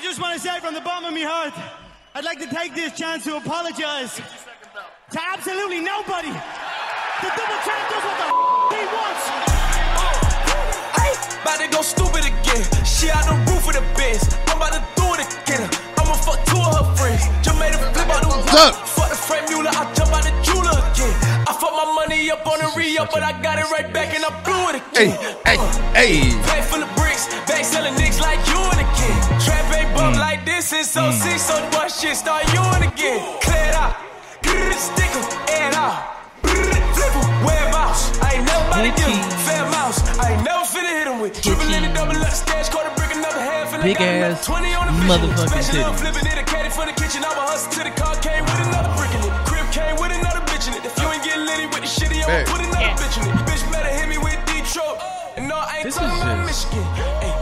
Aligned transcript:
I 0.00 0.02
just 0.02 0.18
want 0.18 0.32
to 0.32 0.40
say 0.40 0.58
from 0.60 0.72
the 0.72 0.80
bottom 0.80 1.04
of 1.04 1.12
my 1.12 1.28
heart, 1.28 1.52
I'd 2.14 2.24
like 2.24 2.40
to 2.40 2.48
take 2.48 2.74
this 2.74 2.96
chance 2.96 3.22
to 3.24 3.36
apologize 3.36 4.16
to 4.16 5.20
absolutely 5.20 5.84
nobody. 5.84 6.32
The 6.32 7.28
double 7.36 7.60
champ 7.68 7.84
does 7.92 8.00
what 8.08 8.16
the 8.16 8.28
f- 8.32 8.80
he 8.80 8.84
wants. 8.96 9.24
Ay, 11.04 11.12
about 11.44 11.60
to 11.60 11.68
go 11.68 11.80
stupid 11.84 12.24
again. 12.32 12.64
She 12.80 13.12
out 13.12 13.28
the 13.28 13.36
roof 13.52 13.68
of 13.68 13.76
the 13.76 13.84
Benz. 13.92 14.24
I'm 14.48 14.56
about 14.56 14.72
to 14.72 14.80
do 14.96 15.04
it 15.20 15.28
again. 15.36 15.68
I'ma 16.00 16.16
fuck 16.16 16.40
two 16.48 16.56
of 16.56 16.72
her 16.80 16.96
friends. 16.96 17.20
Just 17.44 17.60
made 17.60 17.76
a 17.76 17.80
flip 17.92 18.08
out 18.08 18.24
the 18.24 18.28
What's 18.32 18.56
up? 18.56 18.72
Fuck 18.88 19.12
the 19.12 19.20
Franck 19.20 19.52
Muller. 19.52 19.68
I 19.68 19.84
jump 19.92 20.16
out 20.16 20.24
the 20.24 20.32
jeweler 20.40 20.80
again. 20.80 21.12
I 21.50 21.52
fuck 21.52 21.74
my 21.74 21.90
money 21.98 22.30
up 22.30 22.46
on 22.46 22.62
the 22.62 22.70
re 22.78 22.96
up, 22.98 23.10
but 23.10 23.24
I 23.26 23.34
got 23.42 23.58
it 23.58 23.66
right 23.74 23.90
back 23.92 24.14
and 24.14 24.22
I 24.22 24.30
blew 24.46 24.70
it 24.70 24.78
again. 24.78 25.18
hey, 25.42 25.58
hey. 25.98 26.30
Bag 26.46 26.62
full 26.70 26.78
of 26.78 26.90
bricks, 26.94 27.26
bag 27.50 27.64
selling 27.64 27.98
nicks 27.98 28.20
like 28.22 28.38
you 28.46 28.54
and 28.70 28.78
again. 28.86 29.18
Trap 29.42 29.66
ain't 29.74 29.90
bump 29.90 30.14
like 30.14 30.46
this 30.46 30.70
since 30.70 30.94
so 30.94 31.10
six, 31.10 31.42
so 31.42 31.58
boy 31.74 31.90
shit 31.90 32.14
start 32.14 32.46
you 32.54 32.62
and 32.78 32.86
again. 32.86 33.18
Clear 33.42 33.66
it 33.66 33.74
out, 33.74 33.98
stick 34.78 35.10
it 35.50 35.74
out. 35.74 36.06
I 38.22 38.38
ain't 38.38 38.46
never 38.46 38.64
about 38.70 38.86
to 38.86 38.92
give 38.94 39.10
'em, 39.10 39.30
fair 39.42 39.66
mouse. 39.74 39.98
I 40.22 40.38
ain't 40.38 40.44
never 40.46 40.62
finna 40.62 40.92
hit 41.02 41.06
'em 41.10 41.18
with. 41.18 41.34
Triple 41.42 41.66
in 41.74 41.82
the 41.82 41.90
double 41.98 42.14
up, 42.14 42.30
stash, 42.30 42.68
quarter 42.70 42.94
brick, 42.94 43.10
another 43.10 43.40
half, 43.42 43.74
and 43.74 43.82
I 43.82 43.86
Big 43.90 43.98
got 43.98 44.06
ass 44.06 44.46
20 44.46 44.72
on 44.74 44.86
the 44.86 44.94
motherfucking 45.10 45.66
titties. 45.66 45.98
flipping 45.98 46.26
it, 46.30 46.38
a 46.38 46.44
caddy 46.44 46.70
for 46.70 46.86
the 46.86 46.92
kitchen. 46.92 47.24
I'ma 47.24 47.42
hustle 47.50 47.72
to 47.74 47.80
the 47.82 47.90
car, 47.90 48.14
came 48.22 48.44
with 48.44 48.60
another 48.70 48.94
brick 48.94 49.10
in 49.18 49.22
it. 49.26 49.29
I 55.52 55.74
ain't 55.76 55.84
This 55.84 55.96
talking 55.96 56.10
is 56.16 56.22
about 56.22 56.46
just- 56.48 56.66
Michigan. 56.72 56.84
Hey. 56.94 57.32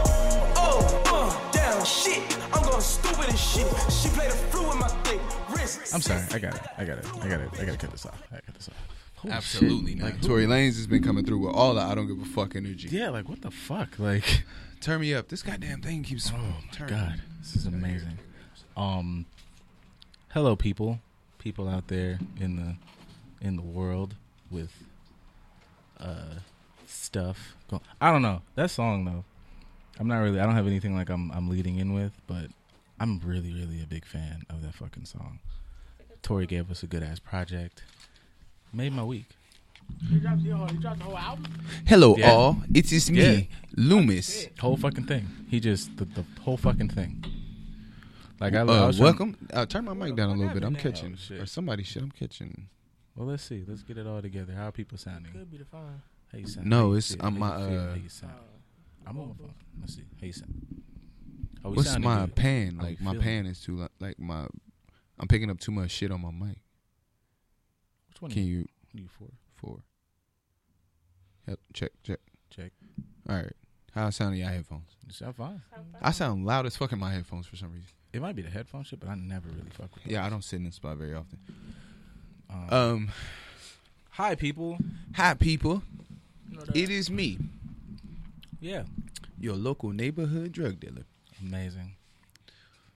Oh, 0.57 1.03
uh, 1.07 1.51
down, 1.53 1.85
shit. 1.85 2.39
I'm 2.55 2.63
going 2.63 2.81
stupid 2.81 3.29
as 3.29 3.41
shit. 3.41 3.67
She 3.93 4.09
played 4.11 4.31
a 4.31 4.35
flu 4.35 4.71
in 4.73 4.79
my 4.79 4.89
thing. 4.89 5.21
Wrist. 5.55 5.95
I'm 5.95 6.01
sorry. 6.01 6.23
I 6.33 6.39
got 6.39 6.55
it. 6.55 6.63
I 6.79 6.85
got 6.85 6.99
it. 6.99 7.07
I 7.23 7.29
got 7.29 7.41
it. 7.41 7.51
I 7.61 7.65
got 7.65 7.73
to 7.73 7.79
cut 7.79 7.91
this 7.91 8.07
off. 8.07 8.23
I 8.31 8.35
got 8.37 8.41
to 8.41 8.47
cut 8.47 8.55
this 8.55 8.69
off. 8.69 8.75
Holy 9.17 9.35
Absolutely 9.35 9.93
shit. 9.93 10.01
not. 10.03 10.13
Like, 10.13 10.23
Tory 10.23 10.47
Lanez 10.47 10.77
has 10.77 10.87
been 10.87 11.03
coming 11.03 11.25
through 11.25 11.39
with 11.47 11.55
all 11.55 11.75
the 11.75 11.81
I 11.81 11.95
don't 11.97 12.07
give 12.07 12.21
a 12.21 12.25
fuck 12.25 12.55
energy. 12.55 12.89
yeah, 12.91 13.09
like 13.09 13.29
what 13.29 13.43
the 13.43 13.51
fuck? 13.51 13.99
Like, 13.99 14.45
Turn 14.81 15.01
me 15.01 15.13
up. 15.13 15.27
This 15.29 15.43
goddamn 15.43 15.81
thing 15.83 16.05
keeps. 16.05 16.31
oh 16.33 16.37
my 16.39 16.45
turning. 16.71 16.95
god, 16.95 17.21
this 17.41 17.57
is 17.57 17.67
amazing. 17.67 18.17
Um, 18.77 19.27
hello, 20.29 20.55
people, 20.55 21.01
people 21.41 21.69
out 21.69 21.89
there 21.89 22.21
in 22.41 22.55
the 22.55 22.77
in 23.45 23.57
the 23.57 23.63
world 23.63 24.15
with 24.51 24.73
uh 26.01 26.37
stuff. 26.87 27.55
Go- 27.71 27.83
I 28.01 28.11
don't 28.13 28.23
know 28.23 28.43
that 28.55 28.71
song 28.71 29.05
though. 29.05 29.25
I'm 29.99 30.07
not 30.09 30.19
really. 30.19 30.39
I 30.41 30.47
don't 30.47 30.55
have 30.55 30.67
anything 30.67 30.95
like 30.95 31.09
I'm 31.11 31.31
I'm 31.33 31.49
leading 31.49 31.77
in 31.79 31.93
with, 31.93 32.13
but 32.27 32.47
I'm 33.01 33.21
really 33.25 33.53
really 33.53 33.83
a 33.83 33.87
big 33.87 34.05
fan 34.05 34.43
of 34.51 34.63
that 34.63 34.75
fucking 34.75 35.05
song. 35.07 35.41
Tory 36.23 36.47
gave 36.47 36.71
us 36.71 36.83
a 36.83 36.87
good 36.87 37.03
ass 37.03 37.19
project. 37.19 37.83
Made 38.73 38.93
my 38.93 39.05
week. 39.05 39.27
He 40.11 40.19
dropped, 40.19 40.43
yo, 40.43 40.67
he 40.67 40.77
dropped 40.77 40.99
the 40.99 41.05
whole 41.07 41.17
album. 41.17 41.47
Hello, 41.87 42.15
Yeah. 42.19 42.31
all. 42.33 42.63
It 42.75 42.93
is 42.93 43.11
me, 43.11 43.19
Yeah. 43.23 43.41
Loomis. 43.75 44.49
Whole 44.61 44.77
fucking 44.77 45.05
thing. 45.05 45.27
He 45.49 45.61
just 45.61 45.97
the, 45.97 46.05
the 46.05 46.25
whole 46.43 46.59
fucking 46.59 46.91
thing. 46.91 47.25
Like 48.39 48.53
I, 48.55 48.59
I 48.59 48.61
Uh, 48.63 48.87
was 48.89 48.97
trying- 48.99 49.05
welcome. 49.05 49.37
Uh, 49.53 49.65
turn 49.65 49.85
my 49.87 49.95
mic 49.95 50.15
down 50.15 50.29
a 50.31 50.35
little 50.35 50.53
bit. 50.53 50.63
I'm 50.65 50.77
catching, 50.77 51.15
Oh, 51.15 51.17
shit. 51.17 51.41
or 51.41 51.47
somebody 51.47 51.83
shit. 51.85 52.03
I'm 52.03 52.11
catching. 52.11 52.69
Well, 53.19 53.27
let's 53.27 53.43
see. 53.43 53.65
Let's 53.67 53.83
get 53.83 53.99
it 53.99 54.07
all 54.07 54.23
together. 54.23 54.53
How 54.53 54.69
are 54.69 54.73
people 54.73 54.97
sounding? 54.97 55.33
Could 55.33 55.51
be 55.51 55.57
the 55.57 55.65
fine. 55.65 56.01
How 56.31 56.39
you 56.39 56.47
sound? 56.47 56.67
No, 56.69 56.91
How 56.91 56.93
it's 56.95 57.15
feel? 57.17 57.27
on 57.27 57.33
How 57.33 57.39
my, 57.41 57.49
uh, 57.49 57.89
How 57.91 57.95
you 57.97 58.09
sound? 58.09 58.33
I'm 59.05 59.19
on 59.19 59.29
my 59.31 59.35
phone. 59.35 59.55
Let's 59.81 59.95
see. 59.97 60.03
How 60.21 60.27
you 60.27 60.33
sound? 60.33 60.83
Are 61.65 61.71
we 61.71 61.77
What's 61.79 61.99
my 61.99 62.27
good? 62.27 62.37
pan? 62.37 62.79
Like 62.81 63.01
my 63.01 63.11
feeling? 63.13 63.25
pan 63.25 63.47
is 63.47 63.61
too 63.61 63.77
li- 63.79 63.89
like 63.99 64.21
my. 64.21 64.47
I'm 65.19 65.27
picking 65.27 65.51
up 65.51 65.59
too 65.59 65.73
much 65.73 65.91
shit 65.91 66.13
on 66.13 66.21
my 66.23 66.31
mic. 66.31 66.59
Which 68.09 68.23
one? 68.23 68.31
Can 68.31 68.45
you 68.45 68.59
you, 68.59 69.03
you 69.03 69.09
for? 69.09 69.27
four? 69.57 69.79
Help, 71.47 71.59
check 71.73 71.91
check. 72.05 72.21
Check. 72.51 72.71
All 73.29 73.35
right. 73.35 73.53
How 73.93 74.11
sound 74.11 74.35
in 74.35 74.41
your 74.43 74.49
headphones? 74.51 74.91
You 75.07 75.13
sound 75.13 75.35
fine. 75.35 75.61
I 76.01 76.13
sound 76.13 76.47
loud 76.47 76.67
as 76.67 76.77
fuck 76.77 76.93
in 76.93 77.01
my 77.01 77.13
headphones 77.13 77.49
for 77.49 77.57
some 77.57 77.73
reason. 77.73 77.89
It 78.13 78.23
might 78.23 78.37
be 78.37 78.43
the 78.43 78.51
headphone 78.51 78.85
shit, 78.85 79.01
but 79.01 79.09
I 79.09 79.17
never 79.17 79.49
really 79.49 79.71
fuck 79.71 79.93
with. 79.95 80.07
Yeah, 80.07 80.25
I 80.25 80.31
don't 80.31 80.45
sit 80.45 80.57
in 80.57 80.65
this 80.65 80.77
spot 80.77 80.97
very 80.99 81.15
often. 81.15 81.39
Um, 82.51 82.69
Um, 82.73 83.09
hi, 84.11 84.35
people. 84.35 84.79
hi 85.15 85.35
people. 85.35 85.83
You 86.51 86.59
know. 86.59 86.65
It 86.75 86.91
is 86.91 87.11
me, 87.11 87.39
Yeah. 88.61 88.85
your 89.39 89.55
local 89.57 89.91
neighborhood 89.93 90.53
drug 90.53 90.81
dealer. 90.81 91.05
Amazing. 91.41 91.95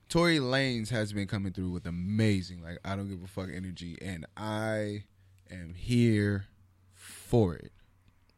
Tory 0.09 0.39
Lanez 0.39 0.91
has 0.91 1.13
been 1.13 1.27
coming 1.27 1.53
through 1.53 1.71
with 1.71 1.87
amazing, 1.87 2.63
like 2.63 2.79
I 2.85 2.97
don't 2.97 3.09
give 3.09 3.23
a 3.23 3.27
fuck 3.27 3.49
energy, 3.53 3.97
and 4.03 4.27
I 4.37 5.05
am 5.51 5.75
here 5.75 6.47
for 6.95 7.55
it. 7.55 7.73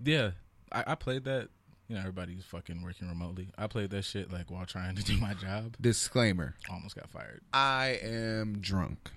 Yeah, 0.03 0.33
I, 0.71 0.85
I 0.89 0.95
played 0.95 1.25
that. 1.25 1.49
You 1.89 1.97
know, 1.97 2.01
everybody's 2.01 2.45
fucking 2.45 2.81
working 2.83 3.09
remotely. 3.09 3.49
I 3.59 3.67
played 3.67 3.91
that 3.91 4.05
shit 4.05 4.33
like 4.33 4.51
while 4.51 4.65
trying 4.67 4.95
to 4.97 5.03
do 5.03 5.17
my 5.19 5.35
job. 5.35 5.77
Disclaimer: 5.81 6.55
Almost 6.71 6.95
got 6.97 7.11
fired. 7.11 7.43
I 7.53 7.99
am 8.03 8.59
drunk. 8.61 9.11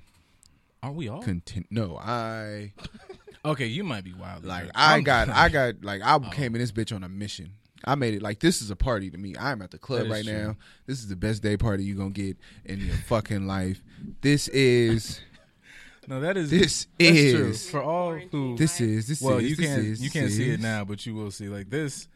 Aren't 0.83 0.95
we 0.95 1.07
all? 1.09 1.23
Contin- 1.23 1.65
no, 1.69 1.97
I 1.97 2.73
okay, 3.45 3.65
you 3.65 3.83
might 3.83 4.03
be 4.03 4.13
wild. 4.13 4.45
like 4.45 4.69
I 4.75 5.01
got 5.01 5.29
I 5.43 5.49
got 5.49 5.83
like 5.83 6.01
I 6.01 6.15
oh. 6.15 6.19
came 6.31 6.55
in 6.55 6.61
this 6.61 6.71
bitch 6.71 6.95
on 6.95 7.03
a 7.03 7.09
mission. 7.09 7.53
I 7.85 7.95
made 7.95 8.15
it 8.15 8.21
like 8.21 8.39
this 8.39 8.61
is 8.61 8.71
a 8.71 8.75
party 8.75 9.09
to 9.11 9.17
me. 9.17 9.35
I'm 9.39 9.61
at 9.61 9.71
the 9.71 9.77
club 9.77 10.09
right 10.09 10.23
true. 10.25 10.33
now. 10.33 10.55
This 10.87 10.99
is 10.99 11.07
the 11.07 11.15
best 11.15 11.43
day 11.43 11.57
party 11.57 11.83
you 11.83 11.95
gonna 11.95 12.09
get 12.09 12.37
in 12.65 12.79
your 12.79 12.95
fucking 12.95 13.45
life. 13.47 13.81
This 14.21 14.47
is 14.49 15.21
No, 16.07 16.21
that 16.21 16.37
is 16.37 16.49
This 16.49 16.87
is- 16.97 17.35
true. 17.35 17.53
for 17.71 17.83
all 17.83 18.13
who. 18.17 18.55
this 18.55 18.79
is 18.79 19.07
this 19.09 19.21
well, 19.21 19.37
is 19.39 19.49
you 19.49 19.55
this 19.57 19.65
can't 19.65 19.83
is, 19.83 20.01
you 20.01 20.09
can't 20.09 20.31
see 20.31 20.43
it 20.49 20.53
is. 20.55 20.59
now, 20.59 20.85
but 20.85 21.05
you 21.05 21.13
will 21.13 21.31
see. 21.31 21.49
Like 21.49 21.69
this, 21.69 22.07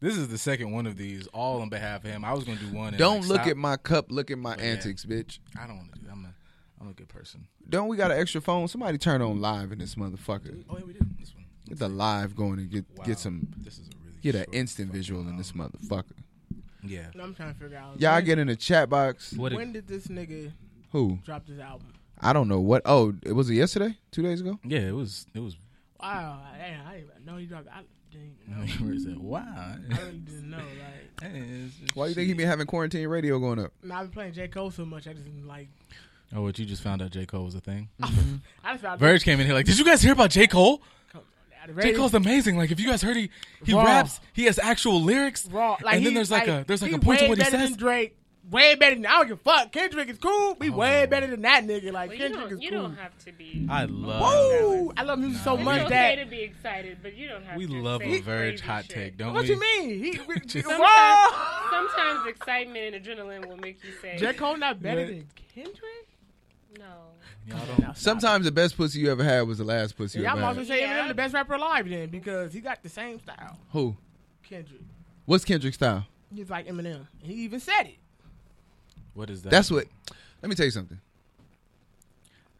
this 0.00 0.16
is 0.16 0.28
the 0.28 0.38
second 0.38 0.70
one 0.70 0.86
of 0.86 0.96
these, 0.96 1.26
all 1.28 1.60
on 1.60 1.68
behalf 1.68 2.04
of 2.04 2.10
him. 2.10 2.24
I 2.24 2.34
was 2.34 2.44
gonna 2.44 2.60
do 2.60 2.72
one. 2.72 2.94
Don't 2.96 3.22
like, 3.22 3.28
look 3.28 3.36
stop. 3.40 3.48
at 3.48 3.56
my 3.56 3.76
cup. 3.76 4.12
Look 4.12 4.30
at 4.30 4.38
my 4.38 4.54
But 4.54 4.62
yeah. 4.64 4.70
antics, 4.70 5.04
bitch. 5.04 5.40
I 5.60 5.66
don't 5.66 5.76
want 5.76 5.92
to 5.92 5.98
do. 5.98 6.06
that. 6.06 6.12
I'm 6.12 6.24
a 6.24 6.34
I'm 6.82 6.88
a 6.88 6.92
good 6.92 7.08
person. 7.08 7.46
Don't 7.68 7.86
we 7.88 7.96
got 7.96 8.10
an 8.10 8.18
extra 8.18 8.40
phone? 8.40 8.66
Somebody 8.68 8.98
turn 8.98 9.22
on 9.22 9.40
live 9.40 9.70
in 9.72 9.78
this 9.78 9.94
motherfucker. 9.94 10.64
Oh 10.68 10.78
yeah, 10.78 10.84
we 10.84 10.92
did 10.94 11.18
this 11.18 11.32
one. 11.34 11.44
Get 11.68 11.78
the 11.78 11.88
live 11.88 12.34
going 12.34 12.58
and 12.58 12.68
get 12.70 12.84
Wow. 12.96 13.04
get 13.04 13.18
some 13.20 13.46
This 13.58 13.74
is 13.78 13.86
a 13.88 13.90
really 14.04 14.18
get 14.20 14.34
an 14.34 14.46
instant 14.52 14.88
fucking, 14.88 14.98
visual 14.98 15.20
in 15.28 15.36
this 15.36 15.52
motherfucker. 15.52 16.12
Yeah. 16.82 17.06
No, 17.14 17.22
I'm 17.22 17.34
trying 17.34 17.54
to 17.54 17.60
figure 17.60 17.76
out. 17.78 18.00
Y'all 18.00 18.14
when, 18.16 18.24
get 18.24 18.38
in 18.40 18.48
the 18.48 18.56
chat 18.56 18.90
box. 18.90 19.32
What? 19.34 19.52
When 19.52 19.72
did 19.72 19.86
this 19.86 20.08
nigga 20.08 20.52
Who? 20.90 21.18
drop 21.24 21.46
this 21.46 21.60
album? 21.60 21.86
I 22.20 22.32
don't 22.32 22.48
know 22.48 22.60
what. 22.60 22.82
Oh, 22.84 23.14
it 23.22 23.32
was 23.32 23.48
it 23.48 23.54
yesterday? 23.54 23.96
Two 24.10 24.22
days 24.22 24.40
ago? 24.40 24.58
yeah, 24.64 24.80
it 24.80 24.94
was. 24.94 25.26
It 25.34 25.40
was. 25.40 25.56
Wow, 26.00 26.40
damn, 26.58 26.84
I 26.86 26.94
didn't 26.94 27.10
even 27.12 27.24
know 27.24 27.36
he 27.36 27.46
dropped. 27.46 27.68
I 27.68 27.82
didn't 28.10 28.36
even 28.44 28.66
know. 28.80 28.84
Where 28.86 28.94
is 28.94 29.06
it? 29.06 29.18
Wow. 29.20 29.44
I 29.46 29.76
really 30.00 30.18
didn't 30.18 30.50
know. 30.50 30.56
Like, 30.58 31.30
Why 31.94 32.08
you 32.08 32.14
think 32.14 32.26
he 32.26 32.34
been 32.34 32.48
having 32.48 32.66
quarantine 32.66 33.06
radio 33.06 33.38
going 33.38 33.60
up? 33.60 33.72
nah, 33.84 34.00
I've 34.00 34.06
been 34.06 34.12
playing 34.12 34.32
J 34.32 34.48
Cole 34.48 34.72
so 34.72 34.84
much. 34.84 35.06
I 35.06 35.12
just 35.12 35.24
didn't 35.24 35.46
like. 35.46 35.68
Oh, 36.34 36.42
what 36.42 36.58
you 36.58 36.64
just 36.64 36.82
found 36.82 37.02
out? 37.02 37.10
J 37.10 37.26
Cole 37.26 37.44
was 37.44 37.54
a 37.54 37.60
thing. 37.60 37.88
I 38.02 38.72
just 38.72 38.82
found 38.82 38.98
Verge 39.00 39.22
came 39.24 39.38
in 39.40 39.46
here 39.46 39.54
like, 39.54 39.66
did 39.66 39.78
you 39.78 39.84
guys 39.84 40.00
hear 40.02 40.12
about 40.12 40.30
J 40.30 40.46
Cole? 40.46 40.82
J 41.80 41.92
Cole's 41.92 42.14
amazing. 42.14 42.56
Like, 42.56 42.70
if 42.72 42.80
you 42.80 42.88
guys 42.88 43.02
heard 43.02 43.16
he 43.16 43.30
he 43.64 43.72
Raw. 43.74 43.84
raps, 43.84 44.18
he 44.32 44.44
has 44.46 44.58
actual 44.58 45.00
lyrics. 45.02 45.46
raw. 45.46 45.76
Like 45.82 45.96
and 45.96 46.06
then 46.06 46.14
there's 46.14 46.30
like, 46.30 46.48
a 46.48 46.64
there's 46.66 46.82
like 46.82 46.92
a 46.92 46.98
point 46.98 47.20
to 47.20 47.28
what 47.28 47.38
he 47.38 47.44
better 47.44 47.56
says. 47.58 47.70
Than 47.70 47.78
Drake, 47.78 48.16
way 48.50 48.74
better 48.74 48.96
than 48.96 49.06
I 49.06 49.18
don't 49.18 49.28
give 49.28 49.38
a 49.38 49.42
fuck. 49.42 49.70
Kendrick 49.70 50.08
is 50.08 50.18
cool. 50.18 50.56
He 50.60 50.70
Oh. 50.70 50.72
way 50.72 51.06
better 51.06 51.28
than 51.28 51.42
that 51.42 51.64
nigga. 51.64 51.92
Like 51.92 52.08
Well, 52.10 52.18
you 52.18 52.22
Kendrick 52.24 52.48
don't, 52.48 52.52
is 52.58 52.62
you 52.64 52.70
cool. 52.70 52.78
You 52.80 52.82
don't 52.88 52.96
have 52.96 53.16
to 53.26 53.32
be. 53.32 53.66
I 53.70 53.84
love. 53.84 54.22
Woo! 54.22 54.92
I 54.96 55.02
love 55.04 55.20
music 55.20 55.40
so 55.44 55.54
it's 55.54 55.62
much 55.64 55.82
okay 55.82 56.16
that. 56.16 56.24
to 56.24 56.28
be 56.28 56.40
excited, 56.40 56.98
but 57.00 57.14
you 57.16 57.28
don't 57.28 57.44
have 57.44 57.56
We 57.56 57.66
to. 57.68 57.72
love 57.74 58.00
say 58.00 58.18
a 58.18 58.22
Verge 58.22 58.50
crazy 58.54 58.64
hot 58.64 58.84
shit. 58.86 58.94
take, 58.94 59.16
don't 59.18 59.32
What 59.32 59.44
we? 59.46 59.54
What 59.54 59.64
you 59.78 59.82
mean? 59.88 60.02
He, 60.04 60.12
Just- 60.46 60.66
Sometimes, 60.66 61.32
sometimes 61.70 62.26
excitement 62.26 62.94
and 62.96 63.04
adrenaline 63.04 63.46
will 63.48 63.58
make 63.58 63.78
you 63.84 63.90
say, 64.02 64.16
J 64.16 64.32
Cole 64.32 64.56
not 64.56 64.82
better 64.82 65.02
Yeah. 65.02 65.06
than 65.06 65.26
Kendrick. 65.54 66.08
"No." 66.78 67.08
Y'all 67.46 67.66
don't. 67.76 67.96
Sometimes 67.96 68.44
the 68.44 68.52
best 68.52 68.76
pussy 68.76 69.00
you 69.00 69.10
ever 69.10 69.24
had 69.24 69.42
was 69.42 69.58
the 69.58 69.64
last 69.64 69.96
pussy 69.96 70.18
you 70.18 70.24
Yeah, 70.24 70.32
ever 70.32 70.40
I'm 70.42 70.46
also 70.48 70.60
had. 70.60 70.68
saying 70.68 70.82
Yeah. 70.88 71.04
Eminem 71.04 71.08
the 71.08 71.14
best 71.14 71.34
rapper 71.34 71.54
alive 71.54 71.88
then 71.88 72.08
because 72.08 72.52
he 72.52 72.60
got 72.60 72.82
the 72.82 72.88
same 72.88 73.18
style. 73.20 73.58
Who? 73.72 73.96
Kendrick. 74.42 74.80
What's 75.26 75.44
Kendrick's 75.44 75.76
style? 75.76 76.06
He's 76.34 76.50
like 76.50 76.66
Eminem. 76.66 77.06
He 77.22 77.34
even 77.44 77.60
said 77.60 77.82
it. 77.84 77.96
What 79.14 79.28
is 79.30 79.42
that? 79.42 79.50
That's 79.50 79.70
what. 79.70 79.86
Let 80.40 80.48
me 80.48 80.54
tell 80.54 80.64
you 80.66 80.70
something. 80.72 81.00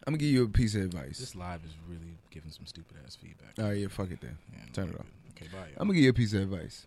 I'm 0.07 0.13
gonna 0.15 0.19
give 0.19 0.31
you 0.31 0.45
a 0.45 0.49
piece 0.49 0.75
of 0.75 0.83
advice. 0.83 1.19
This 1.19 1.37
live 1.37 1.61
is 1.65 1.73
really 1.89 2.19
giving 2.31 2.51
some 2.51 2.67
stupid 2.67 2.97
ass 3.07 3.17
feedback. 3.17 3.55
Oh 3.59 3.71
yeah, 3.71 3.87
fuck 3.89 4.11
it 4.11 4.21
then. 4.21 4.37
Yeah, 4.53 4.59
Turn 4.73 4.89
it 4.89 4.97
off. 4.99 5.07
Okay, 5.37 5.47
bye. 5.53 5.59
y'all. 5.59 5.67
I'm 5.79 5.87
gonna 5.89 5.95
give 5.95 6.05
you 6.05 6.11
a 6.11 6.15
piece 6.15 6.33
of 6.35 6.43
advice. 6.43 6.87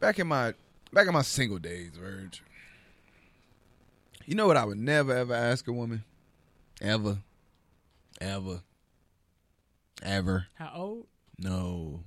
Back 0.00 0.18
in 0.18 0.26
my 0.26 0.54
back 0.92 1.06
in 1.06 1.12
my 1.12 1.22
single 1.22 1.58
days, 1.58 1.92
Verge. 1.96 2.42
You 4.30 4.36
know 4.36 4.46
what 4.46 4.56
I 4.56 4.64
would 4.64 4.78
never 4.78 5.12
ever 5.12 5.34
ask 5.34 5.66
a 5.66 5.72
woman? 5.72 6.04
Ever. 6.80 7.18
Ever. 8.20 8.60
Ever. 10.04 10.46
How 10.54 10.70
old? 10.72 11.06
No. 11.36 12.04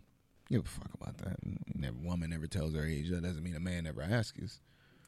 Give 0.50 0.62
a 0.62 0.70
fuck 0.70 0.88
about 0.94 1.18
that. 1.18 1.36
Never 1.76 1.98
woman 2.02 2.30
never 2.30 2.48
tells 2.48 2.76
her 2.76 2.86
age. 2.86 3.10
That 3.10 3.24
doesn't 3.24 3.44
mean 3.44 3.58
a 3.58 3.60
man 3.60 3.84
never 3.84 4.02
asks. 4.02 4.62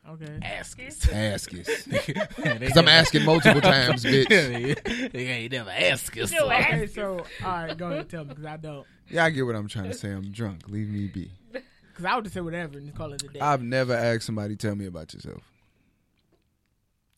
Okay. 0.10 0.40
Ask 0.42 0.78
us. 0.86 1.08
Ask 1.14 1.54
us. 1.54 1.84
Because 1.84 2.28
Because 2.36 2.76
I'm 2.78 2.90
asking 2.90 3.24
multiple 3.24 3.62
times, 3.62 4.04
bitch. 4.04 5.12
they 5.14 5.26
ain't 5.28 5.54
never 5.54 5.70
ask 5.70 6.18
us. 6.18 6.32
Still 6.32 6.52
ask. 6.52 6.68
Okay, 6.74 6.88
so 6.88 7.26
all 7.46 7.50
right, 7.64 7.78
go 7.78 7.86
ahead 7.86 8.00
and 8.00 8.10
tell 8.10 8.24
me 8.26 8.30
because 8.32 8.46
I 8.46 8.58
don't. 8.58 8.86
Yeah, 9.10 9.24
I 9.24 9.30
get 9.30 9.46
what 9.46 9.56
I'm 9.56 9.70
trying 9.70 9.90
to 9.90 9.94
say. 9.94 10.12
I'm 10.12 10.34
drunk. 10.34 10.68
Leave 10.68 10.90
me 10.90 11.08
be. 11.08 11.32
Because 11.88 12.12
I 12.12 12.16
would 12.16 12.26
just 12.26 12.34
say 12.34 12.42
whatever 12.42 12.78
and 12.78 12.88
just 12.88 12.98
call 12.98 13.14
it 13.14 13.24
a 13.24 13.28
day. 13.30 13.40
I've 13.40 13.64
never 13.64 13.94
asked 13.94 14.24
somebody 14.26 14.58
tell 14.58 14.76
me 14.76 14.86
about 14.86 15.14
yourself. 15.14 15.50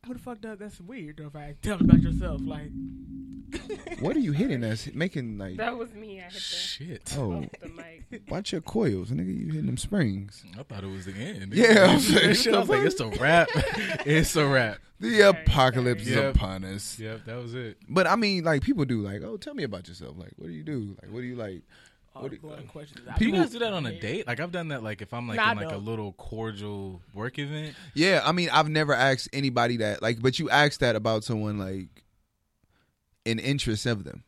Who 0.07 0.13
the 0.13 0.19
fuck 0.19 0.41
does? 0.41 0.57
That's 0.59 0.79
weird. 0.81 1.17
Though, 1.17 1.27
if 1.27 1.35
I 1.35 1.55
tell 1.61 1.79
about 1.79 2.01
yourself, 2.01 2.41
like 2.43 2.69
What 3.99 4.15
are 4.15 4.19
you 4.19 4.31
hitting? 4.33 4.61
That's 4.61 4.93
making 4.93 5.37
like 5.37 5.57
That 5.57 5.77
was 5.77 5.93
me. 5.93 6.19
I 6.19 6.23
hit 6.23 6.33
the, 6.33 6.39
Shit. 6.39 7.13
oh, 7.17 7.45
the 7.61 7.69
mic. 7.69 8.23
watch 8.29 8.51
your 8.51 8.61
coils, 8.61 9.09
nigga. 9.09 9.27
You 9.37 9.47
hitting 9.47 9.65
them 9.67 9.77
springs. 9.77 10.43
I 10.59 10.63
thought 10.63 10.83
it 10.83 10.87
was 10.91 11.05
the 11.05 11.13
end. 11.13 11.53
Yeah, 11.53 11.85
I'm 11.91 11.99
saying, 11.99 12.35
Shit, 12.35 12.53
I 12.53 12.59
was 12.59 12.69
like, 12.69 12.85
it's 12.85 12.99
a 12.99 13.07
wrap. 13.07 13.47
it's 14.05 14.35
a 14.35 14.45
wrap. 14.45 14.77
The 14.99 15.21
apocalypse 15.29 16.01
is 16.03 16.15
Yep. 16.15 16.35
upon 16.35 16.63
us. 16.65 16.97
Yep, 16.99 17.25
that 17.25 17.37
was 17.37 17.53
it. 17.53 17.77
But 17.87 18.07
I 18.07 18.15
mean, 18.15 18.43
like 18.43 18.63
people 18.63 18.83
do 18.85 19.01
like, 19.01 19.21
oh, 19.23 19.37
tell 19.37 19.53
me 19.53 19.63
about 19.63 19.87
yourself. 19.87 20.17
Like, 20.17 20.31
what 20.37 20.47
do 20.47 20.53
you 20.53 20.63
do? 20.63 20.95
Like, 21.01 21.11
what 21.11 21.21
do 21.21 21.27
you 21.27 21.35
like? 21.35 21.61
All 22.17 22.23
What 22.23 22.31
do- 22.31 22.37
questions. 22.67 23.01
Do 23.05 23.09
I 23.09 23.13
you 23.23 23.31
do. 23.31 23.37
guys 23.37 23.49
do 23.51 23.59
that 23.59 23.73
on 23.73 23.85
a 23.85 23.99
date? 23.99 24.27
Like 24.27 24.39
I've 24.39 24.51
done 24.51 24.67
that. 24.69 24.83
Like 24.83 25.01
if 25.01 25.13
I'm 25.13 25.27
like 25.27 25.37
Nah, 25.37 25.45
I 25.47 25.51
in 25.51 25.57
like 25.57 25.67
a 25.67 25.71
don't. 25.71 25.85
little 25.85 26.13
cordial 26.13 27.01
work 27.13 27.39
event. 27.39 27.75
Yeah, 27.93 28.21
I 28.25 28.31
mean, 28.31 28.49
I've 28.51 28.69
never 28.69 28.93
asked 28.93 29.29
anybody 29.33 29.77
that. 29.77 30.01
Like, 30.01 30.21
but 30.21 30.39
you 30.39 30.49
asked 30.49 30.79
that 30.81 30.95
about 30.95 31.23
someone 31.23 31.57
like 31.57 32.03
in 33.25 33.39
interest 33.39 33.85
of 33.85 34.03
them, 34.03 34.23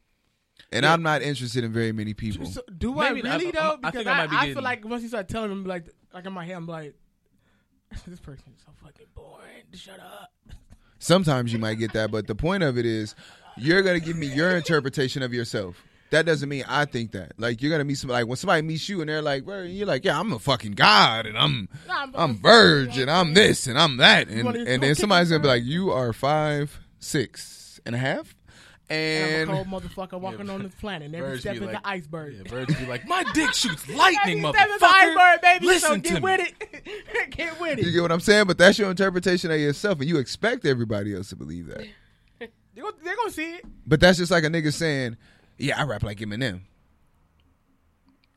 and 0.72 0.84
Yeah. 0.84 0.94
I'm 0.94 1.02
not 1.02 1.22
interested 1.22 1.64
in 1.64 1.72
very 1.72 1.92
many 1.92 2.14
people. 2.14 2.46
So, 2.46 2.62
do 2.78 2.94
Maybe- 2.94 3.28
I 3.28 3.36
really 3.36 3.48
I- 3.48 3.52
though? 3.52 3.60
I'm- 3.60 3.80
I 3.84 3.92
Because 3.92 3.94
think 3.94 4.08
I, 4.08 4.12
I 4.12 4.18
might 4.18 4.30
be 4.30 4.36
I 4.36 4.40
getting- 4.42 4.56
feel 4.56 4.64
like 4.64 4.86
once 4.86 5.02
you 5.04 5.08
start 5.10 5.28
telling 5.30 5.50
them, 5.50 5.66
like, 5.66 5.86
like 6.14 6.26
in 6.26 6.34
my 6.34 6.46
head, 6.46 6.56
I'm 6.58 6.68
like, 6.68 6.96
this 8.08 8.20
person 8.20 8.54
is 8.56 8.62
so 8.66 8.72
fucking 8.84 9.08
boring. 9.16 9.64
Shut 9.74 10.00
up. 10.00 10.32
Sometimes 11.00 11.54
you 11.54 11.60
might 11.60 11.76
get 11.76 11.94
that, 11.94 12.12
but 12.12 12.28
the 12.28 12.36
point 12.36 12.62
of 12.62 12.78
it 12.78 12.86
is, 12.86 13.16
you're 13.58 13.82
gonna 13.82 14.00
give 14.02 14.18
me 14.18 14.28
your 14.28 14.56
interpretation 14.56 15.24
of 15.24 15.34
yourself. 15.34 15.82
That 16.12 16.26
doesn't 16.26 16.50
mean 16.50 16.64
I 16.68 16.86
think 16.86 17.12
that. 17.12 17.34
Like 17.38 17.62
you're 17.62 17.72
gonna 17.72 17.84
meet 17.84 17.98
somebody. 17.98 18.24
Like 18.24 18.28
when 18.30 18.38
somebody 18.38 18.62
meets 18.64 18.90
you 18.90 19.02
and 19.02 19.10
they're 19.10 19.22
like, 19.22 19.46
"Bro," 19.46 19.64
you're 19.64 19.86
like, 19.86 20.04
"Yeah, 20.06 20.20
I'm 20.20 20.34
a 20.34 20.40
fucking 20.40 20.72
god, 20.74 21.26
and 21.28 21.38
I'm 21.38 21.70
Nah, 21.88 22.00
I'm- 22.00 22.14
I'm 22.16 22.36
Verge, 22.36 22.98
and 22.98 23.12
I'm 23.12 23.34
this, 23.36 23.68
and 23.68 23.78
I'm 23.78 23.98
that," 23.98 24.28
and 24.28 24.48
and 24.56 24.82
then 24.84 24.96
somebody's 24.96 25.30
gonna 25.30 25.42
be 25.44 25.48
like, 25.48 25.64
"You 25.64 25.92
are 25.92 26.12
five, 26.14 26.80
six 27.00 27.80
and 27.86 27.94
a 27.94 27.98
half," 28.00 28.36
And 28.90 29.52
I'm 29.52 29.56
a 29.60 29.64
cold 29.64 29.84
motherfucker 29.84 30.20
walking 30.20 30.50
on 30.50 30.64
this 30.64 30.74
planet. 30.74 31.06
And 31.06 31.16
every 31.16 31.40
step 31.40 31.58
is 31.58 31.62
like- 31.62 31.76
an 31.76 31.82
iceberg. 31.86 32.34
Yeah, 32.38 32.50
birds 32.50 32.74
be 32.74 32.88
like, 32.88 33.08
my 33.08 33.24
dick 33.36 33.54
shoots 33.54 33.88
lightning, 33.88 34.44
Every 34.44 34.60
motherfucker. 34.60 34.82
iceberg, 34.82 35.42
baby. 35.44 35.66
Listen 35.68 35.90
so 35.90 35.96
to 35.96 36.02
get 36.02 36.14
me. 36.16 36.20
with 36.22 36.42
it. 36.42 37.30
get 37.38 37.62
with 37.62 37.78
it. 37.80 37.86
you 37.86 37.92
get 37.92 38.02
what 38.02 38.12
I'm 38.12 38.20
saying. 38.20 38.48
But 38.48 38.58
that's 38.58 38.80
your 38.80 38.90
interpretation 38.90 39.52
of 39.52 39.60
yourself, 39.60 40.00
and 40.00 40.10
you 40.10 40.18
expect 40.18 40.66
everybody 40.66 41.14
else 41.16 41.30
to 41.30 41.36
believe 41.36 41.68
that. 41.68 41.86
They're 42.40 42.84
gonna, 42.84 42.96
they're 43.04 43.16
gonna 43.16 43.30
see 43.32 43.52
it. 43.56 43.66
But 43.86 44.00
that's 44.00 44.18
just 44.18 44.32
like 44.32 44.44
a 44.44 44.48
nigga 44.48 44.74
saying, 44.74 45.18
"Yeah, 45.60 45.80
I 45.80 45.84
rap 45.84 46.04
like 46.04 46.20
Eminem." 46.20 46.62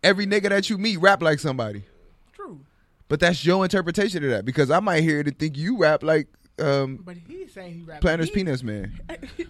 Every 0.02 0.26
nigga 0.26 0.48
that 0.48 0.68
you 0.68 0.78
meet 0.78 0.96
rap 0.96 1.22
like 1.22 1.38
somebody. 1.38 1.84
True. 2.32 2.60
But 3.08 3.20
that's 3.20 3.44
your 3.44 3.62
interpretation 3.64 4.24
of 4.24 4.30
that 4.30 4.44
because 4.44 4.70
I 4.70 4.80
might 4.80 5.02
hear 5.02 5.20
it 5.20 5.28
and 5.28 5.38
think 5.38 5.56
you 5.56 5.78
rap 5.78 6.02
like 6.02 6.26
um, 6.58 7.00
But 7.04 7.16
he's 7.28 7.52
saying 7.52 7.74
he 7.74 7.82
rap. 7.82 8.00
Planters 8.00 8.28
he, 8.28 8.34
Peanuts 8.34 8.62
Man. 8.62 8.98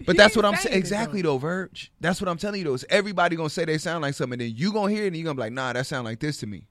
But 0.05 0.17
that's 0.17 0.35
what 0.35 0.45
I'm 0.45 0.55
saying. 0.55 0.77
Exactly 0.77 1.21
though. 1.21 1.37
Verge. 1.37 1.91
That's 1.99 2.21
what 2.21 2.29
I'm 2.29 2.37
telling 2.37 2.59
you 2.59 2.65
though. 2.65 2.73
Is 2.73 2.85
everybody 2.89 3.35
gonna 3.35 3.49
say 3.49 3.65
they 3.65 3.77
sound 3.77 4.01
like 4.01 4.13
something, 4.13 4.39
and 4.39 4.49
then 4.49 4.57
you 4.57 4.71
gonna 4.71 4.91
hear 4.91 5.03
it 5.03 5.07
and 5.07 5.15
you're 5.15 5.25
gonna 5.25 5.35
be 5.35 5.41
like, 5.41 5.53
nah, 5.53 5.73
that 5.73 5.85
sound 5.85 6.05
like 6.05 6.19
this 6.19 6.37
to 6.37 6.47
me. 6.47 6.67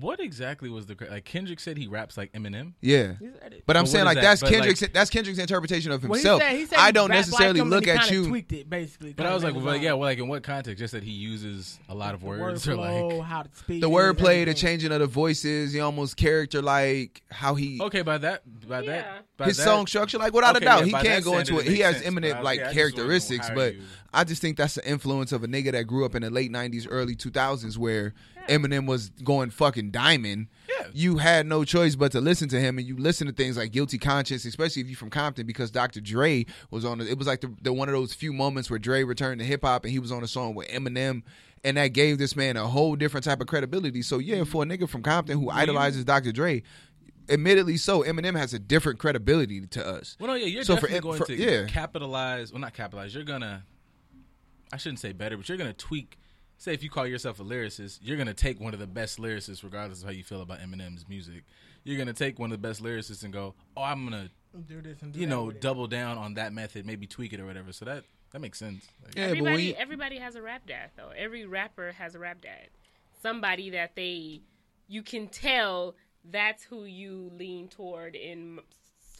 What 0.00 0.20
exactly 0.20 0.70
was 0.70 0.86
the 0.86 0.96
like? 1.10 1.26
Kendrick 1.26 1.60
said 1.60 1.76
he 1.76 1.86
raps 1.86 2.16
like 2.16 2.32
Eminem. 2.32 2.72
Yeah. 2.80 3.12
He 3.20 3.26
said 3.40 3.52
it. 3.52 3.64
But 3.66 3.76
I'm 3.76 3.82
But 3.84 3.90
saying 3.90 4.04
what 4.06 4.16
like 4.16 4.16
is 4.16 4.22
that? 4.22 4.28
that's 4.30 4.40
But, 4.40 4.50
Kendrick's 4.50 4.80
like- 4.82 4.92
that's 4.94 5.10
Kendrick's 5.10 5.38
interpretation 5.38 5.92
of 5.92 6.02
Well, 6.02 6.12
he 6.14 6.20
himself. 6.20 6.40
said, 6.40 6.56
he 6.56 6.64
said 6.64 6.78
I 6.78 6.92
don't 6.92 7.10
rap 7.10 7.18
necessarily 7.18 7.60
like 7.60 7.66
him, 7.66 7.70
look 7.70 7.86
and 7.86 7.86
he 7.86 7.90
at 7.98 8.04
kinda 8.04 8.14
you. 8.22 8.28
Tweaked 8.28 8.52
it 8.54 8.70
basically. 8.70 9.12
But 9.12 9.26
I 9.26 9.34
was 9.34 9.44
like, 9.44 9.54
well, 9.54 9.76
yeah, 9.76 9.92
um, 9.92 9.98
well, 9.98 10.08
like 10.08 10.18
in 10.18 10.28
what 10.28 10.42
context? 10.42 10.78
Just 10.78 10.92
that 10.94 11.02
he 11.02 11.10
uses 11.10 11.78
a 11.90 11.94
lot 11.94 12.14
of 12.14 12.20
The 12.20 12.26
words, 12.26 12.66
word 12.66 12.72
or 12.72 12.76
like 13.18 13.20
how 13.26 13.42
to 13.42 13.50
speak, 13.54 13.82
The 13.82 13.90
wordplay, 13.90 14.46
the 14.46 14.54
changing 14.54 14.92
of 14.92 15.00
the 15.00 15.06
voices, 15.06 15.74
he 15.74 15.80
almost 15.80 16.16
character 16.16 16.62
like 16.62 17.20
how 17.30 17.54
he 17.54 17.78
okay, 17.82 18.00
by 18.00 18.16
that, 18.16 18.42
by 18.66 18.80
Yeah. 18.80 18.86
that, 18.92 19.26
by 19.36 19.44
his 19.46 19.58
that, 19.58 19.64
song 19.64 19.86
structure, 19.86 20.16
like 20.16 20.32
without 20.32 20.56
Okay, 20.56 20.64
a 20.64 20.68
doubt, 20.68 20.78
yeah, 20.80 20.84
he 20.86 20.92
by 20.92 21.02
can't 21.02 21.22
that 21.24 21.30
go 21.30 21.38
into 21.38 21.58
it. 21.58 21.60
it 21.60 21.64
He 21.64 21.70
makes 21.80 21.84
has 21.84 21.96
sense, 22.02 22.06
Eminem 22.14 22.30
but 22.30 22.36
I- 22.38 22.40
like 22.40 22.58
yeah, 22.60 22.68
I 22.70 22.72
just 22.72 22.78
wanted 22.78 22.90
to 22.92 22.96
know 22.96 23.02
characteristics, 23.02 23.48
how 23.48 23.54
but 23.54 23.74
you- 23.74 23.82
I 24.14 24.24
just 24.24 24.42
think 24.42 24.56
that's 24.58 24.74
the 24.74 24.86
influence 24.88 25.32
of 25.32 25.42
a 25.42 25.48
nigga 25.48 25.72
that 25.72 25.84
grew 25.84 26.04
up 26.04 26.14
in 26.14 26.20
the 26.22 26.30
late 26.30 26.50
'90s, 26.50 26.86
early 26.90 27.14
2000s, 27.16 27.78
where 27.78 28.12
Eminem 28.48 28.86
was 28.86 29.10
going 29.24 29.50
fucking 29.50 29.90
diamond. 29.90 30.48
Yeah. 30.68 30.86
You 30.92 31.16
had 31.18 31.46
no 31.46 31.64
choice 31.64 31.94
but 31.96 32.12
to 32.12 32.20
listen 32.20 32.48
to 32.50 32.60
him, 32.60 32.78
and 32.78 32.86
you 32.86 32.96
listen 32.96 33.26
to 33.26 33.32
things 33.32 33.56
like 33.56 33.72
Guilty 33.72 33.98
Conscience, 33.98 34.44
especially 34.44 34.82
if 34.82 34.88
you're 34.88 34.96
from 34.96 35.10
Compton, 35.10 35.46
because 35.46 35.70
Dr. 35.70 36.00
Dre 36.00 36.44
was 36.70 36.84
on. 36.84 36.98
The, 36.98 37.10
it 37.10 37.18
was 37.18 37.26
like 37.26 37.40
the, 37.40 37.54
the 37.62 37.72
one 37.72 37.88
of 37.88 37.94
those 37.94 38.12
few 38.14 38.32
moments 38.32 38.68
where 38.70 38.78
Dre 38.78 39.04
returned 39.04 39.40
to 39.40 39.46
hip 39.46 39.62
hop, 39.64 39.84
and 39.84 39.92
he 39.92 39.98
was 39.98 40.12
on 40.12 40.22
a 40.22 40.28
song 40.28 40.54
with 40.54 40.68
Eminem. 40.68 41.22
And 41.64 41.76
that 41.76 41.88
gave 41.88 42.18
this 42.18 42.34
man 42.34 42.56
a 42.56 42.66
whole 42.66 42.96
different 42.96 43.22
type 43.24 43.40
of 43.40 43.46
credibility. 43.46 44.02
So 44.02 44.18
yeah, 44.18 44.42
for 44.42 44.64
a 44.64 44.66
nigga 44.66 44.88
from 44.88 45.02
Compton 45.02 45.38
who 45.38 45.48
idolizes 45.48 46.04
Dr. 46.04 46.32
Dre, 46.32 46.64
admittedly 47.28 47.76
so, 47.76 48.02
Eminem 48.02 48.36
has 48.36 48.52
a 48.52 48.58
different 48.58 48.98
credibility 48.98 49.60
to 49.68 49.86
us. 49.86 50.16
Well, 50.18 50.26
no, 50.30 50.34
yeah, 50.34 50.46
you're 50.46 50.64
So 50.64 50.74
for 50.74 50.88
definitely 50.88 50.96
em- 50.96 51.02
going 51.02 51.18
for- 51.18 51.26
to 51.26 51.36
yeah. 51.36 51.66
capitalize. 51.66 52.52
Well, 52.52 52.60
not 52.60 52.74
capitalize. 52.74 53.14
You're 53.14 53.22
gonna. 53.24 53.64
I 54.72 54.76
shouldn't 54.78 54.98
say 55.00 55.12
better, 55.12 55.36
but 55.36 55.48
you're 55.48 55.58
gonna 55.58 55.72
tweak. 55.72 56.18
Say 56.62 56.72
if 56.72 56.84
you 56.84 56.90
call 56.90 57.08
yourself 57.08 57.40
a 57.40 57.42
lyricist, 57.42 57.98
you're 58.02 58.16
gonna 58.16 58.32
take 58.32 58.60
one 58.60 58.72
of 58.72 58.78
the 58.78 58.86
best 58.86 59.18
lyricists, 59.18 59.64
regardless 59.64 59.98
of 59.98 60.04
how 60.04 60.12
you 60.12 60.22
feel 60.22 60.42
about 60.42 60.60
Eminem's 60.60 61.08
music. 61.08 61.42
You're 61.82 61.98
gonna 61.98 62.12
take 62.12 62.38
one 62.38 62.52
of 62.52 62.62
the 62.62 62.68
best 62.68 62.80
lyricists 62.80 63.24
and 63.24 63.32
go, 63.32 63.56
"Oh, 63.76 63.82
I'm 63.82 64.04
gonna, 64.04 64.30
Do 64.68 64.80
this 64.80 65.02
and 65.02 65.12
do 65.12 65.18
you 65.18 65.26
that 65.26 65.30
know, 65.30 65.44
with 65.46 65.56
it. 65.56 65.60
double 65.60 65.88
down 65.88 66.18
on 66.18 66.34
that 66.34 66.52
method, 66.52 66.86
maybe 66.86 67.08
tweak 67.08 67.32
it 67.32 67.40
or 67.40 67.46
whatever." 67.46 67.72
So 67.72 67.84
that 67.86 68.04
that 68.30 68.38
makes 68.38 68.60
sense. 68.60 68.86
Like, 69.02 69.16
Yeah, 69.16 69.30
but 69.30 69.38
Everybody, 69.38 69.62
you, 69.64 69.74
everybody 69.76 70.18
has 70.18 70.36
a 70.36 70.42
rap 70.42 70.64
dad 70.64 70.90
though. 70.96 71.10
Every 71.16 71.46
rapper 71.46 71.90
has 71.98 72.14
a 72.14 72.20
rap 72.20 72.40
dad. 72.40 72.68
Somebody 73.20 73.70
that 73.70 73.96
they, 73.96 74.42
you 74.86 75.02
can 75.02 75.26
tell 75.26 75.96
that's 76.24 76.62
who 76.62 76.84
you 76.84 77.32
lean 77.34 77.66
toward 77.70 78.14
and 78.14 78.60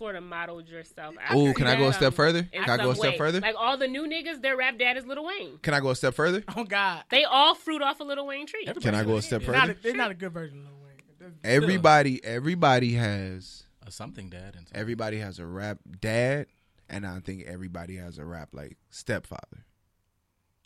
sort 0.02 0.16
of 0.16 0.25
modeled 0.25 0.69
yourself. 0.69 1.14
after. 1.22 1.37
oh, 1.37 1.52
can 1.52 1.66
I 1.66 1.76
go 1.76 1.88
a 1.88 1.93
step 1.93 2.14
further? 2.14 2.43
Can 2.43 2.69
I 2.69 2.76
go 2.76 2.90
a 2.90 2.96
step 2.96 3.12
way. 3.12 3.19
further? 3.19 3.40
Like 3.40 3.54
all 3.56 3.76
the 3.76 3.87
new 3.87 4.06
niggas, 4.08 4.43
their 4.43 4.56
rap 4.56 4.78
dad 4.78 4.96
is 4.96 5.06
Lil 5.06 5.25
Wayne. 5.25 5.58
Can 5.62 5.75
I 5.75 5.81
go 5.81 5.90
a 5.90 5.96
step 5.96 6.14
further? 6.14 6.43
Oh 6.56 6.64
God. 6.64 7.04
They 7.10 7.25
all 7.25 7.54
fruit 7.54 7.82
off 7.82 8.00
a 8.00 8.04
Lil 8.04 8.26
Wayne 8.26 8.46
tree. 8.46 8.64
Can 8.81 8.94
I 8.94 9.04
go 9.04 9.16
a 9.16 9.22
step 9.22 9.43
They're 9.43 9.52
not, 9.52 9.69
further? 9.69 9.78
a, 9.78 9.82
they're 9.82 9.94
not 9.96 10.10
a 10.10 10.14
good 10.14 10.32
version 10.32 10.58
of 10.58 10.64
Lil 10.64 10.75
Wayne. 10.84 11.02
That's- 11.19 11.38
Everybody, 11.44 12.22
everybody 12.25 12.94
has 12.94 13.64
a 13.87 13.90
something 13.90 14.28
dad 14.28 14.54
and 14.56 14.66
something. 14.66 14.76
everybody 14.81 15.18
has 15.18 15.38
a 15.38 15.47
rap 15.47 15.78
dad, 16.00 16.47
and 16.90 17.06
I 17.06 17.21
think 17.21 17.44
everybody 17.47 17.97
has 17.97 18.18
a 18.18 18.25
rap 18.25 18.49
like 18.52 18.76
stepfather. 18.90 19.64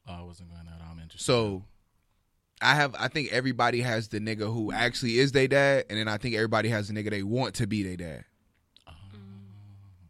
Oh, 0.08 0.12
I 0.14 0.22
wasn't 0.22 0.48
going 0.50 0.66
out. 0.68 0.80
I'm 0.82 0.98
interested. 0.98 1.24
So 1.24 1.64
I 2.62 2.74
have 2.74 2.94
I 2.98 3.08
think 3.08 3.32
everybody 3.32 3.80
has 3.82 4.08
the 4.08 4.18
nigga 4.20 4.52
who 4.52 4.72
actually 4.72 5.18
is 5.18 5.32
their 5.32 5.48
dad, 5.48 5.84
and 5.90 5.98
then 5.98 6.08
I 6.08 6.16
think 6.16 6.34
everybody 6.34 6.68
has 6.70 6.88
the 6.88 6.94
nigga 6.94 7.10
they 7.10 7.22
want 7.22 7.54
to 7.56 7.66
be 7.66 7.82
their 7.82 7.96
dad. 7.96 8.24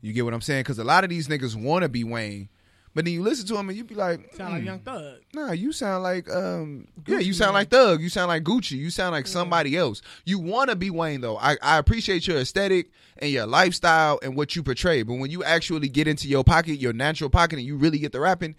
You 0.01 0.13
get 0.13 0.25
what 0.25 0.35
I'm 0.35 0.41
saying? 0.41 0.61
Because 0.61 0.79
a 0.79 0.85
lot 0.85 1.05
of 1.05 1.11
these 1.11 1.29
niggas 1.29 1.57
want 1.57 1.83
to 1.83 1.89
be 1.89 2.05
Wayne, 2.05 2.49
but 2.95 3.05
then 3.05 3.15
you 3.15 3.23
listen 3.23 3.47
to 3.49 3.57
him 3.57 3.69
and 3.69 3.77
you 3.77 3.85
be 3.85 3.95
like, 3.95 4.35
Sound 4.35 4.53
like 4.53 4.61
"Hmm, 4.63 4.67
Young 4.67 4.79
Thug. 4.81 5.15
Nah, 5.35 5.53
you 5.53 5.73
sound 5.73 6.03
like 6.03 6.31
um 6.31 6.87
yeah, 7.07 7.19
you 7.19 7.33
sound 7.33 7.51
Mane. 7.51 7.61
like 7.61 7.71
Thug. 7.71 8.01
You 8.01 8.09
sound 8.09 8.29
like 8.29 8.43
Gucci. 8.45 8.73
You 8.73 8.91
sound 8.91 9.13
like 9.13 9.27
somebody 9.27 9.77
else. 9.77 10.03
You 10.25 10.39
want 10.39 10.71
to 10.71 10.77
be 10.77 10.91
Wayne 10.91 11.21
though. 11.21 11.37
I, 11.39 11.57
I 11.63 11.79
appreciate 11.79 12.27
your 12.27 12.39
aesthetic 12.39 12.91
and 13.19 13.31
your 13.31 13.47
lifestyle 13.47 14.19
and 14.23 14.37
what 14.37 14.55
you 14.55 14.63
portray, 14.63 15.03
but 15.03 15.15
when 15.15 15.31
you 15.31 15.43
actually 15.45 15.89
get 15.89 16.07
into 16.09 16.29
your 16.29 16.45
pocket, 16.45 16.77
your 16.81 16.93
natural 16.93 17.31
pocket, 17.31 17.59
and 17.59 17.67
you 17.67 17.77
really 17.77 17.99
get 17.99 18.13
the 18.13 18.21
rapping, 18.21 18.55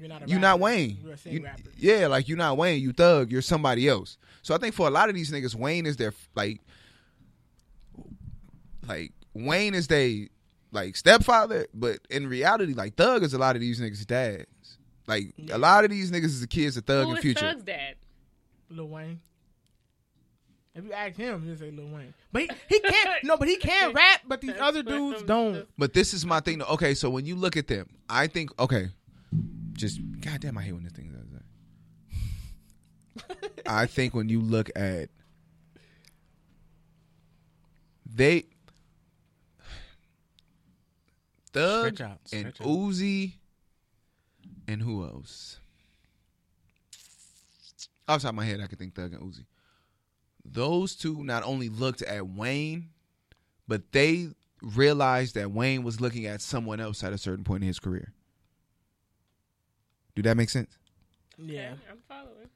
You're 0.00 0.08
not 0.08 0.22
a 0.24 0.28
you're 0.28 0.40
not 0.40 0.60
Wayne. 0.60 0.98
You're 1.02 1.34
You- 1.34 1.44
rapper. 1.44 1.62
yeah, 1.76 2.06
like 2.06 2.28
you're 2.28 2.38
not 2.38 2.56
Wayne. 2.56 2.80
You 2.82 2.92
Thug. 2.92 3.30
You're 3.30 3.42
somebody 3.42 3.88
else. 3.88 4.16
So 4.42 4.54
I 4.54 4.58
think 4.58 4.74
for 4.74 4.86
a 4.86 4.90
lot 4.90 5.08
of 5.08 5.14
these 5.16 5.30
niggas, 5.32 5.54
Wayne 5.56 5.86
is 5.86 5.96
their 5.96 6.14
like, 6.36 6.60
like 8.86 9.12
Wayne 9.34 9.74
is 9.74 9.88
they 9.88 10.28
like 10.72 10.96
stepfather, 10.96 11.66
but 11.74 12.00
in 12.10 12.26
reality, 12.26 12.74
like 12.74 12.96
Thug 12.96 13.22
is 13.22 13.34
a 13.34 13.38
lot 13.38 13.56
of 13.56 13.60
these 13.60 13.80
niggas' 13.80 14.06
dads. 14.06 14.46
Like 15.06 15.32
a 15.50 15.58
lot 15.58 15.84
of 15.84 15.90
these 15.90 16.10
niggas 16.10 16.24
is 16.24 16.40
the 16.40 16.46
kids 16.46 16.76
of 16.76 16.84
Thug 16.84 17.04
Who 17.04 17.10
and 17.10 17.18
is 17.18 17.22
Future. 17.22 17.52
Thug's 17.52 17.62
dad? 17.62 17.96
Lil 18.70 18.88
Wayne. 18.88 19.20
If 20.74 20.84
you 20.84 20.92
ask 20.92 21.16
him, 21.16 21.42
he'll 21.42 21.56
say 21.56 21.70
Lil 21.70 21.88
Wayne. 21.88 22.12
But 22.32 22.42
he, 22.42 22.50
he 22.68 22.80
can't. 22.80 23.10
no, 23.24 23.36
but 23.36 23.48
he 23.48 23.56
can 23.56 23.92
rap. 23.92 24.22
But 24.26 24.40
these 24.40 24.58
other 24.60 24.82
dudes 24.82 25.22
don't. 25.22 25.66
But 25.78 25.94
this 25.94 26.12
is 26.12 26.26
my 26.26 26.40
thing. 26.40 26.58
though. 26.58 26.66
Okay, 26.66 26.94
so 26.94 27.08
when 27.08 27.24
you 27.24 27.36
look 27.36 27.56
at 27.56 27.68
them, 27.68 27.88
I 28.10 28.26
think 28.26 28.50
okay, 28.60 28.88
just 29.72 30.00
goddamn, 30.20 30.58
I 30.58 30.62
hate 30.62 30.72
when 30.72 30.84
this 30.84 30.92
thing 30.92 31.12
does 31.12 31.30
that. 33.30 33.62
I 33.66 33.86
think 33.86 34.14
when 34.14 34.28
you 34.28 34.40
look 34.40 34.70
at 34.76 35.08
they 38.16 38.44
Thug 41.56 42.00
out, 42.00 42.18
and 42.32 42.46
out. 42.46 42.54
Uzi 42.54 43.34
and 44.68 44.82
who 44.82 45.04
else? 45.04 45.58
Off 48.08 48.20
the 48.20 48.24
top 48.24 48.30
of 48.30 48.34
my 48.36 48.44
head, 48.44 48.60
I 48.60 48.66
could 48.66 48.78
think 48.78 48.94
Thug 48.94 49.12
and 49.12 49.22
Uzi. 49.22 49.44
Those 50.44 50.94
two 50.94 51.24
not 51.24 51.42
only 51.42 51.68
looked 51.68 52.02
at 52.02 52.28
Wayne, 52.28 52.90
but 53.66 53.92
they 53.92 54.28
realized 54.62 55.34
that 55.34 55.50
Wayne 55.50 55.82
was 55.82 56.00
looking 56.00 56.26
at 56.26 56.40
someone 56.40 56.80
else 56.80 57.02
at 57.02 57.12
a 57.12 57.18
certain 57.18 57.44
point 57.44 57.62
in 57.62 57.66
his 57.66 57.80
career. 57.80 58.12
Do 60.14 60.22
that 60.22 60.36
make 60.36 60.50
sense? 60.50 60.78
Yeah. 61.36 61.72
Okay, 61.72 61.80
I'm 61.90 61.98
following. 62.08 62.48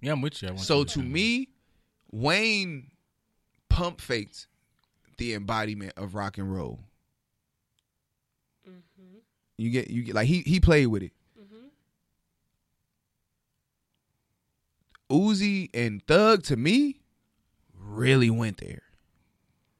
Yeah, 0.00 0.12
I'm 0.12 0.20
with 0.22 0.42
you. 0.42 0.48
I 0.48 0.52
want 0.52 0.64
So 0.64 0.78
you 0.78 0.84
to 0.86 0.98
me, 1.00 1.48
Wayne 2.10 2.90
pump 3.68 4.00
faked 4.00 4.46
the 5.18 5.34
embodiment 5.34 5.92
of 5.96 6.14
rock 6.14 6.38
and 6.38 6.52
roll. 6.52 6.80
Mm-hmm. 9.62 9.74
You 9.76 9.82
get 9.82 9.90
you 9.90 10.02
get 10.02 10.14
like 10.14 10.26
he 10.28 10.40
he 10.42 10.60
played 10.60 10.86
with 10.86 11.02
it. 11.02 11.12
Mm-hmm. 11.40 11.66
Uzi 15.10 15.68
and 15.74 16.04
Thug 16.06 16.42
to 16.44 16.56
me 16.56 17.00
really 17.78 18.30
went 18.30 18.58
there. 18.58 18.82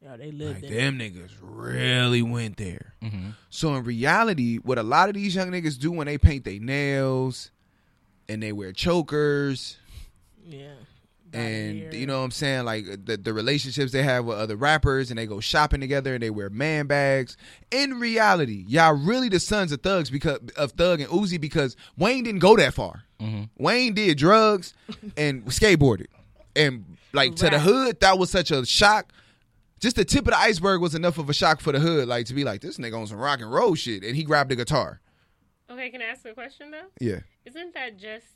Yeah, 0.03 0.17
they 0.17 0.33
lived 0.33 0.63
Like 0.63 0.71
it. 0.73 0.75
them 0.75 0.99
niggas 0.99 1.31
really 1.41 2.23
went 2.23 2.57
there. 2.57 2.95
hmm 3.01 3.31
So 3.51 3.75
in 3.77 3.85
reality, 3.85 4.57
what 4.59 4.77
a 4.79 4.83
lot 4.83 5.09
of 5.09 5.15
these 5.15 5.35
young 5.35 5.51
niggas 5.53 5.79
do 5.79 5.93
when 5.93 6.07
they 6.09 6.19
paint 6.19 6.45
their 6.45 6.59
nails 6.59 7.51
and 8.29 8.43
they 8.43 8.51
wear 8.53 8.73
chokers 8.73 9.77
Yeah. 10.45 10.75
And 11.33 11.95
you 11.95 12.07
know 12.07 12.19
what 12.19 12.25
I'm 12.25 12.31
saying, 12.31 12.65
like 12.65 12.87
uh, 12.89 12.97
the 13.03 13.17
the 13.17 13.33
relationships 13.33 13.93
they 13.93 14.03
have 14.03 14.25
with 14.25 14.39
other 14.39 14.57
rappers 14.57 15.11
and 15.11 15.19
they 15.19 15.27
go 15.27 15.41
shopping 15.41 15.81
together 15.81 16.15
and 16.15 16.23
they 16.23 16.31
wear 16.31 16.51
man 16.51 16.87
bags. 16.87 17.37
In 17.71 17.99
reality, 18.01 18.65
y'all 18.69 18.95
really 18.95 19.29
the 19.29 19.41
sons 19.41 19.73
of 19.73 19.81
thugs 19.83 20.11
because 20.11 20.41
of 20.57 20.73
Thug 20.73 21.01
and 21.01 21.11
Uzi 21.11 21.41
because 21.41 21.77
Wayne 21.97 22.25
didn't 22.25 22.41
go 22.41 22.57
that 22.57 22.75
far. 22.75 23.05
Mm-hmm. 23.21 23.45
Wayne 23.63 23.95
did 23.95 24.19
drugs 24.19 24.75
and 25.17 25.45
skateboarded. 25.47 26.07
And 26.55 26.97
like 27.13 27.37
to 27.37 27.49
the 27.49 27.59
hood, 27.59 28.01
that 28.01 28.19
was 28.19 28.31
such 28.31 28.51
a 28.51 28.67
shock. 28.67 29.13
Just 29.81 29.97
the 29.97 30.05
tip 30.05 30.27
of 30.27 30.33
the 30.33 30.39
iceberg 30.39 30.81
was 30.81 30.95
enough 30.95 31.19
of 31.19 31.29
a 31.29 31.35
shock 31.35 31.61
for 31.61 31.73
the 31.73 31.81
hood, 31.81 32.07
like 32.07 32.27
to 32.27 32.35
be 32.35 32.45
like, 32.45 32.61
this 32.61 32.79
nigga 32.79 32.99
on 32.99 33.07
some 33.07 33.19
rock 33.19 33.41
and 33.41 33.51
roll 33.51 33.75
shit. 33.75 34.05
And 34.05 34.15
he 34.15 34.23
grabbed 34.23 34.53
a 34.53 34.57
guitar. 34.57 35.01
Okay, 35.71 35.91
can 35.91 36.03
I 36.03 36.07
ask 36.07 36.25
a 36.27 36.35
question 36.35 36.71
though? 36.71 36.87
Yeah. 37.01 37.21
Isn't 37.47 37.75
that 37.75 37.99
just 37.99 38.27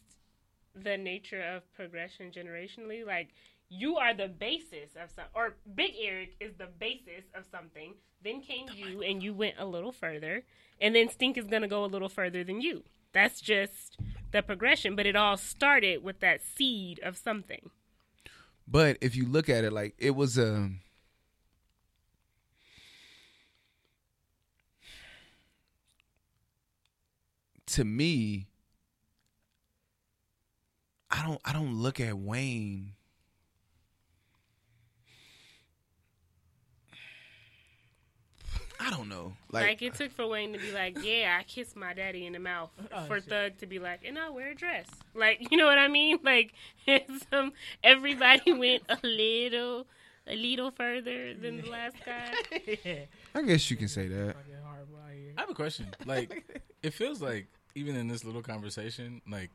the 0.82 0.96
nature 0.96 1.42
of 1.42 1.62
progression 1.74 2.30
generationally? 2.30 3.06
Like 3.06 3.28
you 3.68 3.96
are 3.96 4.14
the 4.14 4.28
basis 4.28 4.94
of 5.00 5.10
some, 5.10 5.24
or 5.34 5.56
Big 5.74 5.92
Eric 6.00 6.36
is 6.40 6.52
the 6.58 6.68
basis 6.78 7.24
of 7.34 7.44
something. 7.50 7.94
Then 8.22 8.40
came 8.40 8.66
you, 8.74 9.02
and 9.02 9.22
you 9.22 9.34
went 9.34 9.56
a 9.58 9.66
little 9.66 9.92
further, 9.92 10.44
and 10.80 10.94
then 10.94 11.08
Stink 11.08 11.36
is 11.36 11.46
gonna 11.46 11.68
go 11.68 11.84
a 11.84 11.86
little 11.86 12.08
further 12.08 12.42
than 12.44 12.60
you. 12.60 12.84
That's 13.12 13.40
just 13.40 13.98
the 14.32 14.42
progression, 14.42 14.96
but 14.96 15.06
it 15.06 15.16
all 15.16 15.36
started 15.36 16.02
with 16.02 16.20
that 16.20 16.42
seed 16.42 17.00
of 17.02 17.16
something. 17.16 17.70
But 18.68 18.98
if 19.00 19.14
you 19.14 19.26
look 19.26 19.48
at 19.48 19.64
it, 19.64 19.72
like 19.72 19.94
it 19.98 20.10
was 20.10 20.36
a. 20.38 20.70
To 27.68 27.84
me, 27.84 28.46
I 31.16 31.22
don't. 31.26 31.40
I 31.44 31.52
don't 31.52 31.74
look 31.74 31.98
at 32.00 32.16
Wayne. 32.18 32.92
I 38.78 38.90
don't 38.90 39.08
know. 39.08 39.32
Like, 39.50 39.64
Like, 39.64 39.82
it 39.82 39.94
took 39.94 40.12
for 40.12 40.26
Wayne 40.26 40.52
to 40.52 40.58
be 40.58 40.70
like, 40.70 41.02
"Yeah, 41.02 41.38
I 41.40 41.44
kissed 41.44 41.76
my 41.76 41.94
daddy 41.94 42.26
in 42.26 42.34
the 42.34 42.38
mouth," 42.38 42.70
Oh, 42.92 43.06
for 43.06 43.20
shit. 43.20 43.28
Thug 43.30 43.58
to 43.58 43.66
be 43.66 43.78
like, 43.78 44.00
"And 44.04 44.18
I 44.18 44.28
wear 44.28 44.50
a 44.50 44.54
dress." 44.54 44.86
Like, 45.14 45.38
you 45.50 45.56
know 45.56 45.64
what 45.64 45.78
I 45.78 45.88
mean? 45.88 46.18
Like, 46.22 46.52
some 47.30 47.52
everybody 47.82 48.52
went 48.52 48.82
a 48.88 48.98
little, 49.02 49.86
a 50.26 50.36
little 50.36 50.70
further 50.70 51.32
than 51.34 51.62
the 51.62 51.70
last 51.70 51.96
guy. 52.04 52.34
yeah. 52.84 52.94
I 53.34 53.42
guess 53.42 53.70
you 53.70 53.76
can 53.78 53.88
say 53.88 54.08
that. 54.08 54.36
Fucking 54.36 54.54
horrible 54.62 54.98
out 55.04 55.12
here. 55.14 55.32
I 55.36 55.40
have 55.40 55.50
a 55.50 55.54
question. 55.54 55.86
Like, 56.04 56.44
it 56.82 56.92
feels 56.92 57.22
like 57.22 57.46
even 57.74 57.96
in 57.96 58.08
this 58.08 58.24
little 58.24 58.42
conversation, 58.42 59.22
like 59.28 59.50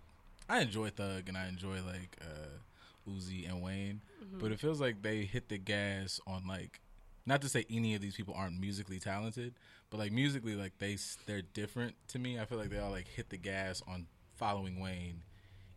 I 0.51 0.59
enjoy 0.59 0.89
Thug 0.89 1.29
and 1.29 1.37
I 1.37 1.47
enjoy 1.47 1.75
like 1.75 2.17
uh 2.21 3.09
Uzi 3.09 3.49
and 3.49 3.61
Wayne, 3.61 4.01
but 4.37 4.51
it 4.51 4.59
feels 4.59 4.81
like 4.81 5.01
they 5.01 5.21
hit 5.21 5.47
the 5.47 5.57
gas 5.57 6.19
on 6.27 6.45
like 6.45 6.81
not 7.25 7.41
to 7.43 7.49
say 7.49 7.65
any 7.69 7.95
of 7.95 8.01
these 8.01 8.15
people 8.15 8.33
aren't 8.35 8.59
musically 8.59 8.99
talented, 8.99 9.53
but 9.89 9.99
like 9.99 10.11
musically, 10.11 10.55
like 10.55 10.73
they 10.77 10.97
they're 11.25 11.41
different 11.41 11.95
to 12.09 12.19
me. 12.19 12.37
I 12.37 12.43
feel 12.43 12.57
like 12.57 12.69
they 12.69 12.79
all 12.79 12.91
like 12.91 13.07
hit 13.07 13.29
the 13.29 13.37
gas 13.37 13.81
on 13.87 14.07
following 14.35 14.81
Wayne 14.81 15.23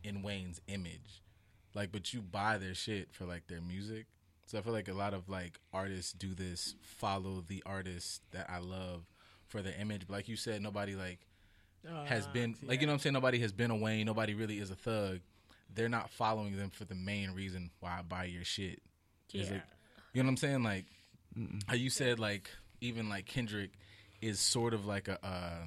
in 0.02 0.22
Wayne's 0.22 0.60
image, 0.66 1.22
like 1.72 1.92
but 1.92 2.12
you 2.12 2.20
buy 2.20 2.58
their 2.58 2.74
shit 2.74 3.08
for 3.12 3.26
like 3.26 3.46
their 3.46 3.60
music. 3.60 4.06
So 4.46 4.58
I 4.58 4.62
feel 4.62 4.72
like 4.72 4.88
a 4.88 4.92
lot 4.92 5.14
of 5.14 5.28
like 5.28 5.60
artists 5.72 6.12
do 6.12 6.34
this, 6.34 6.74
follow 6.82 7.44
the 7.46 7.62
artist 7.64 8.22
that 8.32 8.50
I 8.50 8.58
love 8.58 9.04
for 9.46 9.62
their 9.62 9.74
image. 9.78 10.08
But 10.08 10.14
like 10.14 10.28
you 10.28 10.36
said, 10.36 10.62
nobody 10.62 10.96
like 10.96 11.20
has 12.06 12.26
Uh, 12.26 12.32
been 12.32 12.54
see 12.54 12.66
like 12.66 12.80
you 12.80 12.86
know 12.86 12.92
what 12.92 12.94
I'm 12.94 13.00
saying. 13.00 13.12
Nobody 13.14 13.38
has 13.40 13.52
been 13.52 13.70
a 13.70 13.76
Wayne. 13.76 14.06
Nobody 14.06 14.34
really 14.34 14.58
is 14.58 14.70
a 14.70 14.74
thug. 14.76 15.20
They're 15.74 15.88
not 15.88 16.10
following 16.10 16.56
them 16.56 16.70
for 16.70 16.84
the 16.84 16.94
main 16.94 17.32
reason 17.32 17.70
why 17.80 17.98
I 17.98 18.02
buy 18.02 18.24
your 18.24 18.44
shit. 18.44 18.80
Yeah. 19.30 19.42
like, 19.42 19.62
you 20.12 20.22
know 20.22 20.26
what 20.26 20.30
I'm 20.30 20.36
saying? 20.36 20.62
Like 20.62 20.84
how 21.66 21.74
you 21.74 21.90
said, 21.90 22.18
like 22.18 22.48
even 22.80 23.08
like 23.08 23.26
Kendrick 23.26 23.70
is 24.22 24.38
sort 24.40 24.72
of 24.74 24.86
like 24.86 25.08
a 25.08 25.18
uh, 25.26 25.66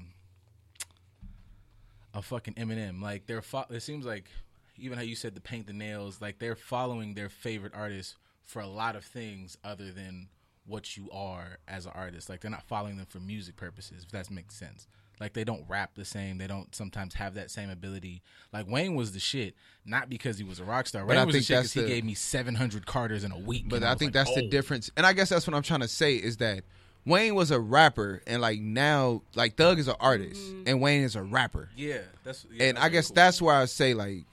a 2.14 2.22
fucking 2.22 2.56
Eminem. 2.56 3.02
Like 3.02 3.26
they're 3.28 3.42
fo- 3.42 3.66
it 3.70 3.82
seems 3.82 4.06
like 4.06 4.30
even 4.78 4.98
how 4.98 5.04
you 5.04 5.16
said 5.16 5.36
the 5.36 5.42
paint 5.42 5.68
the 5.68 5.74
nails. 5.74 6.22
Like 6.22 6.40
they're 6.40 6.56
following 6.56 7.14
their 7.14 7.30
favorite 7.30 7.74
artist 7.76 8.16
for 8.46 8.62
a 8.62 8.68
lot 8.68 8.96
of 8.96 9.04
things 9.04 9.58
other 9.64 9.92
than 9.92 10.30
what 10.66 10.96
you 10.98 11.10
are 11.12 11.58
as 11.68 11.86
an 11.86 11.92
artist. 11.96 12.30
Like 12.30 12.42
they're 12.42 12.52
not 12.52 12.64
following 12.64 12.98
them 12.98 13.06
for 13.08 13.20
music 13.20 13.56
purposes. 13.56 14.04
If 14.04 14.12
that 14.12 14.30
makes 14.32 14.56
sense. 14.56 14.88
Like 15.20 15.34
they 15.34 15.44
don't 15.44 15.64
rap 15.68 15.96
the 15.96 16.06
same. 16.06 16.38
They 16.38 16.48
don't 16.48 16.74
sometimes 16.76 17.16
have 17.16 17.34
that 17.36 17.50
same 17.50 17.70
ability. 17.70 18.22
Like 18.54 18.70
Wayne 18.70 18.96
was 18.96 19.14
the 19.14 19.20
shit, 19.20 19.56
not 19.86 20.10
because 20.10 20.38
he 20.38 20.44
was 20.44 20.60
a 20.60 20.64
rock 20.64 20.88
star. 20.88 21.04
But 21.04 21.10
Wayne 21.10 21.20
I 21.20 21.26
was 21.26 21.34
the 21.34 21.40
think 21.40 21.48
shit 21.48 21.56
that's 21.58 21.74
because 21.74 21.90
he 21.90 21.96
gave 21.96 22.06
me 22.06 22.14
700 22.14 22.86
Carters 22.86 23.24
in 23.24 23.32
a 23.32 23.40
week. 23.40 23.68
But 23.68 23.78
and 23.78 23.86
I 23.86 23.96
think 23.96 24.10
like, 24.10 24.26
that's 24.26 24.36
the 24.36 24.46
oh. 24.46 24.50
difference. 24.50 24.92
And 24.96 25.06
I 25.06 25.14
guess 25.14 25.30
that's 25.30 25.48
what 25.48 25.56
I'm 25.56 25.64
trying 25.64 25.80
to 25.80 25.88
say 25.88 26.16
is 26.16 26.38
that 26.38 26.64
Wayne 27.06 27.34
was 27.34 27.52
a 27.52 27.60
rapper 27.60 28.22
and 28.28 28.42
like 28.42 28.60
now 28.60 29.24
like 29.34 29.56
Thug 29.56 29.80
is 29.80 29.88
an 29.88 29.96
artist 30.00 30.42
mm-hmm. 30.42 30.64
and 30.68 30.82
Wayne 30.82 31.04
is 31.04 31.16
a 31.16 31.24
rapper. 31.24 31.70
Yeah, 31.76 32.00
that's. 32.24 32.46
Yeah, 32.52 32.66
and 32.66 32.78
that's 32.78 32.86
I 32.86 32.90
guess 32.90 33.08
cool. 33.08 33.16
that's 33.16 33.42
why 33.42 33.62
I 33.62 33.66
say 33.66 33.94
like 33.96 34.26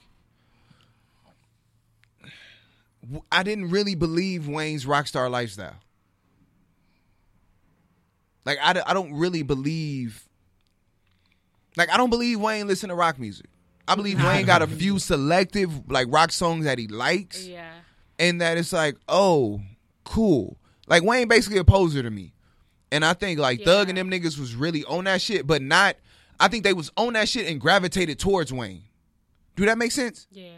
I 3.32 3.42
didn't 3.42 3.70
really 3.70 3.94
believe 3.94 4.48
Wayne's 4.48 4.86
rock 4.86 5.06
star 5.06 5.30
lifestyle. 5.30 5.76
Like 8.44 8.58
I, 8.62 8.82
I 8.86 8.92
don't 8.92 9.14
really 9.14 9.42
believe 9.42 10.28
like 11.76 11.90
I 11.90 11.96
don't 11.96 12.10
believe 12.10 12.40
Wayne 12.40 12.66
listen 12.66 12.88
to 12.88 12.94
rock 12.94 13.18
music. 13.18 13.46
I 13.86 13.94
believe 13.96 14.22
Wayne 14.22 14.46
got 14.46 14.62
a 14.62 14.66
few 14.66 14.98
selective 15.10 15.90
like 15.90 16.06
rock 16.10 16.32
songs 16.32 16.64
that 16.64 16.78
he 16.78 16.86
likes 16.88 17.46
Yeah. 17.46 17.70
and 18.18 18.40
that 18.40 18.56
it's 18.56 18.72
like, 18.72 18.96
oh, 19.08 19.60
cool. 20.04 20.56
Like 20.86 21.02
Wayne 21.02 21.28
basically 21.28 21.58
a 21.58 21.64
poser 21.64 22.02
to 22.02 22.10
me. 22.10 22.32
And 22.92 23.04
I 23.04 23.12
think 23.14 23.38
like 23.38 23.62
Thug 23.62 23.88
and 23.88 23.98
them 23.98 24.10
niggas 24.10 24.38
was 24.38 24.54
really 24.54 24.84
on 24.84 25.04
that 25.04 25.20
shit, 25.20 25.46
but 25.46 25.60
not 25.62 25.96
I 26.40 26.48
think 26.48 26.64
they 26.64 26.72
was 26.72 26.90
on 26.96 27.12
that 27.14 27.28
shit 27.28 27.46
and 27.48 27.60
gravitated 27.60 28.18
towards 28.18 28.52
Wayne. 28.52 28.82
Do 29.56 29.66
that 29.66 29.78
make 29.78 29.92
sense? 29.92 30.26
Yeah. 30.32 30.50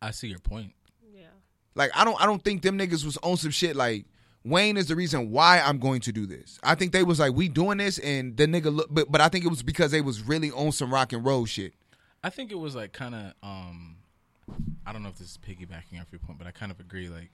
I 0.00 0.10
see 0.12 0.28
your 0.28 0.38
point. 0.38 0.72
Yeah. 1.14 1.26
Like 1.74 1.90
I 1.94 2.04
don't 2.04 2.20
I 2.22 2.26
don't 2.26 2.42
think 2.42 2.62
them 2.62 2.78
niggas 2.78 3.04
was 3.04 3.16
on 3.18 3.36
some 3.36 3.50
shit 3.50 3.74
like 3.76 4.04
Wayne 4.44 4.76
is 4.76 4.88
the 4.88 4.96
reason 4.96 5.30
why 5.30 5.60
I'm 5.60 5.78
going 5.78 6.00
to 6.02 6.12
do 6.12 6.26
this. 6.26 6.58
I 6.62 6.74
think 6.74 6.92
they 6.92 7.02
was 7.02 7.18
like 7.18 7.32
we 7.32 7.48
doing 7.48 7.78
this 7.78 7.98
and 7.98 8.36
the 8.36 8.46
nigga 8.46 8.74
look 8.74 8.88
but 8.90 9.10
but 9.10 9.20
I 9.20 9.28
think 9.28 9.44
it 9.44 9.48
was 9.48 9.62
because 9.62 9.90
they 9.90 10.02
was 10.02 10.22
really 10.22 10.50
on 10.50 10.72
some 10.72 10.92
rock 10.92 11.12
and 11.12 11.24
roll 11.24 11.46
shit. 11.46 11.72
I 12.22 12.30
think 12.30 12.52
it 12.52 12.58
was 12.58 12.74
like 12.74 12.92
kind 12.92 13.14
of. 13.14 13.32
um 13.42 13.96
I 14.86 14.92
don't 14.92 15.02
know 15.02 15.08
if 15.08 15.16
this 15.16 15.30
is 15.30 15.38
piggybacking 15.38 15.98
off 16.00 16.08
your 16.12 16.18
point, 16.18 16.38
but 16.38 16.46
I 16.46 16.50
kind 16.50 16.70
of 16.70 16.78
agree. 16.78 17.08
Like 17.08 17.30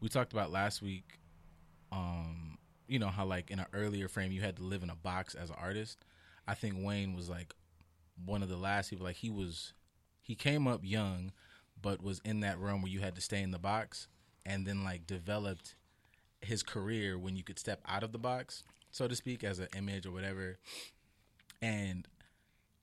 we 0.00 0.08
talked 0.08 0.32
about 0.32 0.50
last 0.50 0.80
week. 0.80 1.18
Um, 1.92 2.58
you 2.88 2.98
know 2.98 3.08
how 3.08 3.24
like 3.24 3.50
in 3.50 3.58
an 3.58 3.66
earlier 3.72 4.08
frame 4.08 4.32
you 4.32 4.40
had 4.40 4.56
to 4.56 4.62
live 4.62 4.82
in 4.82 4.90
a 4.90 4.96
box 4.96 5.34
as 5.34 5.50
an 5.50 5.56
artist. 5.60 6.04
I 6.48 6.54
think 6.54 6.76
Wayne 6.78 7.14
was 7.14 7.28
like 7.28 7.54
one 8.24 8.42
of 8.42 8.48
the 8.48 8.56
last 8.56 8.90
people. 8.90 9.04
Like 9.04 9.16
he 9.16 9.30
was, 9.30 9.74
he 10.22 10.34
came 10.34 10.66
up 10.66 10.80
young, 10.82 11.32
but 11.80 12.02
was 12.02 12.20
in 12.24 12.40
that 12.40 12.58
realm 12.58 12.82
where 12.82 12.90
you 12.90 13.00
had 13.00 13.14
to 13.16 13.20
stay 13.20 13.42
in 13.42 13.50
the 13.50 13.58
box, 13.58 14.08
and 14.46 14.66
then 14.66 14.82
like 14.82 15.06
developed 15.06 15.74
his 16.40 16.62
career 16.62 17.18
when 17.18 17.36
you 17.36 17.42
could 17.42 17.58
step 17.58 17.80
out 17.86 18.02
of 18.02 18.12
the 18.12 18.18
box, 18.18 18.62
so 18.90 19.06
to 19.06 19.14
speak, 19.14 19.44
as 19.44 19.58
an 19.58 19.68
image 19.76 20.06
or 20.06 20.10
whatever. 20.12 20.58
And 21.62 22.06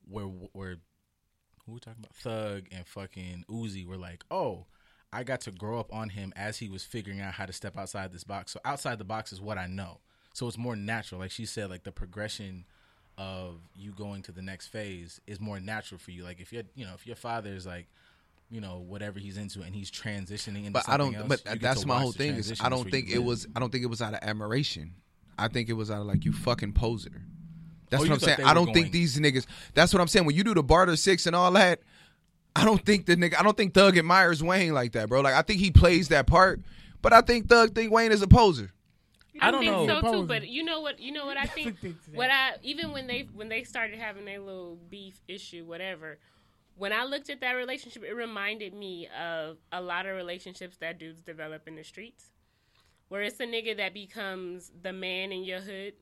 where 0.09 0.25
where 0.25 0.77
who 1.65 1.73
we 1.73 1.79
talking 1.79 2.03
about? 2.03 2.15
Thug 2.15 2.63
and 2.71 2.87
fucking 2.87 3.45
Uzi 3.49 3.85
were 3.85 3.97
like, 3.97 4.23
oh, 4.31 4.65
I 5.11 5.23
got 5.23 5.41
to 5.41 5.51
grow 5.51 5.79
up 5.79 5.93
on 5.93 6.09
him 6.09 6.33
as 6.35 6.57
he 6.57 6.69
was 6.69 6.83
figuring 6.83 7.19
out 7.19 7.33
how 7.33 7.45
to 7.45 7.53
step 7.53 7.77
outside 7.77 8.11
this 8.11 8.23
box. 8.23 8.51
So 8.51 8.59
outside 8.65 8.99
the 8.99 9.03
box 9.03 9.31
is 9.31 9.41
what 9.41 9.57
I 9.57 9.67
know. 9.67 9.99
So 10.33 10.47
it's 10.47 10.57
more 10.57 10.75
natural. 10.75 11.21
Like 11.21 11.31
she 11.31 11.45
said, 11.45 11.69
like 11.69 11.83
the 11.83 11.91
progression 11.91 12.65
of 13.17 13.61
you 13.75 13.91
going 13.91 14.21
to 14.23 14.31
the 14.31 14.41
next 14.41 14.67
phase 14.67 15.19
is 15.25 15.39
more 15.39 15.59
natural 15.59 15.97
for 15.97 16.11
you. 16.11 16.23
Like 16.23 16.39
if 16.39 16.53
your 16.53 16.63
you 16.75 16.85
know 16.85 16.93
if 16.93 17.07
your 17.07 17.15
father 17.15 17.49
is 17.49 17.65
like 17.65 17.87
you 18.49 18.61
know 18.61 18.83
whatever 18.87 19.19
he's 19.19 19.37
into, 19.37 19.61
and 19.61 19.75
he's 19.75 19.91
transitioning 19.91 20.59
into 20.59 20.71
But 20.71 20.87
I 20.89 20.97
don't. 20.97 21.13
else, 21.15 21.27
But 21.27 21.59
that's 21.61 21.85
my 21.85 21.99
whole 21.99 22.11
thing. 22.11 22.35
Is. 22.35 22.59
I 22.61 22.69
don't 22.69 22.89
think 22.89 23.09
it 23.09 23.19
was. 23.23 23.47
I 23.55 23.59
don't 23.59 23.71
think 23.71 23.83
it 23.83 23.87
was 23.87 24.01
out 24.01 24.13
of 24.13 24.19
admiration. 24.21 24.93
I 25.37 25.47
think 25.47 25.69
it 25.69 25.73
was 25.73 25.91
out 25.91 26.01
of 26.01 26.07
like 26.07 26.25
you 26.25 26.33
fucking 26.33 26.73
poser. 26.73 27.21
That's 27.89 28.03
Oh, 28.03 28.07
what 28.07 28.13
I'm 28.13 28.19
saying. 28.19 28.43
I 28.43 28.53
don't 28.53 28.73
think 28.73 28.91
these 28.91 29.17
niggas. 29.17 29.45
That's 29.73 29.93
what 29.93 30.01
I'm 30.01 30.07
saying. 30.07 30.25
When 30.25 30.35
you 30.35 30.43
do 30.43 30.53
the 30.53 30.63
barter 30.63 30.95
six 30.95 31.25
and 31.25 31.35
all 31.35 31.51
that, 31.51 31.79
I 32.55 32.65
don't 32.65 32.83
think 32.85 33.05
the 33.05 33.15
nigga. 33.15 33.39
I 33.39 33.43
don't 33.43 33.55
think 33.55 33.73
Thug 33.73 33.97
admires 33.97 34.43
Wayne 34.43 34.73
like 34.73 34.93
that, 34.93 35.09
bro. 35.09 35.21
Like 35.21 35.35
I 35.35 35.41
think 35.41 35.59
he 35.59 35.71
plays 35.71 36.09
that 36.09 36.27
part, 36.27 36.61
but 37.01 37.13
I 37.13 37.21
think 37.21 37.47
Thug 37.47 37.75
think 37.75 37.91
Wayne 37.91 38.11
is 38.11 38.21
a 38.21 38.27
poser. 38.27 38.71
I 39.39 39.51
don't 39.51 39.59
think 39.61 39.71
know. 39.71 39.87
so 40.01 40.11
too, 40.11 40.25
but 40.25 40.47
you 40.47 40.63
know 40.63 40.81
what? 40.81 40.99
You 40.99 41.11
know 41.11 41.25
what 41.27 41.37
I 41.37 41.45
think. 41.45 41.79
Think 41.79 41.95
what 42.13 42.29
I 42.31 42.53
even 42.63 42.91
when 42.91 43.07
they 43.07 43.27
when 43.33 43.49
they 43.49 43.63
started 43.63 43.99
having 43.99 44.25
their 44.25 44.39
little 44.39 44.77
beef 44.89 45.21
issue, 45.27 45.63
whatever. 45.63 46.17
When 46.77 46.93
I 46.93 47.05
looked 47.05 47.29
at 47.31 47.41
that 47.41 47.53
relationship, 47.53 48.03
it 48.03 48.13
reminded 48.13 48.73
me 48.73 49.07
of 49.19 49.57
a 49.71 49.81
lot 49.81 50.05
of 50.05 50.15
relationships 50.15 50.77
that 50.77 50.99
dudes 50.99 51.21
develop 51.21 51.67
in 51.67 51.75
the 51.75 51.83
streets, 51.83 52.25
where 53.09 53.21
it's 53.23 53.39
a 53.39 53.45
nigga 53.47 53.75
that 53.77 53.93
becomes 53.95 54.71
the 54.83 54.93
man 54.93 55.31
in 55.31 55.43
your 55.43 55.59
hood, 55.59 55.93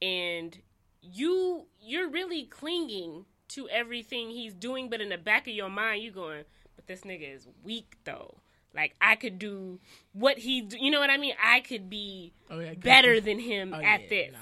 and 0.00 0.56
you 1.00 1.66
you're 1.80 2.08
really 2.08 2.44
clinging 2.44 3.24
to 3.48 3.68
everything 3.68 4.30
he's 4.30 4.54
doing, 4.54 4.88
but 4.88 5.00
in 5.00 5.08
the 5.08 5.18
back 5.18 5.46
of 5.48 5.52
your 5.54 5.68
mind, 5.68 6.02
you 6.02 6.10
going, 6.12 6.44
but 6.76 6.86
this 6.86 7.00
nigga 7.02 7.34
is 7.34 7.48
weak 7.64 7.96
though. 8.04 8.38
Like 8.74 8.94
I 9.00 9.16
could 9.16 9.38
do 9.38 9.80
what 10.12 10.38
he, 10.38 10.62
do, 10.62 10.78
you 10.80 10.90
know 10.90 11.00
what 11.00 11.10
I 11.10 11.18
mean? 11.18 11.34
I 11.42 11.60
could 11.60 11.90
be 11.90 12.32
Oh, 12.50 12.58
yeah, 12.60 12.72
better 12.74 13.20
than 13.20 13.38
him 13.38 13.74
Oh, 13.74 13.80
at 13.80 14.02
yeah, 14.02 14.08
this. 14.08 14.32
nah. 14.32 14.38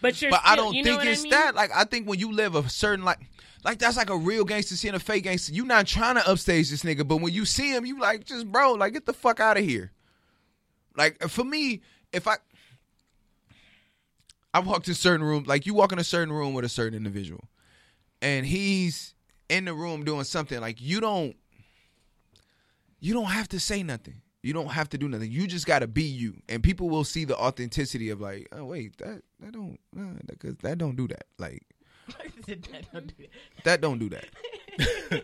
But 0.00 0.20
you're, 0.20 0.32
But 0.32 0.40
still, 0.40 0.52
I 0.52 0.56
don't 0.56 0.74
you 0.74 0.82
know 0.82 0.98
think 0.98 1.10
it's 1.10 1.20
I 1.20 1.22
mean? 1.22 1.30
that. 1.30 1.54
Like 1.54 1.70
I 1.72 1.84
think 1.84 2.08
when 2.08 2.18
you 2.18 2.32
live 2.32 2.54
a 2.54 2.68
certain 2.68 3.04
like. 3.04 3.18
Like 3.64 3.78
that's 3.78 3.96
like 3.96 4.10
a 4.10 4.16
real 4.16 4.44
gangster 4.44 4.76
seeing 4.76 4.94
a 4.94 4.98
fake 4.98 5.24
gangster. 5.24 5.52
You 5.52 5.64
not 5.64 5.86
trying 5.86 6.16
to 6.16 6.28
upstage 6.28 6.70
this 6.70 6.82
nigga, 6.82 7.06
but 7.06 7.18
when 7.18 7.32
you 7.32 7.44
see 7.44 7.70
him, 7.70 7.86
you 7.86 8.00
like 8.00 8.24
just 8.24 8.50
bro, 8.50 8.72
like 8.72 8.92
get 8.92 9.06
the 9.06 9.12
fuck 9.12 9.38
out 9.40 9.56
of 9.56 9.64
here. 9.64 9.92
Like 10.96 11.22
for 11.28 11.44
me, 11.44 11.80
if 12.12 12.26
I 12.26 12.36
I 14.52 14.60
walked 14.60 14.88
in 14.88 14.92
a 14.92 14.96
certain 14.96 15.24
room, 15.24 15.44
like 15.46 15.64
you 15.64 15.74
walk 15.74 15.92
in 15.92 15.98
a 15.98 16.04
certain 16.04 16.32
room 16.32 16.54
with 16.54 16.64
a 16.64 16.68
certain 16.68 16.96
individual, 16.96 17.44
and 18.20 18.44
he's 18.44 19.14
in 19.48 19.64
the 19.64 19.74
room 19.74 20.04
doing 20.04 20.24
something, 20.24 20.60
like 20.60 20.80
you 20.80 21.00
don't 21.00 21.36
you 22.98 23.14
don't 23.14 23.26
have 23.26 23.48
to 23.48 23.60
say 23.60 23.82
nothing. 23.82 24.22
You 24.42 24.52
don't 24.52 24.68
have 24.72 24.88
to 24.88 24.98
do 24.98 25.08
nothing. 25.08 25.30
You 25.30 25.46
just 25.46 25.66
gotta 25.66 25.86
be 25.86 26.02
you, 26.02 26.34
and 26.48 26.64
people 26.64 26.90
will 26.90 27.04
see 27.04 27.24
the 27.24 27.36
authenticity 27.36 28.10
of 28.10 28.20
like, 28.20 28.48
oh 28.50 28.64
wait, 28.64 28.98
that 28.98 29.22
that 29.38 29.52
don't, 29.52 29.78
uh, 29.96 30.50
that 30.62 30.78
don't 30.78 30.96
do 30.96 31.06
that. 31.06 31.26
Like 31.38 31.62
that 33.64 33.80
don't 33.80 33.98
do 33.98 34.08
that. 34.10 34.26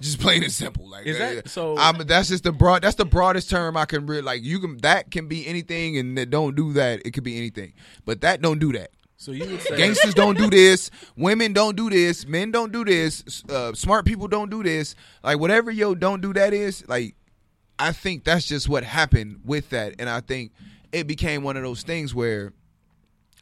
just 0.00 0.20
plain 0.20 0.42
and 0.42 0.52
simple. 0.52 0.88
Like 0.88 1.06
Is 1.06 1.18
that- 1.18 1.48
so- 1.48 1.76
I'm, 1.78 1.98
that's 2.06 2.28
just 2.28 2.44
the 2.44 2.52
broad. 2.52 2.82
That's 2.82 2.96
the 2.96 3.04
broadest 3.04 3.50
term 3.50 3.76
I 3.76 3.84
can 3.84 4.06
really 4.06 4.22
like. 4.22 4.42
You 4.42 4.60
can 4.60 4.76
that 4.78 5.10
can 5.10 5.28
be 5.28 5.46
anything, 5.46 5.96
and 5.98 6.16
that 6.18 6.30
don't 6.30 6.54
do 6.54 6.72
that. 6.74 7.02
It 7.04 7.12
could 7.12 7.24
be 7.24 7.36
anything, 7.36 7.72
but 8.04 8.20
that 8.22 8.40
don't 8.40 8.58
do 8.58 8.72
that. 8.72 8.90
So 9.16 9.32
you 9.32 9.46
would 9.50 9.60
say 9.60 9.76
Gangsters 9.78 10.14
don't 10.14 10.38
do 10.38 10.48
this. 10.48 10.90
Women 11.16 11.52
don't 11.52 11.76
do 11.76 11.90
this. 11.90 12.26
Men 12.26 12.52
don't 12.52 12.70
do 12.72 12.84
this. 12.84 13.42
Uh, 13.48 13.72
smart 13.74 14.04
people 14.06 14.28
don't 14.28 14.50
do 14.50 14.62
this. 14.62 14.94
Like 15.24 15.38
whatever 15.40 15.70
yo 15.70 15.94
don't 15.94 16.20
do 16.20 16.32
that 16.34 16.52
is 16.52 16.86
like. 16.88 17.14
I 17.80 17.92
think 17.92 18.24
that's 18.24 18.44
just 18.44 18.68
what 18.68 18.82
happened 18.82 19.42
with 19.44 19.70
that, 19.70 19.94
and 20.00 20.10
I 20.10 20.20
think 20.20 20.50
it 20.90 21.06
became 21.06 21.44
one 21.44 21.56
of 21.56 21.62
those 21.62 21.84
things 21.84 22.12
where 22.12 22.52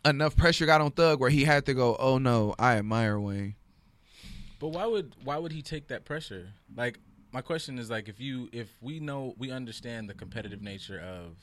enough 0.08 0.36
pressure 0.36 0.66
got 0.66 0.80
on 0.80 0.90
Thug 0.90 1.20
where 1.20 1.30
he 1.30 1.44
had 1.44 1.66
to 1.66 1.74
go. 1.74 1.96
Oh 1.98 2.18
no, 2.18 2.54
I 2.58 2.76
admire 2.76 3.18
Wayne. 3.18 3.54
But 4.58 4.68
why 4.68 4.86
would 4.86 5.14
why 5.24 5.36
would 5.36 5.52
he 5.52 5.62
take 5.62 5.88
that 5.88 6.04
pressure? 6.04 6.48
Like 6.74 6.98
my 7.32 7.40
question 7.40 7.78
is 7.78 7.90
like 7.90 8.08
if 8.08 8.20
you 8.20 8.48
if 8.52 8.68
we 8.80 9.00
know 9.00 9.34
we 9.38 9.50
understand 9.50 10.08
the 10.08 10.14
competitive 10.14 10.62
nature 10.62 10.98
of 10.98 11.36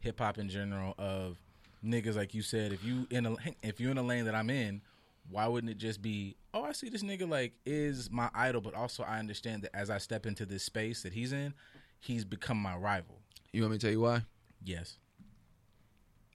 hip 0.00 0.18
hop 0.18 0.38
in 0.38 0.48
general 0.48 0.94
of 0.98 1.38
niggas 1.84 2.14
like 2.14 2.34
you 2.34 2.42
said 2.42 2.72
if 2.72 2.84
you 2.84 3.06
in 3.10 3.24
a 3.24 3.36
if 3.62 3.80
you're 3.80 3.90
in 3.90 3.96
a 3.96 4.02
lane 4.02 4.26
that 4.26 4.34
I'm 4.34 4.50
in 4.50 4.82
why 5.30 5.46
wouldn't 5.46 5.70
it 5.70 5.78
just 5.78 6.02
be 6.02 6.36
oh 6.52 6.62
I 6.62 6.72
see 6.72 6.90
this 6.90 7.02
nigga 7.02 7.26
like 7.26 7.54
is 7.64 8.10
my 8.10 8.28
idol 8.34 8.60
but 8.60 8.74
also 8.74 9.02
I 9.02 9.18
understand 9.18 9.62
that 9.62 9.74
as 9.74 9.88
I 9.88 9.96
step 9.96 10.26
into 10.26 10.44
this 10.44 10.62
space 10.62 11.02
that 11.04 11.14
he's 11.14 11.32
in 11.32 11.54
he's 12.00 12.24
become 12.24 12.58
my 12.58 12.76
rival. 12.76 13.16
You 13.52 13.62
want 13.62 13.72
me 13.72 13.78
to 13.78 13.86
tell 13.86 13.92
you 13.92 14.00
why? 14.00 14.22
Yes. 14.62 14.98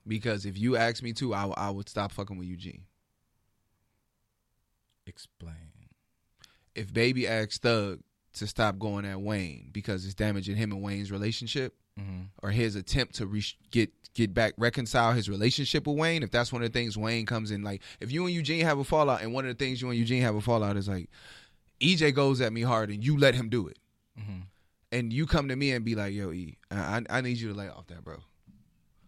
Because 0.08 0.46
if 0.46 0.58
you 0.58 0.76
ask 0.78 1.02
me 1.02 1.13
to, 1.13 1.34
I, 1.34 1.48
I 1.58 1.70
would 1.70 1.89
stop 1.89 2.12
fucking 2.12 2.38
with 2.38 2.48
Eugene. 2.48 2.84
Explain. 5.08 5.56
If 6.76 6.94
Baby 6.94 7.28
asked 7.28 7.62
Thug 7.62 8.02
to 8.34 8.48
stop 8.48 8.78
going 8.80 9.06
at 9.06 9.22
Wayne 9.22 9.70
because 9.72 10.06
it's 10.06 10.13
damaging 10.13 10.58
him 10.58 10.72
and 10.72 10.82
Wayne's 10.82 11.12
relationship, 11.12 11.74
mm-hmm. 12.00 12.24
or 12.44 12.52
his 12.52 12.76
attempt 12.76 13.15
to 13.15 13.26
re- 13.26 13.44
get 13.72 13.91
get 14.13 14.34
back 14.34 14.54
reconcile 14.58 15.12
his 15.12 15.30
relationship 15.30 15.88
with 15.88 15.98
Wayne, 15.98 16.24
if 16.24 16.32
that's 16.32 16.52
one 16.52 16.62
of 16.62 16.72
the 16.72 16.78
things 16.78 16.98
Wayne 16.98 17.26
comes 17.26 17.52
in 17.52 17.63
like, 17.63 17.82
if 18.00 18.12
you 18.12 18.26
and 18.26 18.34
Eugene 18.34 18.65
have 18.65 18.80
a 18.80 18.84
fallout, 18.84 19.22
and 19.22 19.34
one 19.34 19.46
of 19.46 19.58
the 19.58 19.63
things 19.63 19.82
you 19.82 19.89
and 19.89 19.98
Eugene 19.98 20.22
have 20.22 20.36
a 20.36 20.41
fallout 20.41 20.78
is 20.78 20.88
like, 20.88 21.10
EJ 21.82 22.13
goes 22.13 22.41
at 22.41 22.54
me 22.54 22.62
hard, 22.62 22.89
and 22.89 23.04
you 23.04 23.18
let 23.18 23.36
him 23.36 23.50
do 23.50 23.68
it, 23.68 23.80
mm-hmm. 24.20 24.41
and 24.91 25.12
you 25.12 25.26
come 25.26 25.50
to 25.50 25.56
me 25.56 25.72
and 25.72 25.86
be 25.86 25.96
like, 25.96 26.13
Yo, 26.13 26.32
E, 26.32 26.58
I, 26.72 26.78
I 27.10 27.18
I 27.18 27.22
need 27.22 27.38
you 27.38 27.50
to 27.50 27.54
lay 27.54 27.70
off 27.70 27.88
that, 27.88 28.04
bro. 28.04 28.18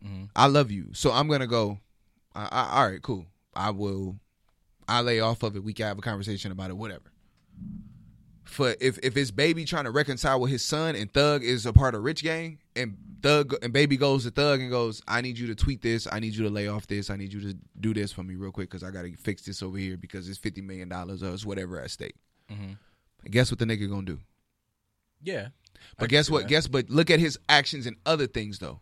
Mm-hmm. 0.05 0.25
I 0.35 0.47
love 0.47 0.71
you, 0.71 0.89
so 0.93 1.11
I'm 1.11 1.27
gonna 1.27 1.47
go. 1.47 1.79
I, 2.35 2.47
I, 2.51 2.79
all 2.79 2.89
right, 2.89 3.01
cool. 3.01 3.25
I 3.55 3.71
will. 3.71 4.17
I 4.87 5.01
lay 5.01 5.19
off 5.19 5.43
of 5.43 5.55
it. 5.55 5.63
We 5.63 5.73
can 5.73 5.87
have 5.87 5.97
a 5.97 6.01
conversation 6.01 6.51
about 6.51 6.69
it. 6.69 6.77
Whatever. 6.77 7.11
For 8.45 8.75
if 8.79 8.97
if 9.03 9.17
it's 9.17 9.31
baby 9.31 9.65
trying 9.65 9.83
to 9.83 9.91
reconcile 9.91 10.39
with 10.39 10.51
his 10.51 10.63
son 10.63 10.95
and 10.95 11.11
Thug 11.13 11.43
is 11.43 11.65
a 11.65 11.73
part 11.73 11.95
of 11.95 12.03
Rich 12.03 12.23
Gang 12.23 12.59
and 12.75 12.97
Thug 13.21 13.53
and 13.61 13.73
baby 13.73 13.97
goes 13.97 14.23
to 14.23 14.31
Thug 14.31 14.61
and 14.61 14.71
goes, 14.71 15.01
I 15.07 15.19
need 15.19 15.37
you 15.37 15.47
to 15.47 15.55
tweet 15.55 15.81
this. 15.81 16.07
I 16.09 16.19
need 16.19 16.33
you 16.33 16.43
to 16.45 16.49
lay 16.49 16.67
off 16.67 16.87
this. 16.87 17.09
I 17.09 17.17
need 17.17 17.33
you 17.33 17.41
to 17.41 17.57
do 17.79 17.93
this 17.93 18.13
for 18.13 18.23
me 18.23 18.35
real 18.35 18.51
quick 18.51 18.69
because 18.69 18.83
I 18.83 18.91
got 18.91 19.01
to 19.01 19.13
fix 19.17 19.41
this 19.41 19.61
over 19.61 19.77
here 19.77 19.97
because 19.97 20.29
it's 20.29 20.37
fifty 20.37 20.61
million 20.61 20.87
dollars 20.87 21.23
or 21.23 21.33
it's 21.33 21.45
whatever 21.45 21.79
at 21.81 21.91
stake. 21.91 22.15
Mm-hmm. 22.49 22.73
And 23.25 23.33
guess 23.33 23.51
what 23.51 23.59
the 23.59 23.65
nigga 23.65 23.89
gonna 23.89 24.03
do? 24.03 24.19
Yeah. 25.21 25.49
But 25.97 26.05
I 26.05 26.07
guess 26.07 26.29
what? 26.29 26.43
that. 26.43 26.49
Guess 26.49 26.67
but 26.67 26.89
look 26.89 27.09
at 27.09 27.19
his 27.19 27.37
actions 27.49 27.85
and 27.85 27.97
other 28.05 28.27
things 28.27 28.59
though. 28.59 28.79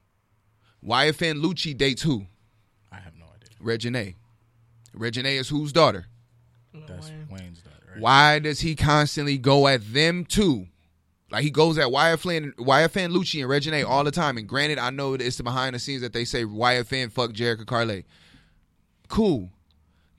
YFN 0.85 1.41
Lucci 1.41 1.75
dates 1.75 2.01
who? 2.01 2.25
I 2.91 2.97
have 2.97 3.13
no 3.17 3.25
idea. 3.25 3.49
Reginae. 3.61 4.15
Reginae 4.95 5.39
is 5.39 5.49
whose 5.49 5.73
daughter? 5.73 6.05
That's 6.73 7.11
Wayne's 7.29 7.61
daughter, 7.61 7.93
right? 7.93 7.99
Why 7.99 8.39
does 8.39 8.59
he 8.59 8.75
constantly 8.75 9.37
go 9.37 9.67
at 9.67 9.93
them 9.93 10.25
too? 10.25 10.67
Like 11.31 11.43
he 11.43 11.49
goes 11.49 11.77
at 11.77 11.87
YFN, 11.87 12.53
YFN 12.55 13.11
Lucci 13.11 13.41
and 13.41 13.49
Reginae 13.49 13.87
all 13.87 14.03
the 14.03 14.11
time. 14.11 14.37
And 14.37 14.47
granted, 14.47 14.77
I 14.77 14.91
know 14.91 15.13
it's 15.13 15.37
the 15.37 15.43
behind 15.43 15.75
the 15.75 15.79
scenes 15.79 16.01
that 16.01 16.13
they 16.13 16.23
say 16.23 16.43
YFN 16.43 17.11
fuck 17.11 17.31
Jerrika 17.31 17.65
Karlae. 17.65 18.03
Cool. 19.07 19.49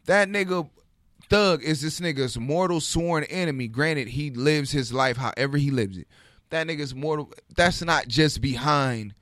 That 0.06 0.28
nigga 0.28 0.68
Thug 1.28 1.62
is 1.62 1.80
this 1.80 2.00
nigga's 2.00 2.38
mortal 2.38 2.80
sworn 2.80 3.24
enemy. 3.24 3.68
Granted, 3.68 4.08
he 4.08 4.30
lives 4.30 4.70
his 4.72 4.92
life 4.92 5.16
however 5.16 5.58
he 5.58 5.70
lives 5.70 5.96
it. 5.98 6.08
That 6.50 6.66
nigga's 6.66 6.94
mortal. 6.94 7.32
That's 7.54 7.82
not 7.82 8.08
just 8.08 8.40
behind 8.40 9.14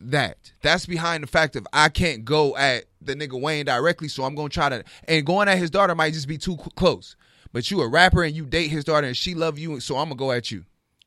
that. 0.00 0.52
That's 0.62 0.86
behind 0.86 1.22
the 1.22 1.26
fact 1.26 1.56
of 1.56 1.66
I 1.72 1.88
can't 1.88 2.24
go 2.24 2.56
at 2.56 2.84
the 3.00 3.14
nigga 3.14 3.40
Wayne 3.40 3.66
directly, 3.66 4.08
so 4.08 4.24
I'm 4.24 4.34
gonna 4.34 4.48
try 4.48 4.68
to. 4.68 4.84
And 5.08 5.24
going 5.24 5.48
at 5.48 5.58
his 5.58 5.70
daughter 5.70 5.94
might 5.94 6.14
just 6.14 6.28
be 6.28 6.38
too 6.38 6.56
close. 6.56 7.16
But 7.52 7.70
you 7.70 7.80
a 7.80 7.88
rapper 7.88 8.22
and 8.22 8.34
you 8.34 8.44
date 8.44 8.68
his 8.68 8.84
daughter 8.84 9.06
and 9.06 9.16
she 9.16 9.34
love 9.34 9.58
you, 9.58 9.80
so 9.80 9.96
I'm 9.96 10.06
gonna 10.06 10.16
go 10.16 10.32
at 10.32 10.50
you. 10.50 10.64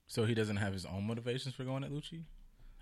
So 0.08 0.26
he 0.26 0.34
doesn't 0.34 0.58
have 0.58 0.74
his 0.74 0.86
own 0.86 1.06
motivations 1.06 1.54
for 1.54 1.64
going 1.64 1.84
at 1.84 1.92
Lucci? 1.92 2.24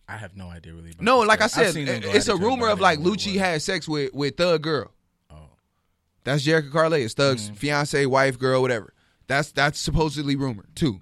I 0.07 0.15
have 0.15 0.37
no 0.37 0.47
idea 0.47 0.73
really. 0.73 0.91
About 0.91 1.01
No, 1.01 1.19
like 1.19 1.41
I 1.41 1.47
said, 1.47 1.73
seen 1.73 1.85
them 1.85 2.01
go 2.01 2.11
it's 2.11 2.29
a 2.29 2.37
rumor 2.37 2.69
of 2.69 2.79
like 2.79 2.99
Lucci 2.99 3.35
had 3.35 3.61
sex 3.61 3.87
with 3.87 4.13
with 4.13 4.37
Thug 4.37 4.61
girl. 4.61 4.91
Oh. 5.29 5.49
That's 6.23 6.45
Jerrika 6.45 6.71
Karlae. 6.71 7.03
It's 7.03 7.13
Thug's 7.13 7.47
mm-hmm. 7.47 7.55
fiance, 7.55 8.05
wife, 8.05 8.39
girl, 8.39 8.61
whatever. 8.61 8.93
That's 9.27 9.51
that's 9.51 9.77
supposedly 9.77 10.37
rumored 10.37 10.73
too. 10.75 11.01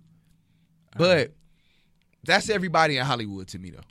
But 0.98 1.34
that's 2.24 2.50
everybody 2.50 2.98
in 2.98 3.06
Hollywood 3.06 3.48
to 3.50 3.60
me 3.60 3.70
though. 3.70 3.82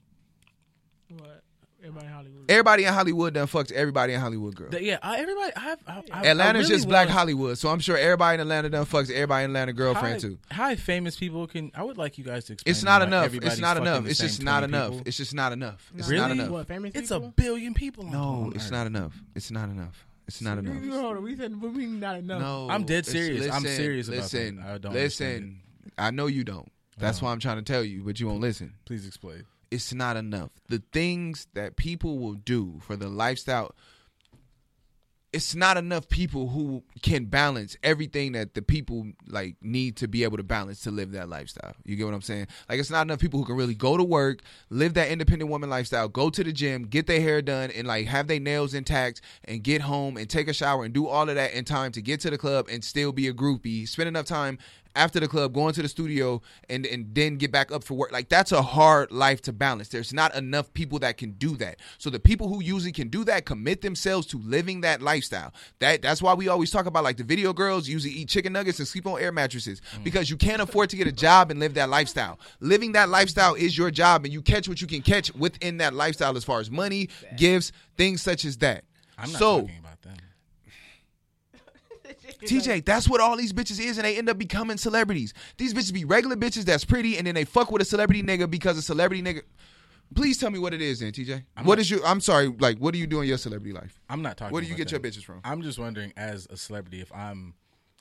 What? 1.92 2.02
Everybody 2.04 2.06
in 2.06 2.12
Hollywood. 2.12 2.44
Everybody 2.50 2.84
in 2.84 2.92
Hollywood 2.94 3.34
done 3.34 3.46
fucked 3.46 3.72
everybody 3.72 4.12
in 4.14 4.20
Hollywood 4.20 4.54
girl. 4.54 4.70
Th- 4.70 4.82
Yeah, 4.82 4.98
I, 5.02 5.18
everybody. 5.18 5.52
I've, 5.56 5.78
I, 5.86 6.02
I, 6.12 6.26
Atlanta's 6.28 6.40
I 6.40 6.52
really 6.52 6.68
just 6.68 6.88
black 6.88 7.06
want- 7.08 7.18
Hollywood, 7.18 7.58
so 7.58 7.68
I'm 7.68 7.80
sure 7.80 7.96
everybody 7.96 8.34
in 8.34 8.40
Atlanta 8.40 8.70
done 8.70 8.86
fucks 8.86 9.10
everybody 9.10 9.44
in 9.44 9.50
Atlanta 9.50 9.72
girlfriend 9.72 10.14
How, 10.22 10.28
too. 10.28 10.38
how 10.50 10.74
famous 10.76 11.16
people 11.16 11.46
can? 11.46 11.70
I 11.74 11.82
would 11.82 11.98
like 11.98 12.18
you 12.18 12.24
guys 12.24 12.44
to 12.46 12.54
explain. 12.54 12.70
It's 12.70 12.82
not 12.82 13.02
enough. 13.02 13.34
It's 13.34 13.58
not 13.58 13.76
enough. 13.76 14.06
It's 14.06 14.18
just 14.20 14.42
not 14.42 14.64
enough. 14.64 14.90
people. 14.92 15.02
It's 15.06 15.16
just 15.16 15.34
not 15.34 15.52
enough. 15.52 15.92
It's 15.96 16.08
Really? 16.08 16.20
not 16.22 16.30
enough. 16.30 16.48
What, 16.50 16.66
famous 16.68 16.92
It's 16.94 17.10
a 17.10 17.20
billion 17.20 17.74
people. 17.74 18.04
No, 18.04 18.18
on 18.18 18.52
it's 18.54 18.66
Earth. 18.66 18.72
not 18.72 18.86
enough. 18.86 19.14
It's 19.34 19.50
not 19.50 19.68
enough. 19.68 20.06
It's 20.26 20.40
not 20.40 20.56
enough. 20.58 20.82
Hold 20.90 21.16
on, 21.18 21.22
we 21.22 21.36
said 21.36 21.60
we 21.60 21.68
mean 21.68 22.00
not 22.00 22.16
enough. 22.16 22.40
No, 22.40 22.68
I'm 22.70 22.84
dead 22.84 23.00
it's- 23.06 23.12
serious. 23.12 23.50
I'm 23.52 23.62
serious 23.62 24.08
about 24.08 24.20
listen, 24.22 24.56
that. 24.56 24.66
I 24.66 24.78
don't 24.78 24.92
listen. 24.94 25.26
understand 25.26 25.60
I 25.98 26.10
know 26.10 26.26
you 26.26 26.44
don't. 26.44 26.70
That's 26.96 27.20
oh. 27.22 27.26
why 27.26 27.32
I'm 27.32 27.40
trying 27.40 27.56
to 27.56 27.62
tell 27.62 27.84
you, 27.84 28.02
but 28.02 28.18
you 28.20 28.26
won't 28.28 28.40
listen. 28.40 28.72
Please 28.86 29.06
explain. 29.06 29.44
It's 29.70 29.92
not 29.94 30.16
enough. 30.16 30.50
The 30.68 30.83
things 30.92 31.46
that 31.55 31.77
people 31.77 32.18
will 32.18 32.35
do 32.35 32.81
for 32.83 32.96
the 32.96 33.09
lifestyle. 33.09 33.74
it's 35.35 35.53
not 35.57 35.77
enough 35.77 36.09
people 36.09 36.48
who 36.48 36.85
can 37.03 37.24
balance 37.24 37.77
everything 37.83 38.33
that 38.33 38.55
the 38.55 38.62
people 38.62 39.05
like 39.27 39.57
need 39.61 39.96
to 39.96 40.07
be 40.07 40.22
able 40.22 40.37
to 40.37 40.44
balance 40.44 40.83
to 40.83 40.92
live 40.92 41.11
that 41.11 41.29
lifestyle. 41.29 41.74
You 41.85 41.96
get 41.96 42.05
what 42.05 42.14
I'm 42.14 42.22
saying? 42.22 42.46
Like 42.68 42.79
it's 42.79 42.90
not 42.90 43.03
enough 43.03 43.18
people 43.18 43.40
who 43.40 43.46
can 43.46 43.57
really 43.57 43.74
go 43.74 43.96
to 43.96 44.05
work, 44.05 44.42
live 44.70 44.94
that 44.94 45.09
independent 45.09 45.50
woman 45.50 45.68
lifestyle, 45.68 46.07
go 46.09 46.31
to 46.31 46.44
the 46.44 46.53
gym, 46.53 46.85
get 46.85 47.09
their 47.09 47.20
hair 47.20 47.42
done, 47.42 47.72
and 47.72 47.85
like 47.88 48.07
have 48.07 48.29
their 48.29 48.38
nails 48.38 48.74
intact, 48.74 49.22
and 49.44 49.64
get 49.64 49.81
home 49.81 50.16
and 50.16 50.31
take 50.31 50.46
a 50.46 50.53
shower 50.53 50.85
and 50.85 50.94
do 50.94 51.09
all 51.09 51.29
of 51.29 51.35
that 51.35 51.53
in 51.53 51.64
time 51.64 51.90
to 51.92 52.00
get 52.00 52.20
to 52.20 52.31
the 52.31 52.38
club 52.38 52.68
and 52.70 52.85
still 52.85 53.11
be 53.11 53.27
a 53.27 53.35
groupie. 53.35 53.88
Spend 53.88 54.07
enough 54.09 54.27
time 54.27 54.57
after 54.94 55.20
the 55.20 55.28
club, 55.28 55.52
going 55.52 55.74
to 55.74 55.83
the 55.83 55.88
studio, 55.88 56.40
and 56.68 56.87
and 56.87 57.14
then 57.14 57.37
get 57.37 57.50
back 57.50 57.72
up 57.72 57.85
for 57.85 57.94
work. 57.94 58.12
Like 58.12 58.28
that's 58.28 58.52
a 58.52 58.62
hard 58.62 59.11
life 59.11 59.42
to 59.42 59.52
balance. 59.52 59.88
There's 59.88 60.12
not 60.12 60.35
enough 60.35 60.72
people 60.74 60.98
that 61.00 61.16
can 61.16 61.33
do 61.33 61.57
that. 61.57 61.80
So 61.98 62.11
the 62.11 62.20
people 62.20 62.48
who 62.48 62.62
usually 62.62 62.92
can 62.92 63.09
do 63.09 63.24
that 63.24 63.44
commit 63.44 63.83
themselves 63.83 64.26
to 64.28 64.38
living 64.38 64.83
that 64.83 65.02
lifestyle. 65.02 65.52
That 65.80 66.02
that's 66.02 66.22
why 66.22 66.35
we 66.35 66.48
always 66.48 66.70
talk 66.70 66.87
about 66.87 67.04
like 67.04 67.16
the 67.16 67.24
video 67.24 67.52
girls 67.52 67.88
usually 67.88 68.12
eat 68.12 68.28
chicken 68.28 68.52
nuggets 68.52 68.78
and 68.78 68.88
sleep 68.88 69.07
on 69.07 69.20
air 69.20 69.33
mattresses 69.33 69.80
mm. 69.96 70.04
because 70.04 70.30
you 70.30 70.37
can't 70.37 70.62
afford 70.62 70.90
to 70.90 70.96
get 70.96 71.07
a 71.07 71.12
job 71.12 71.50
and 71.50 71.61
live 71.61 71.74
that 71.74 71.88
lifestyle. 71.88 72.38
Living 72.61 72.92
that 72.92 73.09
lifestyle 73.09 73.54
is 73.54 73.76
your 73.76 73.90
job, 73.90 74.24
and 74.24 74.33
you 74.33 74.42
catch 74.42 74.68
what 74.68 74.80
you 74.80 74.87
can 74.87 75.02
catch 75.02 75.35
within 75.35 75.78
that 75.78 75.94
lifestyle 75.94 76.37
as 76.37 76.44
far 76.44 76.61
as 76.61 76.70
money, 76.70 77.09
gifts, 77.37 77.72
things 77.96 78.22
such 78.22 78.44
as 78.44 78.59
that. 78.59 78.85
I'm 79.16 79.30
not 79.30 79.38
so, 79.38 79.61
talking 79.61 79.83
TJ, 82.44 82.85
that's 82.85 83.09
what 83.09 83.20
all 83.20 83.37
these 83.37 83.52
bitches 83.52 83.80
is, 83.80 83.98
and 83.98 84.04
they 84.07 84.16
end 84.16 84.28
up 84.28 84.38
becoming 84.38 84.76
celebrities. 84.76 85.35
These 85.57 85.74
bitches 85.74 85.92
be 85.92 86.04
regular 86.04 86.37
bitches 86.37 86.64
that's 86.64 86.85
pretty, 86.85 87.18
and 87.18 87.26
then 87.26 87.35
they 87.35 87.44
fuck 87.44 87.70
with 87.70 87.83
a 87.83 87.85
celebrity 87.85 88.22
nigga 88.22 88.48
because 88.50 88.78
a 88.78 88.83
celebrity 88.83 89.22
nigga. 89.22 89.42
Please 90.14 90.38
tell 90.38 90.50
me 90.50 90.59
what 90.59 90.72
it 90.74 90.83
is, 90.83 91.00
then, 91.00 91.12
TJ. 91.12 91.44
I'm 91.57 91.64
what 91.64 91.76
not- 91.76 91.80
is 91.80 91.90
your? 91.90 92.07
I'm 92.07 92.20
sorry. 92.20 92.48
Like, 92.48 92.78
what 92.78 92.92
do 92.92 92.98
you 92.98 93.07
do 93.07 93.20
in 93.20 93.26
your 93.28 93.38
celebrity 93.38 93.72
life? 93.72 94.00
I'm 94.09 94.22
not 94.22 94.37
talking. 94.37 94.52
Where 94.52 94.62
do 94.62 94.68
you 94.68 94.74
get 94.74 94.90
your 94.90 95.00
bitches 95.00 95.24
from? 95.24 95.40
I'm 95.44 95.62
just 95.62 95.78
wondering, 95.78 96.12
as 96.16 96.46
a 96.50 96.57
celebrity, 96.57 97.00
if 97.00 97.12
I'm 97.12 97.54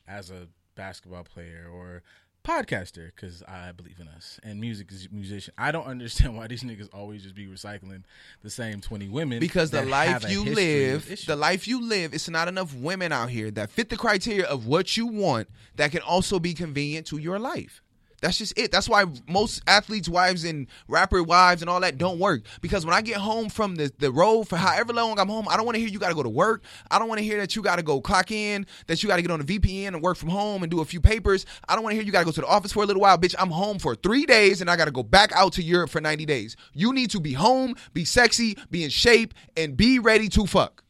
as 0.07 0.29
a 0.29 0.47
basketball 0.75 1.23
player 1.23 1.67
or 1.71 2.03
podcaster, 2.43 3.11
because 3.15 3.43
I 3.43 3.71
believe 3.71 3.99
in 3.99 4.07
us 4.07 4.39
and 4.43 4.59
music 4.59 4.91
is 4.91 5.07
musician. 5.11 5.53
I 5.57 5.71
don't 5.71 5.85
understand 5.87 6.35
why 6.35 6.47
these 6.47 6.63
niggas 6.63 6.89
always 6.93 7.23
just 7.23 7.35
be 7.35 7.47
recycling 7.47 8.03
the 8.41 8.49
same 8.49 8.81
twenty 8.81 9.09
women. 9.09 9.39
Because 9.39 9.71
the 9.71 9.85
life 9.85 10.29
you 10.29 10.43
live, 10.43 11.25
the 11.25 11.35
life 11.35 11.67
you 11.67 11.81
live, 11.81 12.13
it's 12.13 12.29
not 12.29 12.47
enough 12.47 12.75
women 12.75 13.11
out 13.11 13.29
here 13.29 13.51
that 13.51 13.69
fit 13.69 13.89
the 13.89 13.97
criteria 13.97 14.45
of 14.45 14.65
what 14.65 14.97
you 14.97 15.07
want 15.07 15.47
that 15.75 15.91
can 15.91 16.01
also 16.01 16.39
be 16.39 16.53
convenient 16.53 17.07
to 17.07 17.17
your 17.17 17.39
life. 17.39 17.81
That's 18.23 18.37
just 18.37 18.57
it. 18.57 18.71
That's 18.71 18.87
why 18.87 19.03
most 19.27 19.61
athletes' 19.67 20.07
wives 20.07 20.45
and 20.45 20.67
rapper 20.87 21.21
wives 21.21 21.61
and 21.61 21.69
all 21.69 21.81
that 21.81 21.97
don't 21.97 22.19
work. 22.19 22.43
Because 22.61 22.85
when 22.85 22.95
I 22.95 23.01
get 23.01 23.17
home 23.17 23.49
from 23.49 23.75
the, 23.75 23.91
the 23.99 24.13
road 24.13 24.47
for 24.47 24.55
however 24.55 24.93
long 24.93 25.19
I'm 25.19 25.27
home, 25.27 25.45
I 25.49 25.57
don't 25.57 25.65
want 25.65 25.75
to 25.75 25.81
hear 25.81 25.89
you 25.89 25.99
got 25.99 26.07
to 26.07 26.15
go 26.15 26.23
to 26.23 26.29
work. 26.29 26.63
I 26.89 26.99
don't 26.99 27.09
want 27.09 27.19
to 27.19 27.25
hear 27.25 27.37
that 27.39 27.57
you 27.57 27.61
got 27.61 27.75
to 27.75 27.83
go 27.83 27.99
clock 27.99 28.31
in, 28.31 28.65
that 28.87 29.03
you 29.03 29.09
got 29.09 29.17
to 29.17 29.21
get 29.21 29.29
on 29.29 29.41
a 29.41 29.43
VPN 29.43 29.87
and 29.87 30.01
work 30.01 30.15
from 30.15 30.29
home 30.29 30.63
and 30.63 30.71
do 30.71 30.79
a 30.79 30.85
few 30.85 31.01
papers. 31.01 31.45
I 31.67 31.75
don't 31.75 31.83
want 31.83 31.91
to 31.91 31.95
hear 31.97 32.05
you 32.05 32.13
got 32.13 32.19
to 32.19 32.25
go 32.25 32.31
to 32.31 32.39
the 32.39 32.47
office 32.47 32.71
for 32.71 32.83
a 32.83 32.85
little 32.85 33.01
while. 33.01 33.17
Bitch, 33.17 33.35
I'm 33.37 33.49
home 33.49 33.77
for 33.77 33.93
three 33.93 34.25
days 34.25 34.61
and 34.61 34.69
I 34.69 34.77
got 34.77 34.85
to 34.85 34.91
go 34.91 35.03
back 35.03 35.33
out 35.33 35.51
to 35.53 35.61
Europe 35.61 35.89
for 35.89 35.99
90 35.99 36.25
days. 36.25 36.55
You 36.71 36.93
need 36.93 37.09
to 37.09 37.19
be 37.19 37.33
home, 37.33 37.75
be 37.93 38.05
sexy, 38.05 38.57
be 38.71 38.85
in 38.85 38.89
shape, 38.89 39.33
and 39.57 39.75
be 39.75 39.99
ready 39.99 40.29
to 40.29 40.45
fuck. 40.45 40.81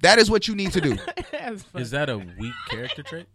That 0.00 0.18
is 0.18 0.30
what 0.30 0.48
you 0.48 0.54
need 0.54 0.72
to 0.72 0.80
do. 0.80 0.96
Is 1.74 1.90
that 1.90 2.08
a 2.08 2.16
weak 2.16 2.54
character 2.70 3.02
trait? 3.02 3.26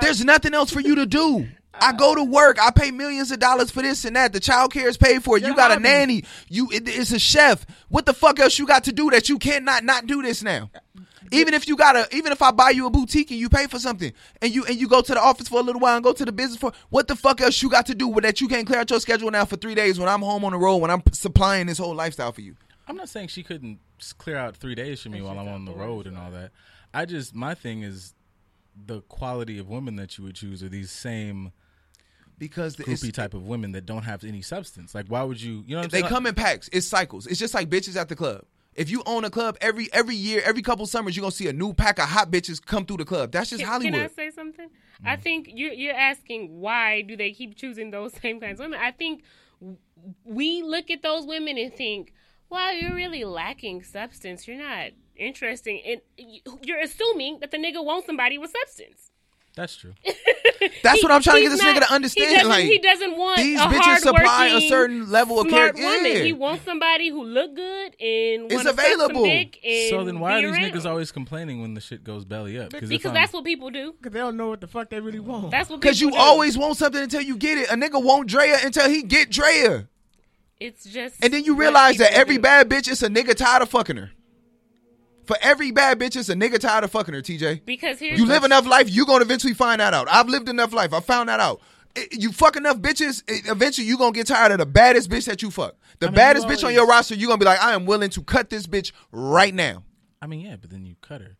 There's 0.00 0.24
nothing 0.24 0.52
else 0.54 0.70
for 0.70 0.80
you 0.80 0.96
to 0.96 1.06
do. 1.06 1.48
I 1.80 1.92
go 1.92 2.14
to 2.14 2.24
work. 2.24 2.58
I 2.60 2.70
pay 2.70 2.90
millions 2.90 3.30
of 3.30 3.38
dollars 3.38 3.70
for 3.70 3.82
this 3.82 4.04
and 4.04 4.16
that. 4.16 4.32
The 4.32 4.40
child 4.40 4.72
care 4.72 4.88
is 4.88 4.96
paid 4.96 5.22
for. 5.22 5.38
You 5.38 5.48
Your 5.48 5.56
got 5.56 5.76
a 5.76 5.80
nanny. 5.80 6.24
You 6.48 6.68
it- 6.72 6.88
it's 6.88 7.12
a 7.12 7.18
chef. 7.18 7.66
What 7.88 8.06
the 8.06 8.14
fuck 8.14 8.38
else 8.38 8.58
you 8.58 8.66
got 8.66 8.84
to 8.84 8.92
do 8.92 9.10
that 9.10 9.28
you 9.28 9.38
cannot 9.38 9.84
not 9.84 10.06
do 10.06 10.22
this 10.22 10.42
now? 10.42 10.70
Even 11.32 11.54
if 11.54 11.66
you 11.66 11.76
got 11.76 11.96
a, 11.96 12.06
even 12.16 12.30
if 12.30 12.40
I 12.40 12.52
buy 12.52 12.70
you 12.70 12.86
a 12.86 12.90
boutique 12.90 13.30
and 13.32 13.40
you 13.40 13.48
pay 13.48 13.66
for 13.66 13.78
something 13.80 14.12
and 14.40 14.54
you 14.54 14.64
and 14.64 14.76
you 14.76 14.88
go 14.88 15.02
to 15.02 15.12
the 15.12 15.20
office 15.20 15.48
for 15.48 15.58
a 15.58 15.62
little 15.62 15.80
while 15.80 15.96
and 15.96 16.04
go 16.04 16.12
to 16.12 16.24
the 16.24 16.30
business 16.32 16.58
for 16.58 16.72
what 16.90 17.08
the 17.08 17.16
fuck 17.16 17.40
else 17.40 17.60
you 17.62 17.68
got 17.68 17.86
to 17.86 17.94
do 17.94 18.06
with 18.06 18.22
that 18.22 18.40
you 18.40 18.46
can't 18.46 18.66
clear 18.66 18.78
out 18.80 18.90
your 18.90 19.00
schedule 19.00 19.30
now 19.30 19.44
for 19.44 19.56
three 19.56 19.74
days 19.74 19.98
when 19.98 20.08
I'm 20.08 20.22
home 20.22 20.44
on 20.44 20.52
the 20.52 20.58
road 20.58 20.76
when 20.76 20.90
I'm 20.90 21.02
supplying 21.12 21.66
this 21.66 21.78
whole 21.78 21.94
lifestyle 21.94 22.30
for 22.32 22.42
you. 22.42 22.54
I'm 22.86 22.96
not 22.96 23.08
saying 23.08 23.28
she 23.28 23.42
couldn't 23.42 23.80
clear 24.18 24.36
out 24.36 24.56
three 24.56 24.76
days 24.76 25.02
for 25.02 25.08
me 25.08 25.20
while 25.20 25.38
I'm 25.38 25.48
on 25.48 25.64
the 25.64 25.72
road 25.74 26.06
and 26.06 26.16
all 26.16 26.30
that. 26.30 26.52
I 26.94 27.04
just 27.06 27.34
my 27.34 27.54
thing 27.54 27.82
is 27.82 28.14
the 28.86 29.00
quality 29.02 29.58
of 29.58 29.68
women 29.68 29.96
that 29.96 30.18
you 30.18 30.24
would 30.24 30.36
choose 30.36 30.62
are 30.62 30.68
these 30.68 30.90
same 30.90 31.52
Because 32.38 32.76
the, 32.76 32.82
it's- 32.82 33.02
groupie 33.02 33.12
type 33.12 33.34
of 33.34 33.46
women 33.46 33.72
that 33.72 33.86
don't 33.86 34.02
have 34.02 34.22
any 34.24 34.42
substance. 34.42 34.94
Like, 34.94 35.06
why 35.08 35.22
would 35.22 35.40
you? 35.40 35.64
You 35.66 35.76
know, 35.76 35.78
what 35.78 35.84
I'm 35.84 35.90
they 35.90 36.00
saying? 36.00 36.08
come 36.08 36.26
in 36.26 36.34
packs. 36.34 36.68
It's 36.72 36.86
cycles. 36.86 37.26
It's 37.26 37.38
just 37.38 37.54
like 37.54 37.70
bitches 37.70 37.96
at 37.96 38.08
the 38.08 38.16
club. 38.16 38.44
If 38.76 38.90
you 38.90 39.02
own 39.06 39.24
a 39.24 39.30
club 39.30 39.56
every 39.60 39.88
every 39.92 40.14
year, 40.14 40.42
every 40.44 40.60
couple 40.60 40.84
summers, 40.86 41.16
you're 41.16 41.22
gonna 41.22 41.32
see 41.32 41.48
a 41.48 41.52
new 41.52 41.72
pack 41.72 41.98
of 41.98 42.08
hot 42.08 42.30
bitches 42.30 42.64
come 42.64 42.84
through 42.84 42.98
the 42.98 43.06
club. 43.06 43.32
That's 43.32 43.48
just 43.48 43.60
Can, 43.60 43.68
Hollywood. 43.68 43.94
can 43.94 44.02
I 44.02 44.08
say 44.08 44.30
something? 44.30 44.68
I 45.04 45.16
mm. 45.16 45.22
think 45.22 45.50
you're 45.54 45.72
you're 45.72 45.94
asking 45.94 46.60
why 46.60 47.00
do 47.00 47.16
they 47.16 47.32
keep 47.32 47.56
choosing 47.56 47.90
those 47.90 48.12
same 48.22 48.38
kinds 48.38 48.60
of 48.60 48.66
women? 48.66 48.80
I 48.82 48.90
think 48.90 49.24
we 50.24 50.62
look 50.62 50.90
at 50.90 51.02
those 51.02 51.26
women 51.26 51.56
and 51.56 51.74
think, 51.74 52.12
"Wow, 52.50 52.70
you're 52.70 52.94
really 52.94 53.24
lacking 53.24 53.82
substance. 53.82 54.46
You're 54.46 54.58
not 54.58 54.90
interesting." 55.16 55.80
And 55.86 56.00
you're 56.62 56.80
assuming 56.80 57.38
that 57.40 57.50
the 57.50 57.56
nigga 57.56 57.82
wants 57.82 58.06
somebody 58.06 58.36
with 58.36 58.50
substance. 58.50 59.10
That's 59.56 59.74
true. 59.76 59.94
That's 60.82 60.98
He- 61.00 61.02
what 61.04 61.12
I'm 61.12 61.22
trying 61.22 61.36
to 61.36 61.42
get 61.42 61.50
he's 61.52 61.60
this 61.60 61.66
nigga 61.66 61.80
to 61.86 61.92
understand. 61.92 62.28
He 62.28 62.34
doesn't, 62.36 62.48
like 62.48 62.64
he 62.64 62.78
doesn't 62.78 63.16
want 63.16 63.36
these 63.38 63.60
a 63.60 63.64
bitches 63.64 63.98
supply 63.98 64.46
a 64.48 64.68
certain 64.68 65.10
level 65.10 65.40
of 65.40 65.48
smart 65.48 65.74
character. 65.76 65.82
woman. 65.82 66.12
Yeah. 66.12 66.22
He 66.22 66.32
wants 66.32 66.64
somebody 66.64 67.08
who 67.08 67.24
look 67.24 67.54
good 67.54 67.94
and 68.00 68.50
is 68.50 68.56
wanna 68.56 68.70
some 68.70 68.78
available. 68.78 69.24
dick 69.24 69.58
and 69.64 69.90
so 69.90 70.04
then, 70.04 70.18
why 70.20 70.38
are 70.38 70.42
these 70.42 70.56
around. 70.56 70.72
niggas 70.72 70.86
always 70.88 71.12
complaining 71.12 71.60
when 71.60 71.74
the 71.74 71.80
shit 71.80 72.02
goes 72.04 72.24
belly 72.24 72.58
up? 72.58 72.70
Because 72.70 72.90
I'm- 72.90 73.14
that's 73.14 73.32
what 73.32 73.44
people 73.44 73.70
do. 73.70 73.92
Because 73.92 74.12
they 74.12 74.18
don't 74.18 74.36
know 74.36 74.48
what 74.48 74.60
the 74.60 74.66
fuck 74.66 74.90
they 74.90 75.00
really 75.00 75.20
want. 75.20 75.50
That's 75.50 75.68
what 75.70 75.80
Because 75.80 76.00
you 76.00 76.10
do. 76.10 76.16
always 76.16 76.56
want 76.58 76.76
something 76.76 77.02
until 77.02 77.22
you 77.22 77.36
get 77.36 77.58
it. 77.58 77.68
A 77.70 77.74
nigga 77.74 78.02
won't 78.02 78.28
Drea 78.28 78.58
until 78.64 78.88
he 78.88 79.02
get 79.02 79.30
Drea. 79.30 79.88
It's 80.58 80.84
just 80.84 81.16
And 81.22 81.32
then 81.32 81.44
you 81.44 81.54
realize 81.54 81.98
that 81.98 82.12
every 82.12 82.36
do. 82.36 82.42
bad 82.42 82.68
bitch 82.68 82.88
is 82.88 83.02
a 83.02 83.08
nigga 83.08 83.34
tired 83.34 83.62
of 83.62 83.68
fucking 83.68 83.96
her. 83.98 84.10
For 85.26 85.36
every 85.40 85.70
bad 85.72 85.98
bitch, 85.98 86.16
it's 86.16 86.28
a 86.28 86.34
nigga 86.34 86.58
tired 86.58 86.84
of 86.84 86.90
fucking 86.92 87.12
her, 87.14 87.20
TJ. 87.22 87.64
because 87.64 87.98
here's 87.98 88.18
You 88.18 88.26
live 88.26 88.42
the- 88.42 88.46
enough 88.46 88.66
life, 88.66 88.88
you 88.88 89.04
gonna 89.06 89.24
eventually 89.24 89.54
find 89.54 89.80
that 89.80 89.92
out. 89.92 90.06
I've 90.10 90.28
lived 90.28 90.48
enough 90.48 90.72
life. 90.72 90.92
I 90.92 91.00
found 91.00 91.28
that 91.28 91.40
out. 91.40 91.60
I- 91.96 92.08
You 92.12 92.30
fuck 92.32 92.56
enough 92.56 92.76
bitches, 92.78 93.22
i- 93.28 93.50
eventually 93.50 93.86
you 93.86 93.96
gonna 93.98 94.12
get 94.12 94.26
tired 94.28 94.52
of 94.52 94.58
the 94.58 94.66
baddest 94.66 95.10
bitch 95.10 95.24
that 95.24 95.42
you 95.42 95.50
fuck. 95.50 95.74
The 95.98 96.06
I 96.06 96.10
mean, 96.10 96.14
baddest 96.16 96.46
you 96.48 96.54
bitch 96.54 96.64
on 96.64 96.72
your 96.74 96.86
roster, 96.86 97.14
you 97.14 97.26
gonna 97.26 97.38
be 97.38 97.44
like, 97.46 97.60
I 97.62 97.72
am 97.74 97.86
willing 97.86 98.10
to 98.10 98.22
cut 98.22 98.50
this 98.50 98.66
bitch 98.66 98.92
right 99.10 99.52
now. 99.54 99.82
I 100.22 100.26
mean, 100.26 100.40
yeah, 100.40 100.56
but 100.60 100.70
then 100.70 100.84
you 100.86 100.94
cut 101.00 101.20
her. 101.22 101.36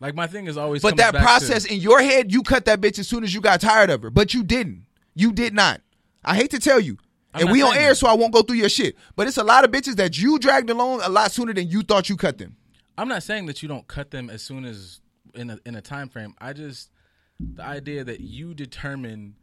Like 0.00 0.14
my 0.14 0.26
thing 0.26 0.46
is 0.46 0.56
always. 0.56 0.82
But 0.82 0.90
comes 0.90 0.98
that 0.98 1.12
back 1.14 1.22
process 1.22 1.64
To, 1.64 1.72
in 1.74 1.80
your 1.80 2.00
head, 2.00 2.32
you 2.32 2.42
cut 2.42 2.64
that 2.66 2.80
bitch 2.80 2.98
as 2.98 3.08
soon 3.08 3.24
as 3.24 3.32
you 3.34 3.40
got 3.40 3.60
tired 3.60 3.90
of 3.90 4.02
her. 4.02 4.10
But 4.10 4.34
you 4.34 4.42
didn't. 4.44 4.84
You 5.14 5.32
did 5.32 5.54
not. 5.54 5.80
I 6.24 6.36
hate 6.36 6.50
to 6.52 6.60
tell 6.60 6.78
you. 6.78 6.98
I'm 7.34 7.40
and 7.40 7.46
not 7.48 7.52
we 7.52 7.62
on 7.62 7.72
saying 7.72 7.82
air, 7.84 7.90
that. 7.90 7.96
so 7.96 8.06
I 8.06 8.12
won't 8.14 8.32
go 8.32 8.42
through 8.42 8.56
your 8.56 8.68
shit. 8.68 8.96
But 9.16 9.26
it's 9.28 9.36
a 9.36 9.44
lot 9.44 9.64
of 9.64 9.70
bitches 9.70 9.96
that 9.96 10.16
you 10.18 10.38
dragged 10.38 10.70
along 10.70 11.00
a 11.02 11.08
lot 11.08 11.32
sooner 11.32 11.52
than 11.52 11.68
you 11.68 11.82
thought 11.82 12.08
you 12.08 12.16
cut 12.16 12.38
them. 12.38 12.56
I'm 12.98 13.06
not 13.06 13.22
saying 13.22 13.46
that 13.46 13.62
you 13.62 13.68
don't 13.68 13.86
cut 13.86 14.10
them 14.10 14.28
as 14.28 14.42
soon 14.42 14.64
as 14.64 15.00
in 15.32 15.50
a 15.50 15.58
in 15.64 15.76
a 15.76 15.80
time 15.80 16.08
frame. 16.08 16.34
I 16.40 16.52
just 16.52 16.90
the 17.38 17.62
idea 17.62 18.02
that 18.02 18.20
you 18.20 18.54
determine 18.54 19.36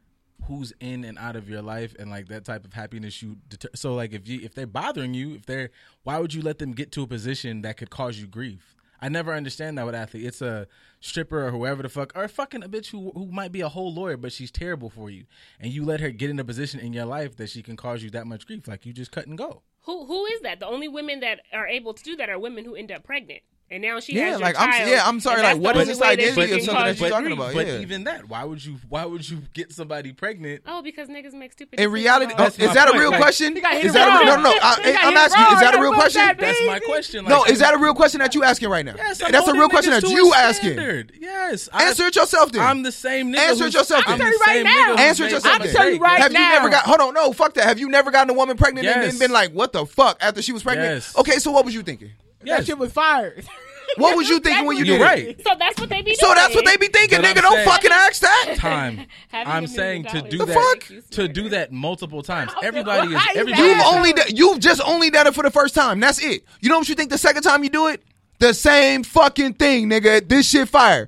who's 0.48 0.74
in 0.82 1.06
and 1.06 1.18
out 1.18 1.38
of 1.38 1.50
your 1.50 1.62
life 1.62 1.96
and 1.98 2.12
like 2.12 2.28
that 2.28 2.44
type 2.44 2.65
of 2.65 2.74
happiness 2.74 3.22
you 3.22 3.38
deter- 3.48 3.70
so 3.74 3.96
like 3.96 4.12
if 4.12 4.28
you 4.28 4.41
if 4.44 4.54
they're 4.54 4.68
bothering 4.68 5.13
you 5.13 5.34
if 5.34 5.46
they're 5.46 5.70
why 6.04 6.20
would 6.20 6.34
you 6.34 6.41
let 6.41 6.60
them 6.60 6.74
get 6.74 6.91
to 6.91 7.02
a 7.04 7.08
position 7.08 7.62
that 7.62 7.78
could 7.78 7.89
cause 7.89 8.20
you 8.20 8.28
grief? 8.28 8.76
I 9.02 9.08
never 9.08 9.34
understand 9.34 9.78
that 9.78 9.86
with 9.86 9.96
athlete 9.96 10.26
it's 10.26 10.41
a 10.41 10.68
stripper 11.00 11.48
or 11.48 11.52
whoever 11.52 11.82
the 11.82 11.88
fuck 11.89 12.12
or 12.13 12.28
fucking 12.28 12.62
a 12.62 12.68
bitch 12.68 12.88
who, 12.88 13.12
who 13.15 13.28
might 13.28 13.54
be 13.54 13.62
a 13.62 13.70
whole 13.70 13.94
lawyer 13.94 14.18
but 14.18 14.34
she's 14.34 14.52
terrible 14.52 14.89
for 14.89 15.10
you. 15.10 15.24
And 15.62 15.72
you 15.72 15.86
let 15.86 16.02
her 16.02 16.10
get 16.10 16.30
in 16.30 16.39
a 16.39 16.44
position 16.44 16.82
in 16.82 16.91
your 16.91 17.06
life 17.06 17.38
that 17.38 17.50
she 17.50 17.63
can 17.63 17.78
cause 17.78 18.04
you 18.04 18.10
that 18.10 18.28
much 18.28 18.46
grief. 18.46 18.68
Like 18.68 18.86
you 18.86 18.91
just 18.91 19.13
cut 19.13 19.28
and 19.28 19.38
go 19.38 19.63
Who 19.86 20.06
who 20.06 20.26
is 20.26 20.41
that? 20.41 20.60
The 20.60 20.67
only 20.67 20.88
women 20.88 21.19
that 21.21 21.41
are 21.54 21.67
able 21.67 21.93
to 21.93 22.04
do 22.04 22.15
that 22.17 22.30
are 22.30 22.39
women 22.39 22.65
who 22.65 22.76
end 22.76 22.91
up 22.91 23.04
pregnant, 23.04 23.41
and 23.71 23.82
now 23.82 23.99
she 23.99 24.13
Yeah, 24.13 24.25
has 24.25 24.32
your 24.32 24.39
like, 24.41 24.60
I'm- 24.60 24.71
child, 24.71 24.89
yeah, 24.89 25.01
I'm 25.08 25.19
sorry, 25.19 25.41
like, 25.41 25.54
that's 25.54 25.60
what 25.60 25.73
the 25.75 25.82
is 25.82 25.88
only 25.89 25.93
this 25.93 25.99
way 26.01 26.08
identity 26.10 26.47
she 26.47 26.54
of 26.60 26.62
something 26.65 26.86
that 26.86 26.99
you're 26.99 27.10
talking 27.10 27.32
about? 27.32 27.54
but 27.56 27.65
yeah. 27.67 27.80
even 27.80 28.04
that 28.04 28.30
why 28.30 28.43
would 28.43 28.63
you 28.63 28.78
why 28.89 29.06
would 29.06 29.28
you 29.28 29.41
get 29.54 29.71
somebody 29.73 30.12
pregnant 30.13 30.62
Oh, 30.67 30.82
because 30.84 31.10
niggas 31.10 31.34
make 31.34 31.51
stupid. 31.54 31.80
In 31.80 31.91
reality, 31.91 32.34
oh, 32.38 32.45
is 32.45 32.60
my 32.60 32.73
that 32.73 32.93
a 32.93 32.97
real 32.99 33.10
like- 33.12 33.19
question? 33.21 33.56
He 33.56 33.62
got 33.62 33.73
hit 33.73 33.86
Is 33.86 33.93
that 33.93 34.08
a, 34.08 34.12
wrong. 34.12 34.43
no, 34.43 34.49
no, 34.49 34.56
no. 34.56 34.60
I, 34.62 34.97
I'm 35.04 35.17
asking 35.17 35.41
you. 35.41 35.54
Is 35.56 35.60
that 35.62 35.75
a 35.75 35.82
real 35.82 35.93
question? 35.93 36.21
that 36.21 36.38
that's 36.38 36.60
my 36.67 36.80
question 36.80 37.25
like, 37.25 37.30
No, 37.30 37.43
is 37.45 37.60
that 37.60 37.73
a 37.73 37.78
real 37.78 37.93
question 37.95 38.19
that 38.19 38.36
you 38.36 38.43
asking 38.43 38.69
right 38.69 38.86
now? 38.86 38.93
Yes, 38.97 39.21
I'm 39.23 39.32
That's 39.32 39.47
a 39.47 39.54
real 39.54 39.69
question 39.69 39.91
that 39.93 40.04
you 40.04 40.34
asking. 40.34 41.10
Yes. 41.19 41.67
I- 41.73 41.86
Answer 41.86 42.06
it 42.08 42.15
yourself 42.15 42.51
then. 42.51 42.62
I'm 42.62 42.84
the 42.84 42.91
same 42.91 43.34
nigga. 43.34 43.39
Answer 43.39 43.65
it 43.65 43.73
yourself 43.73 44.04
I'm 44.08 44.17
then. 44.19 44.28
the 44.28 44.32
you 44.34 44.39
same 44.45 44.65
right 44.65 44.73
nigga 44.75 44.95
now. 44.97 45.04
Answer 45.04 45.23
it 45.25 45.32
yourself. 45.32 45.54
I'll 45.56 45.65
then. 45.65 45.73
tell 45.75 45.89
you 45.89 45.99
right 45.99 46.19
Have 46.21 46.32
you 46.34 46.39
never 46.39 46.69
got? 46.69 46.86
Hold 46.86 46.99
on, 47.01 47.13
no, 47.13 47.34
fuck 47.34 47.54
that. 47.56 47.63
Have 47.65 47.80
you 47.80 47.89
never 47.89 48.12
gotten 48.12 48.30
a 48.30 48.34
woman 48.34 48.58
pregnant 48.58 48.86
and 48.88 49.04
then 49.04 49.17
been 49.17 49.32
like, 49.32 49.51
"What 49.51 49.73
the 49.73 49.86
fuck?" 49.86 50.17
After 50.21 50.41
she 50.41 50.51
was 50.51 50.62
pregnant. 50.63 51.10
Okay, 51.17 51.39
so 51.39 51.51
what 51.51 51.65
was 51.65 51.73
you 51.73 51.82
thinking? 51.84 52.12
That 52.45 52.65
shit 52.65 52.77
was 52.77 52.91
fired. 52.91 53.45
What 53.97 54.17
was 54.17 54.27
you 54.27 54.39
thinking 54.39 54.65
when 54.65 54.75
you 54.77 54.84
You're 54.84 54.97
did 54.97 55.03
right. 55.03 55.27
it? 55.29 55.41
So 55.47 55.53
that's 55.58 55.79
what 55.79 55.89
they 55.89 56.01
be. 56.01 56.15
So 56.15 56.25
doing. 56.27 56.36
that's 56.36 56.53
what 56.55 56.65
they 56.65 56.75
be 56.75 56.88
thinking, 56.88 57.21
But 57.21 57.27
nigga. 57.27 57.38
I'm 57.38 57.43
Don't 57.43 57.53
saying- 57.53 57.69
fucking 57.69 57.91
ask 57.93 58.21
that. 58.23 58.55
Time. 58.58 59.05
I'm 59.34 59.67
saying 59.67 60.03
to 60.05 60.17
dollars 60.19 60.31
do 60.31 60.38
The 60.39 60.45
that 60.47 60.53
fuck? 60.84 61.10
to 61.12 61.27
do 61.29 61.49
that 61.49 61.71
multiple 61.71 62.21
times. 62.21 62.51
Everybody 62.62 63.08
is 63.08 63.13
you 63.13 63.19
everybody. 63.39 63.62
You've 63.62 63.77
Yeah. 63.77 63.84
only 63.86 64.12
d- 64.13 64.21
you've 64.36 64.60
just 64.60 64.81
only 64.86 65.12
done 65.12 65.27
it 65.27 65.36
for 65.36 65.43
the 65.43 65.51
first 65.51 65.75
time. 65.75 65.99
That's 66.01 66.19
it. 66.21 66.43
You 66.62 66.69
know 66.69 66.77
what 66.79 66.89
you 66.89 66.95
think 66.95 67.10
the 67.12 67.17
second 67.17 67.43
time 67.43 67.63
you 67.63 67.69
do 67.69 67.88
it? 67.88 68.03
The 68.39 68.53
same 68.53 69.03
fucking 69.03 69.53
thing, 69.53 69.88
nigga. 69.89 70.27
This 70.27 70.49
shit 70.49 70.67
fire. 70.67 71.08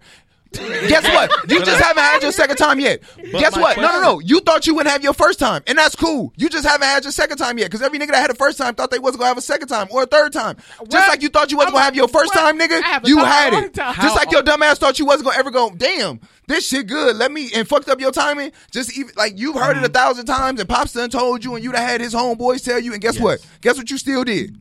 Guess 0.58 1.04
what? 1.04 1.50
You 1.50 1.64
just 1.64 1.82
haven't 1.82 2.04
had 2.04 2.22
your 2.22 2.32
second 2.32 2.58
time 2.58 2.80
yet. 2.80 3.02
Guess 3.32 3.56
my 3.56 3.62
what? 3.62 3.78
No, 3.78 3.92
no, 3.92 4.02
no. 4.02 4.20
You 4.20 4.40
thought 4.40 4.68
you 4.68 4.76
wouldn't 4.76 4.92
have 4.92 5.04
your 5.04 5.14
first 5.14 5.40
time, 5.40 5.64
and 5.68 5.78
that's 5.78 5.96
cool. 5.96 6.34
You 6.36 6.50
just 6.50 6.66
haven't 6.66 6.88
had 6.88 7.04
your 7.04 7.12
second 7.12 7.38
time 7.38 7.58
yet. 7.58 7.66
Because 7.66 7.82
every 7.82 8.00
nigga 8.00 8.10
that 8.10 8.22
had 8.22 8.32
a 8.32 8.36
first 8.36 8.58
time 8.58 8.76
thought 8.76 8.92
they 8.92 9.00
wasn't 9.00 9.20
gonna 9.20 9.30
have 9.30 9.38
a 9.38 9.42
second 9.42 9.68
time 9.68 9.88
or 9.92 10.04
a 10.04 10.06
third 10.06 10.34
time. 10.34 10.58
Just 10.90 11.08
like 11.08 11.22
you 11.22 11.30
thought 11.30 11.52
you 11.52 11.58
wasn't 11.58 11.74
gonna 11.74 11.86
have 11.86 11.96
your 11.96 12.08
first 12.08 12.34
well, 12.36 12.46
time, 12.46 12.60
nigga. 12.60 12.82
Have 12.82 13.08
You 13.08 13.20
had 13.20 13.54
it. 13.54 13.74
Just 13.74 14.16
like 14.16 14.32
your 14.32 14.42
dumb 14.42 14.64
ass 14.64 14.78
thought 14.80 15.00
you 15.00 15.06
wasn't 15.06 15.26
gonna 15.26 15.38
ever 15.38 15.52
go. 15.52 15.72
Damn, 15.76 16.20
this 16.48 16.68
shit 16.68 16.88
good. 16.88 17.16
Let 17.16 17.32
me 17.32 17.52
and 17.56 17.68
fucked 17.68 17.90
up 17.90 18.00
your 18.00 18.12
timing. 18.12 18.52
Just 18.72 18.98
even 18.98 19.12
like 19.16 19.38
you've 19.38 19.56
heard 19.56 19.78
it 19.78 19.84
a 19.84 19.90
thousand 19.90 20.26
times, 20.26 20.60
and 20.60 20.68
Pops 20.70 20.94
done 20.94 21.10
told 21.10 21.44
you, 21.44 21.56
and 21.56 21.64
you 21.64 21.72
done 21.72 21.82
had 21.82 22.02
his 22.02 22.14
homeboys 22.14 22.64
tell 22.64 22.80
you, 22.80 22.94
and 22.94 23.02
guess 23.02 23.16
Yes. 23.16 23.24
what? 23.24 23.46
Guess 23.62 23.78
what 23.78 23.90
you 23.92 23.98
still 23.98 24.24
did. 24.24 24.58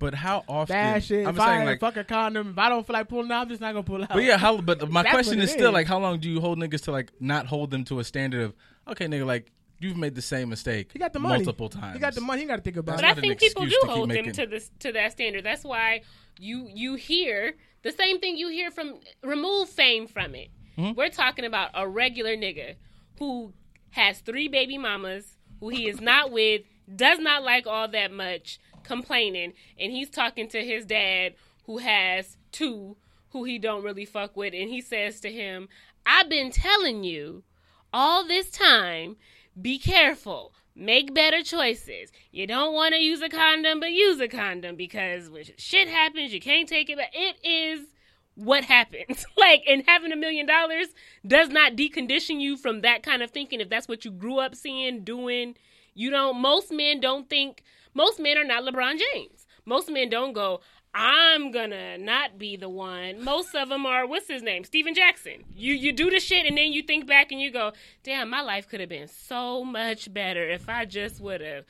But 0.00 0.14
how 0.14 0.44
often? 0.48 0.74
Bad 0.74 1.04
shit. 1.04 1.26
I'm 1.26 1.34
if 1.34 1.40
I 1.40 1.46
saying 1.46 1.58
ain't 1.60 1.66
like. 1.66 1.80
fuck 1.80 1.96
a 1.98 2.04
condom, 2.04 2.50
if 2.50 2.58
I 2.58 2.70
don't 2.70 2.86
feel 2.86 2.94
like 2.94 3.06
pulling 3.06 3.30
out, 3.30 3.42
I'm 3.42 3.48
just 3.48 3.60
not 3.60 3.72
gonna 3.72 3.84
pull 3.84 4.02
out. 4.02 4.08
But 4.08 4.24
yeah, 4.24 4.38
how? 4.38 4.60
But 4.60 4.90
my 4.90 5.02
That's 5.02 5.12
question 5.12 5.38
is, 5.40 5.50
it 5.50 5.52
still 5.52 5.70
like, 5.70 5.86
how 5.86 5.98
long 5.98 6.18
do 6.18 6.28
you 6.28 6.40
hold 6.40 6.58
niggas 6.58 6.84
to 6.84 6.90
like 6.90 7.12
not 7.20 7.46
hold 7.46 7.70
them 7.70 7.84
to 7.84 8.00
a 8.00 8.04
standard 8.04 8.40
of 8.40 8.54
okay, 8.88 9.06
nigga, 9.06 9.26
like 9.26 9.52
you've 9.78 9.98
made 9.98 10.14
the 10.14 10.22
same 10.22 10.48
mistake. 10.48 10.90
he 10.92 10.98
got 10.98 11.12
the 11.12 11.18
money 11.18 11.36
multiple 11.36 11.68
times. 11.68 11.94
He 11.94 12.00
got 12.00 12.14
the 12.14 12.22
money. 12.22 12.40
He 12.40 12.46
got 12.48 12.56
to 12.56 12.62
think 12.62 12.76
about 12.76 12.96
But 12.96 13.04
it. 13.04 13.08
But 13.08 13.18
I 13.18 13.20
think 13.20 13.40
people 13.40 13.64
do 13.64 13.70
to 13.70 13.76
keep 13.82 13.90
hold 13.90 14.10
them 14.10 14.32
to 14.32 14.46
this 14.46 14.70
to 14.80 14.92
that 14.92 15.12
standard. 15.12 15.44
That's 15.44 15.64
why 15.64 16.00
you 16.38 16.66
you 16.72 16.94
hear 16.94 17.54
the 17.82 17.92
same 17.92 18.20
thing 18.20 18.38
you 18.38 18.48
hear 18.48 18.70
from 18.70 19.00
remove 19.22 19.68
fame 19.68 20.06
from 20.06 20.34
it. 20.34 20.48
Mm-hmm. 20.78 20.96
We're 20.96 21.10
talking 21.10 21.44
about 21.44 21.70
a 21.74 21.86
regular 21.86 22.36
nigga 22.36 22.76
who 23.18 23.52
has 23.90 24.20
three 24.20 24.48
baby 24.48 24.78
mamas 24.78 25.36
who 25.60 25.68
he 25.68 25.88
is 25.88 26.00
not 26.00 26.32
with, 26.32 26.62
does 26.94 27.18
not 27.18 27.44
like 27.44 27.66
all 27.66 27.88
that 27.88 28.10
much, 28.10 28.58
complaining, 28.90 29.52
and 29.78 29.92
he's 29.92 30.10
talking 30.10 30.48
to 30.48 30.64
his 30.64 30.84
dad 30.84 31.34
who 31.66 31.78
has 31.78 32.36
two 32.50 32.96
who 33.30 33.44
he 33.44 33.58
don't 33.58 33.84
really 33.84 34.04
fuck 34.04 34.36
with, 34.36 34.52
and 34.54 34.68
he 34.68 34.80
says 34.80 35.20
to 35.20 35.30
him, 35.30 35.68
"I've 36.04 36.28
been 36.28 36.50
telling 36.50 37.04
you 37.04 37.44
all 37.92 38.26
this 38.26 38.50
time, 38.50 39.16
be 39.60 39.78
careful. 39.78 40.52
Make 40.74 41.14
better 41.14 41.42
choices. 41.42 42.10
You 42.30 42.46
don't 42.46 42.72
want 42.74 42.94
to 42.94 43.00
use 43.00 43.20
a 43.20 43.28
condom, 43.28 43.80
but 43.80 43.92
use 43.92 44.20
a 44.20 44.28
condom 44.28 44.76
because 44.76 45.28
when 45.28 45.44
shit 45.56 45.88
happens, 45.88 46.32
you 46.32 46.40
can't 46.40 46.68
take 46.68 46.88
it 46.88 46.96
back. 46.96 47.10
It 47.12 47.36
is 47.44 47.86
what 48.34 48.64
happens. 48.64 49.26
like, 49.36 49.62
and 49.68 49.84
having 49.86 50.12
a 50.12 50.16
million 50.16 50.46
dollars 50.46 50.88
does 51.26 51.48
not 51.48 51.76
decondition 51.76 52.40
you 52.40 52.56
from 52.56 52.80
that 52.80 53.02
kind 53.02 53.22
of 53.22 53.30
thinking. 53.30 53.60
If 53.60 53.68
that's 53.68 53.88
what 53.88 54.04
you 54.04 54.10
grew 54.10 54.38
up 54.38 54.54
seeing, 54.54 55.04
doing, 55.04 55.56
you 55.94 56.10
don't, 56.10 56.40
most 56.40 56.72
men 56.72 57.00
don't 57.00 57.28
think, 57.28 57.62
most 57.94 58.20
men 58.20 58.38
are 58.38 58.44
not 58.44 58.64
LeBron 58.64 58.98
James. 59.12 59.46
Most 59.64 59.90
men 59.90 60.08
don't 60.08 60.32
go, 60.32 60.60
I'm 60.92 61.52
gonna 61.52 61.98
not 61.98 62.38
be 62.38 62.56
the 62.56 62.68
one. 62.68 63.22
Most 63.22 63.54
of 63.54 63.68
them 63.68 63.86
are 63.86 64.06
what's 64.06 64.26
his 64.26 64.42
name, 64.42 64.64
Steven 64.64 64.94
Jackson. 64.94 65.44
You 65.54 65.74
you 65.74 65.92
do 65.92 66.10
the 66.10 66.18
shit 66.18 66.46
and 66.46 66.58
then 66.58 66.72
you 66.72 66.82
think 66.82 67.06
back 67.06 67.30
and 67.30 67.40
you 67.40 67.52
go, 67.52 67.72
damn, 68.02 68.28
my 68.28 68.40
life 68.40 68.68
could 68.68 68.80
have 68.80 68.88
been 68.88 69.06
so 69.08 69.64
much 69.64 70.12
better 70.12 70.48
if 70.48 70.68
I 70.68 70.84
just 70.86 71.20
would 71.20 71.40
have 71.40 71.64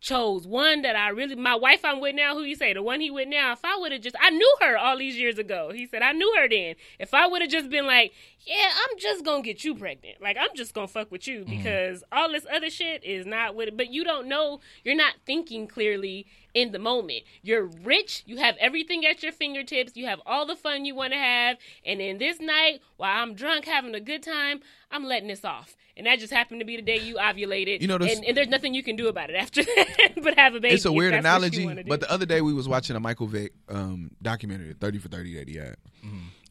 chose 0.00 0.46
one 0.46 0.82
that 0.82 0.96
I 0.96 1.08
really. 1.08 1.34
My 1.34 1.54
wife 1.54 1.84
I'm 1.84 2.00
with 2.00 2.14
now, 2.14 2.34
who 2.34 2.42
you 2.42 2.54
say 2.54 2.72
the 2.72 2.82
one 2.82 3.00
he 3.00 3.10
with 3.10 3.28
now. 3.28 3.52
If 3.52 3.64
I 3.64 3.76
would 3.78 3.92
have 3.92 4.00
just, 4.00 4.16
I 4.20 4.30
knew 4.30 4.56
her 4.60 4.76
all 4.76 4.98
these 4.98 5.16
years 5.16 5.38
ago. 5.38 5.70
He 5.74 5.86
said 5.86 6.02
I 6.02 6.12
knew 6.12 6.32
her 6.38 6.48
then. 6.48 6.74
If 6.98 7.14
I 7.14 7.26
would 7.26 7.42
have 7.42 7.50
just 7.50 7.70
been 7.70 7.86
like, 7.86 8.12
yeah, 8.46 8.70
I'm 8.72 8.98
just 8.98 9.24
gonna 9.24 9.42
get 9.42 9.64
you 9.64 9.74
pregnant. 9.74 10.20
Like 10.20 10.36
I'm 10.38 10.54
just 10.54 10.74
gonna 10.74 10.88
fuck 10.88 11.10
with 11.10 11.26
you 11.26 11.40
mm-hmm. 11.40 11.56
because 11.56 12.04
all 12.12 12.30
this 12.30 12.46
other 12.52 12.70
shit 12.70 13.04
is 13.04 13.26
not 13.26 13.54
with 13.54 13.68
it. 13.68 13.76
But 13.76 13.92
you 13.92 14.04
don't 14.04 14.28
know. 14.28 14.60
You're 14.84 14.96
not 14.96 15.14
thinking 15.24 15.66
clearly 15.66 16.26
in 16.56 16.72
the 16.72 16.78
moment. 16.78 17.22
You're 17.42 17.66
rich. 17.84 18.22
You 18.26 18.38
have 18.38 18.56
everything 18.58 19.04
at 19.04 19.22
your 19.22 19.30
fingertips. 19.32 19.94
You 19.94 20.06
have 20.06 20.20
all 20.24 20.46
the 20.46 20.56
fun 20.56 20.86
you 20.86 20.94
want 20.94 21.12
to 21.12 21.18
have. 21.18 21.58
And 21.84 22.00
then 22.00 22.16
this 22.18 22.40
night, 22.40 22.80
while 22.96 23.22
I'm 23.22 23.34
drunk 23.34 23.66
having 23.66 23.94
a 23.94 24.00
good 24.00 24.22
time, 24.22 24.60
I'm 24.90 25.04
letting 25.04 25.28
this 25.28 25.44
off. 25.44 25.76
And 25.98 26.06
that 26.06 26.18
just 26.18 26.32
happened 26.32 26.60
to 26.60 26.64
be 26.66 26.76
the 26.76 26.82
day 26.82 26.98
you 26.98 27.16
ovulated. 27.16 27.82
You 27.82 27.88
know, 27.88 27.98
this- 27.98 28.16
and, 28.16 28.24
and 28.26 28.36
there's 28.36 28.48
nothing 28.48 28.72
you 28.74 28.82
can 28.82 28.96
do 28.96 29.08
about 29.08 29.28
it 29.30 29.36
after 29.36 29.62
that, 29.76 30.12
but 30.22 30.34
have 30.38 30.54
a 30.54 30.60
baby. 30.60 30.74
It's 30.74 30.86
a 30.86 30.92
weird 30.92 31.12
that's 31.12 31.24
what 31.24 31.52
you 31.52 31.60
analogy, 31.68 31.82
but 31.88 32.00
the 32.00 32.10
other 32.10 32.26
day 32.26 32.40
we 32.40 32.54
was 32.54 32.66
watching 32.68 32.96
a 32.96 33.00
Michael 33.00 33.26
Vick 33.26 33.52
um, 33.68 34.10
documentary, 34.22 34.72
30 34.72 34.98
for 34.98 35.08
30 35.08 35.34
that 35.36 35.48
he 35.48 35.56
had. 35.56 35.76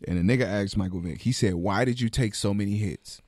And 0.08 0.20
a 0.20 0.22
nigga 0.38 0.46
asked 0.46 0.78
Michael 0.78 1.00
Vick, 1.00 1.22
he 1.22 1.32
said, 1.32 1.56
why 1.56 1.84
did 1.86 2.00
you 2.00 2.10
take 2.10 2.36
so 2.36 2.54
many 2.54 2.76
hits? 2.78 3.22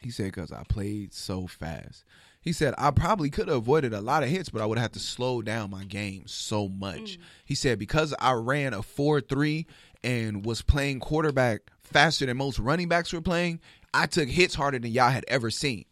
He 0.00 0.10
said, 0.10 0.26
because 0.26 0.50
I 0.52 0.62
played 0.68 1.12
so 1.12 1.46
fast. 1.46 2.04
He 2.44 2.52
said, 2.52 2.74
I 2.76 2.90
probably 2.90 3.30
could 3.30 3.48
have 3.48 3.56
avoided 3.56 3.94
a 3.94 4.02
lot 4.02 4.22
of 4.22 4.28
hits, 4.28 4.50
but 4.50 4.60
I 4.60 4.66
would 4.66 4.76
have 4.76 4.92
to 4.92 4.98
slow 4.98 5.40
down 5.40 5.70
my 5.70 5.84
game 5.84 6.24
so 6.26 6.68
much. 6.68 7.16
Mm. 7.16 7.18
He 7.46 7.54
said, 7.54 7.78
because 7.78 8.14
I 8.18 8.32
ran 8.32 8.74
a 8.74 8.82
4 8.82 9.22
3 9.22 9.66
and 10.04 10.44
was 10.44 10.60
playing 10.60 11.00
quarterback 11.00 11.62
faster 11.82 12.26
than 12.26 12.36
most 12.36 12.58
running 12.58 12.86
backs 12.86 13.14
were 13.14 13.22
playing, 13.22 13.60
I 13.94 14.04
took 14.06 14.28
hits 14.28 14.54
harder 14.54 14.78
than 14.78 14.92
y'all 14.92 15.08
had 15.08 15.24
ever 15.26 15.50
seen. 15.50 15.86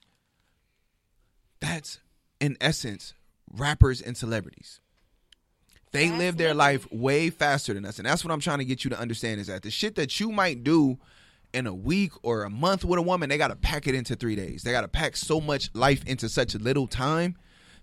That's, 1.60 2.00
in 2.38 2.58
essence, 2.60 3.14
rappers 3.50 4.02
and 4.02 4.14
celebrities. 4.14 4.80
They 5.92 6.10
live 6.10 6.36
their 6.36 6.54
life 6.54 6.86
way 6.92 7.30
faster 7.30 7.72
than 7.72 7.86
us. 7.86 7.98
And 7.98 8.06
that's 8.06 8.24
what 8.24 8.32
I'm 8.32 8.40
trying 8.40 8.58
to 8.58 8.64
get 8.66 8.84
you 8.84 8.90
to 8.90 8.98
understand 8.98 9.40
is 9.40 9.46
that 9.46 9.62
the 9.62 9.70
shit 9.70 9.94
that 9.94 10.20
you 10.20 10.32
might 10.32 10.64
do 10.64 10.98
in 11.52 11.66
a 11.66 11.74
week 11.74 12.12
or 12.22 12.44
a 12.44 12.50
month 12.50 12.84
with 12.84 12.98
a 12.98 13.02
woman, 13.02 13.28
they 13.28 13.38
got 13.38 13.48
to 13.48 13.56
pack 13.56 13.86
it 13.86 13.94
into 13.94 14.16
three 14.16 14.36
days. 14.36 14.62
They 14.62 14.72
got 14.72 14.82
to 14.82 14.88
pack 14.88 15.16
so 15.16 15.40
much 15.40 15.70
life 15.74 16.04
into 16.06 16.28
such 16.28 16.54
a 16.54 16.58
little 16.58 16.86
time 16.86 17.36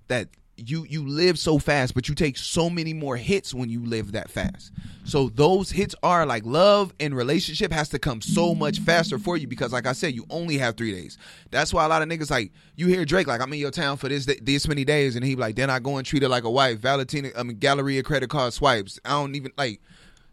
that 0.08 0.30
you 0.68 0.86
you 0.90 1.08
live 1.08 1.40
so 1.40 1.58
fast, 1.58 1.94
but 1.94 2.10
you 2.10 2.16
take 2.16 2.38
so 2.38 2.70
many 2.70 2.94
more 2.94 3.16
hits 3.16 3.54
when 3.54 3.70
you 3.70 3.86
live 3.86 4.12
that 4.12 4.30
fast. 4.30 4.72
So 5.06 5.30
those 5.30 5.72
hits 5.72 5.96
are 6.04 6.26
like 6.26 6.46
love 6.46 6.94
and 7.00 7.16
relationship 7.16 7.72
has 7.72 7.90
to 7.90 8.00
come 8.00 8.22
so 8.22 8.54
much 8.54 8.80
faster 8.80 9.18
for 9.18 9.38
you 9.38 9.48
because, 9.48 9.72
like 9.72 9.88
I 9.88 9.94
said, 9.94 10.14
you 10.14 10.26
only 10.30 10.58
have 10.58 10.76
three 10.76 10.92
days. 10.92 11.18
That's 11.52 11.74
why 11.74 11.86
a 11.86 11.88
lot 11.88 12.02
of 12.02 12.10
niggas 12.10 12.30
like 12.30 12.52
you 12.76 12.88
hear 12.88 13.06
Drake 13.06 13.28
like 13.28 13.42
I'm 13.42 13.54
in 13.54 13.60
your 13.60 13.72
town 13.72 13.98
for 13.98 14.10
this 14.10 14.28
this 14.42 14.68
many 14.68 14.84
days, 14.84 15.16
and 15.16 15.24
he 15.24 15.36
like 15.36 15.56
then 15.56 15.70
I 15.70 15.80
go 15.80 15.98
and 15.98 16.06
treat 16.06 16.24
her 16.24 16.30
like 16.30 16.44
a 16.44 16.52
wife. 16.52 16.80
Valentina, 16.80 17.30
I 17.38 17.44
mean 17.44 17.58
Galleria 17.58 18.04
credit 18.04 18.30
card 18.30 18.54
swipes. 18.54 19.00
I 19.06 19.12
don't 19.12 19.36
even 19.36 19.52
like. 19.58 19.82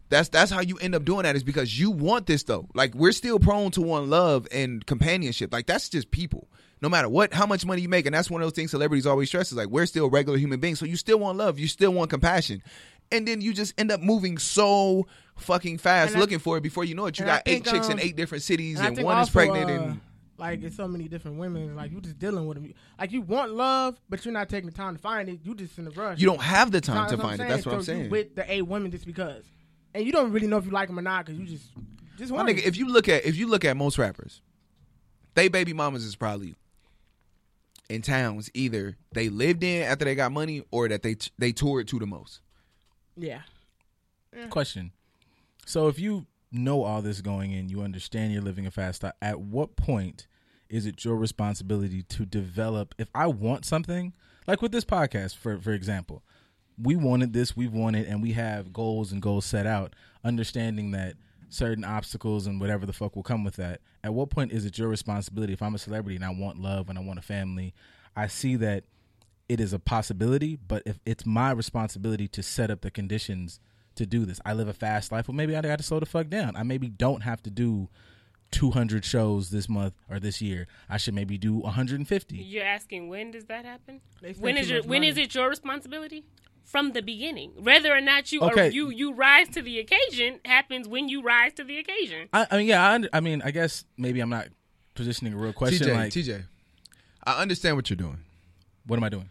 That's 0.09 0.29
that's 0.29 0.51
how 0.51 0.61
you 0.61 0.77
end 0.77 0.95
up 0.95 1.03
doing 1.03 1.23
that 1.23 1.35
is 1.35 1.43
because 1.43 1.77
you 1.79 1.91
want 1.91 2.25
this 2.27 2.43
though. 2.43 2.67
Like 2.73 2.93
we're 2.95 3.11
still 3.11 3.39
prone 3.39 3.71
to 3.71 3.81
want 3.81 4.07
love 4.07 4.47
and 4.51 4.85
companionship. 4.85 5.51
Like 5.51 5.65
that's 5.65 5.89
just 5.89 6.11
people. 6.11 6.47
No 6.81 6.89
matter 6.89 7.09
what, 7.09 7.33
how 7.33 7.47
much 7.47 7.65
money 7.65 7.81
you 7.81 7.89
make, 7.89 8.05
and 8.05 8.13
that's 8.13 8.29
one 8.29 8.39
of 8.41 8.45
those 8.45 8.53
things 8.53 8.69
celebrities 8.71 9.07
always 9.07 9.29
stress 9.29 9.51
is 9.51 9.57
like 9.57 9.69
we're 9.69 9.87
still 9.87 10.09
regular 10.09 10.37
human 10.37 10.59
beings. 10.59 10.79
So 10.79 10.85
you 10.85 10.95
still 10.95 11.17
want 11.19 11.37
love, 11.37 11.57
you 11.57 11.67
still 11.67 11.91
want 11.91 12.09
compassion, 12.11 12.61
and 13.11 13.27
then 13.27 13.41
you 13.41 13.51
just 13.53 13.73
end 13.79 13.91
up 13.91 13.99
moving 14.01 14.37
so 14.37 15.07
fucking 15.37 15.79
fast 15.79 16.09
And 16.11 16.17
I- 16.17 16.19
looking 16.21 16.39
for 16.39 16.55
it. 16.57 16.61
Before 16.61 16.83
you 16.85 16.93
know 16.95 17.07
it, 17.07 17.17
you 17.17 17.25
I 17.25 17.27
got 17.29 17.43
eight 17.47 17.63
think, 17.63 17.75
chicks 17.75 17.87
in 17.87 17.93
um, 17.93 17.99
eight 17.99 18.15
different 18.15 18.43
cities, 18.43 18.79
And 18.79 18.95
and, 18.97 19.05
one 19.05 19.17
is 19.19 19.29
pregnant. 19.29 19.69
uh, 19.69 19.73
and 19.73 20.01
like 20.37 20.61
it's 20.61 20.75
so 20.77 20.87
many 20.87 21.07
different 21.07 21.39
women. 21.39 21.75
Like 21.75 21.91
you 21.91 21.99
just 21.99 22.19
dealing 22.19 22.45
with 22.45 22.57
them. 22.61 22.71
Like 22.99 23.11
you 23.11 23.21
want 23.21 23.53
love, 23.53 23.99
but 24.07 24.23
you're 24.23 24.31
not 24.33 24.47
taking 24.47 24.69
the 24.69 24.75
time 24.75 24.95
to 24.95 25.01
find 25.01 25.29
it. 25.29 25.39
You 25.43 25.55
just 25.55 25.79
in 25.79 25.87
a 25.87 25.89
rush. 25.89 26.19
you 26.19 26.27
don't 26.27 26.41
have 26.41 26.69
the 26.71 26.79
time 26.79 27.09
to 27.09 27.17
find 27.17 27.41
I'm 27.41 27.47
it. 27.47 27.49
That's 27.49 27.65
what 27.65 27.73
I'm 27.75 27.83
So 27.83 27.91
you 27.93 27.97
saying. 28.01 28.11
with 28.11 28.35
the 28.35 28.51
eight 28.53 28.61
women 28.67 28.91
just 28.91 29.07
because, 29.07 29.45
and 29.97 30.05
you 30.05 30.11
don't 30.11 30.31
really 30.31 30.47
know 30.47 30.57
if 30.57 30.65
you 30.65 30.71
like 30.71 30.87
them 30.87 30.97
or 30.99 31.01
not 31.01 31.25
because 31.25 31.39
you 31.39 31.45
just 31.45 31.71
just 32.17 32.31
My 32.31 32.37
want. 32.37 32.49
nigga, 32.49 32.65
if 32.65 32.77
you 32.77 32.87
look 32.87 33.09
at 33.09 33.25
if 33.25 33.35
you 33.35 33.47
look 33.47 33.65
at 33.65 33.75
most 33.75 33.97
rappers, 33.97 34.41
they 35.35 35.47
baby 35.47 35.73
mamas 35.73 36.03
is 36.05 36.15
probably 36.15 36.55
in 37.89 38.01
towns 38.01 38.49
either 38.53 38.97
they 39.13 39.29
lived 39.29 39.63
in 39.63 39.83
after 39.83 40.03
they 40.05 40.13
got 40.15 40.31
money 40.31 40.63
or 40.71 40.87
that 40.87 41.03
they 41.03 41.15
they 41.37 41.51
toured 41.51 41.87
to 41.89 41.99
the 41.99 42.05
most. 42.07 42.41
yeah, 43.15 43.41
Question. 44.49 44.91
So 45.65 45.87
if 45.87 45.99
you 45.99 46.27
know 46.51 46.83
all 46.83 47.01
this 47.01 47.21
going 47.21 47.51
in, 47.51 47.69
you 47.69 47.81
understand 47.81 48.31
you're 48.33 48.41
living 48.41 48.65
a 48.67 48.71
fast 48.71 49.03
life. 49.03 49.13
At 49.21 49.39
what 49.41 49.75
point 49.75 50.27
is 50.69 50.85
it 50.85 51.03
your 51.03 51.15
responsibility 51.15 52.03
to 52.03 52.25
develop? 52.25 52.93
If 52.97 53.09
I 53.15 53.27
want 53.27 53.65
something, 53.65 54.13
like 54.47 54.61
with 54.61 54.71
this 54.71 54.85
podcast, 54.85 55.35
for 55.37 55.57
for 55.59 55.71
example, 55.71 56.23
we 56.81 56.95
wanted 56.95 57.33
this, 57.33 57.55
we 57.57 57.67
want 57.67 57.95
it, 57.95 58.07
and 58.07 58.21
we 58.21 58.33
have 58.33 58.71
goals 58.73 59.11
and 59.11 59.21
goals 59.21 59.45
set 59.45 59.65
out, 59.65 59.93
understanding 60.23 60.91
that 60.91 61.15
certain 61.49 61.83
obstacles 61.83 62.45
and 62.45 62.59
whatever 62.59 62.85
the 62.85 62.93
fuck 62.93 63.15
will 63.15 63.23
come 63.23 63.43
with 63.43 63.55
that. 63.55 63.81
At 64.03 64.13
what 64.13 64.29
point 64.29 64.51
is 64.51 64.65
it 64.65 64.77
your 64.77 64.89
responsibility? 64.89 65.53
If 65.53 65.61
I'm 65.61 65.75
a 65.75 65.79
celebrity 65.79 66.15
and 66.17 66.25
I 66.25 66.29
want 66.29 66.59
love 66.59 66.89
and 66.89 66.97
I 66.97 67.01
want 67.01 67.19
a 67.19 67.23
family, 67.23 67.73
I 68.15 68.27
see 68.27 68.55
that 68.57 68.83
it 69.49 69.59
is 69.61 69.71
a 69.73 69.79
possibility, 69.79 70.57
but 70.57 70.83
if 70.85 70.99
it's 71.05 71.25
my 71.25 71.51
responsibility 71.51 72.27
to 72.29 72.43
set 72.43 72.69
up 72.69 72.81
the 72.81 72.91
conditions 72.91 73.59
to 73.95 74.05
do 74.05 74.25
this, 74.25 74.41
I 74.45 74.53
live 74.53 74.67
a 74.67 74.73
fast 74.73 75.11
life. 75.11 75.27
Well, 75.27 75.35
maybe 75.35 75.55
I 75.55 75.61
got 75.61 75.77
to 75.77 75.83
slow 75.83 75.99
the 76.01 76.05
fuck 76.05 76.27
down. 76.27 76.55
I 76.57 76.63
maybe 76.63 76.89
don't 76.89 77.21
have 77.23 77.41
to 77.43 77.49
do 77.49 77.87
200 78.51 79.03
shows 79.05 79.49
this 79.49 79.67
month 79.69 79.93
or 80.09 80.19
this 80.19 80.41
year. 80.41 80.67
I 80.89 80.97
should 80.97 81.13
maybe 81.13 81.37
do 81.37 81.55
150. 81.55 82.35
You're 82.37 82.63
asking 82.65 83.07
when 83.09 83.31
does 83.31 83.45
that 83.45 83.63
happen? 83.65 84.01
They 84.21 84.33
spend 84.33 84.43
When 84.43 84.55
too 84.55 84.61
is 84.61 84.69
your 84.69 84.79
much 84.79 84.87
money. 84.89 85.07
is 85.07 85.17
it 85.17 85.33
your 85.33 85.49
responsibility? 85.49 86.25
From 86.67 86.91
the 86.91 87.01
beginning, 87.01 87.53
whether 87.63 87.95
or 87.95 88.01
not 88.01 88.31
you 88.33 88.41
Okay. 88.41 88.67
or 88.67 88.71
you 88.71 88.89
you 88.89 89.13
rise 89.13 89.47
to 89.55 89.61
the 89.61 89.79
occasion 89.79 90.41
happens 90.43 90.85
when 90.85 91.07
you 91.07 91.21
rise 91.23 91.53
to 91.53 91.63
the 91.63 91.77
occasion. 91.79 92.27
I, 92.33 92.45
I 92.51 92.57
mean, 92.57 92.67
yeah, 92.67 92.85
I, 92.89 92.93
under, 92.95 93.09
I 93.13 93.19
mean, 93.21 93.41
I 93.43 93.51
guess 93.51 93.85
maybe 93.97 94.19
I'm 94.19 94.29
not 94.29 94.49
positioning 94.93 95.31
a 95.33 95.37
real 95.37 95.53
question. 95.53 95.87
TJ, 95.87 95.95
like, 95.95 96.11
TJ, 96.11 96.43
I 97.25 97.41
understand 97.41 97.77
what 97.77 97.89
you're 97.89 97.95
doing. 97.95 98.19
what 98.85 98.97
am 98.97 99.03
I 99.05 99.09
doing? 99.09 99.29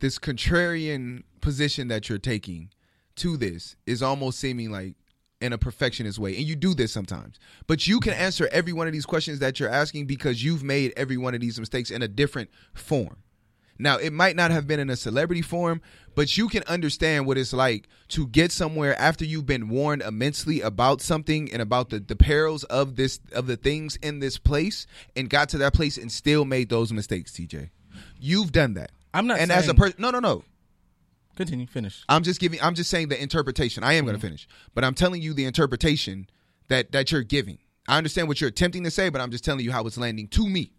this 0.00 0.18
contrarian 0.18 1.22
position 1.40 1.88
that 1.88 2.08
you're 2.08 2.18
taking 2.18 2.70
to 3.16 3.36
this 3.36 3.76
is 3.86 4.02
almost 4.02 4.38
seeming 4.40 4.70
like 4.70 4.94
in 5.42 5.52
a 5.52 5.58
perfectionist 5.58 6.18
way. 6.18 6.36
And 6.36 6.46
you 6.46 6.56
do 6.56 6.74
this 6.74 6.92
sometimes. 6.92 7.38
But 7.66 7.86
you 7.86 8.00
can 8.00 8.14
answer 8.14 8.48
every 8.52 8.72
one 8.72 8.86
of 8.86 8.92
these 8.92 9.06
questions 9.06 9.40
that 9.40 9.60
you're 9.60 9.68
asking 9.68 10.06
because 10.06 10.42
you've 10.42 10.62
made 10.62 10.92
every 10.96 11.16
one 11.16 11.34
of 11.34 11.40
these 11.40 11.58
mistakes 11.58 11.90
in 11.90 12.02
a 12.02 12.08
different 12.08 12.50
form. 12.72 13.18
Now, 13.78 13.96
it 13.96 14.12
might 14.12 14.36
not 14.36 14.50
have 14.50 14.66
been 14.66 14.78
in 14.78 14.90
a 14.90 14.96
celebrity 14.96 15.42
form, 15.42 15.80
but 16.14 16.36
you 16.36 16.48
can 16.48 16.62
understand 16.68 17.26
what 17.26 17.36
it's 17.36 17.52
like 17.52 17.88
to 18.08 18.28
get 18.28 18.52
somewhere 18.52 18.98
after 19.00 19.24
you've 19.24 19.46
been 19.46 19.68
warned 19.68 20.02
immensely 20.02 20.60
about 20.60 21.00
something 21.00 21.52
and 21.52 21.60
about 21.60 21.90
the, 21.90 21.98
the 21.98 22.14
perils 22.14 22.64
of 22.64 22.94
this 22.96 23.18
of 23.32 23.46
the 23.46 23.56
things 23.56 23.96
in 23.96 24.20
this 24.20 24.38
place 24.38 24.86
and 25.16 25.28
got 25.28 25.48
to 25.48 25.58
that 25.58 25.74
place 25.74 25.96
and 25.96 26.12
still 26.12 26.44
made 26.44 26.68
those 26.68 26.92
mistakes, 26.92 27.32
TJ. 27.32 27.70
You've 28.20 28.52
done 28.52 28.74
that. 28.74 28.92
I'm 29.14 29.26
not 29.26 29.40
And 29.40 29.50
as 29.50 29.68
a 29.68 29.74
person 29.74 29.96
no 29.98 30.10
no 30.10 30.20
no. 30.20 30.44
Continue. 31.36 31.66
Finish. 31.66 32.04
I'm 32.08 32.22
just 32.22 32.40
giving 32.40 32.60
I'm 32.62 32.74
just 32.74 32.90
saying 32.90 33.08
the 33.08 33.20
interpretation. 33.20 33.84
I 33.84 33.94
am 33.94 34.04
going 34.04 34.16
to 34.16 34.20
finish. 34.20 34.46
But 34.74 34.84
I'm 34.84 34.94
telling 34.94 35.22
you 35.22 35.34
the 35.34 35.44
interpretation 35.44 36.28
that 36.68 36.92
that 36.92 37.12
you're 37.12 37.22
giving. 37.22 37.58
I 37.88 37.98
understand 37.98 38.28
what 38.28 38.40
you're 38.40 38.48
attempting 38.48 38.84
to 38.84 38.90
say, 38.90 39.08
but 39.08 39.20
I'm 39.20 39.30
just 39.30 39.44
telling 39.44 39.64
you 39.64 39.72
how 39.72 39.86
it's 39.86 39.98
landing 39.98 40.28
to 40.28 40.48
me 40.48 40.72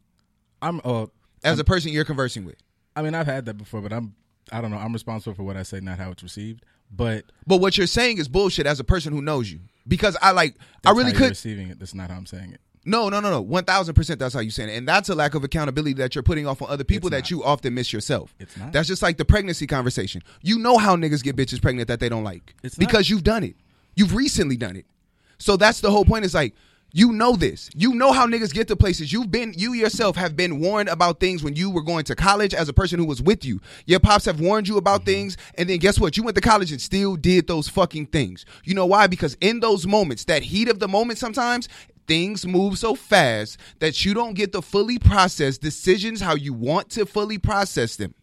I'm. 0.63 0.81
Uh, 0.83 1.07
as 1.43 1.59
a 1.59 1.63
person 1.63 1.91
you're 1.91 2.05
conversing 2.05 2.45
with. 2.45 2.55
I 2.95 3.01
mean, 3.01 3.13
I've 3.13 3.27
had 3.27 3.45
that 3.45 3.55
before, 3.55 3.81
but 3.81 3.91
I'm. 3.91 4.15
I 4.51 4.61
don't 4.61 4.71
know. 4.71 4.77
I'm 4.77 4.93
responsible 4.93 5.35
for 5.35 5.43
what 5.43 5.57
I 5.57 5.63
say, 5.63 5.79
not 5.79 5.97
how 5.99 6.11
it's 6.11 6.23
received. 6.23 6.65
But 6.91 7.25
But 7.45 7.57
what 7.57 7.77
you're 7.77 7.87
saying 7.87 8.17
is 8.17 8.27
bullshit 8.27 8.65
as 8.65 8.79
a 8.79 8.83
person 8.83 9.13
who 9.13 9.21
knows 9.21 9.51
you. 9.51 9.59
Because 9.87 10.17
I 10.21 10.31
like 10.31 10.55
I 10.85 10.91
really 10.91 11.11
could 11.11 11.29
receiving 11.29 11.69
it. 11.69 11.79
That's 11.79 11.93
not 11.93 12.09
how 12.09 12.17
I'm 12.17 12.25
saying 12.25 12.53
it. 12.53 12.61
No, 12.85 13.09
no, 13.09 13.19
no, 13.19 13.29
no. 13.29 13.41
One 13.41 13.63
thousand 13.63 13.95
percent. 13.95 14.19
That's 14.19 14.33
how 14.33 14.41
you 14.41 14.51
saying 14.51 14.69
it, 14.69 14.77
and 14.77 14.87
that's 14.87 15.09
a 15.09 15.15
lack 15.15 15.35
of 15.35 15.43
accountability 15.43 15.93
that 15.93 16.15
you're 16.15 16.23
putting 16.23 16.47
off 16.47 16.61
on 16.61 16.69
other 16.69 16.83
people 16.83 17.07
It's 17.07 17.15
that 17.15 17.23
not. 17.23 17.31
you 17.31 17.43
often 17.43 17.73
miss 17.73 17.93
yourself. 17.93 18.35
It's 18.39 18.57
not. 18.57 18.73
That's 18.73 18.87
just 18.87 19.01
like 19.01 19.17
the 19.17 19.25
pregnancy 19.25 19.67
conversation. 19.67 20.21
You 20.41 20.59
know 20.59 20.77
how 20.77 20.95
niggas 20.95 21.23
get 21.23 21.35
bitches 21.35 21.61
pregnant 21.61 21.87
that 21.87 21.99
they 21.99 22.09
don't 22.09 22.23
like 22.23 22.55
It's 22.63 22.77
not. 22.77 22.87
because 22.87 23.09
you've 23.09 23.23
done 23.23 23.43
it. 23.43 23.55
You've 23.95 24.15
recently 24.15 24.57
done 24.57 24.75
it. 24.75 24.85
So 25.37 25.57
that's 25.57 25.81
the 25.81 25.91
whole 25.91 26.05
point. 26.05 26.25
Is 26.25 26.33
like 26.33 26.53
you 26.95 27.11
know 27.11 27.35
this. 27.35 27.71
You 27.73 27.95
know 27.95 28.11
how 28.11 28.27
niggas 28.27 28.53
get 28.53 28.67
to 28.67 28.75
places. 28.75 29.11
You've 29.11 29.31
been. 29.31 29.53
You 29.57 29.73
yourself 29.73 30.15
have 30.15 30.35
been 30.35 30.59
warned 30.59 30.89
about 30.89 31.19
things 31.19 31.43
when 31.43 31.55
you 31.55 31.71
were 31.71 31.81
going 31.81 32.03
to 32.05 32.15
college 32.15 32.53
as 32.53 32.69
a 32.69 32.73
person 32.73 32.99
who 32.99 33.05
was 33.05 33.19
with 33.19 33.43
you. 33.43 33.59
Your 33.87 33.99
pops 33.99 34.25
have 34.25 34.39
warned 34.39 34.67
you 34.67 34.77
about 34.77 35.01
mm-hmm. 35.01 35.05
things, 35.05 35.37
and 35.57 35.67
then 35.67 35.79
guess 35.79 35.99
what? 35.99 36.17
You 36.17 36.23
went 36.23 36.35
to 36.35 36.41
college 36.41 36.71
and 36.71 36.79
still 36.79 37.15
did 37.15 37.47
those 37.47 37.67
fucking 37.67 38.07
things. 38.07 38.45
You 38.63 38.75
know 38.75 38.85
why? 38.85 39.07
Because 39.07 39.35
in 39.41 39.59
those 39.59 39.87
moments, 39.87 40.25
that 40.25 40.43
heat 40.43 40.69
of 40.69 40.77
the 40.79 40.87
moment, 40.87 41.17
sometimes 41.17 41.67
things 42.07 42.45
move 42.45 42.77
so 42.77 42.95
fast 42.95 43.57
that 43.79 44.03
you 44.05 44.13
don't 44.13 44.33
get 44.33 44.51
to 44.53 44.61
fully 44.61 44.99
process 44.99 45.57
decisions 45.57 46.21
how 46.21 46.35
you 46.35 46.53
want 46.53 46.89
to 46.91 47.05
fully 47.05 47.37
process 47.37 47.95
them. 47.95 48.13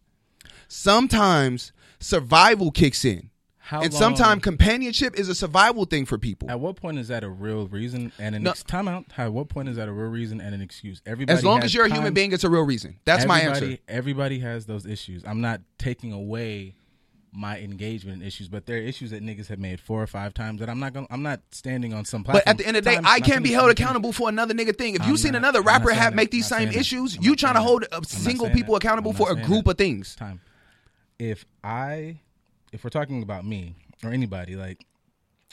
Sometimes 0.68 1.72
survival 1.98 2.70
kicks 2.70 3.04
in. 3.04 3.30
How 3.58 3.82
and 3.82 3.92
long- 3.92 4.00
sometimes 4.00 4.42
companionship 4.42 5.16
is 5.16 5.28
a 5.28 5.34
survival 5.34 5.84
thing 5.84 6.04
for 6.04 6.18
people. 6.18 6.50
At 6.50 6.58
what 6.58 6.74
point 6.74 6.98
is 6.98 7.06
that 7.08 7.22
a 7.22 7.28
real 7.28 7.68
reason 7.68 8.10
and 8.18 8.34
an 8.34 8.42
No. 8.42 8.50
ex- 8.50 8.64
time 8.64 8.88
out? 8.88 9.04
At 9.16 9.32
what 9.32 9.48
point 9.48 9.68
is 9.68 9.76
that 9.76 9.88
a 9.88 9.92
real 9.92 10.10
reason 10.10 10.40
and 10.40 10.54
an 10.54 10.60
excuse? 10.60 11.00
Everybody 11.06 11.38
As 11.38 11.44
long 11.44 11.62
as 11.62 11.72
you're 11.72 11.84
a 11.86 11.92
human 11.92 12.12
being, 12.12 12.32
it's 12.32 12.42
a 12.42 12.50
real 12.50 12.62
reason. 12.64 12.96
That's 13.04 13.26
my 13.26 13.40
answer. 13.42 13.78
Everybody 13.86 14.40
has 14.40 14.66
those 14.66 14.86
issues. 14.86 15.22
I'm 15.24 15.40
not 15.40 15.60
taking 15.78 16.12
away 16.12 16.74
my 17.32 17.58
engagement 17.58 18.22
issues, 18.22 18.48
but 18.48 18.66
there 18.66 18.76
are 18.76 18.80
issues 18.80 19.10
that 19.12 19.22
niggas 19.22 19.46
have 19.48 19.58
made 19.58 19.80
four 19.80 20.02
or 20.02 20.06
five 20.06 20.34
times 20.34 20.60
that 20.60 20.68
I'm 20.68 20.80
not 20.80 20.92
going. 20.92 21.06
I'm 21.10 21.22
not 21.22 21.40
standing 21.50 21.94
on 21.94 22.04
some 22.04 22.24
platform. 22.24 22.42
But 22.44 22.50
at 22.50 22.58
the 22.58 22.66
end 22.66 22.76
of 22.76 22.84
the 22.84 22.90
day, 22.90 23.00
I 23.02 23.20
can't 23.20 23.44
be 23.44 23.52
held 23.52 23.70
accountable 23.70 24.12
for 24.12 24.28
another 24.28 24.54
nigga 24.54 24.76
thing. 24.76 24.96
If 24.96 25.02
I'm 25.02 25.10
you 25.10 25.16
seen 25.16 25.32
not- 25.32 25.38
another 25.38 25.62
rapper 25.62 25.90
have 25.92 26.14
make 26.14 26.30
these 26.30 26.46
same 26.46 26.70
issues, 26.70 27.16
you 27.16 27.36
trying 27.36 27.54
to 27.54 27.60
hold 27.60 27.82
that. 27.82 27.94
I'm 27.94 28.00
not 28.00 28.06
single 28.06 28.50
people 28.50 28.74
that. 28.74 28.84
accountable 28.84 29.12
for 29.12 29.30
a 29.30 29.36
group 29.36 29.64
that. 29.66 29.72
of 29.72 29.78
things. 29.78 30.16
Time. 30.16 30.40
If 31.18 31.44
I, 31.62 32.20
if 32.72 32.82
we're 32.82 32.90
talking 32.90 33.22
about 33.22 33.44
me 33.44 33.76
or 34.02 34.10
anybody, 34.10 34.56
like 34.56 34.84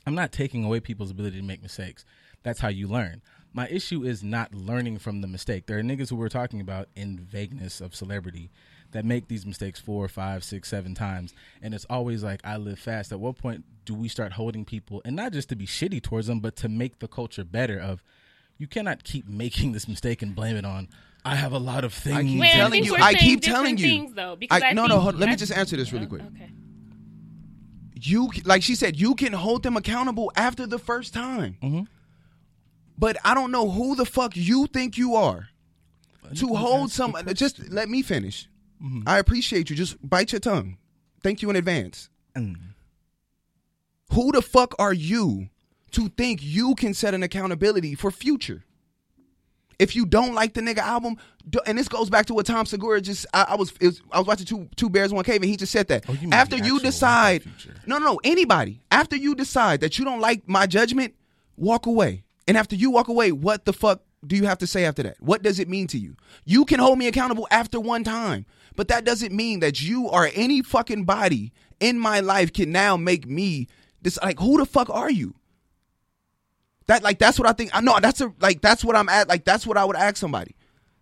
I'm 0.06 0.16
not 0.16 0.32
taking 0.32 0.64
away 0.64 0.80
people's 0.80 1.12
ability 1.12 1.38
to 1.38 1.44
make 1.44 1.62
mistakes. 1.62 2.06
That's 2.44 2.60
how 2.60 2.70
you 2.70 2.88
learn. 2.88 3.22
My 3.54 3.68
issue 3.68 4.04
is 4.04 4.24
not 4.24 4.54
learning 4.54 5.00
from 5.00 5.22
the 5.22 5.28
mistake. 5.28 5.66
There 5.66 5.78
are 5.80 5.84
niggas 5.84 6.10
who 6.10 6.16
we're 6.16 6.30
talking 6.30 6.62
about 6.62 6.90
in 6.96 7.20
vagueness 7.20 7.82
of 7.82 7.96
celebrity 7.96 8.50
that 8.92 9.04
make 9.06 9.28
these 9.28 9.46
mistakes 9.46 9.80
four, 9.80 10.08
five, 10.08 10.44
six, 10.44 10.70
seven 10.70 10.96
times, 10.96 11.34
and 11.62 11.74
it's 11.74 11.86
always 11.90 12.24
like 12.24 12.42
I 12.44 12.58
live 12.58 12.80
fast. 12.80 13.12
At 13.12 13.20
what 13.20 13.38
point 13.38 13.66
do 13.86 13.94
we 13.94 14.08
start 14.08 14.34
holding 14.34 14.66
people, 14.66 15.02
and 15.06 15.16
not 15.16 15.34
just 15.34 15.50
to 15.50 15.56
be 15.56 15.66
shitty 15.66 16.02
towards 16.02 16.28
them, 16.28 16.40
but 16.40 16.56
to 16.58 16.70
make 16.70 17.00
the 17.00 17.08
culture 17.08 17.44
better? 17.44 17.80
Of 17.80 18.02
you 18.58 18.68
cannot 18.68 19.04
keep 19.04 19.28
making 19.28 19.72
this 19.74 19.88
mistake 19.88 20.22
and 20.22 20.34
blame 20.36 20.56
it 20.56 20.66
on. 20.66 20.88
I 21.26 21.36
have 21.36 21.52
a 21.52 21.60
lot 21.60 21.84
of 21.84 21.94
things. 21.94 22.16
I 22.18 22.24
keep 22.24 22.40
Wait, 22.40 22.52
telling 22.54 22.72
think 22.72 22.86
you- 22.86 22.96
I 22.96 23.14
keep 23.14 23.42
telling 23.42 23.78
you. 23.78 23.86
things, 23.88 24.14
though, 24.14 24.36
because 24.38 24.62
I- 24.64 24.68
I 24.70 24.74
no, 24.74 24.84
think, 24.84 24.90
no, 24.94 25.00
hold- 25.00 25.16
let 25.16 25.30
me 25.30 25.36
just 25.36 25.52
answer 25.52 25.76
this 25.76 25.92
really 25.92 26.06
quick. 26.08 26.22
Okay. 26.22 26.50
you 28.00 28.30
like 28.46 28.62
she 28.62 28.76
said 28.76 29.00
you 29.00 29.16
can 29.16 29.34
hold 29.34 29.64
them 29.64 29.76
accountable 29.76 30.32
after 30.36 30.68
the 30.68 30.78
first 30.78 31.14
time 31.16 31.58
Mm-hmm. 31.64 31.82
but 32.98 33.18
i 33.26 33.34
don't 33.34 33.52
know 33.52 33.70
who 33.72 33.96
the 33.96 34.06
fuck 34.06 34.34
you 34.38 34.68
think 34.68 34.98
you 35.00 35.16
are 35.16 35.50
to 36.36 36.48
hold 36.56 36.92
some 36.92 37.16
just 37.34 37.70
let 37.72 37.90
me 37.90 38.04
finish 38.04 38.48
Mm-hmm. 38.84 39.04
i 39.08 39.18
appreciate 39.18 39.70
you. 39.70 39.76
Just 39.76 39.98
bite 40.08 40.32
your 40.32 40.40
tongue. 40.40 40.78
Thank 41.24 41.42
you 41.42 41.50
in 41.50 41.56
advance. 41.56 42.10
Mm. 42.36 42.56
who 44.12 44.32
the 44.32 44.42
fuck 44.42 44.76
are 44.80 44.94
you 44.94 45.50
to 45.92 46.10
think 46.10 46.40
you 46.44 46.76
can 46.76 46.94
set 46.94 47.14
an 47.14 47.24
accountability 47.24 47.96
for 47.96 48.12
future? 48.12 48.64
If 49.80 49.96
you 49.96 50.06
don't 50.08 50.34
like 50.34 50.54
the 50.54 50.62
nigga 50.62 50.80
album, 50.80 51.18
do- 51.48 51.60
and 51.68 51.78
this 51.78 51.88
goes 51.88 52.10
back 52.10 52.26
to 52.28 52.34
what 52.34 52.46
Tom 52.48 52.66
Segura 52.66 53.00
just 53.00 53.26
I, 53.34 53.44
I 53.50 53.56
was 53.56 53.74
was- 53.80 54.02
I 54.12 54.18
was 54.20 54.28
watching 54.28 54.46
two 54.48 54.70
two 54.76 54.90
bears 54.90 55.14
one 55.14 55.24
cave 55.24 55.42
and 55.42 55.50
he 55.50 55.56
just 55.58 55.72
said 55.72 55.88
that. 55.90 56.06
Oh, 56.10 56.14
you 56.14 56.30
after 56.32 56.58
you 56.58 56.80
decide 56.80 57.44
no 57.86 57.98
no 58.00 58.06
no 58.06 58.20
anybody 58.24 58.82
after 58.92 59.16
you 59.16 59.36
decide 59.36 59.82
that 59.82 60.00
you 60.00 60.06
don't 60.06 60.20
like 60.20 60.48
my 60.48 60.66
judgment 60.68 61.14
walk 61.56 61.86
away. 61.86 62.24
And 62.48 62.56
after 62.58 62.76
you 62.76 62.90
walk 62.92 63.08
away 63.08 63.32
what 63.32 63.66
the 63.66 63.74
fuck 63.74 64.02
do 64.28 64.36
you 64.36 64.46
have 64.46 64.58
to 64.58 64.68
say 64.68 64.86
after 64.86 65.04
that 65.04 65.16
what 65.20 65.42
does 65.42 65.60
it 65.60 65.68
mean 65.70 65.88
to 65.88 65.98
you 65.98 66.16
you 66.46 66.66
can 66.66 66.80
hold 66.80 66.98
me 66.98 67.08
accountable 67.08 67.48
after 67.52 67.80
one 67.80 68.04
time 68.04 68.46
but 68.76 68.88
that 68.88 69.06
doesn't 69.06 69.34
mean 69.34 69.60
that 69.60 69.82
you 69.82 70.08
or 70.08 70.30
any 70.34 70.62
fucking 70.62 71.04
body 71.06 71.52
in 71.80 72.00
my 72.00 72.20
life 72.20 72.52
can 72.54 72.72
now 72.72 72.98
make 72.98 73.28
me 73.28 73.68
this 74.02 74.20
like 74.22 74.40
who 74.40 74.58
the 74.58 74.66
fuck 74.66 74.90
are 74.90 75.10
you 75.12 75.34
that 76.88 77.04
like 77.04 77.20
that's 77.20 77.38
what 77.38 77.48
I 77.48 77.52
think. 77.52 77.72
I 77.74 77.82
know 77.82 78.00
that's 78.02 78.22
a 78.22 78.34
like 78.40 78.62
that's 78.62 78.84
what 78.84 78.96
I'm 78.96 79.10
at. 79.10 79.28
Like 79.28 79.46
that's 79.46 79.68
what 79.68 79.78
I 79.78 79.86
would 79.86 79.96
ask 79.96 80.18
somebody. 80.18 80.56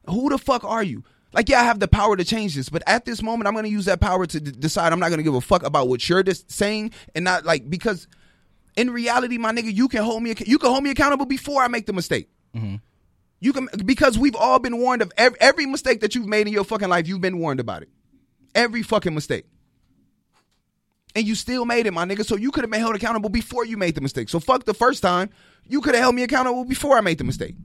Who 0.10 0.30
the 0.30 0.38
fuck 0.38 0.64
are 0.64 0.84
you? 0.84 1.04
Like 1.32 1.48
yeah, 1.48 1.62
I 1.62 1.64
have 1.64 1.80
the 1.80 1.88
power 1.88 2.18
to 2.18 2.26
change 2.26 2.56
this, 2.56 2.70
but 2.70 2.82
at 2.88 3.06
this 3.06 3.22
moment, 3.22 3.48
I'm 3.48 3.54
gonna 3.54 3.68
use 3.68 3.86
that 3.86 4.02
power 4.02 4.26
to 4.26 4.40
d- 4.40 4.52
decide. 4.52 4.92
I'm 4.94 5.00
not 5.00 5.10
gonna 5.10 5.24
give 5.24 5.36
a 5.36 5.42
fuck 5.42 5.64
about 5.64 5.88
what 5.88 6.08
you're 6.10 6.24
just 6.24 6.52
saying 6.52 6.92
and 7.14 7.24
not 7.24 7.46
like 7.46 7.70
because 7.70 8.08
in 8.76 8.90
reality, 8.90 9.38
my 9.38 9.52
nigga, 9.52 9.74
you 9.74 9.88
can 9.88 10.04
hold 10.04 10.24
me. 10.24 10.34
You 10.46 10.58
can 10.58 10.72
hold 10.72 10.84
me 10.84 10.90
accountable 10.90 11.26
before 11.26 11.62
I 11.62 11.68
make 11.68 11.86
the 11.86 11.94
mistake. 11.94 12.30
Mm-hmm. 12.56 12.76
You 13.40 13.54
can 13.54 13.70
because 13.86 14.18
we've 14.18 14.36
all 14.36 14.60
been 14.60 14.78
warned 14.78 15.02
of 15.02 15.12
every, 15.18 15.40
every 15.42 15.66
mistake 15.66 16.02
that 16.02 16.16
you've 16.16 16.28
made 16.28 16.48
in 16.48 16.54
your 16.54 16.64
fucking 16.64 16.90
life. 16.90 17.08
You've 17.08 17.22
been 17.22 17.40
warned 17.40 17.60
about 17.60 17.84
it. 17.84 17.90
Every 18.54 18.82
fucking 18.82 19.14
mistake. 19.14 19.46
And 21.16 21.26
you 21.26 21.36
still 21.36 21.66
made 21.66 21.86
it, 21.86 21.92
my 21.92 22.06
nigga. 22.06 22.26
So 22.26 22.36
you 22.36 22.52
could 22.52 22.64
have 22.64 22.72
been 22.72 22.80
held 22.80 22.96
accountable 22.96 23.30
before 23.30 23.66
you 23.66 23.78
made 23.78 23.96
the 23.96 24.02
mistake. 24.02 24.30
So 24.30 24.40
fuck 24.40 24.66
the 24.66 24.74
first 24.74 25.02
time. 25.02 25.30
You 25.68 25.82
could 25.82 25.96
have 25.96 26.02
held 26.02 26.16
me 26.16 26.24
accountable 26.24 26.66
before 26.66 26.98
I 26.98 27.02
made 27.02 27.18
the 27.18 27.24
mistake. 27.24 27.56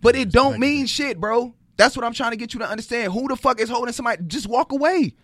But 0.00 0.14
it 0.14 0.30
don't 0.30 0.58
mean 0.58 0.86
shit, 0.86 1.18
bro. 1.18 1.54
That's 1.76 1.96
what 1.96 2.04
I'm 2.04 2.12
trying 2.12 2.32
to 2.32 2.36
get 2.36 2.52
you 2.54 2.60
to 2.60 2.68
understand. 2.68 3.12
Who 3.12 3.28
the 3.28 3.36
fuck 3.36 3.60
is 3.60 3.70
holding 3.70 3.92
somebody? 3.92 4.22
Just 4.26 4.48
walk 4.48 4.72
away. 4.72 5.14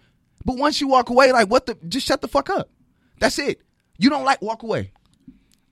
But 0.44 0.56
once 0.56 0.80
you 0.80 0.88
walk 0.88 1.10
away, 1.10 1.32
like 1.32 1.48
what 1.48 1.66
the? 1.66 1.76
Just 1.88 2.06
shut 2.06 2.20
the 2.20 2.28
fuck 2.28 2.48
up. 2.48 2.70
That's 3.18 3.38
it. 3.38 3.60
You 3.98 4.10
don't 4.10 4.24
like 4.24 4.40
walk 4.40 4.62
away. 4.62 4.92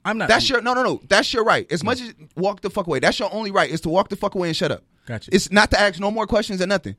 I'm 0.04 0.18
not. 0.18 0.28
That's 0.28 0.48
your 0.48 0.60
no 0.62 0.74
no 0.74 0.82
no. 0.82 1.00
That's 1.08 1.32
your 1.32 1.44
right. 1.44 1.70
As 1.70 1.84
much 1.84 2.00
as 2.00 2.12
walk 2.36 2.60
the 2.60 2.70
fuck 2.70 2.86
away. 2.86 2.98
That's 2.98 3.18
your 3.18 3.32
only 3.32 3.50
right 3.50 3.70
is 3.70 3.80
to 3.82 3.88
walk 3.88 4.08
the 4.08 4.16
fuck 4.16 4.34
away 4.34 4.48
and 4.48 4.56
shut 4.56 4.70
up. 4.72 4.82
Gotcha. 5.06 5.30
It's 5.34 5.50
not 5.52 5.70
to 5.70 5.80
ask 5.80 5.98
no 6.00 6.10
more 6.10 6.26
questions 6.26 6.60
or 6.60 6.66
nothing. 6.66 6.96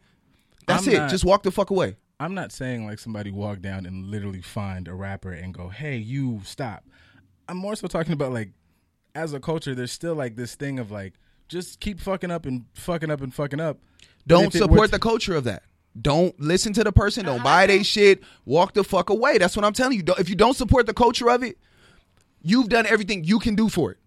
That's 0.67 0.87
I'm 0.87 0.93
it. 0.93 0.97
not- 0.97 1.09
Just 1.09 1.25
walk 1.25 1.43
the 1.43 1.51
fuck 1.51 1.69
away. 1.69 1.97
I'm 2.19 2.33
not 2.33 2.51
saying 2.53 2.85
like 2.85 2.99
somebody 2.99 3.31
walk 3.31 3.59
down 3.61 3.85
and 3.85 4.05
literally 4.05 4.41
find 4.41 4.87
a 4.87 4.93
rapper 4.93 5.31
and 5.31 5.53
go, 5.53 5.67
"Hey, 5.67 5.97
you 5.97 6.41
stop." 6.45 6.85
I'm 7.49 7.57
more 7.57 7.75
so 7.75 7.87
talking 7.87 8.13
about 8.13 8.31
like 8.31 8.51
as 9.15 9.33
a 9.33 9.39
culture, 9.39 9.75
there's 9.75 9.91
still 9.91 10.15
like 10.15 10.35
this 10.37 10.55
thing 10.55 10.79
of 10.79 10.89
like 10.91 11.13
just 11.49 11.79
keep 11.81 11.99
fucking 11.99 12.31
up 12.31 12.45
and 12.45 12.65
fucking 12.75 13.11
up 13.11 13.19
and 13.21 13.33
fucking 13.33 13.59
up. 13.59 13.79
Don't 14.25 14.45
if 14.45 14.55
it 14.55 14.61
were 14.61 14.65
support 14.67 14.85
to- 14.87 14.91
the 14.91 14.99
culture 14.99 15.35
of 15.35 15.43
that. 15.43 15.63
Don't 16.01 16.39
listen 16.39 16.71
to 16.73 16.83
the 16.83 16.91
person. 16.91 17.25
Don't 17.25 17.43
buy 17.43 17.67
their 17.67 17.83
shit. 17.83 18.23
Walk 18.45 18.73
the 18.73 18.83
fuck 18.83 19.09
away. 19.09 19.37
That's 19.37 19.55
what 19.55 19.63
I'm 19.65 19.73
telling 19.73 19.97
you. 19.97 20.03
If 20.17 20.29
you 20.29 20.35
don't 20.35 20.55
support 20.55 20.85
the 20.87 20.93
culture 20.93 21.29
of 21.29 21.43
it, 21.43 21.57
you've 22.43 22.69
done 22.69 22.85
everything 22.85 23.23
you 23.23 23.39
can 23.39 23.55
do 23.55 23.69
for 23.69 23.91
it. 23.91 23.97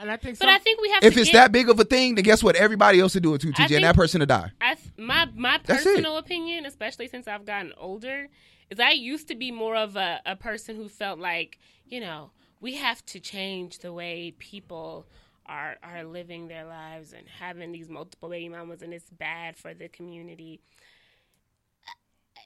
And 0.00 0.10
I 0.10 0.16
think 0.16 0.36
so. 0.36 0.44
But 0.46 0.52
some, 0.52 0.54
I 0.54 0.58
think 0.58 0.80
we 0.80 0.90
have 0.90 1.00
to 1.00 1.06
If 1.06 1.16
it's 1.16 1.30
get, 1.30 1.38
that 1.38 1.52
big 1.52 1.68
of 1.68 1.78
a 1.78 1.84
thing, 1.84 2.14
then 2.14 2.24
guess 2.24 2.42
what? 2.42 2.56
Everybody 2.56 3.00
else 3.00 3.14
will 3.14 3.20
do 3.20 3.34
it 3.34 3.40
too, 3.42 3.50
TJ, 3.52 3.56
think- 3.56 3.70
and 3.72 3.84
that 3.84 3.96
person 3.96 4.20
will 4.20 4.26
die. 4.26 4.50
I 4.60 4.76
my 4.96 5.26
my 5.34 5.58
personal 5.58 6.16
opinion, 6.16 6.64
especially 6.64 7.08
since 7.08 7.28
I've 7.28 7.44
gotten 7.44 7.72
older, 7.76 8.28
is 8.70 8.80
I 8.80 8.92
used 8.92 9.28
to 9.28 9.34
be 9.34 9.50
more 9.50 9.76
of 9.76 9.96
a, 9.96 10.20
a 10.24 10.36
person 10.36 10.76
who 10.76 10.88
felt 10.88 11.18
like 11.18 11.58
you 11.86 12.00
know 12.00 12.30
we 12.60 12.76
have 12.76 13.04
to 13.06 13.20
change 13.20 13.80
the 13.80 13.92
way 13.92 14.34
people 14.38 15.06
are 15.44 15.76
are 15.82 16.04
living 16.04 16.48
their 16.48 16.64
lives 16.64 17.12
and 17.12 17.26
having 17.28 17.72
these 17.72 17.88
multiple 17.90 18.30
baby 18.30 18.48
mamas, 18.48 18.80
and 18.80 18.94
it's 18.94 19.10
bad 19.10 19.56
for 19.58 19.74
the 19.74 19.88
community. 19.88 20.60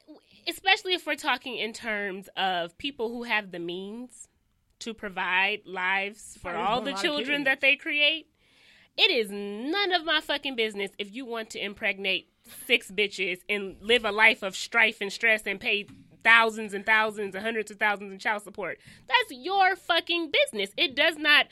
Uh, 0.08 0.14
especially 0.48 0.94
if 0.94 1.06
we're 1.06 1.14
talking 1.14 1.56
in 1.56 1.72
terms 1.72 2.28
of 2.36 2.76
people 2.78 3.10
who 3.10 3.22
have 3.22 3.52
the 3.52 3.60
means 3.60 4.28
to 4.84 4.94
provide 4.94 5.62
lives 5.64 6.38
for 6.40 6.54
all 6.54 6.80
the 6.80 6.90
a 6.90 6.92
lot 6.92 6.98
of 6.98 7.02
children 7.02 7.44
that 7.44 7.60
they 7.60 7.76
create. 7.76 8.28
It 8.96 9.10
is 9.10 9.30
none 9.30 9.92
of 9.92 10.04
my 10.04 10.20
fucking 10.20 10.56
business 10.56 10.90
if 10.98 11.12
you 11.14 11.24
want 11.24 11.50
to 11.50 11.64
impregnate 11.64 12.28
six 12.66 12.90
bitches 12.90 13.40
and 13.48 13.76
live 13.80 14.04
a 14.04 14.12
life 14.12 14.42
of 14.42 14.54
strife 14.54 15.00
and 15.00 15.12
stress 15.12 15.42
and 15.46 15.58
pay 15.58 15.86
thousands 16.22 16.74
and 16.74 16.86
thousands 16.86 17.34
and 17.34 17.42
hundreds 17.42 17.70
of 17.70 17.78
thousands 17.78 18.12
in 18.12 18.18
child 18.18 18.42
support. 18.42 18.78
That's 19.08 19.40
your 19.40 19.74
fucking 19.74 20.30
business. 20.30 20.70
It 20.76 20.94
does 20.94 21.16
not 21.16 21.46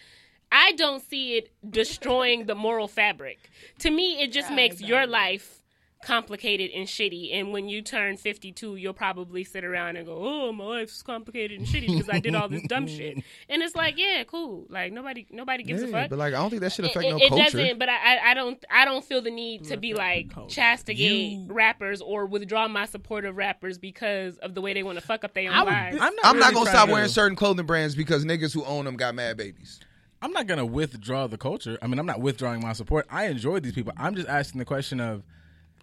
I 0.55 0.73
don't 0.73 1.03
see 1.03 1.39
it 1.39 1.51
destroying 1.69 2.45
the 2.45 2.55
moral 2.55 2.87
fabric. 2.87 3.51
To 3.79 3.91
me, 3.91 4.21
it 4.23 4.33
just 4.33 4.51
makes 4.51 4.83
your 4.83 5.07
life 5.07 5.62
complicated 6.03 6.71
and 6.75 6.87
shitty. 6.87 7.35
And 7.35 7.53
when 7.53 7.69
you 7.69 7.81
turn 7.83 8.17
52, 8.17 8.77
you'll 8.77 8.93
probably 8.93 9.45
sit 9.45 9.65
around 9.65 9.97
and 9.97 10.07
go, 10.07 10.17
"Oh, 10.19 10.53
my 10.53 10.65
life's 10.65 11.03
complicated 11.03 11.59
and 11.59 11.67
shitty 11.69 11.87
because 11.89 12.09
I 12.09 12.19
did 12.19 12.35
all 12.35 12.49
this 12.49 12.67
dumb 12.67 12.87
shit." 12.87 13.19
And 13.49 13.63
it's 13.63 13.75
like, 13.77 13.99
yeah, 13.99 14.25
cool. 14.25 14.67
Like 14.71 14.93
nobody, 14.93 15.27
nobody 15.31 15.63
gives 15.63 15.83
a 15.83 15.89
fuck. 15.89 16.09
but 16.11 16.19
like 16.19 16.33
I 16.35 16.39
don't 16.39 16.51
think 16.51 16.63
that 16.63 16.73
should 16.73 16.85
affect 16.87 17.05
it, 17.07 17.11
no 17.11 17.17
it 17.19 17.29
culture. 17.29 17.45
doesn't, 17.59 17.79
but 17.79 17.89
I, 17.89 17.97
I, 18.17 18.31
I 18.31 18.35
don't, 18.35 18.65
I 18.71 18.85
don't 18.85 19.05
feel 19.05 19.21
the 19.21 19.31
need 19.31 19.65
to 19.65 19.77
be 19.77 19.95
like 19.95 20.31
chastigate 20.49 21.47
rappers 21.51 22.01
or 22.01 22.27
withdraw 22.27 22.69
my 22.69 22.87
support 22.87 23.25
of 23.25 23.37
rappers 23.37 23.79
because 23.79 24.39
of 24.39 24.55
the 24.55 24.61
way 24.61 24.73
they 24.75 24.83
want 24.83 24.99
to 24.99 25.05
fuck 25.07 25.25
up 25.25 25.35
their 25.35 25.51
own 25.51 25.55
I 25.57 25.63
would- 25.63 25.71
lives. 25.71 25.97
I'm 26.01 26.15
not, 26.17 26.25
I'm 26.27 26.39
not 26.39 26.55
gonna 26.55 26.71
stop 26.71 26.87
to- 26.89 26.93
wearing 26.93 27.09
certain 27.09 27.37
clothing 27.37 27.67
brands 27.67 27.95
because 27.95 28.25
niggas 28.25 28.53
who 28.55 28.65
own 28.65 28.85
them 28.85 28.97
got 28.97 29.15
mad 29.15 29.37
babies. 29.37 29.81
I'm 30.21 30.33
not 30.33 30.47
gonna 30.47 30.65
withdraw 30.67 31.27
the 31.27 31.37
culture. 31.39 31.79
I 31.83 31.87
mean, 31.89 31.99
I'm 31.99 32.07
not 32.07 32.21
withdrawing 32.21 32.61
my 32.63 32.73
support. 32.75 33.07
I 33.11 33.27
enjoy 33.27 33.61
these 33.61 33.73
people. 33.73 33.93
I'm 33.97 34.15
just 34.15 34.29
asking 34.29 34.59
the 34.61 34.65
question 34.65 35.01
of. 35.01 35.23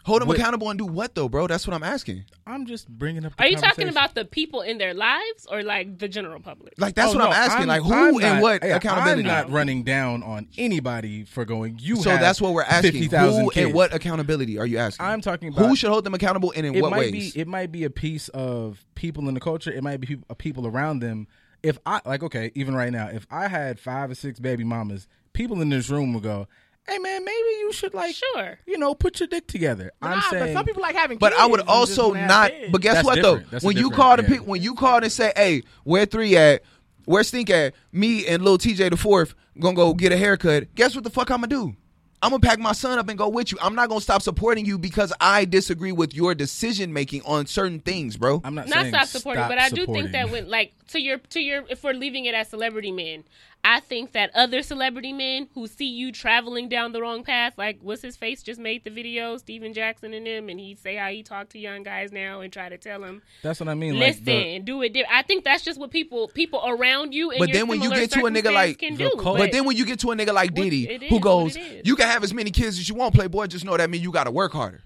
Hold 0.06 0.22
them 0.22 0.30
What- 0.30 0.38
accountable 0.38 0.70
and 0.70 0.80
do 0.80 0.86
what 0.86 1.14
though, 1.14 1.28
bro? 1.30 1.46
That's 1.46 1.68
what 1.68 1.74
I'm 1.76 1.84
asking. 1.84 2.24
I'm 2.48 2.66
just 2.66 2.88
bringing 2.88 3.26
up. 3.26 3.36
The 3.36 3.44
Are 3.44 3.48
you 3.48 3.56
talking 3.58 3.70
conversation. 3.70 3.90
about 3.90 4.16
the 4.16 4.26
people 4.26 4.62
in 4.62 4.78
their 4.78 4.94
lives 4.94 5.46
or 5.52 5.62
like 5.62 6.00
the 6.00 6.08
general 6.08 6.40
public? 6.40 6.74
Like 6.78 6.96
that's 6.96 7.14
Oh, 7.14 7.18
what 7.18 7.24
I'm 7.26 7.30
no, 7.32 7.36
asking. 7.36 7.68
like 7.68 7.82
who 7.84 7.94
I'm 7.94 8.14
and 8.16 8.22
not- 8.22 8.42
what 8.42 8.64
yeah, 8.64 8.78
accountability? 8.78 9.22
I'm 9.22 9.28
not 9.28 9.52
running 9.52 9.84
down 9.84 10.24
on 10.24 10.48
anybody 10.58 11.26
for 11.26 11.44
going. 11.46 11.78
You. 11.80 11.98
so 11.98 12.12
have 12.12 12.22
that's 12.22 12.40
what 12.42 12.54
we're 12.54 12.64
asking. 12.64 12.94
50,000 12.94 13.44
Who 13.44 13.52
kids. 13.52 13.66
and 13.66 13.74
what 13.76 13.94
accountability 13.94 14.58
are 14.58 14.66
you 14.66 14.78
asking? 14.78 15.06
I'm 15.06 15.22
talking 15.22 15.50
about. 15.50 15.68
who 15.68 15.76
should 15.76 15.90
hold 15.90 16.06
them 16.06 16.14
accountable 16.14 16.54
and 16.56 16.66
in 16.66 16.76
it 16.76 16.82
what 16.82 16.92
might 16.92 17.12
ways? 17.12 17.34
be 17.34 17.40
it 17.42 17.48
might 17.48 17.72
be 17.72 17.84
a 17.84 17.90
piece 17.90 18.30
of 18.30 18.86
people 18.96 19.28
in 19.28 19.34
the 19.34 19.40
culture 19.42 19.72
it 19.72 19.84
might 19.84 19.98
be 20.00 20.08
peop- 20.08 20.38
people 20.38 20.66
around 20.66 21.00
them 21.00 21.28
if 21.62 21.78
i 21.86 22.00
like 22.06 22.24
okay 22.24 22.52
even 22.56 22.74
right 22.74 22.92
now 22.94 23.08
if 23.08 23.28
i 23.30 23.48
had 23.48 23.80
five 23.80 24.10
or 24.10 24.16
six 24.16 24.40
baby 24.40 24.64
mamas 24.64 25.08
people 25.34 25.62
in 25.62 25.70
this 25.70 25.90
room 25.90 26.14
would 26.14 26.24
go 26.24 26.48
hey 26.90 26.98
man 27.00 27.24
maybe 27.24 27.48
you 27.60 27.72
should 27.74 27.94
like 27.94 28.16
Sure. 28.16 28.58
you 28.66 28.78
know 28.78 28.94
put 28.96 29.20
your 29.20 29.28
dick 29.28 29.48
together 29.48 29.92
i'm 30.02 30.12
Nah, 30.12 30.22
saying 30.30 30.44
but 30.46 30.54
some 30.54 30.66
people 30.66 30.82
like 30.82 30.96
having 30.96 31.18
But 31.18 31.32
kids. 31.32 31.42
I 31.42 31.46
would 31.48 31.60
and 31.62 31.70
also 31.70 32.08
wanna 32.10 32.20
have 32.22 32.28
not. 32.30 32.52
kids. 32.52 32.72
But 32.72 32.82
guess 32.82 32.94
That's 32.96 33.06
what 33.06 33.16
different. 33.16 33.44
though? 33.46 33.50
That's 33.52 33.64
a 33.64 33.68
when 33.68 33.76
you 33.78 33.90
different- 33.90 33.96
call 33.96 34.16
the 34.18 34.24
yeah. 34.24 34.30
pe- 34.30 34.38
when 34.40 34.62
you 34.62 34.76
called 34.76 35.04
and 35.04 35.12
say, 35.12 35.32
"Hey, 35.36 35.64
where 35.84 36.06
three 36.06 36.36
at? 36.36 36.64
Where 37.06 37.24
Stink 37.24 37.50
at? 37.50 37.74
Me 37.92 38.26
and 38.28 38.44
little 38.44 38.58
TJ 38.58 38.90
the 38.90 38.98
fourth 38.98 39.34
gonna 39.60 39.76
go 39.76 39.94
get 39.94 40.12
a 40.12 40.18
haircut." 40.18 40.74
Guess 40.76 40.96
what 40.96 41.04
the 41.04 41.10
fuck 41.10 41.30
I'm 41.32 41.38
gonna 41.42 41.48
do? 41.48 41.76
I'm 42.22 42.32
gonna 42.32 42.42
pack 42.42 42.60
my 42.60 42.74
son 42.74 43.00
up 43.00 43.08
and 43.08 43.18
go 43.18 43.30
with 43.30 43.50
you. 43.52 43.58
I'm 43.62 43.76
not 43.76 43.88
gonna 43.88 44.02
stop 44.02 44.22
supporting 44.22 44.66
you 44.66 44.78
because 44.78 45.14
I 45.22 45.46
disagree 45.46 45.94
with 45.94 46.14
your 46.14 46.36
decision 46.36 46.92
making 46.92 47.22
on 47.24 47.46
certain 47.46 47.80
things, 47.80 48.18
bro. 48.18 48.42
i'm 48.44 48.54
not, 48.56 48.68
not 48.68 48.82
saying 48.82 48.94
stop 48.94 49.08
supporting, 49.08 49.40
stop 49.42 49.50
but 49.50 49.58
I 49.58 49.70
do 49.70 49.86
think 49.86 50.12
that 50.12 50.30
when 50.30 50.50
like 50.50 50.74
to 50.90 51.00
your 51.02 51.20
to 51.30 51.40
your 51.40 51.64
if 51.70 51.82
we're 51.84 51.94
leaving 51.94 52.26
it 52.26 52.36
as 52.36 52.50
celebrity 52.50 52.92
men, 52.92 53.24
I 53.64 53.82
think 53.82 54.14
that 54.14 54.32
other 54.36 54.64
celebrity 54.64 55.12
men 55.12 55.48
who 55.54 55.68
see 55.68 55.88
you 55.88 56.12
traveling 56.12 56.70
down 56.70 56.92
the 56.94 57.02
wrong 57.02 57.24
path, 57.24 57.54
like 57.58 57.80
what's 57.82 58.02
his 58.02 58.16
face 58.16 58.42
just 58.42 58.60
made 58.60 58.84
the 58.84 58.90
video, 58.90 59.38
Steven 59.38 59.74
Jackson 59.74 60.14
and 60.14 60.26
him, 60.26 60.50
and 60.50 60.60
he 60.60 60.76
say 60.76 60.96
how 60.96 61.10
he 61.10 61.24
talk 61.24 61.50
to 61.50 61.60
young 61.60 61.84
guys 61.84 62.12
now 62.12 62.40
and 62.42 62.54
try 62.54 62.70
to 62.70 62.78
tell 62.78 63.02
them, 63.02 63.22
that's 63.44 63.60
what 63.60 63.68
i 63.70 63.74
mean 63.74 64.00
listen, 64.00 64.26
like 64.26 64.44
the, 64.44 64.60
do 64.60 64.82
it. 64.82 64.94
Di-. 64.94 65.06
I 65.12 65.24
think 65.24 65.44
that's 65.44 65.64
just 65.64 65.80
what 65.80 65.92
people 65.92 66.30
people 66.30 66.62
around 66.66 67.14
you. 67.14 67.32
In 67.32 67.40
But 67.40 67.52
then 67.52 67.68
when 67.68 67.82
you 67.82 67.90
get 67.90 68.12
to 68.12 68.26
a 68.26 68.30
nigga 68.30 68.52
like 68.54 68.76
circumstance 68.76 68.78
can 68.78 68.94
the 68.98 69.16
do. 69.16 69.22
cult- 69.22 69.38
But 69.38 69.52
then 69.52 69.66
when 69.66 69.76
you 69.76 69.86
get 69.86 70.00
to 70.00 70.12
a 70.12 70.16
nigga 70.16 70.34
like 70.34 70.52
What- 70.52 70.64
Diddy, 70.64 70.90
it 70.90 71.04
is 71.04 71.10
who 71.10 71.20
goes, 71.20 71.58
"You 71.58 71.96
can 71.96 72.08
have 72.08 72.24
as 72.24 72.34
many 72.34 72.52
kids 72.52 72.80
as 72.80 72.88
you 72.88 72.96
want, 72.96 73.14
Playboy. 73.14 73.48
Just 73.48 73.66
know 73.66 73.76
that 73.76 73.90
means 73.90 74.04
you 74.04 74.12
got 74.12 74.24
to 74.24 74.32
work 74.32 74.54
harder." 74.54 74.84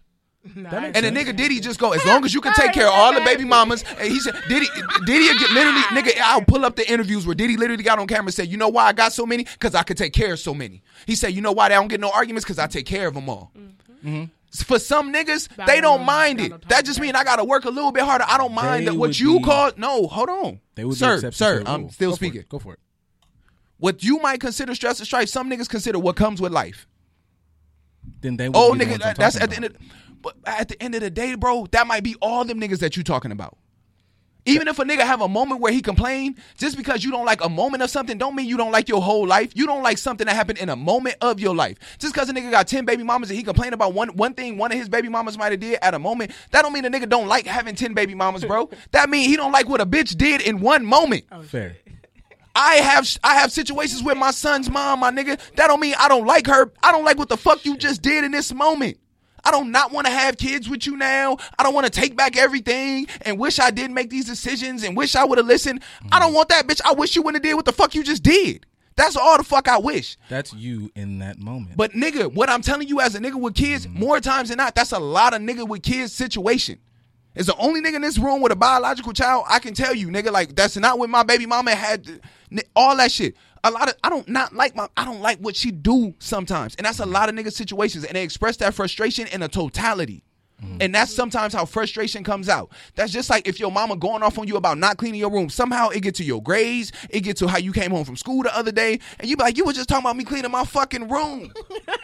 Nah, 0.55 0.69
That 0.71 0.77
I 0.77 0.81
makes 0.87 0.97
And 0.97 1.05
the 1.15 1.19
sense. 1.21 1.29
nigga 1.29 1.35
Diddy 1.37 1.59
just 1.61 1.79
go 1.79 1.93
as 1.93 2.05
long 2.05 2.25
as 2.25 2.33
you 2.33 2.41
can 2.41 2.53
take 2.53 2.73
care 2.73 2.87
of 2.87 2.93
all 2.93 3.13
the 3.13 3.21
baby 3.21 3.45
mamas. 3.45 3.83
And 3.97 4.11
he 4.11 4.19
said 4.19 4.35
Diddy 4.49 4.67
Diddy 5.05 5.29
literally 5.53 5.81
nigga. 5.91 6.19
I'll 6.21 6.41
pull 6.41 6.65
up 6.65 6.75
the 6.75 6.89
interviews 6.91 7.25
where 7.25 7.33
Diddy 7.35 7.55
literally 7.55 7.83
got 7.83 7.97
on 7.97 8.07
camera 8.07 8.25
and 8.25 8.33
said, 8.33 8.49
"You 8.49 8.57
know 8.57 8.67
why 8.67 8.85
I 8.87 8.93
got 8.93 9.13
so 9.13 9.25
many? 9.25 9.45
Because 9.45 9.73
I 9.73 9.83
could 9.83 9.95
take 9.97 10.11
care 10.11 10.33
of 10.33 10.39
so 10.39 10.53
many." 10.53 10.81
He 11.07 11.15
said, 11.15 11.33
"You 11.33 11.39
know 11.41 11.53
why 11.53 11.69
they 11.69 11.75
don't 11.75 11.87
get 11.87 12.01
no 12.01 12.09
arguments? 12.11 12.43
Because 12.43 12.59
I 12.59 12.67
take 12.67 12.85
care 12.85 13.07
of 13.07 13.13
them 13.13 13.29
all." 13.29 13.51
Mm-hmm. 14.03 14.25
For 14.65 14.77
some 14.79 15.11
niggas, 15.13 15.47
But 15.55 15.65
they 15.65 15.79
don't 15.81 15.97
don't 15.99 16.05
mind 16.05 16.39
it. 16.41 16.49
don't 16.49 16.67
That 16.69 16.83
just 16.85 16.97
about 16.99 17.05
mean 17.05 17.15
I 17.15 17.23
gotta 17.23 17.43
work 17.45 17.63
a 17.65 17.69
little 17.69 17.91
bit 17.93 18.03
harder. 18.03 18.25
I 18.27 18.37
don't 18.37 18.53
mind 18.53 18.85
that 18.87 18.95
what 18.95 19.17
you 19.19 19.37
be- 19.39 19.45
call 19.45 19.71
no. 19.77 20.07
Hold 20.07 20.29
on, 20.29 20.59
they 20.75 20.83
would 20.83 20.97
sir, 20.97 21.21
be 21.21 21.31
sir. 21.31 21.63
I'm 21.65 21.89
still 21.89 22.09
Go 22.11 22.15
speaking. 22.17 22.41
it. 22.41 22.49
go 22.49 22.59
for 22.59 22.73
it 22.73 22.79
What 23.77 24.03
you 24.03 24.19
might 24.19 24.41
consider 24.41 24.75
stress 24.75 24.99
and 24.99 25.07
strife, 25.07 25.29
some 25.29 25.49
niggas 25.49 25.69
consider 25.69 25.97
what 25.99 26.15
comes 26.17 26.39
with 26.41 26.51
life. 26.51 26.85
then 28.21 28.37
they 28.37 28.49
would 28.49 28.57
Oh, 28.57 28.73
be 28.73 28.79
the 28.79 28.85
nigga, 28.85 28.89
ones 28.91 29.01
I'm 29.03 29.07
that- 29.09 29.17
that's 29.17 29.35
talking 29.39 29.43
at 29.43 29.49
the 29.49 29.55
end. 29.55 29.65
Of, 29.65 29.81
but 30.23 30.35
at 30.45 30.69
the 30.69 30.81
end 30.81 30.95
of 30.95 31.01
the 31.01 31.11
day, 31.11 31.35
bro, 31.35 31.67
that 31.71 31.85
might 31.85 32.03
be 32.03 32.15
all 32.21 32.43
them 32.45 32.59
niggas 32.59 32.79
that 32.79 32.97
you 32.97 33.03
talking 33.03 33.31
about. 33.31 33.57
Even 34.45 34.67
if 34.67 34.77
a 34.77 34.83
nigga 34.83 35.01
have 35.01 35.21
a 35.21 35.27
moment 35.27 35.61
where 35.61 35.71
he 35.71 35.81
complain, 35.81 36.35
just 36.57 36.75
because 36.75 37.01
you 37.03 37.11
don't 37.11 37.25
like 37.25 37.41
a 37.43 37.47
moment 37.47 37.81
of 37.81 37.89
something, 37.89 38.17
don't 38.17 38.35
mean 38.35 38.45
you 38.45 38.57
don't 38.57 38.73
like 38.73 38.89
your 38.89 39.01
whole 39.01 39.25
life. 39.25 39.53
You 39.55 39.65
don't 39.65 39.83
like 39.83 39.97
something 39.97 40.27
that 40.27 40.35
happened 40.35 40.57
in 40.59 40.67
a 40.67 40.75
moment 40.75 41.15
of 41.21 41.39
your 41.39 41.55
life. 41.55 41.77
Just 41.97 42.13
because 42.13 42.29
a 42.29 42.33
nigga 42.33 42.51
got 42.51 42.67
ten 42.67 42.83
baby 42.83 43.03
mamas 43.03 43.29
and 43.29 43.37
he 43.37 43.43
complain 43.43 43.71
about 43.71 43.93
one 43.93 44.09
one 44.17 44.33
thing 44.33 44.57
one 44.57 44.71
of 44.71 44.77
his 44.77 44.89
baby 44.89 45.07
mamas 45.07 45.37
might 45.37 45.51
have 45.51 45.61
did 45.61 45.79
at 45.81 45.93
a 45.93 45.99
moment, 45.99 46.31
that 46.51 46.63
don't 46.63 46.73
mean 46.73 46.83
a 46.83 46.89
nigga 46.89 47.07
don't 47.07 47.27
like 47.27 47.45
having 47.45 47.75
ten 47.75 47.93
baby 47.93 48.15
mamas, 48.15 48.43
bro. 48.43 48.69
that 48.91 49.09
mean 49.09 49.29
he 49.29 49.37
don't 49.37 49.53
like 49.53 49.69
what 49.69 49.79
a 49.79 49.85
bitch 49.85 50.17
did 50.17 50.41
in 50.41 50.59
one 50.59 50.85
moment. 50.85 51.23
Oh, 51.31 51.41
fair 51.41 51.77
I 52.55 52.75
have 52.75 53.07
I 53.23 53.35
have 53.35 53.51
situations 53.51 54.03
with 54.03 54.17
my 54.17 54.31
son's 54.31 54.69
mom, 54.69 54.99
my 54.99 55.11
nigga. 55.11 55.39
That 55.55 55.67
don't 55.67 55.79
mean 55.79 55.95
I 55.97 56.07
don't 56.07 56.25
like 56.25 56.47
her. 56.47 56.71
I 56.83 56.91
don't 56.91 57.03
like 57.03 57.17
what 57.17 57.29
the 57.29 57.37
fuck 57.37 57.65
you 57.65 57.77
just 57.77 58.01
did 58.01 58.23
in 58.23 58.31
this 58.31 58.53
moment. 58.53 58.97
I 59.43 59.51
don't 59.51 59.71
not 59.71 59.91
want 59.91 60.07
to 60.07 60.13
have 60.13 60.37
kids 60.37 60.69
with 60.69 60.85
you 60.87 60.95
now. 60.95 61.37
I 61.59 61.63
don't 61.63 61.73
want 61.73 61.85
to 61.85 61.91
take 61.91 62.15
back 62.15 62.37
everything 62.37 63.07
and 63.21 63.37
wish 63.37 63.59
I 63.59 63.71
didn't 63.71 63.93
make 63.93 64.09
these 64.09 64.25
decisions 64.25 64.83
and 64.83 64.95
wish 64.95 65.15
I 65.15 65.25
would 65.25 65.37
have 65.37 65.47
listened. 65.47 65.81
I 66.11 66.19
don't 66.19 66.33
want 66.33 66.49
that, 66.49 66.65
bitch. 66.67 66.81
I 66.85 66.93
wish 66.93 67.15
you 67.15 67.21
wouldn't 67.21 67.43
have 67.43 67.49
did 67.49 67.55
what 67.55 67.65
the 67.65 67.73
fuck 67.73 67.93
you 67.95 68.03
just 68.03 68.23
did. 68.23 68.65
That's 68.95 69.15
all 69.15 69.37
the 69.37 69.43
fuck 69.43 69.67
I 69.67 69.79
wish. 69.79 70.17
that's 70.29 70.53
you 70.53 70.91
in 70.95 71.17
that 71.19 71.39
moment 71.39 71.77
But 71.77 71.93
nigga, 71.93 72.31
what 72.31 72.49
I'm 72.49 72.61
telling 72.61 72.87
you 72.87 73.01
as 73.01 73.15
a 73.15 73.19
nigga 73.19 73.39
with 73.39 73.55
kids, 73.55 73.87
mm-hmm. 73.87 73.99
more 73.99 74.19
times 74.19 74.49
than 74.49 74.57
not, 74.57 74.75
that's 74.75 74.91
a 74.91 74.99
lot 74.99 75.33
of 75.33 75.41
nigga 75.41 75.67
with 75.67 75.81
kids 75.81 76.13
situation. 76.13 76.79
It's 77.35 77.47
the 77.47 77.55
only 77.57 77.81
nigga 77.81 77.95
in 77.95 78.01
this 78.03 78.19
room 78.19 78.41
with 78.41 78.51
a 78.51 78.55
biological 78.55 79.11
child. 79.11 79.45
I 79.49 79.57
can 79.57 79.73
tell 79.73 79.95
you, 79.95 80.09
nigga, 80.09 80.31
like 80.31 80.55
that's 80.55 80.77
not 80.77 80.99
what 80.99 81.09
my 81.09 81.23
baby 81.23 81.47
mama 81.47 81.71
had. 81.73 82.21
All 82.75 82.95
that 82.97 83.11
shit. 83.11 83.35
A 83.65 83.71
lot 83.71 83.89
of 83.89 83.95
I 84.03 84.09
don't 84.09 84.27
not 84.27 84.53
like 84.53 84.75
my 84.75 84.89
I 84.97 85.05
don't 85.05 85.21
like 85.21 85.39
what 85.39 85.55
she 85.55 85.71
do 85.71 86.15
sometimes, 86.19 86.75
and 86.75 86.85
that's 86.85 86.99
a 86.99 87.05
lot 87.05 87.29
of 87.29 87.35
nigga 87.35 87.51
situations, 87.51 88.03
and 88.03 88.15
they 88.15 88.23
express 88.23 88.57
that 88.57 88.73
frustration 88.73 89.27
in 89.27 89.41
a 89.41 89.47
totality. 89.47 90.23
Mm. 90.61 90.77
And 90.81 90.95
that's 90.95 91.13
sometimes 91.13 91.53
how 91.53 91.65
frustration 91.65 92.23
comes 92.23 92.49
out. 92.49 92.71
That's 92.95 93.11
just 93.11 93.29
like 93.29 93.47
if 93.47 93.59
your 93.59 93.71
mama 93.71 93.95
going 93.95 94.23
off 94.23 94.37
on 94.37 94.47
you 94.47 94.57
about 94.57 94.77
not 94.77 94.97
cleaning 94.97 95.19
your 95.19 95.31
room. 95.31 95.49
Somehow 95.49 95.89
it 95.89 96.01
get 96.01 96.15
to 96.15 96.23
your 96.23 96.41
grades, 96.41 96.91
it 97.09 97.21
get 97.21 97.37
to 97.37 97.47
how 97.47 97.57
you 97.57 97.73
came 97.73 97.91
home 97.91 98.05
from 98.05 98.15
school 98.15 98.43
the 98.43 98.55
other 98.55 98.71
day, 98.71 98.99
and 99.19 99.29
you 99.29 99.35
be 99.37 99.43
like, 99.43 99.57
you 99.57 99.65
was 99.65 99.75
just 99.75 99.89
talking 99.89 100.05
about 100.05 100.15
me 100.17 100.23
cleaning 100.23 100.51
my 100.51 100.63
fucking 100.63 101.07
room. 101.09 101.51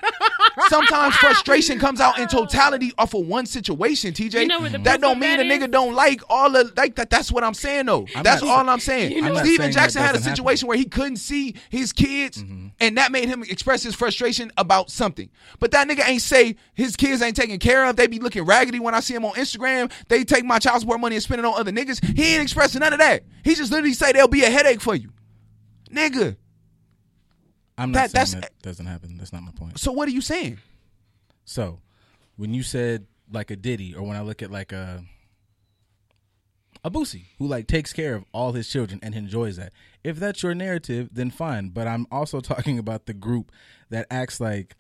Sometimes 0.68 1.16
frustration 1.16 1.80
comes 1.80 2.02
out 2.02 2.20
in 2.20 2.28
totality 2.28 2.92
off 2.98 3.14
of 3.14 3.26
one 3.26 3.46
situation, 3.46 4.14
TJ. 4.14 4.42
You 4.42 4.48
know 4.48 4.60
where 4.60 4.70
the 4.70 4.78
that 4.80 5.00
don't 5.00 5.20
mean 5.20 5.38
that 5.38 5.46
a 5.46 5.50
nigga 5.50 5.66
is? 5.66 5.72
don't 5.72 5.94
like 5.94 6.22
all 6.30 6.56
of 6.56 6.76
like 6.76 6.96
that. 6.96 7.10
That's 7.10 7.32
what 7.32 7.44
I'm 7.44 7.54
saying 7.54 7.86
though. 7.86 8.08
I'm 8.16 8.24
that's 8.24 8.42
not- 8.42 8.50
all 8.50 8.70
I'm 8.70 8.80
saying. 8.80 9.12
You 9.12 9.22
know- 9.22 9.36
I'm 9.36 9.46
Steven 9.46 9.66
saying 9.66 9.74
Jackson 9.74 10.02
had 10.02 10.12
a 10.12 10.18
doesn't 10.18 10.36
situation 10.36 10.68
where 10.68 10.78
he 10.78 10.86
couldn't 10.86 11.18
see 11.18 11.56
his 11.70 11.94
kids, 11.94 12.44
mm-hmm. 12.44 12.68
and 12.80 12.98
that 12.98 13.12
made 13.12 13.30
him 13.30 13.44
express 13.44 13.84
his 13.84 13.96
frustration 13.96 14.52
about 14.58 14.90
something. 14.90 15.30
But 15.60 15.72
that 15.72 15.88
nigga 15.88 16.08
ain't 16.08 16.22
say 16.22 16.56
his 16.74 16.96
kids 16.96 17.22
ain't 17.22 17.36
taken 17.36 17.60
care 17.60 17.86
of. 17.86 17.96
They 17.96 18.08
be 18.08 18.20
looking 18.20 18.39
raggedy 18.44 18.80
when 18.80 18.94
I 18.96 19.00
see 19.00 19.14
him 19.16 19.26
on 19.26 19.34
Instagram. 19.34 19.92
They 20.08 20.24
take 20.24 20.44
my 20.46 20.60
child 20.60 20.82
support 20.82 21.00
money 21.00 21.16
and 21.16 21.24
spend 21.24 21.40
it 21.40 21.46
on 21.46 21.60
other 21.60 21.72
niggas. 21.72 22.04
He 22.18 22.34
ain't 22.34 22.44
expressing 22.44 22.80
none 22.80 22.94
of 22.94 23.00
that. 23.00 23.24
He 23.44 23.56
just 23.56 23.72
literally 23.72 23.94
say 23.94 24.12
they'll 24.12 24.28
be 24.28 24.44
a 24.44 24.50
headache 24.50 24.82
for 24.82 24.96
you, 24.96 25.10
nigga. 25.92 26.36
i'm 27.78 27.92
that- 27.94 28.14
not 28.14 28.28
saying 28.30 28.42
that's- 28.42 28.52
that 28.52 28.62
doesn't 28.62 28.86
happen 28.88 29.18
that's 29.18 29.32
not 29.34 29.42
my 29.44 29.52
point 29.52 29.80
So 29.80 29.92
what 29.92 30.08
are 30.08 30.12
you 30.12 30.22
saying? 30.22 30.60
So, 31.46 31.82
when 32.36 32.54
you 32.54 32.62
said 32.64 33.08
like 33.32 33.50
a 33.52 33.56
Diddy, 33.56 33.94
or 33.96 34.04
when 34.04 34.16
I 34.18 34.22
look 34.22 34.42
at 34.42 34.52
like 34.52 34.72
a 34.72 35.04
a 36.84 36.90
Boosie 36.90 37.26
who 37.38 37.48
like 37.48 37.68
takes 37.68 37.92
care 37.92 38.16
of 38.16 38.24
all 38.32 38.54
his 38.54 38.70
children 38.70 39.00
and 39.04 39.14
enjoys 39.16 39.58
that, 39.58 39.74
if 40.04 40.18
that's 40.18 40.42
your 40.44 40.56
narrative, 40.56 41.10
then 41.12 41.30
fine. 41.30 41.70
But 41.70 41.88
I'm 41.88 42.08
also 42.12 42.40
talking 42.54 42.78
about 42.80 43.06
the 43.06 43.14
group 43.14 43.52
that 43.90 44.08
acts 44.12 44.40
like 44.40 44.76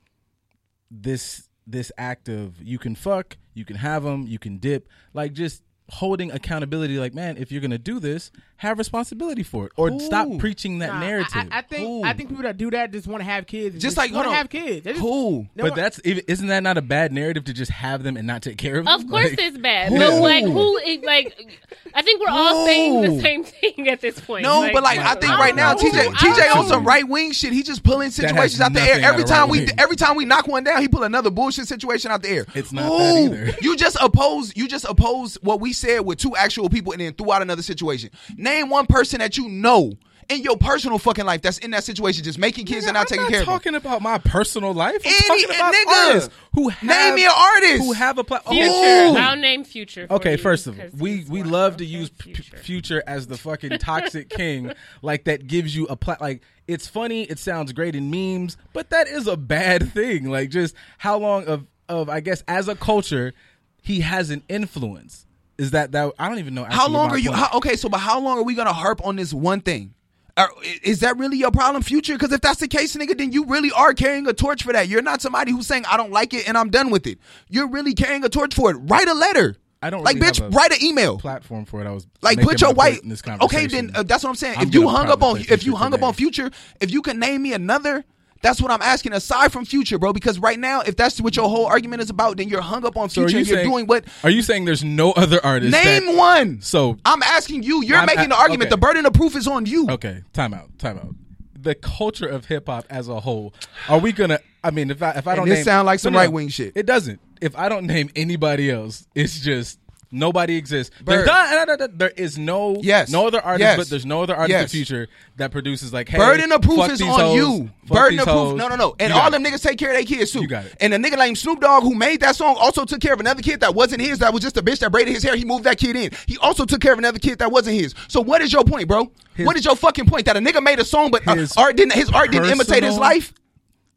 this 0.91 1.49
this 1.67 1.91
act 1.97 2.29
of 2.29 2.61
you 2.61 2.79
can 2.79 2.95
fuck, 2.95 3.37
you 3.59 3.65
can 3.65 3.75
have 3.75 4.03
them, 4.03 4.25
you 4.25 4.39
can 4.39 4.57
dip, 4.57 4.87
like 5.13 5.33
just 5.33 5.61
holding 5.89 6.31
accountability. 6.31 6.97
Like, 6.99 7.13
man, 7.13 7.37
if 7.37 7.51
you're 7.51 7.61
gonna 7.61 7.77
do 7.77 7.99
this, 7.99 8.31
have 8.57 8.77
responsibility 8.77 9.43
for 9.43 9.65
it, 9.67 9.71
or 9.77 9.99
stop 9.99 10.27
preaching 10.39 10.79
that 10.79 10.93
Nah, 10.93 10.99
narrative. 10.99 11.31
I, 11.51 11.59
I 11.59 11.61
think 11.61 11.87
Who? 11.87 12.03
I 12.03 12.13
think 12.13 12.29
people 12.29 12.43
that 12.43 12.57
do 12.57 12.71
that 12.71 12.91
just 12.91 13.07
want 13.07 13.21
to 13.21 13.25
have 13.25 13.47
kids. 13.47 13.75
and 13.75 13.81
Just 13.81 13.95
like, 13.97 14.13
want 14.13 14.27
to 14.27 14.33
have 14.35 14.49
kids. 14.49 14.83
They 14.83 14.91
just- 14.91 15.01
Who? 15.01 15.47
but 15.55 15.63
want- 15.63 15.75
that's 15.75 15.99
isn't 15.99 16.47
that 16.47 16.63
not 16.63 16.77
a 16.77 16.81
bad 16.81 17.11
narrative 17.13 17.45
to 17.45 17.53
just 17.53 17.71
have 17.71 18.03
them 18.03 18.17
and 18.17 18.27
not 18.27 18.41
take 18.41 18.57
care 18.57 18.77
of 18.79 18.85
them? 18.85 18.93
Of 18.99 19.07
course, 19.09 19.29
Like, 19.29 19.39
it's 19.41 19.57
bad. 19.57 19.91
Who? 19.91 19.97
But 19.99 20.21
like, 20.21 20.43
who? 20.43 20.79
Like, 21.05 21.59
I 21.93 22.01
think 22.01 22.21
we're 22.21 22.29
all 22.29 22.65
saying 22.65 23.01
the 23.01 23.21
same 23.21 23.43
thing 23.43 23.87
at 23.89 24.01
this 24.01 24.19
point. 24.19 24.43
No, 24.43 24.69
but 24.73 24.83
like 24.83 24.99
I 24.99 25.11
think 25.15 25.31
don't 25.31 25.39
right 25.39 25.55
now, 25.55 25.73
know. 25.73 25.79
TJ 25.79 26.07
TJ 26.15 26.55
on 26.55 26.67
some 26.67 26.83
right 26.83 27.07
wing 27.07 27.31
shit. 27.31 27.53
He 27.53 27.63
just 27.63 27.83
pulling 27.83 28.11
situations 28.11 28.59
out 28.61 28.73
the 28.73 28.81
air 28.81 28.95
every 28.95 29.05
out 29.05 29.19
of 29.21 29.25
time 29.25 29.49
we 29.49 29.59
right-wing. 29.59 29.79
every 29.79 29.95
time 29.95 30.15
we 30.15 30.25
knock 30.25 30.47
one 30.47 30.63
down. 30.63 30.81
He 30.81 30.87
pull 30.87 31.03
another 31.03 31.31
bullshit 31.31 31.67
situation 31.67 32.11
out 32.11 32.21
the 32.21 32.29
air. 32.29 32.45
It's 32.53 32.71
not 32.71 32.89
that 32.89 33.17
either. 33.23 33.51
You 33.61 33.75
just 33.77 33.97
oppose. 34.01 34.53
You 34.55 34.67
just 34.67 34.85
oppose 34.85 35.35
what 35.41 35.59
we 35.61 35.71
said 35.79 35.99
with 36.01 36.19
two 36.19 36.35
actual 36.35 36.69
people, 36.69 36.91
and 36.91 37.01
then 37.01 37.13
threw 37.13 37.31
out 37.31 37.41
another 37.41 37.61
situation. 37.63 38.09
Name 38.37 38.69
one 38.69 38.85
person 38.85 39.19
that 39.19 39.37
you 39.37 39.47
know 39.49 39.93
in 40.29 40.43
your 40.43 40.57
personal 40.57 40.99
fucking 40.99 41.25
life 41.25 41.41
that's 41.41 41.57
in 41.57 41.71
that 41.71 41.83
situation, 41.83 42.23
just 42.23 42.37
making 42.37 42.63
kids 42.67 42.85
and 42.85 42.93
not 42.93 42.99
I'm 42.99 43.05
taking 43.07 43.23
not 43.23 43.31
care 43.31 43.39
of 43.41 43.45
them. 43.47 43.53
talking 43.55 43.73
about 43.75 44.03
my 44.03 44.19
personal 44.19 44.75
life. 44.75 45.01
I'm 45.03 45.11
Any- 45.11 45.43
talking 45.43 45.55
about 45.55 45.73
nigga, 45.73 46.07
artists 46.09 46.29
who 46.53 46.69
have, 46.69 46.83
name 46.87 47.15
me 47.15 47.25
an 47.25 47.31
artist. 47.35 47.77
who 47.83 47.93
have 47.93 48.17
a 48.19 48.23
platform. 48.23 48.55
Future. 48.57 48.69
Ooh. 48.69 49.15
I'll 49.17 49.35
name 49.35 49.63
Future. 49.63 50.05
for 50.07 50.13
Okay, 50.13 50.33
you, 50.33 50.37
first 50.37 50.67
of 50.67 50.79
all, 50.79 50.85
we 50.99 51.25
we 51.27 51.41
love 51.41 51.77
to 51.77 51.83
Okay, 51.83 51.91
use 51.91 52.09
P- 52.11 52.33
Future. 52.35 52.57
future 52.57 53.03
as 53.07 53.25
the 53.25 53.37
fucking 53.37 53.77
toxic 53.79 54.29
king, 54.29 54.71
like 55.01 55.23
that 55.23 55.47
gives 55.47 55.75
you 55.75 55.87
a 55.87 55.95
plat. 55.95 56.21
Like 56.21 56.43
it's 56.67 56.87
funny, 56.87 57.23
it 57.23 57.39
sounds 57.39 57.73
great 57.73 57.95
in 57.95 58.11
memes, 58.11 58.55
but 58.71 58.91
that 58.91 59.07
is 59.07 59.25
a 59.25 59.35
bad 59.35 59.91
thing. 59.93 60.29
Like 60.29 60.51
just 60.51 60.75
how 60.99 61.17
long 61.17 61.45
of 61.45 61.65
of 61.87 62.07
I 62.07 62.19
guess 62.19 62.43
as 62.47 62.67
a 62.67 62.75
culture, 62.75 63.33
he 63.81 64.01
has 64.01 64.29
an 64.29 64.43
influence. 64.47 65.25
Is 65.59 65.71
that 65.71 65.91
that 65.91 66.13
I 66.17 66.29
don't 66.29 66.39
even 66.39 66.53
know. 66.53 66.63
How 66.63 66.87
long 66.87 67.11
are 67.11 67.17
you? 67.17 67.33
How, 67.33 67.57
okay, 67.57 67.75
so 67.75 67.89
but 67.89 67.99
how 67.99 68.19
long 68.19 68.37
are 68.37 68.43
we 68.43 68.55
gonna 68.55 68.73
harp 68.73 69.05
on 69.05 69.17
this 69.17 69.33
one 69.33 69.59
thing? 69.59 69.93
Are- 70.37 70.51
is 70.83 71.01
that 71.01 71.17
really 71.17 71.37
your 71.37 71.51
problem, 71.51 71.83
future? 71.83 72.13
Because 72.13 72.31
if 72.31 72.39
that's 72.39 72.61
the 72.61 72.67
case, 72.69 72.95
nigga, 72.95 73.17
then 73.17 73.33
you 73.33 73.45
really 73.45 73.69
are 73.73 73.93
carrying 73.93 74.25
a 74.27 74.31
torch 74.31 74.63
for 74.63 74.71
that. 74.71 74.87
You're 74.87 75.01
not 75.01 75.21
somebody 75.21 75.51
who's 75.51 75.67
saying 75.67 75.83
I 75.85 75.97
don't 75.97 76.13
like 76.13 76.33
it 76.33 76.47
and 76.47 76.57
I'm 76.57 76.69
done 76.69 76.91
with 76.91 77.05
it. 77.07 77.19
You're 77.49 77.67
really 77.67 77.93
carrying 77.93 78.23
a 78.23 78.29
torch 78.29 78.55
for 78.55 78.71
it. 78.71 78.75
Write 78.75 79.09
a 79.09 79.13
letter. 79.13 79.57
I 79.81 79.89
don't 79.89 80.03
like, 80.03 80.15
really 80.15 80.27
bitch. 80.27 80.53
write 80.53 80.71
an 80.71 80.81
email. 80.81 81.17
platform 81.17 81.65
for 81.65 81.81
it? 81.81 81.87
I 81.87 81.91
was 81.91 82.07
Like 82.21 82.39
put 82.41 82.61
your 82.61 82.73
white. 82.73 83.01
Okay, 83.41 83.67
then 83.67 83.91
uh, 83.95 84.03
that's 84.03 84.23
what 84.23 84.29
I'm 84.29 84.35
saying. 84.35 84.59
I'm 84.59 84.67
if 84.69 84.73
you 84.73 84.87
hung 84.87 85.09
up 85.09 85.21
on, 85.21 85.39
if 85.39 85.65
you 85.65 85.75
hung 85.75 85.93
up 85.93 86.03
on 86.03 86.13
future, 86.13 86.51
if 86.79 86.91
you 86.91 87.01
can 87.01 87.19
name 87.19 87.41
me 87.41 87.51
another. 87.51 88.05
That's 88.41 88.61
what 88.61 88.71
I'm 88.71 88.81
asking. 88.81 89.13
Aside 89.13 89.51
from 89.51 89.65
future, 89.65 89.99
bro, 89.99 90.13
because 90.13 90.39
right 90.39 90.57
now, 90.57 90.81
if 90.81 90.95
that's 90.95 91.19
what 91.19 91.35
your 91.35 91.49
whole 91.49 91.65
argument 91.65 92.01
is 92.01 92.09
about, 92.09 92.37
then 92.37 92.47
you're 92.47 92.61
hung 92.61 92.85
up 92.85 92.95
on 92.95 93.09
So 93.09 93.21
future. 93.21 93.31
you 93.31 93.37
and 93.39 93.47
you're 93.47 93.57
saying, 93.57 93.69
doing 93.69 93.85
what? 93.87 94.05
Are 94.23 94.29
you 94.29 94.41
saying 94.41 94.65
there's 94.65 94.83
no 94.83 95.11
other 95.11 95.43
artist? 95.45 95.71
Name 95.71 96.05
that, 96.05 96.15
one. 96.15 96.61
So 96.61 96.97
I'm 97.05 97.21
asking 97.23 97.63
you. 97.63 97.83
You're 97.83 97.97
I'm 97.97 98.05
making 98.05 98.29
the 98.29 98.35
argument. 98.35 98.63
okay. 98.63 98.69
The 98.69 98.77
burden 98.77 99.05
of 99.05 99.13
proof 99.13 99.35
is 99.35 99.47
on 99.47 99.65
you. 99.65 99.89
Okay, 99.89 100.23
time 100.33 100.53
out, 100.53 100.77
time 100.79 100.97
out. 100.97 101.15
The 101.61 101.75
culture 101.75 102.27
of 102.27 102.45
hip 102.45 102.67
hop 102.67 102.85
as 102.89 103.09
a 103.09 103.19
whole. 103.19 103.53
Are 103.89 103.99
we 103.99 104.13
gonna? 104.13 104.39
I 104.63 104.71
mean, 104.71 104.89
if 104.91 105.03
I 105.03 105.11
if 105.11 105.27
I 105.27 105.35
don't 105.35 105.47
this 105.49 105.57
name, 105.57 105.65
sound 105.65 105.85
like 105.85 105.99
some 105.99 106.13
No, 106.13 106.19
no, 106.19 106.23
right-wing 106.23 106.47
shit. 106.47 106.73
It 106.75 106.85
doesn't. 106.85 107.19
If 107.41 107.57
I 107.57 107.67
don't 107.67 107.85
name 107.87 108.09
anybody 108.15 108.71
else, 108.71 109.05
it's 109.15 109.39
just 109.41 109.79
nobody 110.11 110.55
exists. 110.55 110.95
Bird. 111.03 111.27
There's 111.27 111.67
not- 111.79 111.97
there 111.97 112.09
is 112.15 112.37
no 112.37 112.77
Yes. 112.81 113.09
no 113.09 113.27
other 113.27 113.39
artist, 113.41 113.61
Yes. 113.61 113.77
but 113.77 113.89
there's 113.89 114.05
no 114.05 114.23
other 114.23 114.35
artist 114.35 114.49
Yes. 114.51 114.61
in 114.61 114.65
the 114.65 114.69
future 114.85 115.07
that 115.37 115.51
produces 115.51 115.93
like 115.93 116.09
hey, 116.09 116.17
Burden 116.17 116.51
of 116.51 116.61
proof 116.61 116.89
is 116.91 117.01
on 117.01 117.07
hoes, 117.19 117.35
you. 117.35 117.69
Burden 117.85 118.19
of 118.19 118.25
proof. 118.25 118.55
No, 118.55 118.67
no, 118.67 118.75
no. 118.75 118.95
And 118.99 119.13
all 119.13 119.29
them 119.31 119.43
niggas 119.43 119.61
take 119.61 119.77
care 119.77 119.89
of 119.91 119.95
their 119.95 120.03
kids 120.05 120.31
too. 120.31 120.41
You 120.41 120.47
got 120.47 120.65
it. 120.65 120.75
And 120.81 120.93
a 120.93 120.97
nigga 120.97 121.17
named 121.17 121.37
Snoop 121.37 121.59
Dogg 121.61 121.83
who 121.83 121.95
made 121.95 122.21
that 122.21 122.35
song 122.35 122.55
also 122.59 122.85
took 122.85 123.01
care 123.01 123.13
of 123.13 123.19
another 123.19 123.41
kid 123.41 123.59
that 123.61 123.75
wasn't 123.75 124.01
his. 124.01 124.19
That 124.19 124.33
was 124.33 124.41
just 124.41 124.57
a 124.57 124.61
bitch 124.63 124.79
that 124.79 124.91
braided 124.91 125.13
his 125.13 125.23
hair. 125.23 125.35
He 125.35 125.45
moved 125.45 125.63
that 125.65 125.77
kid 125.77 125.95
in. 125.95 126.11
He 126.27 126.37
also 126.37 126.65
took 126.65 126.81
care 126.81 126.93
of 126.93 126.99
another 126.99 127.19
kid 127.19 127.39
that 127.39 127.51
wasn't 127.51 127.79
his. 127.79 127.93
So 128.07 128.21
what 128.21 128.41
is 128.41 128.51
your 128.51 128.63
point, 128.63 128.87
bro? 128.87 129.11
His- 129.35 129.45
what 129.45 129.55
is 129.57 129.63
your 129.65 129.75
fucking 129.75 130.05
point? 130.05 130.25
That 130.25 130.35
a 130.37 130.39
nigga 130.39 130.61
made 130.63 130.79
a 130.79 130.85
song, 130.85 131.11
but 131.11 131.27
uh, 131.27 131.35
His 131.35 131.55
art 131.55 131.75
didn't. 131.77 131.93
His 131.93 132.09
art 132.09 132.31
didn't 132.31 132.49
imitate 132.49 132.83
his 132.83 132.97
life. 132.97 133.33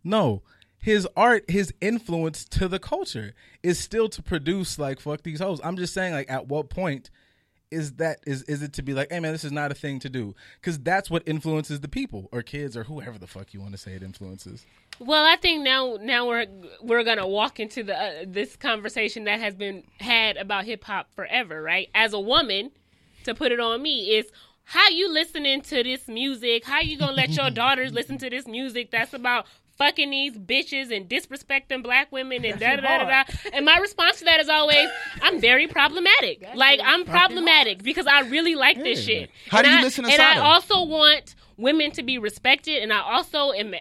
No, 0.04 0.42
his 0.78 1.06
art, 1.16 1.44
his 1.48 1.72
influence 1.80 2.44
to 2.46 2.68
the 2.68 2.78
culture 2.78 3.34
is 3.62 3.78
still 3.78 4.08
to 4.10 4.22
produce 4.22 4.78
like 4.78 5.00
fuck 5.00 5.22
these 5.22 5.40
hoes. 5.40 5.60
I'm 5.62 5.76
just 5.76 5.94
saying, 5.94 6.12
like, 6.12 6.30
at 6.30 6.48
what 6.48 6.68
point 6.70 7.10
is 7.70 7.94
that 7.94 8.18
is 8.26 8.42
is 8.42 8.62
it 8.62 8.74
to 8.74 8.82
be 8.82 8.92
like, 8.92 9.10
hey 9.10 9.18
man, 9.18 9.32
this 9.32 9.44
is 9.44 9.52
not 9.52 9.72
a 9.72 9.74
thing 9.74 9.98
to 10.00 10.10
do? 10.10 10.34
Because 10.60 10.78
that's 10.78 11.10
what 11.10 11.22
influences 11.26 11.80
the 11.80 11.88
people 11.88 12.28
or 12.30 12.42
kids 12.42 12.76
or 12.76 12.84
whoever 12.84 13.18
the 13.18 13.26
fuck 13.26 13.54
you 13.54 13.60
want 13.60 13.72
to 13.72 13.78
say 13.78 13.94
it 13.94 14.02
influences. 14.02 14.66
Well, 14.98 15.24
I 15.24 15.36
think 15.36 15.62
now 15.62 15.96
now 16.00 16.28
we're 16.28 16.46
we're 16.82 17.02
gonna 17.02 17.26
walk 17.26 17.58
into 17.58 17.82
the 17.82 17.96
uh, 17.96 18.10
this 18.26 18.56
conversation 18.56 19.24
that 19.24 19.40
has 19.40 19.54
been 19.54 19.84
had 19.98 20.36
about 20.36 20.64
hip 20.64 20.84
hop 20.84 21.12
forever, 21.14 21.62
right? 21.62 21.88
As 21.94 22.12
a 22.12 22.20
woman, 22.20 22.70
to 23.24 23.34
put 23.34 23.52
it 23.52 23.60
on 23.60 23.80
me 23.82 24.16
is 24.16 24.30
how 24.64 24.88
you 24.88 25.12
listening 25.12 25.62
to 25.62 25.82
this 25.82 26.06
music? 26.08 26.64
How 26.64 26.80
you 26.80 26.98
gonna 26.98 27.12
let 27.12 27.30
your 27.30 27.50
daughters 27.62 27.92
listen 27.92 28.18
to 28.18 28.30
this 28.30 28.46
music 28.46 28.90
that's 28.90 29.14
about 29.14 29.46
fucking 29.78 30.10
these 30.10 30.36
bitches 30.36 30.94
and 30.94 31.08
disrespecting 31.08 31.82
black 31.82 32.10
women 32.12 32.44
and 32.44 32.58
da 32.60 32.76
da 32.76 32.82
da 32.82 32.98
da 32.98 33.24
da? 33.24 33.24
And 33.52 33.64
my 33.64 33.78
response 33.78 34.18
to 34.20 34.24
that 34.26 34.40
is 34.40 34.48
always, 34.48 34.88
I'm 35.20 35.40
very 35.40 35.66
problematic. 35.66 36.44
like 36.54 36.80
I'm 36.82 37.04
problematic 37.04 37.82
because 37.82 38.06
I 38.06 38.20
really 38.20 38.54
like 38.54 38.76
this 38.76 39.02
shit. 39.04 39.30
How 39.48 39.58
and 39.58 39.66
do 39.66 39.70
you 39.70 39.78
I, 39.78 39.82
listen 39.82 40.04
to 40.04 40.10
And 40.10 40.22
I 40.22 40.38
also 40.38 40.84
want 40.84 41.34
women 41.56 41.90
to 41.92 42.02
be 42.02 42.18
respected 42.18 42.82
and 42.82 42.92
I 42.92 43.00
also 43.00 43.52
am 43.52 43.74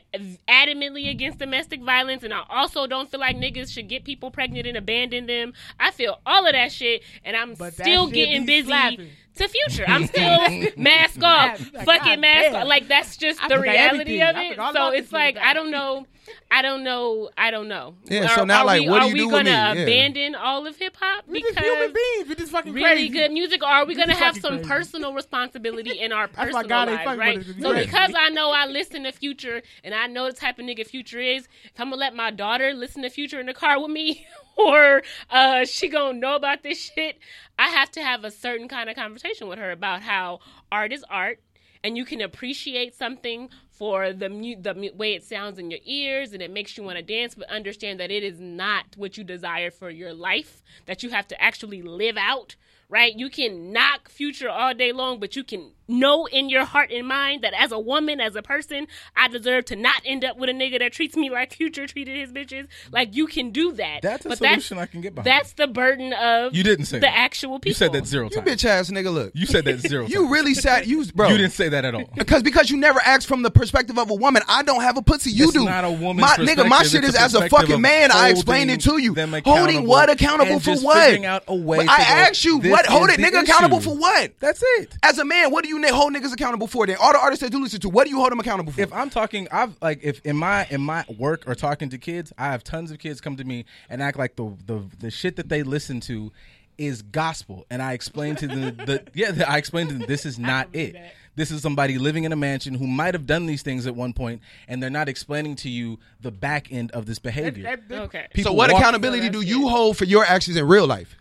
adamantly 0.48 1.10
against 1.10 1.39
domestic 1.39 1.82
violence 1.82 2.24
and 2.24 2.34
I 2.34 2.44
also 2.50 2.86
don't 2.86 3.10
feel 3.10 3.20
like 3.20 3.38
niggas 3.38 3.72
should 3.72 3.88
get 3.88 4.04
people 4.04 4.30
pregnant 4.30 4.68
and 4.68 4.78
abandon 4.78 5.26
them. 5.26 5.54
I 5.80 5.92
feel 5.92 6.20
all 6.26 6.46
of 6.46 6.54
that 6.54 6.72
shit 6.72 7.02
and 7.24 7.36
I'm 7.36 7.56
But 7.56 7.74
still 7.74 8.10
getting 8.10 8.46
busy 8.46 8.68
slapping. 8.68 9.10
To 9.36 9.47
future. 9.47 9.86
I'm 9.88 10.05
still 10.07 10.47
mask 10.77 11.21
off. 11.23 11.59
Like, 11.73 11.86
fucking 11.86 12.05
God 12.15 12.19
mask 12.19 12.55
off. 12.55 12.67
Like 12.67 12.88
that's 12.88 13.17
just 13.17 13.43
I 13.43 13.47
the 13.47 13.59
reality 13.59 14.19
everything. 14.19 14.21
of 14.21 14.36
it. 14.69 14.75
So 14.75 14.89
it's 14.89 15.11
like. 15.11 15.38
I 15.38 15.53
don't 15.53 15.71
know 15.71 16.05
I 16.49 16.61
don't 16.61 16.84
know. 16.84 17.29
I 17.38 17.49
don't 17.49 17.67
know. 17.67 17.95
Yeah, 18.05 18.27
so 18.36 18.43
now, 18.43 18.61
are 18.61 18.65
like, 18.65 18.82
we, 18.82 18.89
what 18.89 18.99
do 18.99 19.05
are 19.05 19.07
you 19.07 19.13
we 19.13 19.19
do 19.21 19.25
with 19.27 19.32
gonna 19.45 19.73
me? 19.73 19.79
Yeah. 19.79 19.84
abandon 19.84 20.36
all 20.36 20.67
of 20.67 20.77
hip 20.77 20.95
hop 20.99 21.23
We 21.27 21.39
because 21.41 21.55
just 21.55 21.65
human 21.65 21.93
beings. 21.93 22.29
We 22.29 22.36
just 22.36 22.51
fucking 22.51 22.73
really 22.73 22.86
crazy. 22.86 23.09
good 23.09 23.32
music, 23.32 23.63
or 23.63 23.67
are 23.67 23.86
we 23.86 23.95
We 23.95 23.99
gonna 23.99 24.15
have 24.15 24.38
some 24.38 24.55
crazy. 24.57 24.67
personal 24.69 25.13
responsibility 25.13 25.99
in 25.99 26.11
our 26.13 26.27
personal 26.27 26.63
God 26.63 26.89
lives, 26.89 27.17
right? 27.17 27.38
with 27.38 27.47
us, 27.47 27.53
'cause 27.55 27.63
So 27.63 27.73
because 27.73 28.13
I 28.17 28.29
know 28.29 28.51
I 28.51 28.65
listen 28.67 29.03
to 29.03 29.11
Future 29.11 29.61
and 29.84 29.95
I 29.95 30.07
know 30.07 30.27
the 30.27 30.34
type 30.34 30.59
of 30.59 30.65
nigga 30.65 30.86
Future 30.86 31.19
is, 31.19 31.47
if 31.65 31.71
I'm 31.79 31.88
gonna 31.89 31.95
let 31.99 32.15
my 32.15 32.32
daughter 32.32 32.71
listen 32.73 33.01
to 33.01 33.09
Future 33.09 33.39
in 33.39 33.47
the 33.47 33.53
car 33.53 33.82
with 33.82 33.91
me, 33.91 34.27
or 34.66 35.03
uh, 35.30 35.66
she 35.66 35.88
gonna 35.89 36.18
know 36.18 36.36
about 36.36 36.64
this 36.64 36.91
shit, 36.93 37.18
I 37.57 37.70
have 37.70 37.91
to 37.91 38.01
have 38.01 38.24
a 38.24 38.32
certain 38.32 38.68
kind 38.68 38.89
of 38.89 38.95
conversation 38.95 39.47
with 39.47 39.59
her 39.59 39.72
about 39.72 40.01
how 40.01 40.39
art 40.72 40.91
is 40.91 41.05
art. 41.09 41.39
And 41.84 41.97
you 41.97 42.05
can 42.05 42.22
appreciate 42.22 42.93
something 42.93 43.49
for 43.72 44.14
the 44.14 44.30
mu- 44.30 44.62
the 44.62 44.76
mu- 44.76 44.93
way 44.93 45.14
it 45.16 45.24
sounds 45.24 45.57
in 45.57 45.72
your 45.72 45.80
ears, 45.84 46.32
and 46.32 46.41
it 46.41 46.51
makes 46.51 46.78
you 46.78 46.84
want 46.84 46.97
to 46.97 47.03
dance. 47.03 47.34
But 47.34 47.49
understand 47.49 47.99
that 47.99 48.12
it 48.12 48.24
is 48.24 48.39
not 48.39 48.86
what 48.95 49.18
you 49.18 49.24
desire 49.24 49.72
for 49.72 49.89
your 49.89 50.14
life. 50.14 50.62
That 50.86 51.01
you 51.01 51.09
have 51.09 51.28
to 51.30 51.41
actually 51.41 51.82
live 51.82 52.18
out 52.18 52.55
right? 52.91 53.18
You 53.18 53.30
can 53.30 53.72
knock 53.72 54.09
future 54.09 54.49
all 54.49 54.74
day 54.74 54.91
long, 54.91 55.20
but 55.20 55.36
you 55.36 55.45
can 55.45 55.72
know 55.92 56.26
in 56.28 56.50
your 56.50 56.66
heart 56.66 56.92
and 56.92 57.08
mind 57.08 57.44
that 57.44 57.54
as 57.54 57.72
a 57.72 57.80
woman, 57.80 58.20
as 58.20 58.36
a 58.36 58.42
person, 58.42 58.88
I 59.16 59.28
deserve 59.28 59.66
to 59.66 59.76
not 59.76 60.02
end 60.06 60.24
up 60.26 60.38
with 60.38 60.50
a 60.50 60.54
nigga 60.54 60.80
that 60.80 60.94
treats 60.94 61.16
me 61.16 61.30
like 61.30 61.54
future 61.54 61.86
treated 61.88 62.18
his 62.18 62.32
bitches. 62.32 62.68
Like 62.92 63.16
you 63.16 63.28
can 63.28 63.52
do 63.52 63.74
that. 63.74 64.00
That's 64.02 64.26
a 64.26 64.30
but 64.30 64.38
solution 64.39 64.78
I 64.78 64.86
can 64.86 65.02
get 65.02 65.14
behind. 65.16 65.28
That's 65.28 65.54
the 65.54 65.68
burden 65.68 66.14
of 66.14 66.56
You 66.56 66.64
didn't 66.64 66.86
say 66.86 66.98
the 66.98 67.02
that. 67.02 67.18
actual 67.18 67.60
people. 67.60 67.70
You 67.70 67.74
said 67.76 67.94
that 67.94 68.06
zero 68.06 68.30
You 68.32 68.42
bitch 68.42 68.66
ass 68.66 68.89
nigga. 68.89 69.14
Look, 69.14 69.32
You 69.36 69.46
said 69.46 69.66
that 69.66 69.80
zero 69.80 70.06
you 70.08 70.20
times. 70.22 70.32
really 70.32 70.54
sat 70.54 70.88
you, 70.88 71.06
bro. 71.14 71.30
You 71.30 71.38
didn't 71.38 71.52
say 71.54 71.70
that 71.70 71.86
at 71.86 71.94
all. 71.96 72.06
Because 72.16 72.44
because 72.44 72.70
you 72.70 72.78
never 72.78 73.00
asked 73.04 73.28
from 73.28 73.42
the 73.42 73.52
perspective 73.52 73.98
of 73.98 74.10
a 74.10 74.14
woman. 74.16 74.42
I 74.48 74.64
don't 74.64 74.82
have 74.82 74.98
a 74.98 75.02
pussy. 75.02 75.32
You 75.32 75.46
It's 75.46 75.54
do. 75.54 75.66
not 75.66 75.84
a 75.84 75.92
woman. 75.92 76.22
my 76.22 76.36
nigga, 76.38 76.68
my 76.68 76.84
shit 76.84 77.04
is 77.04 77.16
as 77.16 77.34
a 77.36 77.50
fucking 77.50 77.82
man. 77.82 78.12
I 78.12 78.30
explained 78.30 78.72
it 78.72 78.82
to 78.82 78.98
you. 79.02 79.14
them 79.14 79.34
Holding 79.44 79.86
what 79.88 80.10
accountable 80.10 80.54
and 80.54 80.62
for 80.62 80.72
just 80.72 80.86
what? 80.86 80.98
figuring 81.04 81.26
out 81.26 81.44
a 81.48 81.56
way 81.56 81.80
I 81.80 81.86
go, 81.86 82.04
asked 82.04 82.46
you 82.46 82.60
what 82.60 82.86
hold 82.86 83.10
it 83.10 83.18
the 83.18 83.24
nigga 83.24 83.44
accountable 83.44 83.82
for 83.82 83.96
what? 83.96 84.34
That's 84.39 84.62
it. 84.78 84.98
As 85.04 85.18
a 85.18 85.26
man, 85.26 85.52
what 85.52 85.64
do 85.64 85.70
you 85.70 85.80
ni- 85.82 85.89
hold 85.89 86.13
niggas 86.13 86.34
accountable 86.34 86.67
for? 86.67 86.86
Then 86.88 86.97
all 87.01 87.11
the 87.13 87.19
artists 87.19 87.43
that 87.43 87.51
do 87.51 87.61
listen 87.61 87.79
to, 87.82 87.89
what 87.89 88.05
do 88.05 88.09
you 88.11 88.17
hold 88.19 88.32
them 88.32 88.39
accountable 88.39 88.71
for? 88.71 88.82
if 88.82 88.91
I'm 88.93 89.09
talking, 89.09 89.47
I've 89.51 89.75
like 89.82 89.99
if 90.03 90.21
in 90.25 90.38
my 90.38 90.65
in 90.69 90.82
my 90.82 91.03
work 91.17 91.43
or 91.47 91.55
talking 91.55 91.89
to 91.89 91.97
kids, 91.97 92.32
I 92.38 92.45
have 92.51 92.63
tons 92.63 92.91
of 92.91 92.99
kids 92.99 93.19
come 93.21 93.36
to 93.38 93.43
me 93.43 93.65
and 93.89 94.01
act 94.01 94.17
like 94.17 94.36
the 94.36 94.55
the 94.65 94.84
the 94.99 95.11
shit 95.11 95.36
that 95.38 95.49
they 95.49 95.63
listen 95.63 95.99
to 96.01 96.32
is 96.77 97.01
gospel, 97.01 97.65
and 97.69 97.82
I 97.82 97.93
explain 97.93 98.36
to 98.38 98.47
them 98.47 98.75
the 98.77 99.03
yeah 99.13 99.43
I 99.47 99.57
explain 99.57 99.88
to 99.88 99.93
them 99.93 100.05
this 100.07 100.25
is 100.25 100.39
not 100.39 100.69
it. 100.73 100.95
This 101.36 101.49
is 101.49 101.61
somebody 101.61 101.97
living 101.97 102.25
in 102.25 102.34
a 102.34 102.36
mansion 102.36 102.73
who 102.73 102.86
might 102.86 103.13
have 103.13 103.25
done 103.25 103.45
these 103.45 103.61
things 103.61 103.88
at 103.88 103.95
one 103.95 104.11
point, 104.11 104.41
and 104.67 104.84
they're 104.84 104.89
not 104.89 105.07
explaining 105.07 105.55
to 105.57 105.69
you 105.69 105.97
the 106.19 106.32
back 106.32 106.71
end 106.73 106.91
of 106.91 107.05
this 107.05 107.19
behavior. 107.19 107.63
That- 107.63 107.88
that- 107.88 108.01
Okay. 108.03 108.27
so 108.41 108.51
what 108.51 108.69
walk- 108.69 108.82
accountability 108.82 109.29
do 109.29 109.39
you 109.39 109.69
hold 109.69 109.95
for 109.97 110.03
your 110.03 110.25
actions 110.25 110.57
in 110.57 110.67
real 110.67 110.86
life? 110.88 111.15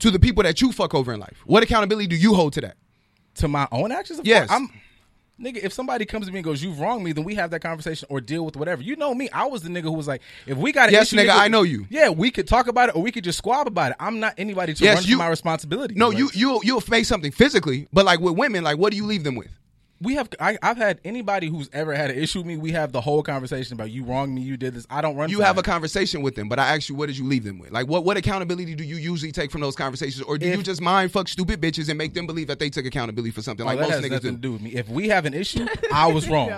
To 0.00 0.10
the 0.10 0.18
people 0.18 0.42
that 0.42 0.60
you 0.60 0.72
fuck 0.72 0.94
over 0.94 1.14
in 1.14 1.20
life, 1.20 1.38
what 1.46 1.62
accountability 1.62 2.06
do 2.06 2.16
you 2.16 2.34
hold 2.34 2.52
to 2.52 2.60
that? 2.60 2.76
To 3.36 3.48
my 3.48 3.66
own 3.72 3.92
actions? 3.92 4.18
Of 4.18 4.26
Yes. 4.26 4.48
course, 4.48 4.60
I'm 4.60 4.70
Nigga, 5.38 5.58
if 5.62 5.70
somebody 5.74 6.06
comes 6.06 6.24
to 6.26 6.32
me 6.32 6.38
and 6.38 6.44
goes, 6.46 6.62
"You've 6.62 6.80
wronged 6.80 7.04
me," 7.04 7.12
then 7.12 7.22
we 7.22 7.34
have 7.34 7.50
that 7.50 7.60
conversation 7.60 8.06
or 8.10 8.22
deal 8.22 8.42
with 8.46 8.56
whatever. 8.56 8.80
You 8.82 8.96
know 8.96 9.14
me. 9.14 9.28
I 9.34 9.44
was 9.44 9.60
the 9.60 9.68
nigga 9.68 9.82
who 9.82 9.92
was 9.92 10.08
like, 10.08 10.22
"If 10.46 10.56
we 10.56 10.72
got 10.72 10.88
an 10.88 10.94
Yes, 10.94 11.12
issue, 11.12 11.22
nigga, 11.22 11.38
I 11.38 11.48
know 11.48 11.62
you. 11.62 11.86
Yeah, 11.90 12.08
we 12.08 12.30
could 12.30 12.48
talk 12.48 12.68
about 12.68 12.88
it, 12.88 12.96
or 12.96 13.02
we 13.02 13.12
could 13.12 13.22
just 13.22 13.36
squab 13.36 13.66
about 13.66 13.90
it. 13.90 13.98
I'm 14.00 14.18
not 14.18 14.32
anybody 14.38 14.72
to 14.72 14.82
Yes, 14.82 14.94
run 14.96 15.04
you- 15.04 15.18
my 15.18 15.28
responsibility. 15.28 15.94
No, 15.94 16.08
Like, 16.08 16.16
you 16.16 16.30
you 16.32 16.60
you'll 16.64 16.80
face 16.80 17.06
something 17.06 17.32
physically, 17.32 17.86
but 17.92 18.06
like 18.06 18.18
with 18.18 18.34
women, 18.34 18.64
like 18.64 18.78
what 18.78 18.92
do 18.92 18.96
you 18.96 19.04
leave 19.04 19.24
them 19.24 19.34
with? 19.34 19.50
We 20.00 20.14
have 20.14 20.28
I, 20.38 20.58
I've 20.62 20.76
had 20.76 21.00
anybody 21.04 21.48
who's 21.48 21.70
ever 21.72 21.94
had 21.94 22.10
an 22.10 22.18
issue 22.18 22.40
with 22.40 22.46
me. 22.46 22.56
We 22.56 22.72
have 22.72 22.92
the 22.92 23.00
whole 23.00 23.22
conversation 23.22 23.72
about 23.74 23.90
you 23.90 24.04
wronged 24.04 24.34
me, 24.34 24.42
you 24.42 24.56
did 24.56 24.74
this. 24.74 24.86
I 24.90 25.00
don't 25.00 25.16
run. 25.16 25.30
You 25.30 25.36
from 25.38 25.46
have 25.46 25.58
a 25.58 25.62
conversation 25.62 26.22
with 26.22 26.34
them, 26.34 26.48
but 26.48 26.58
I 26.58 26.74
ask 26.74 26.88
you, 26.88 26.94
what 26.94 27.06
did 27.06 27.16
you 27.16 27.24
leave 27.24 27.44
them 27.44 27.58
with? 27.58 27.70
Like, 27.72 27.86
what 27.88 28.04
what 28.04 28.16
accountability 28.16 28.74
do 28.74 28.84
you 28.84 28.96
usually 28.96 29.32
take 29.32 29.50
from 29.50 29.60
those 29.62 29.74
conversations, 29.76 30.22
or 30.22 30.36
do 30.38 30.46
If- 30.46 30.56
you 30.58 30.62
just 30.62 30.80
mind 30.80 31.12
fuck 31.12 31.28
stupid 31.28 31.60
bitches 31.60 31.88
and 31.88 31.96
make 31.96 32.12
them 32.14 32.26
believe 32.26 32.48
that 32.48 32.58
they 32.58 32.68
took 32.70 32.84
accountability 32.84 33.30
for 33.30 33.42
something 33.42 33.64
Oh, 33.64 33.68
like 33.68 33.78
that 33.78 33.88
most 33.88 33.94
has 33.94 34.04
niggas 34.04 34.10
nothing 34.10 34.30
do? 34.32 34.36
to 34.36 34.42
do 34.42 34.52
with 34.52 34.62
me. 34.62 34.70
If 34.74 34.88
we 34.88 35.08
have 35.08 35.24
an 35.24 35.34
issue, 35.34 35.66
I 35.92 36.06
was 36.12 36.28
wrong. 36.30 36.50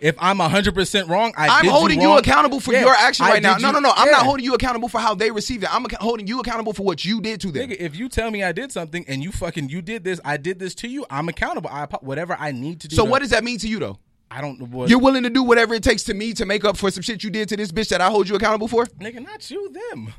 if 0.00 0.14
I'm 0.18 0.38
hundred 0.38 0.74
percent 0.74 1.08
wrong, 1.08 1.32
I 1.36 1.48
I'm 1.48 1.62
did 1.64 1.70
holding 1.72 2.00
you, 2.00 2.10
you, 2.12 2.18
accountable 2.18 2.60
for 2.60 2.72
Yeah, 2.72 2.80
your 2.82 2.94
action 2.94 3.24
right 3.26 3.42
now. 3.42 3.54
did 3.54 3.62
No, 3.62 3.68
you- 3.68 3.72
no, 3.74 3.80
no. 3.80 3.92
I'm 3.96 4.10
not 4.10 4.24
holding 4.24 4.44
you 4.44 4.54
accountable 4.54 4.88
for 4.88 4.98
how 4.98 5.14
they 5.14 5.30
received 5.30 5.64
it. 5.64 5.74
I'm 5.74 5.86
ac- 5.86 5.96
holding 6.00 6.26
you 6.26 6.40
accountable 6.40 6.72
for 6.74 6.82
what 6.82 7.04
you 7.04 7.20
did 7.22 7.40
to 7.40 7.50
them. 7.50 7.70
Nigga, 7.70 7.76
if 7.80 7.96
you 7.96 8.08
tell 8.08 8.30
me 8.30 8.42
I 8.42 8.52
did 8.52 8.70
something 8.70 9.04
and 9.08 9.22
you 9.22 9.32
fucking 9.32 9.70
you 9.70 9.80
did 9.80 10.04
this, 10.04 10.20
I 10.24 10.36
did 10.36 10.58
this 10.58 10.74
to 10.76 10.88
you. 10.88 11.06
I'm 11.08 11.28
accountable. 11.28 11.70
I 11.72 11.82
apo- 11.84 11.98
whatever 12.04 12.36
I 12.38 12.52
need 12.52 12.80
to 12.82 12.88
do. 12.88 12.96
so 12.96 13.04
to- 13.04 13.10
what 13.10 13.20
does 13.20 13.30
that 13.30 13.42
mean 13.44 13.58
to 13.58 13.68
you 13.68 13.78
though? 13.78 13.98
I 14.30 14.40
don't 14.40 14.58
know 14.60 14.66
what 14.66 14.88
You're 14.88 14.98
willing 14.98 15.24
to 15.24 15.30
do 15.30 15.42
whatever 15.42 15.74
it 15.74 15.82
takes 15.82 16.04
to 16.04 16.14
me 16.14 16.32
to 16.34 16.46
make 16.46 16.64
up 16.64 16.76
for 16.78 16.90
some 16.90 17.02
shit 17.02 17.22
you 17.22 17.28
did 17.30 17.48
to 17.50 17.56
this 17.56 17.70
bitch 17.70 17.88
that 17.90 18.00
I 18.00 18.08
hold 18.08 18.28
you 18.28 18.34
accountable 18.36 18.66
for? 18.68 18.86
nigga, 18.86 19.22
not 19.22 19.50
you, 19.50 19.70
them. 19.92 20.14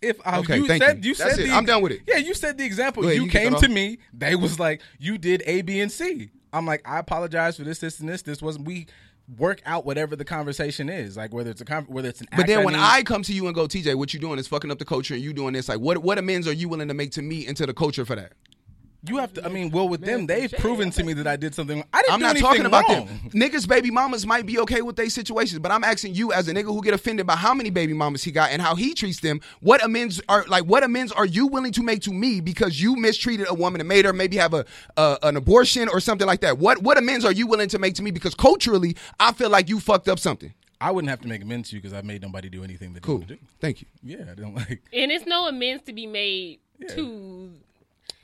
If 0.00 0.20
I, 0.24 0.38
Okay, 0.38 0.58
you 0.58 0.68
thank 0.68 0.80
said 0.82 1.04
you. 1.04 1.08
you 1.08 1.14
said 1.16 1.36
the, 1.36 1.50
I'm 1.50 1.64
done 1.64 1.82
with 1.82 1.90
it. 1.90 2.02
Yeah, 2.06 2.18
you 2.18 2.34
said 2.34 2.56
the 2.56 2.64
example. 2.64 3.02
Ahead, 3.04 3.16
you, 3.16 3.24
you 3.24 3.30
came 3.30 3.52
to 3.56 3.68
me. 3.68 3.98
They 4.12 4.36
was 4.36 4.60
like, 4.60 4.80
you 5.00 5.18
did 5.18 5.42
A, 5.44 5.62
B, 5.62 5.80
and 5.80 5.90
C. 5.90 6.30
I'm 6.52 6.66
like, 6.66 6.82
I 6.88 6.98
apologize 7.00 7.56
for 7.56 7.64
this, 7.64 7.80
this, 7.80 7.98
and 7.98 8.08
this. 8.08 8.22
This 8.22 8.40
wasn't. 8.40 8.64
We 8.66 8.86
work 9.36 9.60
out 9.66 9.84
whatever 9.84 10.14
the 10.14 10.24
conversation 10.24 10.88
is, 10.88 11.16
like 11.16 11.34
whether 11.34 11.50
it's 11.50 11.60
a 11.60 11.64
con- 11.64 11.84
whether 11.88 12.08
it's 12.08 12.20
an. 12.20 12.28
But 12.36 12.46
then 12.46 12.64
when 12.64 12.74
need- 12.74 12.80
I 12.80 13.02
come 13.02 13.22
to 13.24 13.32
you 13.32 13.46
and 13.46 13.54
go, 13.56 13.66
TJ, 13.66 13.96
what 13.96 14.14
you 14.14 14.20
doing 14.20 14.38
is 14.38 14.46
fucking 14.46 14.70
up 14.70 14.78
the 14.78 14.84
culture, 14.84 15.14
and 15.14 15.22
you 15.22 15.32
doing 15.32 15.52
this. 15.52 15.68
Like, 15.68 15.80
what 15.80 15.98
what 15.98 16.16
amends 16.16 16.46
are 16.46 16.52
you 16.52 16.68
willing 16.68 16.86
to 16.86 16.94
make 16.94 17.10
to 17.12 17.22
me 17.22 17.48
and 17.48 17.56
to 17.56 17.66
the 17.66 17.74
culture 17.74 18.04
for 18.04 18.14
that? 18.14 18.34
You 19.06 19.18
have 19.18 19.32
to. 19.34 19.44
I 19.44 19.48
mean, 19.48 19.70
well, 19.70 19.88
with 19.88 20.00
them, 20.00 20.26
they've 20.26 20.50
proven 20.58 20.90
to 20.90 21.04
me 21.04 21.12
that 21.14 21.26
I 21.26 21.36
did 21.36 21.54
something. 21.54 21.84
I 21.92 22.02
didn't. 22.02 22.12
I'm 22.14 22.18
do 22.18 22.22
not 22.24 22.30
anything 22.30 22.48
talking 22.48 22.66
about 22.66 22.88
wrong. 22.88 23.06
them. 23.06 23.30
Niggas, 23.30 23.68
baby 23.68 23.90
mamas 23.90 24.26
might 24.26 24.44
be 24.44 24.58
okay 24.60 24.82
with 24.82 24.96
their 24.96 25.08
situations, 25.08 25.60
but 25.60 25.70
I'm 25.70 25.84
asking 25.84 26.14
you 26.14 26.32
as 26.32 26.48
a 26.48 26.52
nigga 26.52 26.64
who 26.64 26.82
get 26.82 26.94
offended 26.94 27.26
by 27.26 27.36
how 27.36 27.54
many 27.54 27.70
baby 27.70 27.92
mamas 27.92 28.24
he 28.24 28.32
got 28.32 28.50
and 28.50 28.60
how 28.60 28.74
he 28.74 28.94
treats 28.94 29.20
them. 29.20 29.40
What 29.60 29.84
amends 29.84 30.20
are 30.28 30.44
like? 30.48 30.64
What 30.64 30.82
amends 30.82 31.12
are 31.12 31.26
you 31.26 31.46
willing 31.46 31.72
to 31.72 31.82
make 31.82 32.02
to 32.02 32.12
me 32.12 32.40
because 32.40 32.80
you 32.80 32.96
mistreated 32.96 33.46
a 33.48 33.54
woman 33.54 33.80
and 33.80 33.88
made 33.88 34.04
her 34.04 34.12
maybe 34.12 34.36
have 34.36 34.52
a, 34.54 34.64
a 34.96 35.18
an 35.22 35.36
abortion 35.36 35.88
or 35.88 36.00
something 36.00 36.26
like 36.26 36.40
that? 36.40 36.58
What 36.58 36.82
what 36.82 36.98
amends 36.98 37.24
are 37.24 37.32
you 37.32 37.46
willing 37.46 37.68
to 37.68 37.78
make 37.78 37.94
to 37.94 38.02
me 38.02 38.10
because 38.10 38.34
culturally 38.34 38.96
I 39.20 39.32
feel 39.32 39.50
like 39.50 39.68
you 39.68 39.78
fucked 39.80 40.08
up 40.08 40.18
something. 40.18 40.52
I 40.80 40.90
wouldn't 40.92 41.10
have 41.10 41.20
to 41.22 41.28
make 41.28 41.42
amends 41.42 41.70
to 41.70 41.76
you 41.76 41.82
because 41.82 41.92
I 41.92 42.02
made 42.02 42.22
nobody 42.22 42.48
do 42.48 42.62
anything 42.62 42.92
that 42.94 43.02
Cool, 43.02 43.16
want 43.16 43.28
do. 43.28 43.38
thank 43.60 43.80
you. 43.80 43.86
Yeah, 44.02 44.24
I 44.30 44.34
don't 44.34 44.54
like. 44.54 44.80
And 44.92 45.10
it's 45.10 45.26
no 45.26 45.48
amends 45.48 45.82
to 45.84 45.92
be 45.92 46.06
made 46.06 46.60
to. 46.90 47.50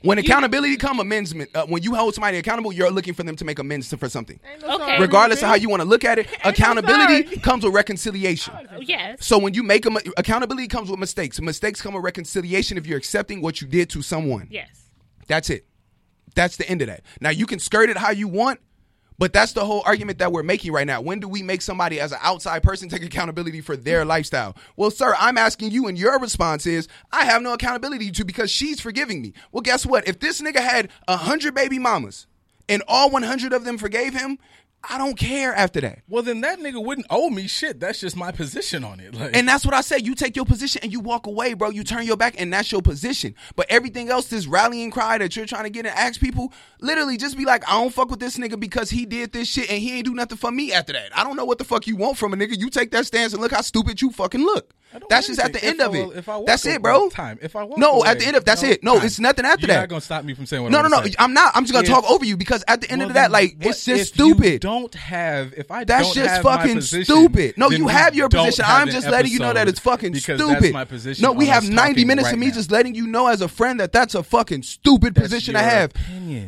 When 0.05 0.19
accountability 0.19 0.77
come, 0.77 1.01
amendment. 1.01 1.51
Uh, 1.55 1.67
when 1.67 1.83
you 1.83 1.95
hold 1.95 2.15
somebody 2.15 2.37
accountable, 2.37 2.73
you're 2.73 2.91
looking 2.91 3.15
for 3.15 3.23
them 3.23 3.37
to 3.37 3.45
make 3.45 3.59
amends 3.59 3.89
to, 3.89 3.97
for 3.97 4.09
something. 4.09 4.39
Okay. 4.63 5.01
Regardless 5.01 5.43
of 5.43 5.49
how 5.49 5.55
you 5.55 5.71
want 5.71 5.81
to 5.81 5.89
look 5.89 6.05
at 6.05 6.19
it, 6.19 6.29
accountability 6.45 7.25
sorry. 7.25 7.37
comes 7.39 7.65
with 7.65 7.75
reconciliation. 7.75 8.55
Yes. 8.81 9.25
So 9.25 9.39
when 9.39 9.55
you 9.55 9.63
make 9.63 9.87
a 9.87 9.91
accountability 10.19 10.69
comes 10.69 10.91
with 10.91 11.01
mistakes. 11.01 11.41
Mistakes 11.41 11.81
come 11.81 11.95
with 11.95 12.05
reconciliation 12.05 12.77
if 12.77 12.87
you're 12.87 12.99
accepting 12.99 13.41
what 13.41 13.61
you 13.61 13.67
did 13.67 13.89
to 13.91 14.03
someone. 14.03 14.49
Yes. 14.51 14.91
That's 15.27 15.49
it. 15.49 15.67
That's 16.35 16.57
the 16.57 16.69
end 16.69 16.83
of 16.83 16.89
that. 16.89 17.03
Now 17.21 17.31
you 17.31 17.47
can 17.47 17.59
skirt 17.59 17.89
it 17.89 17.97
how 17.97 18.11
you 18.11 18.29
want, 18.29 18.61
but 19.19 19.33
that's 19.33 19.53
the 19.53 19.65
whole 19.65 19.83
argument 19.87 20.19
that 20.19 20.33
we're 20.33 20.43
making 20.43 20.73
right 20.73 20.87
now. 20.87 21.01
When 21.01 21.21
do 21.21 21.29
we 21.29 21.43
make 21.43 21.63
somebody 21.63 22.01
as 22.01 22.13
an 22.13 22.19
outside 22.23 22.63
person 22.63 22.89
take 22.89 23.05
accountability 23.05 23.61
for 23.61 23.77
their 23.77 24.05
lifestyle? 24.05 24.57
Well, 24.77 24.91
sir, 24.91 25.15
I'm 25.19 25.39
asking 25.39 25.71
you, 25.71 25.87
and 25.87 25.99
your 25.99 26.19
response 26.19 26.67
is, 26.67 26.89
I 27.13 27.25
have 27.25 27.43
no 27.43 27.53
accountability 27.53 28.11
to 28.13 28.25
because 28.25 28.51
she's 28.51 28.81
forgiving 28.81 29.23
me. 29.23 29.33
Well, 29.53 29.63
guess 29.63 29.87
what? 29.87 30.09
If 30.09 30.21
this 30.21 30.41
nigga 30.41 30.61
had 30.61 30.91
a 31.07 31.17
hundred 31.17 31.55
baby 31.55 31.79
mamas 31.79 32.27
and 32.69 32.83
all 32.89 33.11
100 33.11 33.53
of 33.53 33.65
them 33.65 33.79
forgave 33.79 34.15
him, 34.15 34.39
I 34.89 34.99
don't 34.99 35.17
care 35.17 35.55
after 35.55 35.81
that. 35.81 36.01
Well, 36.09 36.23
then 36.23 36.41
that 36.43 36.59
nigga 36.59 36.85
wouldn't 36.85 37.07
owe 37.11 37.31
me 37.31 37.47
shit. 37.47 37.81
That's 37.81 38.01
just 38.01 38.17
my 38.17 38.33
position 38.33 38.85
on 38.85 39.01
it. 39.01 39.15
Like, 39.15 39.37
And 39.37 39.49
that's 39.49 39.65
what 39.65 39.75
I 39.75 39.81
said. 39.81 40.07
You 40.07 40.15
take 40.15 40.37
your 40.37 40.45
position 40.45 40.81
and 40.83 40.93
you 40.93 41.01
walk 41.01 41.27
away, 41.27 41.55
bro. 41.55 41.71
You 41.71 41.85
turn 41.85 42.07
your 42.07 42.17
back, 42.17 42.35
and 42.41 42.53
that's 42.53 42.71
your 42.71 42.83
position. 42.83 43.35
But 43.57 43.67
everything 43.71 44.11
else, 44.11 44.27
this 44.27 44.47
rallying 44.47 44.91
cry 44.91 45.19
that 45.19 45.37
you're 45.37 45.47
trying 45.47 45.65
to 45.65 45.71
get 45.71 45.87
and 45.87 45.95
ask 45.97 46.21
people, 46.21 46.53
literally 46.81 47.17
just 47.17 47.37
be 47.37 47.45
like, 47.45 47.69
I 47.69 47.81
don't 47.81 47.93
fuck 47.93 48.11
with 48.11 48.21
this 48.21 48.37
nigga 48.37 48.59
because 48.59 48.91
he 48.91 49.07
did 49.07 49.33
this 49.33 49.49
shit 49.49 49.71
and 49.71 49.81
he 49.81 49.97
ain't 49.97 50.07
do 50.07 50.15
nothing 50.15 50.39
for 50.39 50.51
me 50.51 50.73
after 50.73 50.93
that. 50.93 51.17
I 51.17 51.25
don't 51.25 51.37
know 51.37 51.45
what 51.45 51.59
the 51.59 51.65
fuck 51.65 51.87
you 51.87 51.97
want 51.97 52.19
from 52.19 52.33
a 52.33 52.37
nigga. 52.37 52.59
You 52.59 52.71
take 52.71 52.91
that 52.93 53.07
stance 53.07 53.33
and 53.33 53.43
look 53.43 53.53
how 53.53 53.63
stupid 53.63 54.01
you 54.03 54.11
fucking 54.11 54.43
look. 54.43 54.75
I 54.95 55.01
That's 55.09 55.27
just 55.27 55.41
at 55.41 55.53
the 55.53 55.65
end 55.65 55.81
If 55.81 55.87
of 55.89 55.95
I- 55.95 55.99
it. 55.99 56.17
if 56.19 56.29
I 56.29 56.37
walk 56.37 56.47
that's 56.47 56.67
it, 56.67 56.81
bro. 56.81 57.09
Time. 57.11 57.39
If 57.43 57.57
I 57.57 57.67
no, 57.77 58.05
at 58.05 58.21
the 58.21 58.27
end 58.27 58.37
of 58.37 58.45
that's 58.45 58.63
it. 58.63 58.83
No, 58.85 58.97
time. 58.99 59.07
it's 59.07 59.19
nothing 59.19 59.45
after 59.45 59.67
that. 59.67 59.73
You're 59.73 59.77
that. 59.77 59.81
not 59.83 59.89
gonna 59.89 60.01
stop 60.01 60.25
me 60.25 60.35
from 60.35 60.47
saying 60.47 60.63
what 60.63 60.71
no, 60.73 60.79
I 60.79 60.83
no, 60.83 60.89
no. 60.89 61.03
say. 61.03 61.15
I'm 61.19 61.33
not. 61.33 61.51
I'm 61.57 61.65
just 61.65 61.73
gonna 61.73 61.85
If- 61.85 61.91
talk 61.91 62.09
over 62.11 62.25
you 62.25 62.37
because 62.37 62.63
at 62.69 62.81
the 62.81 62.91
end 62.91 63.01
Well, 63.01 63.09
of 63.09 63.15
that, 63.15 63.31
like, 63.33 63.57
it's 63.61 63.85
just 63.85 64.15
stupid. 64.15 64.61
don't 64.61 64.95
have 64.95 65.53
if 65.57 65.71
I 65.71 65.85
That's 65.85 66.15
just 66.15 66.43
fucking 66.43 66.77
position, 66.77 67.05
stupid. 67.05 67.55
No, 67.57 67.71
you 67.71 67.89
have 67.89 68.15
your 68.15 68.29
position. 68.29 68.65
have 68.65 68.83
I'm 68.83 68.89
just 68.91 69.09
letting 69.09 69.33
you 69.33 69.41
know 69.41 69.53
that 69.53 69.67
it's 69.69 69.81
fucking 69.81 70.13
because 70.13 70.39
stupid. 70.41 70.63
That's 70.63 70.73
my 70.73 70.85
position. 70.85 71.23
No, 71.23 71.33
we 71.33 71.47
have 71.47 71.69
90 71.69 72.05
minutes 72.05 72.31
of 72.33 72.39
me 72.39 72.51
just 72.51 72.71
letting 72.71 72.95
you 72.95 73.07
know 73.07 73.27
as 73.27 73.41
a 73.41 73.49
friend 73.49 73.81
that 73.81 73.93
that's 73.93 74.15
a 74.15 74.23
fucking 74.23 74.63
stupid 74.63 75.15
position 75.15 75.57
I 75.57 75.63
have. 75.63 75.93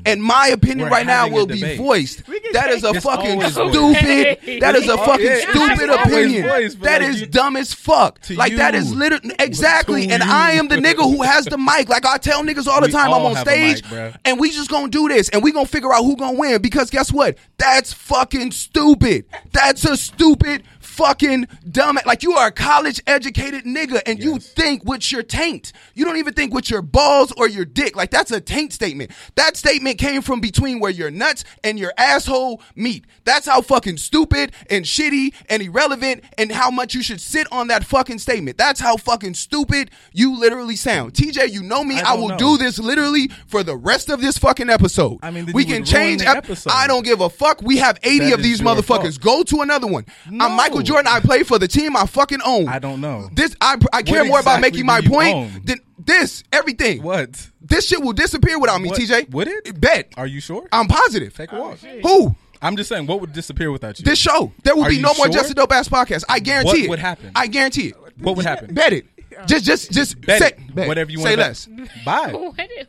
And 0.05 0.23
my 0.23 0.49
opinion 0.49 0.89
right 0.89 1.07
now 1.07 1.29
will 1.29 1.47
be 1.47 1.77
voiced. 1.77 2.23
That 2.53 2.71
is 2.71 2.85
a 2.85 3.01
fucking 3.01 3.41
stupid. 3.43 4.61
That 4.61 4.77
is 4.77 4.89
a 4.89 4.97
fucking 5.07 5.37
stupid 5.37 5.91
opinion. 5.91 6.43
That 6.47 6.63
is 6.63 6.77
but 6.77 6.85
That 6.85 7.01
like 7.03 7.11
is 7.11 7.21
you- 7.23 7.27
dumb 7.27 7.57
as 7.57 7.73
fuck. 7.75 8.21
Like 8.37 8.57
that 8.57 8.75
is 8.75 8.95
literally 8.95 9.35
exactly. 9.39 10.09
And 10.09 10.23
you. 10.23 10.31
I 10.31 10.53
am 10.53 10.69
the 10.69 10.77
nigga 10.77 11.03
who 11.03 11.23
has 11.23 11.45
the 11.45 11.59
mic. 11.59 11.89
Like 11.89 12.07
I 12.07 12.19
tell 12.19 12.43
niggas 12.43 12.67
all 12.67 12.81
the 12.81 12.87
We 12.87 12.93
time, 12.93 13.13
I'm 13.13 13.25
on 13.25 13.37
stage, 13.37 13.83
mic, 13.91 14.15
and 14.25 14.39
we 14.39 14.51
just 14.51 14.71
gonna 14.71 14.89
do 14.89 15.09
this, 15.09 15.29
and 15.31 15.43
we 15.43 15.53
gonna 15.53 15.67
figure 15.67 15.93
out 15.93 16.05
who 16.05 16.17
gonna 16.17 16.39
win. 16.39 16.61
Because 16.63 16.91
guess 16.91 17.13
what? 17.13 17.37
That's 17.59 17.93
fucking 17.93 18.53
stupid. 18.53 19.27
That's 19.53 19.85
a 19.85 19.97
stupid 19.97 20.63
fucking 20.97 21.47
dumb. 21.71 21.99
Like 22.07 22.23
you 22.23 22.33
are 22.33 22.49
a 22.49 22.53
college 22.53 23.03
educated 23.07 23.65
nigga, 23.65 24.01
and 24.07 24.23
you 24.23 24.39
think 24.39 24.85
with 24.85 25.13
your 25.13 25.23
taint. 25.23 25.73
You 25.95 26.05
don't 26.05 26.17
even 26.17 26.35
think 26.35 26.55
with 26.55 26.71
your 26.71 26.83
balls 26.83 27.33
or 27.37 27.49
your 27.49 27.65
dick. 27.65 27.95
Like 27.97 28.11
that's 28.11 28.31
a 28.31 28.41
taint 28.41 28.73
statement. 28.73 29.11
That 29.35 29.57
statement 29.57 29.99
came 29.99 30.23
from 30.23 30.41
between 30.41 30.81
where 30.81 30.91
your 30.91 31.11
nuts 31.11 31.45
and 31.63 31.79
your 31.79 31.93
asshole 31.99 32.63
meet. 32.75 33.05
That's 33.25 33.47
how 33.47 33.61
fucking 33.61 33.99
stupid 33.99 34.53
and 34.71 34.85
shitty 34.85 35.35
and 35.49 35.63
irrelevant 35.63 36.25
and 36.39 36.51
how 36.51 36.71
much 36.71 36.95
you 36.95 37.03
should 37.03 37.21
sit 37.21 37.47
on 37.53 37.69
that 37.69 37.85
fucking 37.85 38.19
statement. 38.19 38.57
That's 38.57 38.81
how 38.81 38.97
fucking 38.97 39.35
stupid 39.35 39.91
you 40.13 40.39
literally 40.39 40.77
sound. 40.77 41.13
TJ, 41.15 41.53
you 41.53 41.63
know 41.63 41.85
me. 41.85 42.01
I 42.01 42.13
I, 42.13 42.15
will 42.15 42.29
know. 42.29 42.39
do 42.39 42.57
this 42.57 42.79
literally 42.79 43.29
for 43.47 43.63
the 43.63 43.77
rest 43.77 44.09
of 44.09 44.21
this 44.21 44.39
fucking 44.39 44.71
episode. 44.71 45.19
I 45.23 45.31
mean, 45.31 45.51
we 45.53 45.65
can 45.65 45.85
change. 45.85 46.23
ep- 46.23 46.37
episode. 46.39 46.71
I 46.73 46.87
don't 46.87 47.05
give 47.05 47.21
a 47.21 47.29
fuck. 47.29 47.61
We 47.63 47.77
have 47.79 47.99
80 48.03 48.19
That 48.27 48.35
of 48.35 48.43
these 48.43 48.61
motherfuckers. 48.61 49.21
fault. 49.21 49.21
Go 49.21 49.43
to 49.45 49.61
another 49.63 49.87
one. 49.87 50.07
No. 50.31 50.45
I'm 50.47 50.57
Michael 50.57 50.83
Jordan. 50.87 51.07
I 51.09 51.21
play 51.21 51.43
for 51.43 51.59
the 51.59 51.69
team 51.69 51.97
I 51.97 52.07
fucking 52.07 52.41
own. 52.45 52.69
I 52.69 52.79
don't 52.79 53.01
know. 53.01 53.29
This 53.33 53.55
I 53.61 53.77
I 53.93 54.03
care 54.03 54.23
What 54.23 54.29
more 54.29 54.41
about 54.41 54.61
making 54.61 54.87
my 54.87 55.01
point 55.01 55.35
own? 55.35 55.61
than 55.65 55.79
this 55.99 56.45
everything. 56.53 57.03
What? 57.03 57.51
This 57.61 57.89
shit 57.89 58.01
will 58.03 58.13
disappear 58.13 58.59
without 58.59 58.81
me, 58.81 58.89
What- 58.91 58.99
TJ. 59.01 59.31
would 59.31 59.49
it? 59.49 59.81
Bet. 59.81 60.13
Are 60.17 60.27
you 60.27 60.41
sure? 60.41 60.69
I'm 60.73 60.87
positive. 60.89 61.35
Take 61.37 61.53
a 61.53 61.59
walk. 61.61 61.79
Oh, 62.05 62.29
Who? 62.29 62.37
I'm 62.63 62.77
just 62.77 62.89
saying, 62.89 63.07
what 63.07 63.21
would 63.21 63.33
disappear 63.33 63.71
without 63.71 63.99
you? 63.99 64.05
This 64.05 64.19
show. 64.19 64.53
There 64.65 64.75
will 64.75 64.85
Are 64.85 64.89
be 64.89 64.97
you 64.97 65.03
no 65.03 65.13
more 65.15 65.27
sure? 65.27 65.33
Just 65.35 65.51
a 65.51 65.55
Dope 65.55 65.73
Ass 65.73 65.89
podcast. 65.89 66.25
I 66.29 66.39
guarantee 66.39 66.69
What 66.71 66.79
it. 66.79 66.83
What 66.83 66.91
would 66.91 66.99
happen? 67.01 67.33
I 67.35 67.47
guarantee 67.49 67.89
it. 67.89 67.97
what 68.19 68.37
would 68.37 68.47
happen? 68.47 68.73
Bet 68.75 68.93
it. 68.95 69.07
Just, 69.47 69.67
just, 69.67 69.91
just 69.93 70.19
Bet 70.23 70.39
say 70.41 70.49
it. 70.49 70.75
bet. 70.75 70.89
whatever 70.89 71.11
you 71.11 71.19
want. 71.19 71.29
say 71.35 71.37
want. 71.37 71.49
less. 71.49 71.69
Bye. 72.05 72.33
What 72.33 72.55
it- 72.59 72.89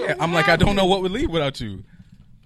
Yeah, 0.00 0.14
I'm 0.18 0.32
like, 0.32 0.48
I 0.48 0.56
don't 0.56 0.74
know 0.76 0.86
what 0.86 1.02
would 1.02 1.12
leave 1.12 1.28
without 1.30 1.60
you. 1.60 1.84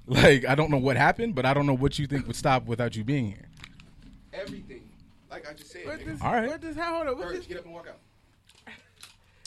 Like, 0.08 0.44
I 0.44 0.54
don't 0.56 0.70
know 0.70 0.78
what 0.78 0.96
happened, 0.96 1.34
but 1.36 1.44
I 1.46 1.54
don't 1.54 1.66
know 1.66 1.74
what 1.76 1.98
you 1.98 2.06
think 2.08 2.26
would 2.26 2.36
stop 2.36 2.66
without 2.66 2.96
you 2.96 3.04
being 3.04 3.26
here. 3.26 3.48
Everything. 4.32 4.75
Like 5.36 5.50
I 5.50 5.52
just 5.54 5.70
said. 5.70 5.86
What 5.86 6.04
this, 6.04 6.22
All 6.22 6.32
right. 6.32 6.48
What 6.48 6.60
this, 6.62 6.76
hold 6.76 7.08
on. 7.08 7.18
What 7.18 7.28
this, 7.28 7.46
get 7.46 7.58
up 7.58 7.64
and 7.66 7.74
walk 7.74 7.88
out. 7.88 7.98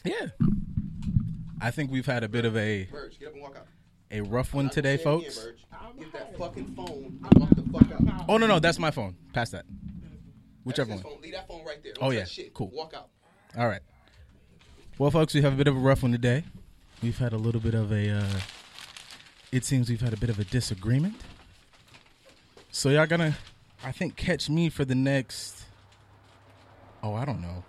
Yeah. 0.04 0.28
I 1.60 1.72
think 1.72 1.90
we've 1.92 2.06
had 2.06 2.24
a 2.24 2.30
bit 2.30 2.46
of 2.46 2.56
a 2.56 2.86
Verge, 2.86 3.20
get 3.20 3.30
up 3.30 3.34
and 3.34 3.42
walk 3.42 3.56
out. 3.58 3.66
a 4.12 4.22
rough 4.22 4.54
one 4.54 4.70
today, 4.70 4.98
folks. 4.98 5.48
Get 5.98 6.14
that 6.14 6.38
fucking 6.38 6.74
phone 6.76 7.20
and 7.24 7.40
walk 7.40 7.50
the 7.50 7.64
fuck 7.64 7.92
out. 7.92 8.26
Oh 8.30 8.38
no, 8.38 8.46
no, 8.46 8.60
that's 8.60 8.78
my 8.78 8.92
phone. 8.92 9.16
Pass 9.34 9.50
that. 9.50 9.66
Whichever 10.64 10.92
That's 10.92 11.04
one. 11.04 11.14
phone. 11.16 11.22
Leave 11.24 11.34
that 11.34 11.48
phone 11.48 11.66
right 11.66 11.82
there. 11.82 11.94
Oh, 11.98 12.06
Don't 12.06 12.14
yeah. 12.14 12.20
touch 12.20 12.32
shit. 12.34 12.54
Cool. 12.54 12.70
Walk 12.72 12.94
out. 12.96 13.10
All 13.58 13.68
right. 13.68 13.82
Well, 15.00 15.10
folks, 15.10 15.34
we 15.34 15.42
have 15.42 15.54
a 15.54 15.56
bit 15.56 15.68
of 15.68 15.76
a 15.76 15.80
rough 15.80 16.04
one 16.04 16.12
today. 16.12 16.44
We've 17.02 17.18
had 17.18 17.34
a 17.34 17.38
little 17.38 17.62
bit 17.62 17.74
of 17.74 17.92
a. 17.92 18.12
Uh, 18.20 18.40
it 19.52 19.66
seems 19.66 19.90
we've 19.90 20.02
had 20.02 20.14
a 20.14 20.18
bit 20.18 20.30
of 20.30 20.38
a 20.38 20.44
disagreement. 20.44 21.16
So 22.72 22.90
y'all 22.90 23.08
gonna, 23.08 23.36
I 23.84 23.92
think, 23.92 24.16
catch 24.16 24.50
me 24.50 24.70
for 24.70 24.86
the 24.86 24.96
next. 24.96 25.59
Oh, 27.02 27.14
I 27.14 27.26
don't 27.26 27.41
know. 27.41 27.64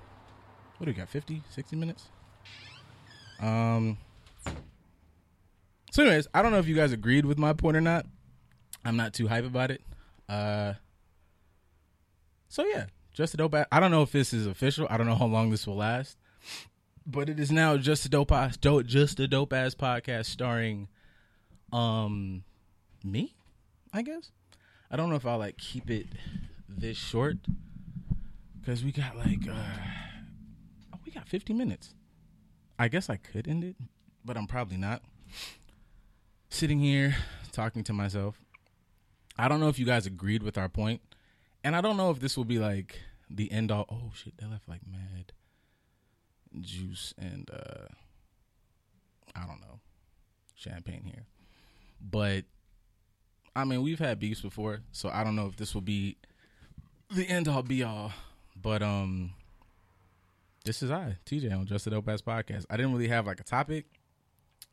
What 0.79 0.87
do 0.87 0.91
we 0.91 0.95
got? 0.95 1.09
50, 1.09 1.43
60 1.51 1.77
minutes? 1.77 2.09
Um. 3.41 3.99
So, 5.93 6.03
anyways, 6.03 6.29
I 6.33 6.43
don't 6.43 6.53
know 6.53 6.59
if 6.59 6.69
you 6.69 6.77
guys 6.77 6.93
agreed 6.93 7.27
with 7.27 7.39
my 7.39 7.53
point 7.53 7.77
or 7.77 7.81
not. 7.81 8.07
I'm 8.85 8.97
not 8.97 9.13
too 9.13 9.29
hype 9.29 9.45
about 9.45 9.71
it. 9.71 9.83
Uh, 10.29 10.75
so 12.49 12.65
yeah, 12.65 12.87
just 13.13 13.35
a 13.35 13.37
dope. 13.37 13.55
I 13.71 13.81
don't 13.81 13.91
know 13.91 14.03
if 14.03 14.13
this 14.13 14.33
is 14.33 14.47
official. 14.47 14.87
I 14.91 14.97
don't 14.97 15.07
know 15.07 15.15
how 15.15 15.27
long 15.27 15.51
this 15.51 15.67
will 15.67 15.77
last, 15.77 16.17
but 17.07 17.29
it 17.29 17.39
is 17.39 17.51
now 17.51 17.77
just 17.77 18.07
a 18.07 18.09
dope 18.09 18.33
ass, 18.33 18.57
dope, 18.57 18.87
just 18.87 19.21
a 19.21 19.29
dope 19.29 19.53
ass 19.53 19.75
podcast 19.75 20.27
starring, 20.27 20.89
um, 21.73 22.45
me, 23.05 23.35
I 23.93 24.03
guess. 24.03 24.31
I 24.91 24.97
don't 24.97 25.11
know 25.11 25.17
if 25.17 25.27
I'll 25.27 25.39
like 25.39 25.59
keep 25.59 25.91
it 25.91 26.07
this 26.69 26.97
short 26.97 27.37
because 28.61 28.85
we 28.85 28.93
got 28.93 29.17
like, 29.17 29.49
uh, 29.49 29.79
oh, 30.95 30.99
we 31.05 31.13
got 31.13 31.29
50 31.29 31.53
minutes. 31.55 31.95
I 32.79 32.89
guess 32.89 33.11
I 33.11 33.17
could 33.17 33.49
end 33.49 33.65
it, 33.65 33.77
but 34.25 34.37
I'm 34.37 34.47
probably 34.47 34.77
not. 34.77 35.03
Sitting 36.49 36.79
here 36.79 37.17
talking 37.53 37.85
to 37.85 37.93
myself. 37.93 38.41
I 39.39 39.49
don't 39.49 39.61
know 39.61 39.69
if 39.69 39.79
you 39.79 39.87
guys 39.87 40.07
agreed 40.07 40.43
with 40.43 40.59
our 40.59 40.69
point, 40.69 41.01
and 41.65 41.75
I 41.75 41.81
don't 41.81 41.97
know 41.97 42.11
if 42.11 42.21
this 42.21 42.37
will 42.37 42.45
be 42.45 42.59
like 42.59 42.99
the 43.29 43.51
end 43.53 43.71
all. 43.71 43.87
Oh 43.91 44.13
shit, 44.15 44.37
they 44.39 44.47
left 44.47 44.69
like 44.69 44.81
mad 44.87 45.33
juice 46.61 47.15
and 47.17 47.49
uh 47.53 47.87
I 49.37 49.47
don't 49.47 49.61
know 49.61 49.79
champagne 50.57 51.05
here, 51.05 51.27
but 52.01 52.45
I 53.55 53.65
mean 53.65 53.83
we've 53.83 53.99
had 54.01 54.19
beefs 54.19 54.41
before, 54.41 54.81
so 54.93 55.09
I 55.09 55.23
don't 55.23 55.37
know 55.37 55.47
if 55.47 55.57
this 55.57 55.75
will 55.75 55.81
be 55.81 56.17
the 57.11 57.29
end 57.29 57.49
all 57.49 57.63
be 57.63 57.83
all. 57.83 58.13
But 58.61 58.83
um, 58.83 59.33
this 60.65 60.83
is 60.83 60.91
I 60.91 61.17
TJ 61.27 61.57
on 61.57 61.67
Just 61.67 61.87
a 61.87 61.91
Dope 61.91 62.09
Ass 62.09 62.23
Podcast. 62.23 62.67
I 62.69 62.77
didn't 62.77 62.93
really 62.93 63.09
have 63.09 63.27
like 63.27 63.41
a 63.41 63.45
topic, 63.45 63.87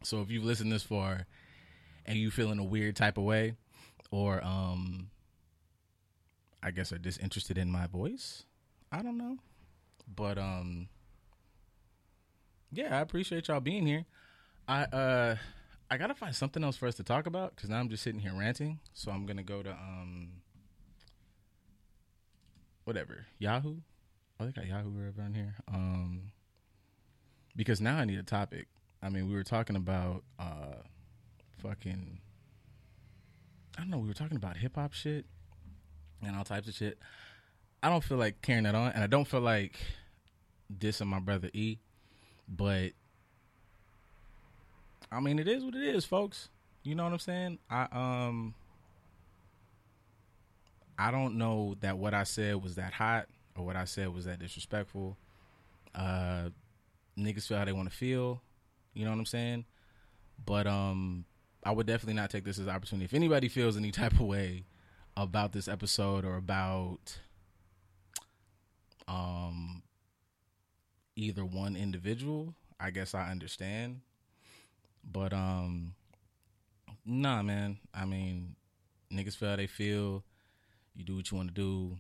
so 0.04 0.22
if 0.22 0.30
you've 0.30 0.44
listened 0.44 0.72
this 0.72 0.84
far 0.84 1.26
and 2.06 2.18
you 2.18 2.32
feel 2.32 2.52
in 2.52 2.60
a 2.60 2.64
weird 2.64 2.96
type 2.96 3.18
of 3.18 3.24
way, 3.24 3.54
or 4.12 4.44
um, 4.44 5.10
I 6.62 6.72
guess 6.72 6.92
are 6.92 6.98
disinterested 6.98 7.58
in 7.58 7.72
my 7.72 7.88
voice, 7.88 8.44
I 8.92 9.02
don't 9.02 9.18
know, 9.18 9.38
but 10.14 10.38
um, 10.38 10.90
yeah, 12.72 12.98
I 12.98 13.02
appreciate 13.02 13.48
y'all 13.48 13.60
being 13.60 13.86
here. 13.86 14.06
I 14.68 14.84
uh, 14.84 15.36
I 15.90 15.98
gotta 15.98 16.16
find 16.16 16.36
something 16.36 16.64
else 16.64 16.76
for 16.76 16.88
us 16.88 16.96
to 16.96 17.04
talk 17.04 17.26
about 17.26 17.56
because 17.56 17.70
now 17.70 17.80
I'm 17.80 17.90
just 17.90 18.04
sitting 18.04 18.20
here 18.20 18.34
ranting. 18.38 18.80
So 18.94 19.12
I'm 19.12 19.26
gonna 19.26 19.44
go 19.44 19.64
to 19.64 19.72
um, 19.72 20.30
whatever 22.88 23.26
Yahoo. 23.38 23.76
Oh, 24.40 24.46
they 24.46 24.52
got 24.52 24.66
Yahoo 24.66 25.12
around 25.18 25.36
here. 25.36 25.56
Um, 25.68 26.32
because 27.54 27.82
now 27.82 27.98
I 27.98 28.06
need 28.06 28.18
a 28.18 28.24
topic. 28.24 28.68
I 29.04 29.10
mean, 29.10 29.28
we 29.28 29.36
were 29.36 29.44
talking 29.44 29.76
about 29.76 30.24
uh, 30.40 30.84
fucking. 31.62 32.20
I 33.78 33.82
don't 33.82 33.90
know. 33.90 33.98
We 33.98 34.08
were 34.08 34.14
talking 34.14 34.38
about 34.38 34.56
hip 34.56 34.76
hop 34.76 34.94
shit 34.94 35.26
and 36.26 36.36
all 36.36 36.46
types 36.46 36.70
of 36.70 36.76
shit. 36.76 36.98
I 37.84 37.90
don't 37.90 38.04
feel 38.04 38.18
like 38.18 38.42
carrying 38.42 38.64
that 38.64 38.74
on, 38.74 38.94
and 38.94 39.04
I 39.04 39.08
don't 39.08 39.28
feel 39.28 39.42
like 39.42 39.78
dissing 40.74 41.08
my 41.08 41.20
brother 41.20 41.50
E. 41.54 41.80
But 42.48 42.94
I 45.12 45.20
mean, 45.20 45.40
it 45.40 45.48
is 45.48 45.64
what 45.66 45.76
it 45.76 45.84
is, 45.84 46.06
folks. 46.06 46.50
You 46.84 46.96
know 46.96 47.04
what 47.04 47.12
I'm 47.12 47.20
saying? 47.20 47.60
I 47.70 47.88
um, 47.92 48.54
I 50.98 51.12
don't 51.12 51.38
know 51.38 51.76
that 51.82 51.98
what 51.98 52.14
I 52.14 52.24
said 52.24 52.62
was 52.62 52.76
that 52.76 52.94
hot 52.94 53.28
or 53.56 53.66
what 53.66 53.76
I 53.76 53.86
said 53.86 54.14
was 54.14 54.26
that 54.26 54.40
disrespectful. 54.40 55.18
Uh, 55.94 56.50
niggas 57.18 57.48
feel 57.48 57.58
how 57.58 57.66
they 57.66 57.72
want 57.72 57.90
to 57.90 57.96
feel. 57.96 58.42
You 58.94 59.06
know 59.06 59.12
what 59.12 59.20
I'm 59.20 59.26
saying? 59.26 59.66
But 60.44 60.68
um, 60.68 61.26
I 61.64 61.72
would 61.72 61.88
definitely 61.88 62.14
not 62.14 62.30
take 62.30 62.46
this 62.46 62.60
as 62.60 62.66
an 62.66 62.72
opportunity. 62.72 63.06
If 63.06 63.14
anybody 63.14 63.48
feels 63.50 63.78
any 63.78 63.92
type 63.92 64.14
of 64.14 64.22
way 64.22 64.66
about 65.16 65.52
this 65.52 65.68
episode 65.68 66.24
or 66.24 66.36
about 66.36 67.18
um 69.08 69.82
either 71.16 71.44
one 71.44 71.76
individual, 71.76 72.54
I 72.80 72.92
guess 72.92 73.16
I 73.16 73.32
understand. 73.32 74.02
But 75.04 75.34
um 75.34 75.96
nah 77.06 77.42
man. 77.42 77.80
I 77.94 78.06
mean 78.06 78.56
niggas 79.12 79.36
feel 79.36 79.50
how 79.50 79.56
they 79.56 79.68
feel. 79.68 80.24
You 80.98 81.04
do 81.04 81.16
what 81.16 81.30
you 81.30 81.38
want 81.38 81.50
to 81.50 81.54
do. 81.54 81.98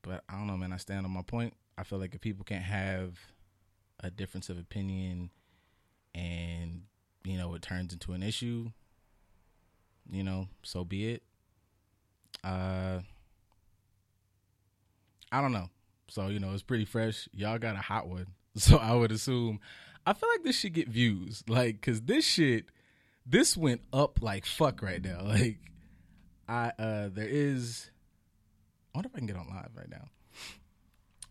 But 0.00 0.24
I 0.28 0.32
don't 0.38 0.46
know, 0.46 0.56
man. 0.56 0.72
I 0.72 0.78
stand 0.78 1.04
on 1.04 1.12
my 1.12 1.22
point. 1.22 1.52
I 1.76 1.82
feel 1.82 1.98
like 1.98 2.14
if 2.14 2.22
people 2.22 2.44
can't 2.44 2.64
have 2.64 3.18
a 4.00 4.10
difference 4.10 4.48
of 4.48 4.58
opinion 4.58 5.30
and 6.14 6.82
you 7.24 7.36
know 7.36 7.54
it 7.54 7.62
turns 7.62 7.92
into 7.92 8.12
an 8.12 8.22
issue, 8.22 8.70
you 10.10 10.24
know, 10.24 10.48
so 10.62 10.84
be 10.84 11.12
it. 11.12 11.22
Uh 12.42 13.00
I 15.30 15.42
don't 15.42 15.52
know. 15.52 15.68
So, 16.08 16.28
you 16.28 16.38
know, 16.38 16.52
it's 16.54 16.62
pretty 16.62 16.84
fresh. 16.84 17.28
Y'all 17.34 17.58
got 17.58 17.76
a 17.76 17.80
hot 17.80 18.08
one. 18.08 18.26
So 18.58 18.78
I 18.78 18.94
would 18.94 19.12
assume 19.12 19.60
I 20.06 20.14
feel 20.14 20.30
like 20.30 20.42
this 20.42 20.58
should 20.58 20.72
get 20.72 20.88
views. 20.88 21.44
Like, 21.46 21.82
cause 21.82 22.00
this 22.00 22.24
shit 22.24 22.64
this 23.26 23.54
went 23.54 23.82
up 23.92 24.22
like 24.22 24.46
fuck 24.46 24.80
right 24.80 25.04
now. 25.04 25.20
Like 25.24 25.58
I 26.48 26.72
uh 26.78 27.08
there 27.12 27.28
is 27.28 27.90
I 28.94 28.98
wonder 28.98 29.08
if 29.08 29.14
I 29.14 29.18
can 29.18 29.26
get 29.26 29.36
on 29.36 29.48
live 29.48 29.70
right 29.76 29.90
now. 29.90 30.04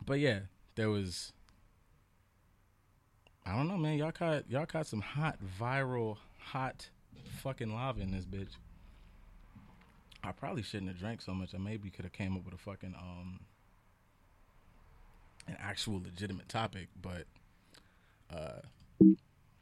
But 0.06 0.20
yeah, 0.20 0.42
there 0.76 0.90
was 0.90 1.34
I 3.46 3.56
don't 3.56 3.68
know, 3.68 3.78
man. 3.78 3.98
Y'all 3.98 4.12
caught 4.12 4.50
y'all 4.50 4.66
caught 4.66 4.88
some 4.88 5.02
hot 5.02 5.38
viral 5.60 6.18
hot 6.40 6.90
fucking 7.42 7.74
lava 7.74 8.02
in 8.02 8.12
this 8.12 8.26
bitch. 8.26 8.56
I 10.24 10.32
probably 10.32 10.64
shouldn't 10.64 10.90
have 10.90 11.00
drank 11.00 11.22
so 11.22 11.34
much. 11.34 11.54
I 11.54 11.60
maybe 11.60 11.90
could 11.90 12.06
have 12.06 12.14
came 12.14 12.36
up 12.36 12.46
with 12.46 12.54
a 12.54 12.58
fucking 12.58 12.96
um 12.98 13.42
an 15.48 15.56
actual 15.60 16.02
legitimate 16.02 16.50
topic, 16.50 16.88
but 17.02 17.26
uh 18.34 18.62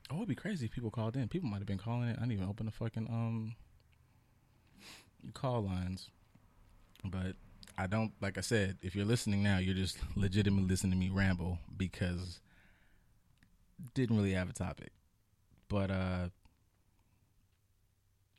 oh 0.10 0.16
it'd 0.16 0.28
be 0.28 0.36
crazy 0.36 0.66
if 0.66 0.72
people 0.72 0.92
called 0.92 1.16
in. 1.18 1.28
People 1.28 1.50
might 1.50 1.58
have 1.58 1.68
been 1.68 1.78
calling 1.78 2.08
it. 2.08 2.18
I 2.18 2.22
didn't 2.22 2.34
even 2.34 2.50
open 2.50 2.66
the 2.66 2.72
fucking 2.72 3.08
um 3.10 3.56
call 5.34 5.62
lines. 5.62 6.10
But 7.04 7.36
I 7.78 7.88
don't 7.88 8.12
like 8.22 8.38
I 8.38 8.42
said, 8.42 8.78
if 8.82 8.96
you're 8.96 9.06
listening 9.06 9.44
now, 9.44 9.58
you're 9.58 9.76
just 9.76 9.98
legitimately 10.16 10.70
listening 10.70 10.92
to 10.92 10.98
me 10.98 11.10
ramble 11.10 11.60
because 11.76 12.40
didn't 13.94 14.18
really 14.18 14.34
have 14.34 14.50
a 14.50 14.54
topic. 14.54 14.92
But 15.68 15.92
uh 15.92 16.30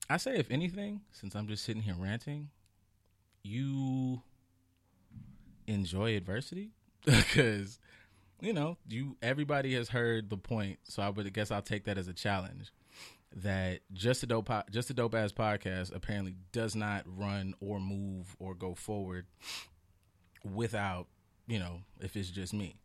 I 0.08 0.18
say 0.18 0.36
if 0.36 0.50
anything, 0.50 1.00
since 1.12 1.34
I'm 1.34 1.48
just 1.48 1.64
sitting 1.64 1.82
here 1.82 1.96
ranting, 1.98 2.50
you 3.42 4.22
enjoy 5.66 6.16
adversity 6.16 6.70
because 7.06 7.78
you 8.40 8.52
know 8.52 8.76
you 8.88 9.16
everybody 9.22 9.74
has 9.74 9.88
heard 9.88 10.28
the 10.28 10.36
point 10.36 10.78
so 10.84 11.02
i 11.02 11.08
would 11.08 11.32
guess 11.32 11.50
i'll 11.50 11.62
take 11.62 11.84
that 11.84 11.96
as 11.96 12.08
a 12.08 12.12
challenge 12.12 12.70
that 13.34 13.80
just 13.92 14.22
a 14.22 14.26
dope 14.26 14.50
just 14.70 14.90
a 14.90 14.94
dope 14.94 15.14
ass 15.14 15.32
podcast 15.32 15.94
apparently 15.94 16.36
does 16.52 16.76
not 16.76 17.04
run 17.06 17.54
or 17.60 17.80
move 17.80 18.36
or 18.38 18.54
go 18.54 18.74
forward 18.74 19.26
without 20.44 21.08
you 21.46 21.58
know 21.58 21.80
if 22.00 22.16
it's 22.16 22.30
just 22.30 22.54
me 22.54 22.76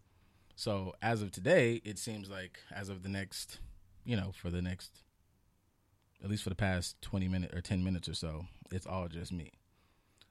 so 0.56 0.94
as 1.02 1.22
of 1.22 1.32
today 1.32 1.82
it 1.86 2.00
seems 2.00 2.30
like 2.30 2.60
as 2.74 2.90
of 2.90 3.04
the 3.04 3.10
next 3.10 3.60
you 4.06 4.16
know 4.16 4.32
for 4.34 4.50
the 4.50 4.62
next 4.62 5.04
at 6.24 6.30
least 6.30 6.44
for 6.44 6.50
the 6.50 6.56
past 6.56 7.00
20 7.02 7.28
minutes 7.28 7.54
or 7.54 7.62
10 7.62 7.84
minutes 7.84 8.10
or 8.10 8.16
so 8.16 8.46
it's 8.72 8.88
all 8.88 9.08
just 9.08 9.32
me 9.32 9.52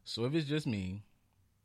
so 0.05 0.25
if 0.25 0.35
it's 0.35 0.49
just 0.49 0.67
me 0.67 1.03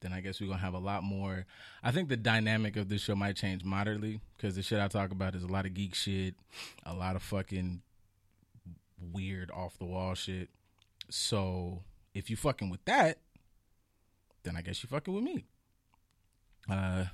then 0.03 0.13
I 0.13 0.21
guess 0.21 0.39
we're 0.39 0.47
gonna 0.47 0.59
have 0.59 0.73
a 0.73 0.79
lot 0.79 1.01
more. 1.01 1.45
I 1.81 1.91
think 1.91 2.09
the 2.09 2.17
dynamic 2.17 2.75
of 2.75 2.89
this 2.89 3.01
show 3.01 3.15
might 3.15 3.37
change 3.37 3.63
moderately 3.63 4.19
because 4.35 4.55
the 4.55 4.61
shit 4.61 4.79
I 4.79 4.89
talk 4.89 5.11
about 5.11 5.33
is 5.33 5.43
a 5.43 5.47
lot 5.47 5.65
of 5.65 5.73
geek 5.73 5.95
shit, 5.95 6.35
a 6.85 6.93
lot 6.93 7.15
of 7.15 7.23
fucking 7.23 7.81
weird 8.99 9.51
off 9.51 9.77
the 9.77 9.85
wall 9.85 10.15
shit. 10.15 10.49
So 11.09 11.83
if 12.13 12.29
you 12.29 12.35
fucking 12.35 12.69
with 12.69 12.83
that, 12.85 13.19
then 14.43 14.55
I 14.55 14.61
guess 14.61 14.83
you 14.83 14.89
fucking 14.89 15.13
with 15.13 15.23
me. 15.23 15.45
Uh, 16.69 17.05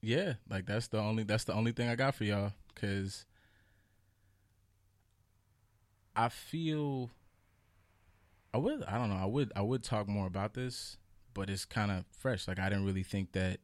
yeah, 0.00 0.34
like 0.48 0.66
that's 0.66 0.88
the 0.88 0.98
only 0.98 1.24
that's 1.24 1.44
the 1.44 1.52
only 1.52 1.72
thing 1.72 1.88
I 1.88 1.96
got 1.96 2.14
for 2.14 2.24
y'all 2.24 2.52
because 2.74 3.24
I 6.14 6.28
feel 6.28 7.10
I 8.54 8.58
would 8.58 8.84
I 8.84 8.98
don't 8.98 9.10
know 9.10 9.16
I 9.16 9.26
would 9.26 9.52
I 9.56 9.62
would 9.62 9.82
talk 9.82 10.08
more 10.08 10.26
about 10.26 10.54
this, 10.54 10.96
but 11.34 11.50
it's 11.50 11.64
kind 11.64 11.90
of 11.90 12.04
fresh. 12.10 12.46
Like 12.48 12.58
I 12.58 12.68
didn't 12.68 12.86
really 12.86 13.02
think 13.02 13.32
that 13.32 13.60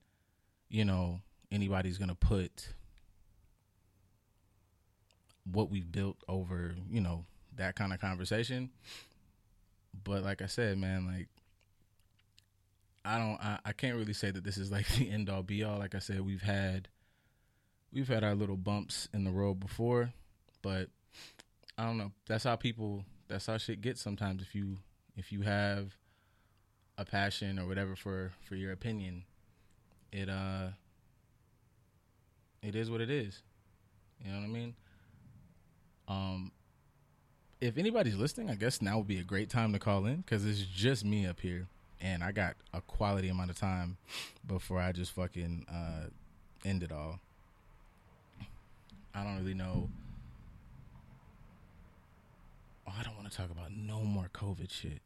you 0.69 0.85
know 0.85 1.21
anybody's 1.51 1.99
gonna 1.99 2.15
put 2.15 2.75
what 5.51 5.71
we've 5.71 5.91
built 5.91 6.17
over 6.29 6.75
you 6.91 7.01
know 7.01 7.25
that 7.57 7.75
kind 7.75 7.93
of 7.93 8.01
conversation. 8.01 8.71
But 10.05 10.23
like 10.23 10.41
I 10.41 10.47
said, 10.47 10.79
man, 10.79 11.07
like 11.07 11.29
I 13.05 13.19
don't 13.19 13.41
I, 13.43 13.59
I 13.65 13.73
can't 13.73 13.97
really 13.97 14.13
say 14.13 14.31
that 14.31 14.45
this 14.45 14.57
is 14.57 14.71
like 14.71 14.89
the 14.97 15.11
end 15.11 15.29
all 15.29 15.43
be 15.43 15.65
all. 15.65 15.79
Like 15.79 15.95
I 15.95 15.99
said, 15.99 16.21
we've 16.25 16.43
had 16.43 16.89
we've 17.93 18.09
had 18.09 18.25
our 18.25 18.35
little 18.35 18.57
bumps 18.57 19.09
in 19.13 19.25
the 19.25 19.31
road 19.31 19.61
before, 19.61 20.13
but 20.63 20.89
I 21.77 21.85
don't 21.85 21.99
know. 21.99 22.13
That's 22.27 22.45
how 22.45 22.57
people 22.57 23.05
That's 23.29 23.47
how 23.47 23.59
shit 23.59 23.81
gets 23.81 24.01
sometimes. 24.01 24.43
If 24.43 24.55
you 24.55 24.79
if 25.17 25.33
you 25.33 25.43
have 25.43 25.97
a 26.99 27.05
passion 27.05 27.59
or 27.59 27.67
whatever 27.67 27.97
for 27.97 28.33
for 28.49 28.55
your 28.55 28.73
opinion, 28.73 29.25
it 30.13 30.29
uh 30.29 30.69
it 32.63 32.77
is 32.77 32.91
what 32.91 33.01
it 33.01 33.11
is. 33.11 33.43
You 34.25 34.31
know 34.31 34.39
what 34.39 34.45
I 34.45 34.49
mean? 34.49 34.75
Um, 36.13 36.53
if 37.61 37.79
anybody's 37.79 38.17
listening, 38.17 38.51
I 38.51 38.55
guess 38.55 38.83
now 38.83 38.99
would 38.99 39.07
be 39.07 39.19
a 39.19 39.25
great 39.25 39.49
time 39.49 39.73
to 39.73 39.79
call 39.79 40.05
in 40.07 40.17
because 40.17 40.45
it's 40.45 40.61
just 40.61 41.05
me 41.05 41.27
up 41.27 41.41
here, 41.41 41.69
and 42.01 42.23
I 42.23 42.33
got 42.33 42.57
a 42.75 42.81
quality 42.81 43.29
amount 43.29 43.51
of 43.51 43.59
time 43.59 43.97
before 44.47 44.79
I 44.79 44.93
just 44.93 45.13
fucking 45.13 45.67
uh, 45.73 46.09
end 46.65 46.83
it 46.83 46.93
all. 46.93 47.21
I 49.15 49.25
don't 49.25 49.39
really 49.39 49.55
know. 49.55 49.89
Oh, 52.87 52.93
I 52.99 53.03
don't 53.03 53.17
want 53.17 53.31
to 53.31 53.37
talk 53.37 53.51
about 53.51 53.71
no 53.73 54.01
more 54.01 54.29
COVID 54.35 54.71
shit. 54.71 55.01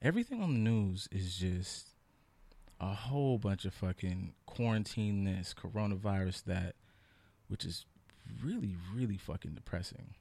Everything 0.00 0.42
on 0.42 0.52
the 0.54 0.60
news 0.60 1.08
is 1.10 1.36
just 1.36 1.88
a 2.80 2.94
whole 2.94 3.38
bunch 3.38 3.64
of 3.64 3.74
fucking 3.74 4.32
quarantine 4.46 5.24
this, 5.24 5.54
coronavirus 5.54 6.44
that, 6.44 6.76
which 7.48 7.64
is 7.64 7.84
really, 8.42 8.76
really 8.94 9.16
fucking 9.16 9.52
depressing. 9.52 10.14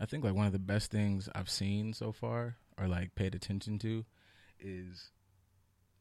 I 0.00 0.06
think 0.06 0.24
like 0.24 0.34
one 0.34 0.46
of 0.46 0.52
the 0.52 0.58
best 0.58 0.90
things 0.90 1.28
I've 1.34 1.50
seen 1.50 1.92
so 1.92 2.12
far 2.12 2.56
or 2.78 2.88
like 2.88 3.14
paid 3.14 3.34
attention 3.34 3.78
to 3.80 4.04
is 4.58 5.10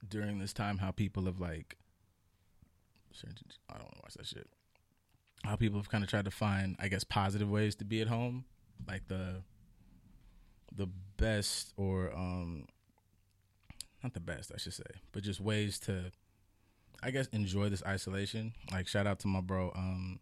during 0.07 0.39
this 0.39 0.53
time 0.53 0.77
how 0.77 0.91
people 0.91 1.25
have 1.25 1.39
like 1.39 1.77
I 3.69 3.77
don't 3.77 4.03
watch 4.03 4.13
that 4.15 4.27
shit. 4.27 4.47
How 5.43 5.55
people 5.55 5.79
have 5.79 5.89
kind 5.89 6.03
of 6.03 6.09
tried 6.09 6.25
to 6.25 6.31
find, 6.31 6.75
I 6.79 6.87
guess, 6.87 7.03
positive 7.03 7.49
ways 7.49 7.75
to 7.75 7.85
be 7.85 8.01
at 8.01 8.07
home, 8.07 8.45
like 8.87 9.07
the 9.07 9.43
the 10.75 10.87
best 11.17 11.73
or 11.75 12.13
um 12.13 12.65
not 14.03 14.13
the 14.13 14.19
best, 14.19 14.51
I 14.53 14.57
should 14.57 14.73
say, 14.73 14.83
but 15.11 15.23
just 15.23 15.41
ways 15.41 15.79
to 15.81 16.11
I 17.01 17.11
guess 17.11 17.27
enjoy 17.27 17.69
this 17.69 17.83
isolation. 17.85 18.53
Like 18.71 18.87
shout 18.87 19.07
out 19.07 19.19
to 19.19 19.27
my 19.27 19.41
bro 19.41 19.71
um 19.75 20.19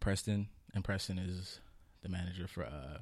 Preston, 0.00 0.48
and 0.74 0.82
Preston 0.82 1.18
is 1.18 1.60
the 2.02 2.08
manager 2.08 2.46
for 2.46 2.64
uh 2.64 2.98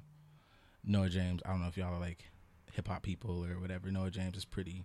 Noah 0.85 1.09
James. 1.09 1.43
I 1.45 1.51
don't 1.51 1.61
know 1.61 1.69
if 1.69 1.77
y'all 1.77 1.95
are 1.95 2.01
like 2.01 2.25
hip 2.73 2.89
hop 2.89 3.03
people 3.03 3.45
or 3.45 3.61
whatever. 3.61 3.91
Noah 3.91 4.11
James 4.11 4.37
is 4.37 4.45
pretty 4.45 4.85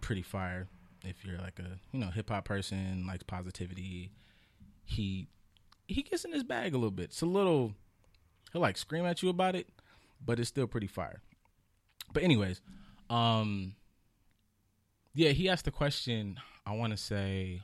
pretty 0.00 0.22
fire 0.22 0.68
if 1.04 1.24
you're 1.24 1.38
like 1.38 1.58
a, 1.58 1.78
you 1.92 2.00
know, 2.00 2.08
hip 2.08 2.28
hop 2.28 2.44
person, 2.44 3.06
likes 3.06 3.22
positivity. 3.22 4.10
He 4.84 5.28
he 5.86 6.02
gets 6.02 6.24
in 6.24 6.32
his 6.32 6.44
bag 6.44 6.74
a 6.74 6.78
little 6.78 6.90
bit. 6.90 7.06
It's 7.06 7.22
a 7.22 7.26
little 7.26 7.72
he'll 8.52 8.62
like 8.62 8.76
scream 8.76 9.06
at 9.06 9.22
you 9.22 9.28
about 9.28 9.54
it, 9.54 9.68
but 10.24 10.38
it's 10.38 10.48
still 10.48 10.66
pretty 10.66 10.86
fire. 10.86 11.20
But 12.12 12.22
anyways, 12.22 12.60
um 13.08 13.74
yeah, 15.14 15.30
he 15.30 15.48
asked 15.48 15.64
the 15.64 15.72
question, 15.72 16.38
I 16.64 16.72
want 16.72 16.92
to 16.92 16.96
say 16.96 17.62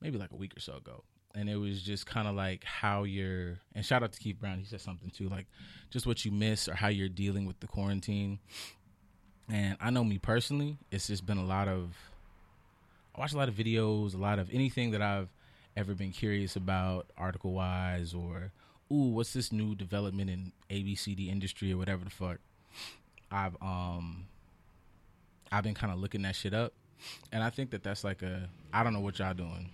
maybe 0.00 0.18
like 0.18 0.32
a 0.32 0.36
week 0.36 0.56
or 0.56 0.60
so 0.60 0.76
ago. 0.76 1.04
And 1.36 1.50
it 1.50 1.56
was 1.56 1.82
just 1.82 2.06
kind 2.06 2.28
of 2.28 2.34
like 2.34 2.62
how 2.62 3.02
you're, 3.02 3.58
and 3.74 3.84
shout 3.84 4.02
out 4.04 4.12
to 4.12 4.20
Keith 4.20 4.38
Brown, 4.40 4.58
he 4.58 4.64
said 4.64 4.80
something 4.80 5.10
too, 5.10 5.28
like 5.28 5.46
just 5.90 6.06
what 6.06 6.24
you 6.24 6.30
miss 6.30 6.68
or 6.68 6.74
how 6.74 6.88
you're 6.88 7.08
dealing 7.08 7.44
with 7.44 7.58
the 7.58 7.66
quarantine. 7.66 8.38
And 9.50 9.76
I 9.80 9.90
know 9.90 10.04
me 10.04 10.18
personally, 10.18 10.78
it's 10.92 11.08
just 11.08 11.26
been 11.26 11.38
a 11.38 11.44
lot 11.44 11.66
of, 11.66 11.96
I 13.16 13.20
watch 13.20 13.32
a 13.32 13.36
lot 13.36 13.48
of 13.48 13.54
videos, 13.54 14.14
a 14.14 14.16
lot 14.16 14.38
of 14.38 14.48
anything 14.52 14.92
that 14.92 15.02
I've 15.02 15.28
ever 15.76 15.94
been 15.94 16.12
curious 16.12 16.54
about, 16.54 17.06
article 17.18 17.52
wise, 17.52 18.14
or, 18.14 18.52
ooh, 18.92 19.10
what's 19.10 19.32
this 19.32 19.50
new 19.50 19.74
development 19.74 20.30
in 20.30 20.52
ABCD 20.70 21.28
industry 21.28 21.72
or 21.72 21.76
whatever 21.76 22.04
the 22.04 22.10
fuck. 22.10 22.38
I've, 23.32 23.56
um, 23.60 24.26
I've 25.50 25.64
been 25.64 25.74
kind 25.74 25.92
of 25.92 25.98
looking 25.98 26.22
that 26.22 26.36
shit 26.36 26.54
up. 26.54 26.72
And 27.32 27.42
I 27.42 27.50
think 27.50 27.70
that 27.70 27.82
that's 27.82 28.04
like 28.04 28.22
a, 28.22 28.48
I 28.72 28.84
don't 28.84 28.92
know 28.92 29.00
what 29.00 29.18
y'all 29.18 29.34
doing 29.34 29.68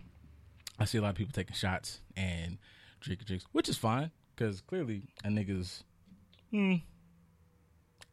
I 0.81 0.87
see 0.87 0.99
a 0.99 1.03
lot 1.03 1.11
of 1.11 1.15
people 1.17 1.33
taking 1.33 1.55
shots 1.55 2.01
and 2.17 2.59
drinking 3.01 3.27
drinks, 3.27 3.45
which 3.53 3.69
is 3.69 3.77
fine 3.77 4.11
because 4.35 4.63
clearly 4.63 5.03
a 5.23 5.29
nigga's. 5.29 5.85
Hmm. 6.51 6.77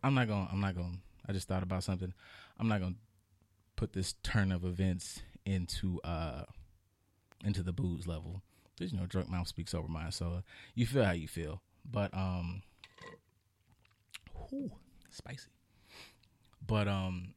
I'm 0.03 0.13
not 0.13 0.27
going. 0.27 0.45
to 0.47 0.53
I'm 0.53 0.59
not 0.59 0.75
going. 0.75 0.91
To 0.91 1.29
I 1.29 1.33
just 1.33 1.47
thought 1.47 1.63
about 1.63 1.83
something. 1.83 2.13
I'm 2.59 2.67
not 2.67 2.81
going 2.81 2.93
to 2.93 2.99
put 3.77 3.93
this 3.93 4.13
turn 4.21 4.51
of 4.51 4.65
events 4.65 5.21
into 5.45 6.01
uh 6.03 6.43
into 7.45 7.63
the 7.63 7.71
booze 7.71 8.05
level. 8.05 8.41
There's 8.77 8.93
know 8.93 9.05
drunk 9.05 9.29
mouth 9.29 9.47
speaks 9.47 9.73
over 9.73 9.87
mine, 9.87 10.11
so 10.11 10.43
you 10.75 10.85
feel 10.85 11.05
how 11.05 11.11
you 11.11 11.27
feel. 11.27 11.61
But 11.89 12.13
um, 12.13 12.63
spicy. 15.09 15.49
But 16.65 16.87
um, 16.87 17.33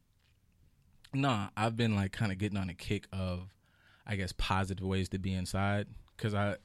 nah, 1.13 1.49
I've 1.55 1.77
been 1.77 1.95
like 1.95 2.11
kind 2.11 2.31
of 2.31 2.37
getting 2.37 2.57
on 2.57 2.69
a 2.69 2.73
kick 2.73 3.07
of 3.13 3.49
I 4.05 4.15
guess 4.15 4.33
positive 4.37 4.85
ways 4.85 5.09
to 5.09 5.19
be 5.19 5.33
inside 5.33 5.87
because 6.15 6.33
I 6.33 6.57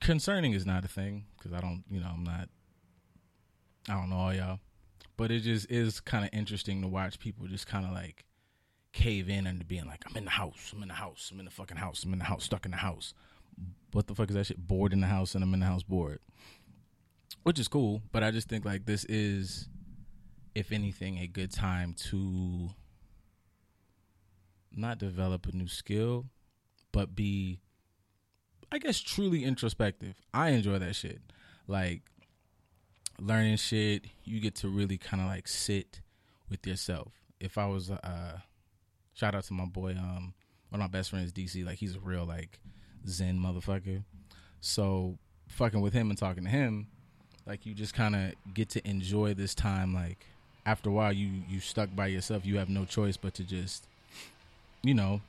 concerning 0.00 0.52
is 0.52 0.66
not 0.66 0.84
a 0.84 0.88
thing 0.88 1.24
because 1.36 1.52
I 1.52 1.60
don't 1.60 1.84
you 1.90 2.00
know 2.00 2.10
I'm 2.12 2.24
not 2.24 2.48
I 3.88 3.94
don't 3.94 4.10
know 4.10 4.16
all 4.16 4.34
y'all, 4.34 4.58
but 5.16 5.30
it 5.30 5.40
just 5.40 5.70
is 5.70 6.00
kind 6.00 6.24
of 6.24 6.30
interesting 6.32 6.82
to 6.82 6.88
watch 6.88 7.18
people 7.18 7.46
just 7.46 7.66
kind 7.66 7.84
of 7.84 7.92
like 7.92 8.24
cave 8.92 9.28
in 9.28 9.46
and 9.46 9.66
being 9.68 9.86
like 9.86 10.02
I'm 10.08 10.16
in 10.16 10.24
the 10.24 10.30
house, 10.30 10.72
I'm 10.74 10.82
in 10.82 10.88
the 10.88 10.94
house, 10.94 11.30
I'm 11.32 11.38
in 11.38 11.44
the 11.44 11.50
fucking 11.50 11.76
house, 11.76 12.04
I'm 12.04 12.12
in 12.12 12.18
the 12.18 12.24
house, 12.24 12.44
stuck 12.44 12.64
in 12.64 12.72
the 12.72 12.78
house. 12.78 13.14
What 13.92 14.06
the 14.06 14.14
fuck 14.14 14.28
is 14.28 14.36
that 14.36 14.46
shit? 14.46 14.66
Bored 14.66 14.92
in 14.92 15.00
the 15.00 15.06
house 15.06 15.34
and 15.34 15.42
I'm 15.42 15.54
in 15.54 15.60
the 15.60 15.66
house 15.66 15.82
bored, 15.82 16.18
which 17.44 17.58
is 17.58 17.68
cool. 17.68 18.02
But 18.12 18.22
I 18.22 18.30
just 18.30 18.48
think 18.48 18.64
like 18.64 18.86
this 18.86 19.04
is, 19.04 19.68
if 20.54 20.72
anything, 20.72 21.18
a 21.18 21.26
good 21.26 21.52
time 21.52 21.94
to 22.10 22.70
not 24.76 24.98
develop 24.98 25.46
a 25.46 25.56
new 25.56 25.68
skill, 25.68 26.26
but 26.92 27.14
be, 27.14 27.60
I 28.70 28.78
guess, 28.78 29.00
truly 29.00 29.44
introspective. 29.44 30.14
I 30.34 30.50
enjoy 30.50 30.78
that 30.78 30.94
shit. 30.94 31.20
Like 31.66 32.02
learning 33.20 33.56
shit, 33.56 34.04
you 34.24 34.40
get 34.40 34.54
to 34.56 34.68
really 34.68 34.98
kind 34.98 35.22
of 35.22 35.28
like 35.28 35.48
sit 35.48 36.00
with 36.50 36.66
yourself. 36.66 37.12
If 37.40 37.58
I 37.58 37.66
was, 37.66 37.90
uh, 37.90 38.38
shout 39.14 39.34
out 39.34 39.44
to 39.44 39.52
my 39.52 39.64
boy, 39.64 39.92
um, 39.92 40.34
one 40.70 40.80
of 40.80 40.90
my 40.92 40.98
best 40.98 41.10
friends, 41.10 41.32
DC. 41.32 41.64
Like 41.64 41.78
he's 41.78 41.96
a 41.96 42.00
real 42.00 42.24
like 42.24 42.58
Zen 43.06 43.38
motherfucker. 43.38 44.04
So 44.60 45.18
fucking 45.48 45.80
with 45.80 45.92
him 45.92 46.10
and 46.10 46.18
talking 46.18 46.44
to 46.44 46.50
him, 46.50 46.88
like 47.46 47.66
you 47.66 47.74
just 47.74 47.94
kind 47.94 48.16
of 48.16 48.54
get 48.54 48.68
to 48.70 48.88
enjoy 48.88 49.34
this 49.34 49.54
time. 49.54 49.94
Like 49.94 50.26
after 50.64 50.90
a 50.90 50.92
while, 50.92 51.12
you 51.12 51.28
you 51.48 51.60
stuck 51.60 51.94
by 51.94 52.08
yourself. 52.08 52.44
You 52.44 52.58
have 52.58 52.68
no 52.68 52.84
choice 52.84 53.16
but 53.16 53.34
to 53.34 53.44
just 53.44 53.86
you 54.86 54.94
know, 54.94 55.20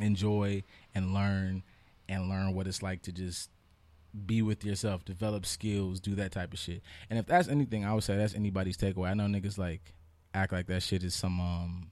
enjoy 0.00 0.62
and 0.94 1.12
learn 1.12 1.62
and 2.08 2.28
learn 2.28 2.54
what 2.54 2.66
it's 2.66 2.82
like 2.82 3.02
to 3.02 3.12
just 3.12 3.50
be 4.26 4.42
with 4.42 4.64
yourself, 4.64 5.04
develop 5.04 5.44
skills, 5.44 6.00
do 6.00 6.14
that 6.14 6.32
type 6.32 6.52
of 6.52 6.58
shit. 6.58 6.82
And 7.10 7.18
if 7.18 7.26
that's 7.26 7.48
anything, 7.48 7.84
I 7.84 7.92
would 7.92 8.04
say 8.04 8.16
that's 8.16 8.34
anybody's 8.34 8.76
takeaway. 8.76 9.10
I 9.10 9.14
know 9.14 9.24
niggas 9.24 9.58
like 9.58 9.92
act 10.32 10.52
like 10.52 10.66
that 10.66 10.82
shit 10.82 11.04
is 11.04 11.14
some 11.14 11.40
um 11.40 11.90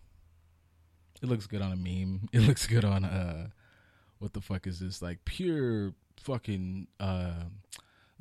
it 1.20 1.28
looks 1.28 1.46
good 1.46 1.62
on 1.62 1.72
a 1.72 1.76
meme. 1.76 2.28
It 2.32 2.40
looks 2.40 2.66
good 2.66 2.84
on 2.84 3.04
uh 3.04 3.48
what 4.18 4.32
the 4.32 4.40
fuck 4.40 4.66
is 4.66 4.80
this? 4.80 5.02
Like 5.02 5.24
pure 5.24 5.92
fucking 6.18 6.86
uh 7.00 7.44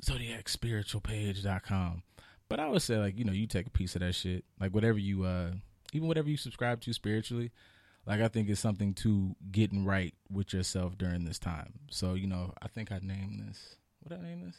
zodiac 0.04 0.48
spiritual 0.48 1.00
page.com. 1.00 2.02
But 2.48 2.60
I 2.60 2.68
would 2.68 2.82
say 2.82 2.98
like, 2.98 3.18
you 3.18 3.24
know, 3.24 3.32
you 3.32 3.46
take 3.46 3.66
a 3.66 3.70
piece 3.70 3.94
of 3.94 4.00
that 4.00 4.14
shit. 4.14 4.44
Like 4.60 4.74
whatever 4.74 4.98
you 4.98 5.24
uh 5.24 5.52
even 5.92 6.08
whatever 6.08 6.28
you 6.28 6.36
subscribe 6.36 6.80
to 6.82 6.92
spiritually, 6.92 7.50
like 8.06 8.20
I 8.20 8.28
think 8.28 8.48
it's 8.48 8.60
something 8.60 8.94
to 8.94 9.36
getting 9.50 9.84
right 9.84 10.14
with 10.30 10.52
yourself 10.52 10.98
during 10.98 11.24
this 11.24 11.38
time. 11.38 11.74
So 11.90 12.14
you 12.14 12.26
know, 12.26 12.52
I 12.60 12.68
think 12.68 12.90
I 12.90 13.00
named 13.02 13.44
this. 13.48 13.76
What 14.00 14.18
I 14.18 14.22
name 14.22 14.44
this? 14.44 14.56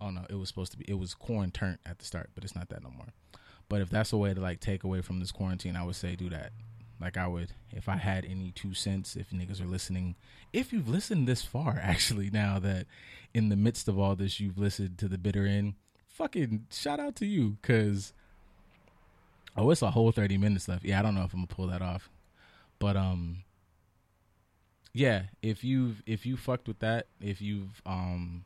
Oh 0.00 0.10
no, 0.10 0.26
it 0.28 0.34
was 0.34 0.48
supposed 0.48 0.72
to 0.72 0.78
be. 0.78 0.84
It 0.88 0.98
was 0.98 1.14
quarantine 1.14 1.78
at 1.86 1.98
the 1.98 2.04
start, 2.04 2.30
but 2.34 2.44
it's 2.44 2.54
not 2.54 2.68
that 2.70 2.82
no 2.82 2.90
more. 2.90 3.12
But 3.68 3.80
if 3.80 3.90
that's 3.90 4.12
a 4.12 4.16
way 4.16 4.32
to 4.32 4.40
like 4.40 4.60
take 4.60 4.84
away 4.84 5.00
from 5.02 5.20
this 5.20 5.32
quarantine, 5.32 5.76
I 5.76 5.84
would 5.84 5.96
say 5.96 6.16
do 6.16 6.30
that. 6.30 6.52
Like 7.00 7.18
I 7.18 7.26
would, 7.26 7.52
if 7.70 7.88
I 7.88 7.96
had 7.96 8.24
any 8.24 8.52
two 8.52 8.72
cents, 8.72 9.16
if 9.16 9.30
niggas 9.30 9.60
are 9.60 9.66
listening, 9.66 10.16
if 10.52 10.72
you've 10.72 10.88
listened 10.88 11.28
this 11.28 11.42
far, 11.42 11.78
actually, 11.82 12.30
now 12.30 12.58
that 12.60 12.86
in 13.34 13.48
the 13.50 13.56
midst 13.56 13.88
of 13.88 13.98
all 13.98 14.16
this, 14.16 14.40
you've 14.40 14.58
listened 14.58 14.98
to 14.98 15.08
the 15.08 15.18
bitter 15.18 15.46
end, 15.46 15.74
fucking 16.08 16.66
shout 16.70 17.00
out 17.00 17.16
to 17.16 17.26
you, 17.26 17.58
cause 17.62 18.14
Oh, 19.56 19.70
it's 19.70 19.82
a 19.82 19.90
whole 19.90 20.12
thirty 20.12 20.36
minutes 20.36 20.68
left. 20.68 20.84
Yeah, 20.84 20.98
I 20.98 21.02
don't 21.02 21.14
know 21.14 21.24
if 21.24 21.32
I'm 21.32 21.40
gonna 21.40 21.46
pull 21.46 21.66
that 21.68 21.82
off, 21.82 22.10
but 22.78 22.96
um, 22.96 23.44
yeah, 24.92 25.24
if 25.42 25.64
you've 25.64 26.02
if 26.06 26.26
you 26.26 26.36
fucked 26.36 26.68
with 26.68 26.78
that, 26.80 27.06
if 27.20 27.40
you've 27.40 27.82
um, 27.86 28.44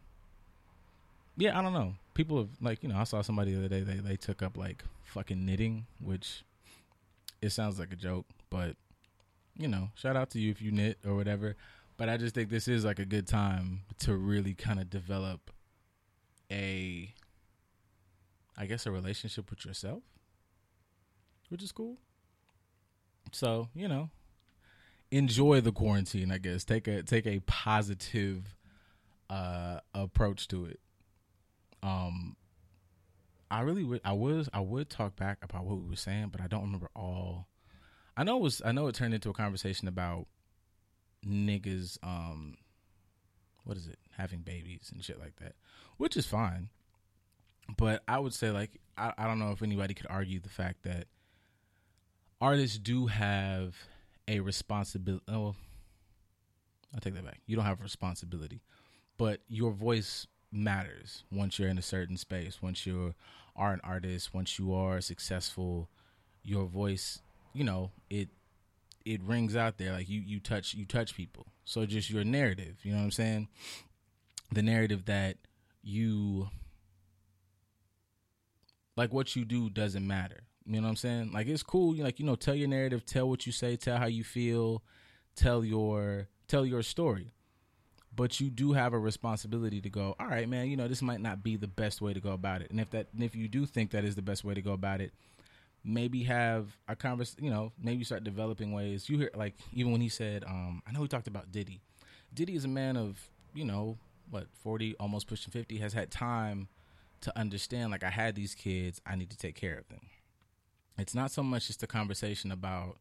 yeah, 1.37 1.59
I 1.59 1.63
don't 1.63 1.73
know. 1.73 1.95
People 2.15 2.39
have 2.39 2.49
like 2.61 2.83
you 2.83 2.89
know 2.89 2.99
I 2.99 3.05
saw 3.05 3.23
somebody 3.23 3.53
the 3.53 3.61
other 3.61 3.69
day 3.69 3.81
they 3.81 3.95
they 3.95 4.17
took 4.17 4.43
up 4.43 4.57
like 4.57 4.85
fucking 5.03 5.45
knitting, 5.45 5.87
which 6.01 6.45
it 7.41 7.51
sounds 7.51 7.79
like 7.79 7.93
a 7.93 7.97
joke, 7.97 8.27
but 8.51 8.77
you 9.57 9.69
know, 9.69 9.91
shout 9.95 10.17
out 10.17 10.31
to 10.31 10.41
you 10.41 10.51
if 10.51 10.61
you 10.63 10.71
knit 10.71 10.99
or 11.07 11.15
whatever. 11.15 11.57
But 11.97 12.09
I 12.09 12.17
just 12.17 12.35
think 12.35 12.49
this 12.49 12.67
is 12.67 12.85
like 12.85 12.99
a 12.99 13.05
good 13.05 13.27
time 13.27 13.83
to 14.01 14.15
really 14.17 14.55
kind 14.55 14.81
of 14.81 14.89
develop 14.89 15.51
a 16.51 17.15
I 18.57 18.67
guess 18.67 18.87
a 18.87 18.91
relationship 18.91 19.51
with 19.51 19.65
yourself, 19.65 20.03
which 21.51 21.63
is 21.63 21.73
cool. 21.73 21.99
So, 23.33 23.69
you 23.75 23.87
know, 23.87 24.09
enjoy 25.11 25.61
the 25.61 25.73
quarantine, 25.73 26.33
I 26.33 26.39
guess. 26.39 26.65
Take 26.65 26.89
a 26.89 27.03
take 27.03 27.27
a 27.27 27.41
positive 27.41 28.57
uh 29.29 29.81
approach 29.95 30.49
to 30.49 30.65
it. 30.65 30.81
Um 31.83 32.37
I 33.51 33.61
really 33.61 33.85
would 33.85 34.01
I 34.05 34.13
was 34.13 34.49
I 34.53 34.61
would 34.61 34.89
talk 34.89 35.17
back 35.17 35.39
about 35.43 35.65
what 35.65 35.79
we 35.79 35.89
were 35.89 35.97
saying, 35.97 36.29
but 36.33 36.41
I 36.41 36.47
don't 36.47 36.63
remember 36.63 36.89
all 36.97 37.47
I 38.17 38.25
know 38.25 38.37
it 38.37 38.43
was 38.43 38.63
I 38.65 38.73
know 38.73 38.87
it 38.87 38.95
turned 38.95 39.15
into 39.15 39.31
a 39.31 39.35
conversation 39.35 39.87
about 39.89 40.27
niggas 41.27 41.99
um 42.03 42.57
what 43.65 43.77
is 43.77 43.87
it 43.87 43.99
having 44.17 44.41
babies 44.41 44.91
and 44.93 45.05
shit 45.05 45.19
like 45.21 45.37
that 45.37 45.55
which 45.99 46.17
is 46.17 46.27
fine 46.27 46.71
but 47.77 48.03
i 48.09 48.19
would 48.19 48.33
say 48.33 48.51
like 48.51 48.81
I, 48.97 49.13
I 49.19 49.27
don't 49.27 49.39
know 49.39 49.51
if 49.51 49.63
anybody 49.63 49.93
could 49.93 50.07
argue 50.09 50.41
the 50.41 50.49
fact 50.49 50.83
that 50.85 51.07
artists 52.41 52.79
do 52.79 53.07
have 53.07 53.77
a 54.29 54.41
responsibility 54.41 55.25
oh 55.29 55.55
i'll 56.95 57.01
take 57.01 57.15
that 57.15 57.25
back. 57.25 57.41
You 57.47 57.57
don't 57.57 57.65
have 57.65 57.81
a 57.81 57.83
responsibility 57.83 58.61
but 59.19 59.41
your 59.49 59.73
voice 59.73 60.27
matters 60.53 61.25
once 61.31 61.59
you're 61.59 61.69
in 61.69 61.79
a 61.79 61.83
certain 61.83 62.17
space 62.17 62.61
once 62.61 62.87
you 62.87 63.15
are 63.55 63.73
an 63.73 63.81
artist 63.85 64.35
once 64.35 64.59
you 64.59 64.75
are 64.75 65.01
successful 65.01 65.89
your 66.43 66.67
voice 66.67 67.21
you 67.53 67.63
know 67.63 67.91
it 68.09 68.29
it 69.05 69.23
rings 69.23 69.57
out 69.57 69.79
there. 69.79 69.93
Like 69.93 70.09
you 70.09 70.21
you 70.21 70.41
touch 70.41 70.75
you 70.75 70.85
touch 70.85 71.15
people. 71.15 71.47
So 71.65 71.87
just 71.87 72.11
your 72.11 72.25
narrative 72.25 72.79
you 72.83 72.93
know 72.93 72.99
what 72.99 73.05
i'm 73.05 73.11
saying? 73.11 73.49
The 74.53 74.63
narrative 74.63 75.07
that 75.07 75.37
you 75.83 76.49
like 78.97 79.13
what 79.13 79.37
you 79.37 79.45
do 79.45 79.71
doesn't 79.71 80.07
matter 80.07 80.41
you 80.75 80.81
know 80.81 80.87
what 80.87 80.91
i'm 80.91 80.97
saying? 80.97 81.33
Like 81.33 81.47
it's 81.49 81.63
cool 81.63 81.95
you 81.95 82.05
like 82.05 82.19
you 82.19 82.27
know 82.27 82.37
tell 82.37 82.55
your 82.55 82.69
narrative 82.69 83.05
tell 83.05 83.29
what 83.29 83.47
you 83.47 83.53
say 83.53 83.77
tell 83.77 83.99
how 83.99 84.07
you 84.07 84.25
feel 84.25 84.83
tell 85.37 85.65
your 85.65 86.29
tell 86.49 86.65
your 86.65 86.83
story. 86.83 87.33
But 88.15 88.41
you 88.41 88.51
do 88.51 88.73
have 88.73 88.93
a 88.93 88.99
responsibility 88.99 89.81
to 89.81 89.91
go 89.91 90.15
all 90.19 90.27
right 90.27 90.49
man 90.49 90.69
you 90.69 90.77
know 90.77 90.89
this 90.89 91.03
might 91.03 91.21
not 91.21 91.43
be 91.43 91.57
the 91.57 91.69
best 91.69 92.01
way 92.01 92.13
to 92.13 92.21
go 92.21 92.33
about 92.33 92.63
it. 92.63 92.71
And 92.71 92.81
if 92.81 92.91
that 92.91 93.09
and 93.13 93.23
if 93.23 93.35
you 93.35 93.49
do 93.49 93.67
think 93.67 93.91
that 93.91 94.05
is 94.05 94.15
the 94.15 94.23
best 94.23 94.45
way 94.45 94.55
to 94.55 94.63
go 94.63 94.73
about 94.73 95.01
it 95.01 95.13
maybe 95.83 96.25
have 96.25 96.77
a 96.89 96.95
convers 96.95 97.35
you 97.41 97.51
know 97.51 97.73
maybe 97.81 98.05
start 98.05 98.25
developing 98.25 98.73
ways. 98.73 99.09
You 99.09 99.19
hear 99.19 99.31
like 99.35 99.55
even 99.73 99.93
when 99.93 100.01
he 100.01 100.09
said 100.09 100.45
um 100.45 100.83
i 100.87 100.93
know 100.93 101.03
he 101.03 101.09
talked 101.09 101.29
about 101.29 101.51
diddy. 101.51 101.81
Diddy 102.33 102.55
is 102.55 102.65
a 102.65 102.69
man 102.69 102.97
of 102.97 103.19
you 103.55 103.65
know 103.65 103.99
what 104.31 104.47
40 104.63 104.97
almost 105.01 105.27
pushing 105.27 105.51
50 105.51 105.79
has 105.79 105.93
had 105.93 106.11
time 106.11 106.69
to 107.23 107.37
understand 107.39 107.91
like 107.91 108.05
i 108.05 108.11
had 108.11 108.35
these 108.35 108.55
kids 108.55 109.01
i 109.05 109.15
need 109.17 109.31
to 109.31 109.37
take 109.37 109.55
care 109.55 109.77
of 109.77 109.89
them 109.89 110.01
it's 111.01 111.15
not 111.15 111.31
so 111.31 111.43
much 111.43 111.67
just 111.67 111.83
a 111.83 111.87
conversation 111.87 112.51
about 112.51 112.99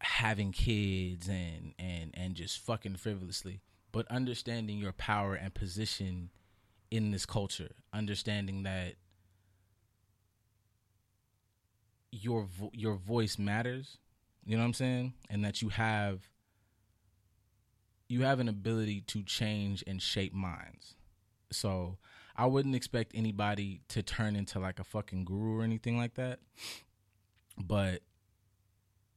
having 0.00 0.52
kids 0.52 1.28
and 1.28 1.74
and 1.78 2.10
and 2.14 2.34
just 2.34 2.58
fucking 2.58 2.96
frivolously 2.96 3.60
but 3.92 4.06
understanding 4.10 4.78
your 4.78 4.92
power 4.92 5.34
and 5.34 5.54
position 5.54 6.30
in 6.90 7.10
this 7.10 7.26
culture 7.26 7.70
understanding 7.92 8.62
that 8.62 8.94
your 12.12 12.44
vo- 12.44 12.70
your 12.72 12.94
voice 12.94 13.38
matters 13.38 13.98
you 14.46 14.56
know 14.56 14.62
what 14.62 14.68
i'm 14.68 14.74
saying? 14.74 15.12
And 15.28 15.44
that 15.44 15.60
you 15.60 15.70
have 15.70 16.30
you 18.08 18.22
have 18.22 18.38
an 18.38 18.48
ability 18.48 19.00
to 19.00 19.24
change 19.24 19.82
and 19.86 20.00
shape 20.00 20.32
minds. 20.32 20.94
So 21.50 21.98
i 22.36 22.46
wouldn't 22.46 22.74
expect 22.74 23.12
anybody 23.14 23.80
to 23.88 24.02
turn 24.02 24.36
into 24.36 24.58
like 24.58 24.78
a 24.78 24.84
fucking 24.84 25.24
guru 25.24 25.60
or 25.60 25.62
anything 25.62 25.96
like 25.96 26.14
that. 26.14 26.40
But 27.58 28.02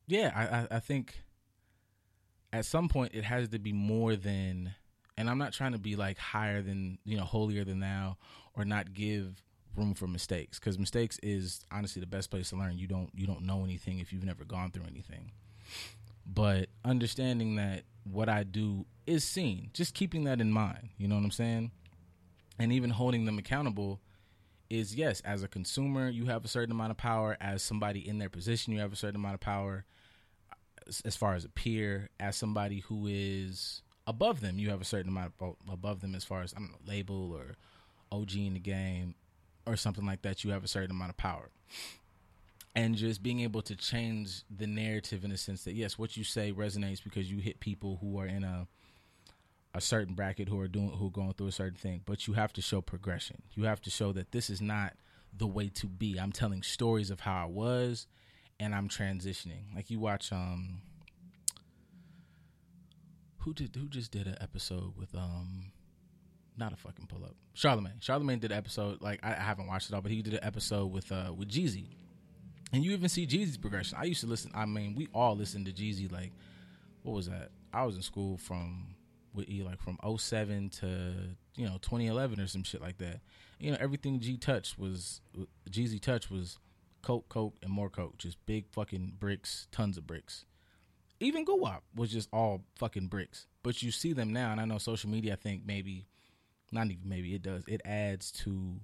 yeah 0.07 0.67
i 0.71 0.77
i, 0.77 0.79
think 0.79 1.23
at 2.51 2.65
some 2.65 2.89
point 2.89 3.13
it 3.13 3.23
has 3.23 3.49
to 3.49 3.59
be 3.59 3.71
more 3.71 4.15
than 4.15 4.73
and 5.17 5.29
i'm 5.29 5.37
not 5.37 5.53
trying 5.53 5.71
to 5.71 5.77
be 5.77 5.95
like 5.95 6.17
higher 6.17 6.63
than 6.63 6.97
you 7.05 7.15
know 7.15 7.23
holier 7.23 7.63
than 7.63 7.79
thou 7.79 8.17
or 8.55 8.65
not 8.65 8.91
give 8.93 9.43
room 9.75 9.93
for 9.93 10.07
mistakes 10.07 10.59
because 10.59 10.79
mistakes 10.79 11.19
is 11.21 11.63
honestly 11.71 11.99
the 11.99 12.07
best 12.07 12.31
place 12.31 12.49
to 12.49 12.55
learn. 12.55 12.77
You 12.77 12.87
don't 12.87 13.09
you 13.13 13.27
don't 13.27 13.43
know 13.43 13.63
anything 13.63 13.99
if 13.99 14.11
you've 14.11 14.25
never 14.25 14.43
gone 14.43 14.71
through 14.71 14.85
anything. 14.89 15.31
But 16.25 16.69
understanding 16.83 17.55
that 17.55 17.83
what 18.11 18.29
i 18.29 18.43
do 18.43 18.85
is 19.05 19.23
seen 19.23 19.69
just 19.73 19.93
keeping 19.93 20.23
that 20.23 20.41
in 20.41 20.51
mind 20.51 20.89
you 20.97 21.07
know 21.07 21.15
what 21.15 21.23
i'm 21.23 21.31
saying 21.31 21.71
and 22.59 22.71
even 22.71 22.91
holding 22.91 23.25
them 23.25 23.39
accountable 23.39 24.01
is 24.69 24.93
yes 24.93 25.21
as 25.21 25.41
a 25.41 25.47
consumer 25.47 26.09
you 26.09 26.25
have 26.25 26.45
a 26.45 26.47
certain 26.47 26.71
amount 26.71 26.91
of 26.91 26.97
power. 26.97 27.37
As 27.41 27.63
somebody 27.63 28.07
in 28.07 28.19
their 28.19 28.29
position 28.29 28.73
you 28.73 28.79
have 28.79 28.93
a 28.93 28.97
certain 28.97 29.15
amount 29.15 29.35
of 29.35 29.41
power. 29.41 29.85
As, 31.05 31.15
far 31.15 31.35
as 31.35 31.45
a 31.45 31.49
peer 31.49 32.09
as 32.19 32.35
somebody 32.35 32.79
who 32.79 33.05
is 33.07 33.83
above 34.07 34.41
them 34.41 34.57
you 34.57 34.71
have 34.71 34.81
a 34.81 34.85
certain 34.85 35.09
amount 35.09 35.33
of, 35.39 35.55
above 35.71 36.01
them 36.01 36.15
as 36.15 36.23
far 36.23 36.41
as 36.41 36.51
i 36.55 36.57
don't 36.57 36.71
know 36.71 36.79
label 36.83 37.31
or 37.31 37.57
og 38.11 38.33
in 38.33 38.55
the 38.55 38.59
game 38.59 39.13
or 39.67 39.75
something 39.75 40.05
like 40.05 40.23
that 40.23 40.43
you 40.43 40.49
have 40.49 40.63
a 40.63 40.67
certain 40.67 40.91
amount 40.91 41.11
of 41.11 41.17
power. 41.17 41.49
And 42.75 42.95
just 42.95 43.21
being 43.21 43.41
able 43.41 43.61
to 43.63 43.75
change 43.75 44.43
the 44.49 44.67
narrative 44.67 45.23
in 45.23 45.31
a 45.31 45.37
sense 45.37 45.63
that 45.63 45.73
yes 45.73 45.97
what 45.97 46.17
you 46.17 46.23
say 46.23 46.51
resonates 46.51 47.03
because 47.03 47.29
you 47.29 47.37
hit 47.39 47.59
people 47.59 47.97
who 48.01 48.19
are 48.19 48.25
in 48.25 48.43
a 48.43 48.67
a 49.73 49.81
certain 49.81 50.15
bracket 50.15 50.49
who 50.49 50.59
are 50.59 50.67
doing 50.67 50.89
who 50.89 51.07
are 51.07 51.11
going 51.11 51.33
through 51.33 51.47
a 51.47 51.51
certain 51.51 51.77
thing 51.77 52.01
but 52.05 52.27
you 52.27 52.33
have 52.33 52.51
to 52.53 52.61
show 52.61 52.81
progression. 52.81 53.41
You 53.53 53.63
have 53.65 53.81
to 53.81 53.89
show 53.89 54.11
that 54.13 54.31
this 54.31 54.49
is 54.49 54.61
not 54.61 54.93
the 55.35 55.47
way 55.47 55.69
to 55.69 55.87
be. 55.87 56.17
I'm 56.17 56.31
telling 56.31 56.63
stories 56.63 57.11
of 57.11 57.19
how 57.19 57.43
i 57.43 57.45
was 57.45 58.07
and 58.59 58.73
i'm 58.73 58.89
transitioning. 58.89 59.75
Like 59.75 59.89
you 59.89 59.99
watch 59.99 60.31
um 60.31 60.81
who 63.39 63.53
did 63.53 63.75
who 63.75 63.87
just 63.87 64.11
did 64.11 64.27
an 64.27 64.37
episode 64.41 64.93
with 64.97 65.13
um 65.15 65.71
not 66.57 66.73
a 66.73 66.75
fucking 66.75 67.07
pull 67.07 67.23
up. 67.23 67.35
Charlemagne. 67.53 67.93
Charlemagne 68.01 68.39
did 68.39 68.51
an 68.51 68.57
episode 68.57 69.01
like 69.01 69.19
I, 69.23 69.31
I 69.31 69.39
haven't 69.41 69.67
watched 69.67 69.89
it 69.89 69.95
all 69.95 70.01
but 70.01 70.11
he 70.11 70.21
did 70.21 70.33
an 70.33 70.43
episode 70.43 70.87
with 70.87 71.11
uh 71.11 71.31
with 71.35 71.49
jeezy. 71.49 71.89
And 72.73 72.83
you 72.83 72.91
even 72.91 73.09
see 73.09 73.27
jeezy's 73.27 73.57
progression. 73.57 73.97
I 73.99 74.05
used 74.05 74.21
to 74.21 74.27
listen 74.27 74.51
i 74.55 74.65
mean 74.65 74.95
we 74.95 75.07
all 75.13 75.35
listened 75.35 75.67
to 75.67 75.71
jeezy 75.71 76.11
like 76.11 76.31
what 77.03 77.13
was 77.13 77.27
that? 77.27 77.51
I 77.73 77.85
was 77.85 77.95
in 77.95 78.01
school 78.01 78.37
from 78.37 78.95
with 79.33 79.49
E 79.49 79.63
like 79.63 79.81
from 79.81 79.97
07 80.17 80.69
to 80.69 81.13
you 81.55 81.65
know 81.65 81.77
2011 81.81 82.39
or 82.39 82.47
some 82.47 82.63
shit 82.63 82.81
like 82.81 82.97
that. 82.97 83.21
You 83.59 83.71
know 83.71 83.77
everything 83.79 84.19
G 84.19 84.37
touched 84.37 84.77
was 84.79 85.21
Jeezy 85.69 85.99
touch 85.99 86.29
was 86.29 86.57
coke, 87.01 87.29
coke, 87.29 87.55
and 87.61 87.71
more 87.71 87.89
coke. 87.89 88.17
Just 88.17 88.43
big 88.45 88.65
fucking 88.71 89.13
bricks, 89.19 89.67
tons 89.71 89.97
of 89.97 90.07
bricks. 90.07 90.45
Even 91.19 91.45
Guwap 91.45 91.81
was 91.95 92.11
just 92.11 92.29
all 92.31 92.63
fucking 92.77 93.07
bricks. 93.07 93.47
But 93.63 93.83
you 93.83 93.91
see 93.91 94.13
them 94.13 94.31
now, 94.31 94.51
and 94.51 94.61
I 94.61 94.65
know 94.65 94.77
social 94.77 95.09
media. 95.09 95.33
I 95.33 95.35
think 95.35 95.63
maybe, 95.65 96.07
not 96.71 96.85
even 96.85 97.07
maybe 97.07 97.35
it 97.35 97.41
does. 97.41 97.63
It 97.67 97.81
adds 97.85 98.31
to 98.43 98.79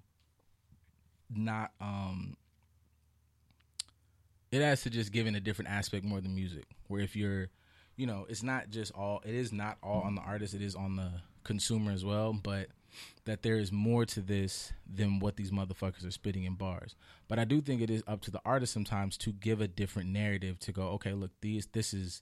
not 1.33 1.71
um. 1.79 2.35
It 4.51 4.61
adds 4.61 4.83
to 4.83 4.89
just 4.89 5.11
giving 5.11 5.35
a 5.35 5.39
different 5.39 5.71
aspect 5.71 6.05
more 6.05 6.21
than 6.21 6.35
music. 6.35 6.65
Where 6.87 7.01
if 7.01 7.15
you're 7.15 7.49
you 7.95 8.07
know, 8.07 8.25
it's 8.29 8.43
not 8.43 8.69
just 8.69 8.91
all. 8.93 9.21
It 9.25 9.35
is 9.35 9.51
not 9.51 9.77
all 9.81 10.01
on 10.01 10.15
the 10.15 10.21
artist. 10.21 10.53
It 10.53 10.61
is 10.61 10.75
on 10.75 10.95
the 10.95 11.11
consumer 11.43 11.91
as 11.91 12.03
well. 12.03 12.33
But 12.33 12.67
that 13.25 13.41
there 13.41 13.57
is 13.57 13.71
more 13.71 14.05
to 14.05 14.21
this 14.21 14.73
than 14.91 15.19
what 15.19 15.35
these 15.35 15.51
motherfuckers 15.51 16.07
are 16.07 16.11
spitting 16.11 16.43
in 16.43 16.55
bars. 16.55 16.95
But 17.27 17.39
I 17.39 17.45
do 17.45 17.61
think 17.61 17.81
it 17.81 17.89
is 17.89 18.03
up 18.07 18.21
to 18.21 18.31
the 18.31 18.41
artist 18.45 18.73
sometimes 18.73 19.17
to 19.17 19.31
give 19.31 19.61
a 19.61 19.67
different 19.67 20.09
narrative 20.09 20.59
to 20.59 20.71
go. 20.71 20.89
Okay, 20.89 21.13
look, 21.13 21.31
these 21.41 21.67
this 21.67 21.93
is 21.93 22.21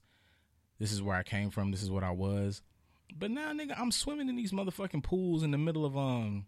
this 0.79 0.91
is 0.91 1.01
where 1.01 1.15
I 1.15 1.23
came 1.23 1.49
from. 1.49 1.71
This 1.71 1.83
is 1.83 1.91
what 1.91 2.03
I 2.03 2.11
was. 2.11 2.61
But 3.15 3.31
now, 3.31 3.53
nigga, 3.53 3.79
I'm 3.79 3.91
swimming 3.91 4.29
in 4.29 4.35
these 4.35 4.51
motherfucking 4.51 5.03
pools 5.03 5.43
in 5.43 5.51
the 5.51 5.57
middle 5.57 5.85
of 5.85 5.97
um 5.97 6.45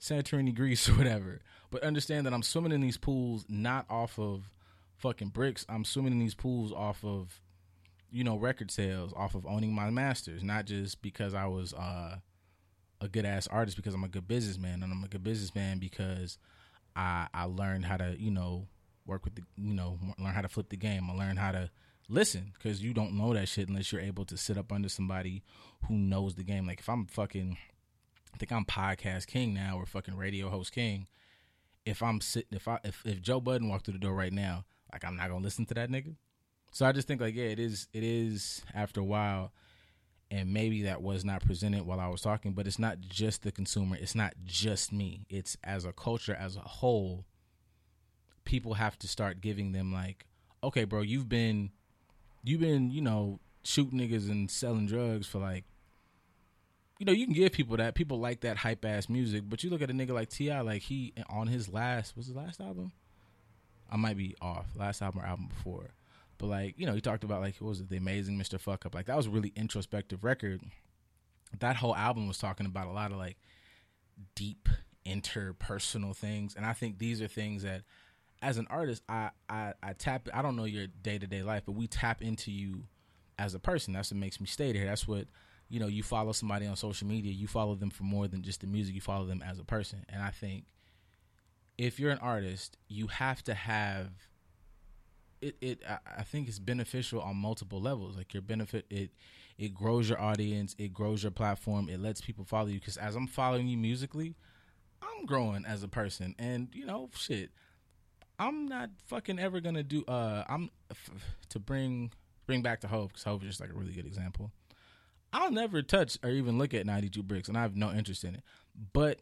Santorini, 0.00 0.54
Greece, 0.54 0.88
or 0.88 0.94
whatever. 0.94 1.40
But 1.70 1.82
understand 1.82 2.26
that 2.26 2.34
I'm 2.34 2.42
swimming 2.42 2.72
in 2.72 2.80
these 2.80 2.96
pools 2.96 3.44
not 3.48 3.86
off 3.88 4.18
of 4.18 4.50
fucking 4.96 5.28
bricks. 5.28 5.64
I'm 5.68 5.84
swimming 5.84 6.12
in 6.12 6.18
these 6.18 6.34
pools 6.34 6.72
off 6.72 7.04
of 7.04 7.40
you 8.12 8.24
know, 8.24 8.36
record 8.36 8.70
sales 8.70 9.12
off 9.16 9.34
of 9.34 9.46
owning 9.46 9.74
my 9.74 9.90
masters, 9.90 10.42
not 10.42 10.66
just 10.66 11.02
because 11.02 11.34
I 11.34 11.46
was 11.46 11.72
uh, 11.74 12.16
a 13.00 13.08
good 13.08 13.24
ass 13.24 13.46
artist 13.46 13.76
because 13.76 13.94
I'm 13.94 14.04
a 14.04 14.08
good 14.08 14.28
businessman, 14.28 14.82
and 14.82 14.92
I'm 14.92 15.04
a 15.04 15.08
good 15.08 15.22
businessman 15.22 15.78
because 15.78 16.38
I 16.96 17.28
I 17.32 17.44
learned 17.44 17.84
how 17.84 17.96
to 17.96 18.16
you 18.18 18.30
know 18.30 18.66
work 19.06 19.24
with 19.24 19.34
the 19.34 19.42
you 19.56 19.74
know 19.74 19.98
learn 20.18 20.34
how 20.34 20.42
to 20.42 20.48
flip 20.48 20.68
the 20.68 20.76
game. 20.76 21.08
I 21.10 21.14
learned 21.14 21.38
how 21.38 21.52
to 21.52 21.70
listen 22.08 22.52
because 22.54 22.82
you 22.82 22.92
don't 22.92 23.16
know 23.16 23.32
that 23.32 23.48
shit 23.48 23.68
unless 23.68 23.92
you're 23.92 24.00
able 24.00 24.24
to 24.26 24.36
sit 24.36 24.58
up 24.58 24.72
under 24.72 24.88
somebody 24.88 25.42
who 25.86 25.94
knows 25.94 26.34
the 26.34 26.44
game. 26.44 26.66
Like 26.66 26.80
if 26.80 26.88
I'm 26.88 27.06
fucking, 27.06 27.56
I 28.34 28.36
think 28.36 28.52
I'm 28.52 28.64
podcast 28.64 29.26
king 29.26 29.54
now 29.54 29.76
or 29.76 29.86
fucking 29.86 30.16
radio 30.16 30.48
host 30.48 30.72
king. 30.72 31.06
If 31.86 32.02
I'm 32.02 32.20
sitting, 32.20 32.56
if 32.56 32.68
I 32.68 32.78
if 32.84 33.02
if 33.06 33.22
Joe 33.22 33.40
Budden 33.40 33.68
walked 33.68 33.86
through 33.86 33.94
the 33.94 34.00
door 34.00 34.14
right 34.14 34.32
now, 34.32 34.64
like 34.92 35.04
I'm 35.04 35.16
not 35.16 35.28
gonna 35.28 35.44
listen 35.44 35.64
to 35.66 35.74
that 35.74 35.90
nigga. 35.90 36.16
So 36.70 36.86
I 36.86 36.92
just 36.92 37.08
think 37.08 37.20
like 37.20 37.34
yeah, 37.34 37.44
it 37.44 37.58
is 37.58 37.88
it 37.92 38.02
is 38.02 38.62
after 38.74 39.00
a 39.00 39.04
while, 39.04 39.52
and 40.30 40.52
maybe 40.52 40.82
that 40.82 41.02
was 41.02 41.24
not 41.24 41.44
presented 41.44 41.84
while 41.84 42.00
I 42.00 42.08
was 42.08 42.22
talking, 42.22 42.52
but 42.52 42.66
it's 42.66 42.78
not 42.78 43.00
just 43.00 43.42
the 43.42 43.52
consumer, 43.52 43.96
it's 44.00 44.14
not 44.14 44.34
just 44.44 44.92
me. 44.92 45.26
It's 45.28 45.56
as 45.64 45.84
a 45.84 45.92
culture 45.92 46.34
as 46.34 46.56
a 46.56 46.60
whole, 46.60 47.24
people 48.44 48.74
have 48.74 48.98
to 49.00 49.08
start 49.08 49.40
giving 49.40 49.72
them 49.72 49.92
like, 49.92 50.26
okay, 50.62 50.84
bro, 50.84 51.02
you've 51.02 51.28
been 51.28 51.70
you've 52.44 52.60
been, 52.60 52.90
you 52.90 53.00
know, 53.00 53.40
shooting 53.62 53.98
niggas 53.98 54.30
and 54.30 54.50
selling 54.50 54.86
drugs 54.86 55.26
for 55.26 55.38
like 55.38 55.64
you 57.00 57.06
know, 57.06 57.12
you 57.12 57.24
can 57.24 57.32
give 57.32 57.52
people 57.52 57.78
that. 57.78 57.94
People 57.94 58.20
like 58.20 58.42
that 58.42 58.58
hype 58.58 58.84
ass 58.84 59.08
music, 59.08 59.44
but 59.48 59.64
you 59.64 59.70
look 59.70 59.80
at 59.80 59.90
a 59.90 59.94
nigga 59.94 60.10
like 60.10 60.28
T.I., 60.28 60.60
like 60.60 60.82
he 60.82 61.14
on 61.30 61.46
his 61.46 61.66
last 61.72 62.14
was 62.14 62.26
his 62.26 62.36
last 62.36 62.60
album? 62.60 62.92
I 63.90 63.96
might 63.96 64.18
be 64.18 64.36
off. 64.40 64.66
Last 64.76 65.00
album 65.00 65.22
or 65.22 65.24
album 65.24 65.48
before. 65.48 65.94
But 66.40 66.48
like, 66.48 66.74
you 66.78 66.86
know, 66.86 66.94
he 66.94 67.00
talked 67.00 67.22
about 67.22 67.42
like 67.42 67.56
what 67.58 67.68
was 67.68 67.80
it, 67.80 67.90
the 67.90 67.98
amazing 67.98 68.38
Mr. 68.38 68.58
Fuck 68.58 68.86
Up. 68.86 68.94
Like 68.94 69.06
that 69.06 69.16
was 69.16 69.26
a 69.26 69.30
really 69.30 69.52
introspective 69.54 70.24
record. 70.24 70.62
That 71.58 71.76
whole 71.76 71.94
album 71.94 72.26
was 72.26 72.38
talking 72.38 72.66
about 72.66 72.86
a 72.86 72.92
lot 72.92 73.12
of 73.12 73.18
like 73.18 73.36
deep 74.34 74.68
interpersonal 75.06 76.16
things. 76.16 76.54
And 76.54 76.64
I 76.64 76.72
think 76.72 76.98
these 76.98 77.20
are 77.20 77.28
things 77.28 77.62
that 77.62 77.82
as 78.40 78.56
an 78.56 78.66
artist, 78.70 79.02
I 79.08 79.30
I, 79.50 79.74
I 79.82 79.92
tap 79.92 80.28
I 80.32 80.40
don't 80.40 80.56
know 80.56 80.64
your 80.64 80.86
day 80.86 81.18
to 81.18 81.26
day 81.26 81.42
life, 81.42 81.64
but 81.66 81.72
we 81.72 81.86
tap 81.86 82.22
into 82.22 82.50
you 82.50 82.84
as 83.38 83.54
a 83.54 83.58
person. 83.58 83.92
That's 83.92 84.10
what 84.10 84.18
makes 84.18 84.40
me 84.40 84.46
stay 84.46 84.72
there. 84.72 84.86
That's 84.86 85.06
what 85.06 85.26
you 85.68 85.78
know, 85.78 85.86
you 85.86 86.02
follow 86.02 86.32
somebody 86.32 86.66
on 86.66 86.74
social 86.74 87.06
media, 87.06 87.32
you 87.32 87.46
follow 87.46 87.76
them 87.76 87.90
for 87.90 88.02
more 88.02 88.26
than 88.26 88.42
just 88.42 88.60
the 88.60 88.66
music, 88.66 88.94
you 88.94 89.00
follow 89.00 89.24
them 89.24 89.42
as 89.46 89.60
a 89.60 89.64
person. 89.64 90.04
And 90.08 90.20
I 90.20 90.30
think 90.30 90.64
if 91.78 92.00
you're 92.00 92.10
an 92.10 92.18
artist, 92.18 92.76
you 92.88 93.06
have 93.06 93.42
to 93.44 93.54
have 93.54 94.10
it 95.40 95.56
it 95.60 95.82
I 96.16 96.22
think 96.22 96.48
it's 96.48 96.58
beneficial 96.58 97.20
on 97.20 97.36
multiple 97.36 97.80
levels. 97.80 98.16
Like 98.16 98.34
your 98.34 98.42
benefit 98.42 98.86
it 98.90 99.10
it 99.58 99.74
grows 99.74 100.08
your 100.08 100.20
audience, 100.20 100.74
it 100.78 100.92
grows 100.92 101.22
your 101.22 101.32
platform, 101.32 101.88
it 101.88 102.00
lets 102.00 102.20
people 102.20 102.44
follow 102.44 102.68
you 102.68 102.80
cuz 102.80 102.96
as 102.96 103.16
I'm 103.16 103.26
following 103.26 103.68
you 103.68 103.76
musically, 103.76 104.36
I'm 105.02 105.26
growing 105.26 105.64
as 105.64 105.82
a 105.82 105.88
person 105.88 106.34
and 106.38 106.68
you 106.72 106.84
know, 106.86 107.10
shit. 107.14 107.50
I'm 108.38 108.66
not 108.66 108.90
fucking 109.06 109.38
ever 109.38 109.60
to 109.60 109.82
do 109.82 110.04
uh 110.06 110.44
I'm 110.48 110.70
f- 110.90 111.10
to 111.50 111.58
bring 111.58 112.12
bring 112.46 112.62
back 112.62 112.80
to 112.80 112.88
Hove 112.88 113.12
cuz 113.12 113.24
Hove 113.24 113.42
is 113.42 113.48
just 113.50 113.60
like 113.60 113.70
a 113.70 113.74
really 113.74 113.92
good 113.92 114.06
example. 114.06 114.52
I'll 115.32 115.52
never 115.52 115.82
touch 115.82 116.18
or 116.24 116.30
even 116.30 116.58
look 116.58 116.74
at 116.74 116.86
92 116.86 117.22
bricks, 117.22 117.48
and 117.48 117.56
I 117.56 117.62
have 117.62 117.76
no 117.76 117.92
interest 117.92 118.24
in 118.24 118.34
it. 118.34 118.42
But 118.92 119.20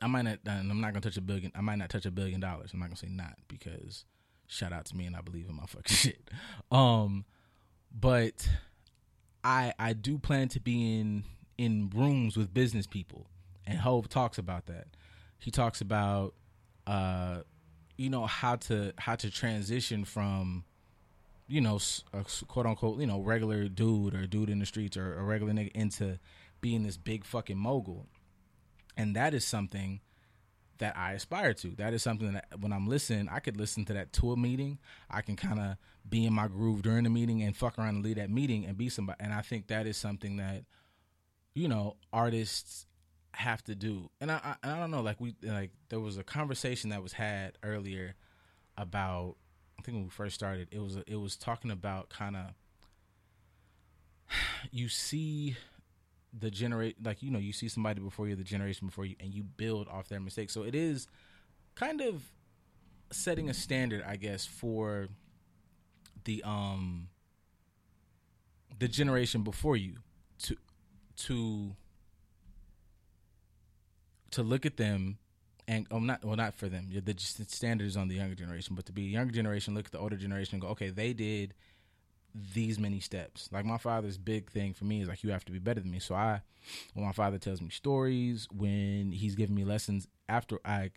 I 0.00 0.06
might 0.06 0.22
not. 0.22 0.38
I'm 0.46 0.80
not 0.80 0.92
gonna 0.92 1.02
touch 1.02 1.18
a 1.18 1.20
billion. 1.20 1.52
I 1.54 1.60
might 1.60 1.76
not 1.76 1.90
touch 1.90 2.06
a 2.06 2.10
billion 2.10 2.40
dollars. 2.40 2.70
I'm 2.72 2.78
not 2.80 2.86
gonna 2.86 2.96
say 2.96 3.08
not 3.08 3.36
because 3.48 4.04
shout 4.50 4.72
out 4.72 4.84
to 4.86 4.96
me 4.96 5.06
and 5.06 5.16
I 5.16 5.20
believe 5.20 5.48
in 5.48 5.54
my 5.54 5.66
fucking 5.66 5.84
shit. 5.96 6.30
Um, 6.70 7.24
but 7.98 8.48
I 9.42 9.72
I 9.78 9.92
do 9.92 10.18
plan 10.18 10.48
to 10.48 10.60
be 10.60 10.98
in 11.00 11.24
in 11.56 11.90
rooms 11.94 12.36
with 12.36 12.52
business 12.52 12.86
people, 12.86 13.26
and 13.66 13.78
Hove 13.78 14.08
talks 14.08 14.38
about 14.38 14.66
that. 14.66 14.88
He 15.38 15.50
talks 15.50 15.80
about 15.80 16.34
uh, 16.86 17.40
you 17.96 18.10
know 18.10 18.26
how 18.26 18.56
to 18.56 18.92
how 18.98 19.16
to 19.16 19.30
transition 19.30 20.04
from 20.04 20.64
you 21.50 21.60
know, 21.60 21.80
a 22.12 22.24
quote 22.46 22.64
unquote, 22.64 23.00
you 23.00 23.06
know, 23.06 23.20
regular 23.20 23.66
dude 23.68 24.14
or 24.14 24.24
dude 24.26 24.48
in 24.48 24.60
the 24.60 24.66
streets 24.66 24.96
or 24.96 25.18
a 25.18 25.22
regular 25.22 25.52
nigga 25.52 25.72
into 25.72 26.18
being 26.60 26.84
this 26.84 26.96
big 26.96 27.24
fucking 27.24 27.58
mogul. 27.58 28.06
And 28.96 29.16
that 29.16 29.34
is 29.34 29.44
something 29.44 30.00
that 30.80 30.96
I 30.96 31.12
aspire 31.12 31.54
to. 31.54 31.68
That 31.76 31.94
is 31.94 32.02
something 32.02 32.32
that 32.32 32.46
when 32.58 32.72
I'm 32.72 32.88
listening, 32.88 33.28
I 33.30 33.38
could 33.38 33.56
listen 33.56 33.84
to 33.86 33.92
that 33.94 34.12
tour 34.12 34.36
meeting. 34.36 34.78
I 35.10 35.20
can 35.20 35.36
kind 35.36 35.60
of 35.60 35.76
be 36.08 36.26
in 36.26 36.32
my 36.32 36.48
groove 36.48 36.82
during 36.82 37.04
the 37.04 37.10
meeting 37.10 37.42
and 37.42 37.56
fuck 37.56 37.78
around 37.78 37.96
and 37.96 38.04
lead 38.04 38.16
that 38.16 38.30
meeting 38.30 38.66
and 38.66 38.76
be 38.76 38.88
somebody. 38.88 39.18
And 39.20 39.32
I 39.32 39.42
think 39.42 39.68
that 39.68 39.86
is 39.86 39.96
something 39.96 40.36
that, 40.38 40.64
you 41.54 41.68
know, 41.68 41.96
artists 42.12 42.86
have 43.32 43.62
to 43.64 43.74
do. 43.74 44.10
And 44.20 44.32
I, 44.32 44.56
I, 44.62 44.72
I 44.72 44.78
don't 44.78 44.90
know, 44.90 45.02
like 45.02 45.20
we, 45.20 45.36
like 45.42 45.70
there 45.90 46.00
was 46.00 46.18
a 46.18 46.24
conversation 46.24 46.90
that 46.90 47.02
was 47.02 47.12
had 47.12 47.58
earlier 47.62 48.14
about 48.76 49.36
I 49.78 49.82
think 49.82 49.96
when 49.96 50.04
we 50.04 50.10
first 50.10 50.34
started, 50.34 50.68
it 50.72 50.80
was 50.80 50.98
it 51.06 51.16
was 51.16 51.36
talking 51.36 51.70
about 51.70 52.10
kind 52.10 52.36
of 52.36 52.46
you 54.70 54.88
see 54.88 55.56
the 56.38 56.50
generate 56.50 57.04
like 57.04 57.22
you 57.22 57.30
know 57.30 57.38
you 57.38 57.52
see 57.52 57.68
somebody 57.68 58.00
before 58.00 58.28
you, 58.28 58.36
the 58.36 58.44
generation 58.44 58.86
before 58.86 59.04
you, 59.04 59.16
and 59.20 59.34
you 59.34 59.42
build 59.42 59.88
off 59.88 60.08
their 60.08 60.20
mistakes. 60.20 60.52
So 60.52 60.62
it 60.62 60.74
is 60.74 61.08
kind 61.74 62.00
of 62.00 62.22
setting 63.10 63.48
a 63.48 63.54
standard, 63.54 64.04
I 64.06 64.16
guess, 64.16 64.46
for 64.46 65.08
the 66.24 66.42
um 66.44 67.08
the 68.78 68.88
generation 68.88 69.42
before 69.42 69.76
you 69.76 69.96
to 70.42 70.56
to 71.16 71.74
to 74.30 74.42
look 74.42 74.64
at 74.64 74.76
them 74.76 75.18
and 75.66 75.86
oh, 75.90 75.98
not 75.98 76.24
well, 76.24 76.36
not 76.36 76.54
for 76.54 76.68
them. 76.68 76.88
The 76.90 77.14
standard 77.46 77.86
is 77.86 77.96
on 77.96 78.08
the 78.08 78.16
younger 78.16 78.34
generation, 78.34 78.74
but 78.74 78.86
to 78.86 78.92
be 78.92 79.06
a 79.06 79.08
younger 79.08 79.32
generation, 79.32 79.74
look 79.74 79.86
at 79.86 79.92
the 79.92 79.98
older 79.98 80.16
generation 80.16 80.56
and 80.56 80.62
go, 80.62 80.68
okay, 80.68 80.90
they 80.90 81.12
did 81.12 81.54
these 82.34 82.78
many 82.78 83.00
steps. 83.00 83.48
Like 83.52 83.64
my 83.64 83.78
father's 83.78 84.18
big 84.18 84.50
thing 84.50 84.72
for 84.72 84.84
me 84.84 85.02
is 85.02 85.08
like 85.08 85.22
you 85.22 85.30
have 85.30 85.44
to 85.46 85.52
be 85.52 85.58
better 85.58 85.80
than 85.80 85.90
me. 85.90 85.98
So 85.98 86.14
I, 86.14 86.42
when 86.94 87.04
my 87.04 87.12
father 87.12 87.38
tells 87.38 87.60
me 87.60 87.70
stories, 87.70 88.48
when 88.52 89.12
he's 89.12 89.34
giving 89.34 89.54
me 89.54 89.64
lessons 89.64 90.06
after 90.28 90.58
I, 90.64 90.90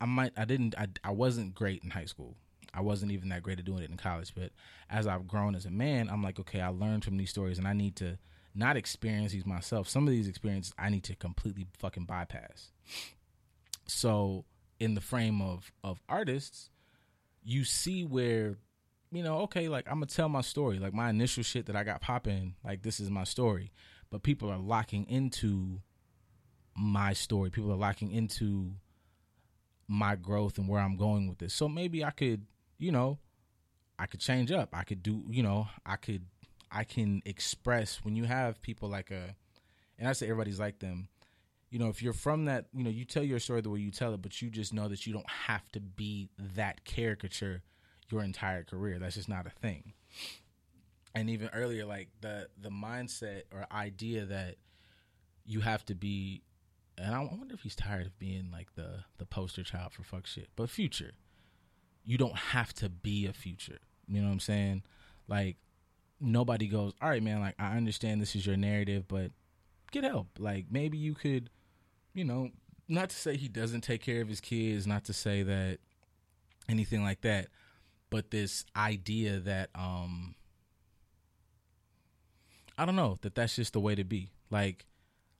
I 0.00 0.06
might 0.06 0.32
I 0.36 0.44
didn't 0.44 0.74
I 0.76 0.88
I 1.04 1.10
wasn't 1.10 1.54
great 1.54 1.82
in 1.84 1.90
high 1.90 2.06
school. 2.06 2.36
I 2.74 2.80
wasn't 2.80 3.12
even 3.12 3.28
that 3.28 3.42
great 3.42 3.58
at 3.58 3.64
doing 3.64 3.82
it 3.82 3.90
in 3.90 3.96
college. 3.96 4.34
But 4.34 4.50
as 4.88 5.06
I've 5.06 5.28
grown 5.28 5.54
as 5.54 5.66
a 5.66 5.70
man, 5.70 6.08
I'm 6.08 6.22
like, 6.22 6.40
okay, 6.40 6.60
I 6.60 6.68
learned 6.68 7.04
from 7.04 7.18
these 7.18 7.30
stories, 7.30 7.58
and 7.58 7.68
I 7.68 7.74
need 7.74 7.96
to 7.96 8.18
not 8.54 8.76
experience 8.76 9.32
these 9.32 9.46
myself. 9.46 9.88
Some 9.88 10.06
of 10.06 10.12
these 10.12 10.28
experiences 10.28 10.72
I 10.78 10.88
need 10.90 11.04
to 11.04 11.16
completely 11.16 11.66
fucking 11.78 12.04
bypass. 12.04 12.72
So 13.86 14.44
in 14.80 14.94
the 14.94 15.00
frame 15.00 15.40
of 15.40 15.72
of 15.84 16.00
artists, 16.08 16.70
you 17.42 17.64
see 17.64 18.04
where 18.04 18.58
you 19.12 19.22
know, 19.22 19.40
okay, 19.40 19.68
like 19.68 19.86
I'm 19.86 19.96
gonna 19.96 20.06
tell 20.06 20.28
my 20.28 20.40
story, 20.40 20.78
like 20.78 20.94
my 20.94 21.10
initial 21.10 21.42
shit 21.42 21.66
that 21.66 21.76
I 21.76 21.84
got 21.84 22.00
popping, 22.00 22.54
like 22.64 22.82
this 22.82 22.98
is 22.98 23.10
my 23.10 23.24
story, 23.24 23.70
but 24.10 24.22
people 24.22 24.50
are 24.50 24.58
locking 24.58 25.06
into 25.08 25.80
my 26.74 27.12
story. 27.12 27.50
People 27.50 27.70
are 27.70 27.76
locking 27.76 28.10
into 28.10 28.72
my 29.86 30.16
growth 30.16 30.56
and 30.56 30.66
where 30.68 30.80
I'm 30.80 30.96
going 30.96 31.28
with 31.28 31.38
this. 31.38 31.52
So 31.52 31.68
maybe 31.68 32.02
I 32.04 32.10
could, 32.10 32.46
you 32.78 32.90
know, 32.90 33.18
I 33.98 34.06
could 34.06 34.20
change 34.20 34.50
up. 34.50 34.70
I 34.72 34.82
could 34.84 35.02
do, 35.02 35.22
you 35.28 35.42
know, 35.42 35.68
I 35.84 35.96
could 35.96 36.24
I 36.70 36.84
can 36.84 37.20
express 37.26 38.00
when 38.02 38.16
you 38.16 38.24
have 38.24 38.62
people 38.62 38.88
like 38.88 39.10
a 39.10 39.36
and 39.98 40.08
I 40.08 40.12
say 40.14 40.26
everybody's 40.26 40.58
like 40.58 40.78
them 40.78 41.08
you 41.72 41.78
know, 41.78 41.88
if 41.88 42.02
you're 42.02 42.12
from 42.12 42.44
that, 42.44 42.66
you 42.74 42.84
know, 42.84 42.90
you 42.90 43.06
tell 43.06 43.22
your 43.22 43.38
story 43.38 43.62
the 43.62 43.70
way 43.70 43.80
you 43.80 43.90
tell 43.90 44.12
it, 44.12 44.20
but 44.20 44.42
you 44.42 44.50
just 44.50 44.74
know 44.74 44.88
that 44.88 45.06
you 45.06 45.12
don't 45.14 45.28
have 45.30 45.72
to 45.72 45.80
be 45.80 46.28
that 46.54 46.84
caricature 46.84 47.62
your 48.12 48.22
entire 48.22 48.62
career. 48.64 48.98
That's 48.98 49.16
just 49.16 49.28
not 49.28 49.46
a 49.46 49.50
thing. 49.50 49.94
And 51.14 51.28
even 51.28 51.50
earlier, 51.52 51.84
like 51.84 52.08
the 52.20 52.48
the 52.60 52.70
mindset 52.70 53.42
or 53.52 53.66
idea 53.72 54.24
that 54.26 54.56
you 55.44 55.60
have 55.60 55.84
to 55.86 55.94
be, 55.94 56.42
and 56.96 57.14
I 57.14 57.20
wonder 57.20 57.54
if 57.54 57.62
he's 57.62 57.74
tired 57.74 58.06
of 58.06 58.18
being 58.18 58.50
like 58.52 58.74
the 58.74 59.04
the 59.18 59.26
poster 59.26 59.62
child 59.62 59.92
for 59.92 60.02
fuck 60.02 60.26
shit. 60.26 60.48
But 60.56 60.70
future, 60.70 61.12
you 62.04 62.16
don't 62.16 62.36
have 62.36 62.72
to 62.74 62.88
be 62.88 63.26
a 63.26 63.32
future. 63.32 63.78
You 64.06 64.20
know 64.20 64.28
what 64.28 64.34
I'm 64.34 64.40
saying? 64.40 64.82
Like 65.28 65.56
nobody 66.20 66.68
goes, 66.68 66.92
all 67.02 67.10
right, 67.10 67.22
man. 67.22 67.40
Like 67.40 67.56
I 67.58 67.76
understand 67.76 68.22
this 68.22 68.36
is 68.36 68.46
your 68.46 68.56
narrative, 68.56 69.06
but 69.08 69.32
get 69.90 70.04
help. 70.04 70.28
Like 70.38 70.66
maybe 70.70 70.96
you 70.96 71.14
could 71.14 71.50
you 72.14 72.24
know, 72.24 72.50
not 72.88 73.10
to 73.10 73.16
say 73.16 73.36
he 73.36 73.48
doesn't 73.48 73.82
take 73.82 74.02
care 74.02 74.20
of 74.20 74.28
his 74.28 74.40
kids, 74.40 74.86
not 74.86 75.04
to 75.04 75.12
say 75.12 75.42
that 75.42 75.78
anything 76.68 77.02
like 77.02 77.22
that, 77.22 77.48
but 78.12 78.30
this 78.30 78.66
idea 78.76 79.40
that 79.40 79.70
um 79.74 80.34
I 82.76 82.84
don't 82.84 82.94
know, 82.94 83.16
that 83.22 83.34
that's 83.34 83.56
just 83.56 83.72
the 83.72 83.80
way 83.80 83.94
to 83.94 84.04
be. 84.04 84.30
Like 84.50 84.84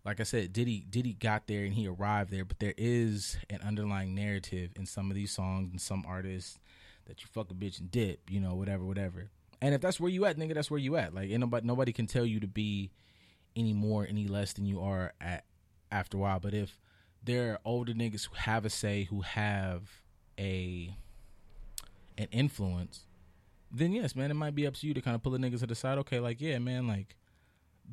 like 0.07 0.21
I 0.21 0.23
said, 0.23 0.55
Diddy 0.55 0.87
Diddy 0.89 1.13
got 1.13 1.47
there 1.47 1.65
and 1.65 1.75
he 1.75 1.87
arrived 1.87 2.33
there, 2.33 2.47
but 2.47 2.61
there 2.61 2.75
is 2.79 3.37
an 3.51 3.61
underlying 3.63 4.15
narrative 4.15 4.71
in 4.75 4.87
some 4.87 5.11
of 5.11 5.15
these 5.15 5.31
songs 5.31 5.71
and 5.71 5.81
some 5.81 6.05
artists 6.09 6.59
that 7.05 7.21
you 7.21 7.29
fuck 7.31 7.51
a 7.51 7.55
bitch 7.55 7.79
and 7.79 7.91
dip, 7.91 8.31
you 8.31 8.41
know, 8.41 8.55
whatever, 8.55 8.85
whatever. 8.85 9.29
And 9.61 9.75
if 9.75 9.83
that's 9.83 10.01
where 10.01 10.11
you 10.11 10.25
at, 10.25 10.39
nigga, 10.39 10.55
that's 10.55 10.71
where 10.71 10.81
you 10.81 10.97
at. 10.97 11.15
Like, 11.15 11.31
ain't 11.31 11.41
nobody 11.41 11.67
nobody 11.67 11.93
can 11.93 12.07
tell 12.07 12.25
you 12.25 12.41
to 12.41 12.49
be 12.49 12.91
any 13.55 13.75
more, 13.75 14.07
any 14.09 14.27
less 14.29 14.55
than 14.55 14.65
you 14.65 14.81
are 14.81 15.13
at 15.21 15.45
after 15.91 16.17
a 16.17 16.21
while. 16.21 16.41
But 16.41 16.55
if 16.55 16.81
there 17.23 17.53
are 17.53 17.59
older 17.67 17.93
niggas 17.93 18.29
who 18.29 18.35
have 18.37 18.65
a 18.65 18.71
say, 18.71 19.05
who 19.05 19.21
have 19.21 19.91
a 20.41 20.97
an 22.19 22.29
influence, 22.31 23.07
then 23.71 23.93
yes, 23.93 24.15
man, 24.15 24.31
it 24.31 24.35
might 24.35 24.55
be 24.55 24.67
up 24.67 24.75
to 24.75 24.87
you 24.87 24.95
to 24.95 25.01
kind 25.01 25.15
of 25.15 25.23
pull 25.23 25.33
the 25.33 25.39
niggas 25.39 25.61
to 25.61 25.67
the 25.67 25.75
side. 25.75 25.99
Okay, 25.99 26.21
like 26.21 26.41
yeah, 26.41 26.59
man, 26.59 26.87
like 26.87 27.17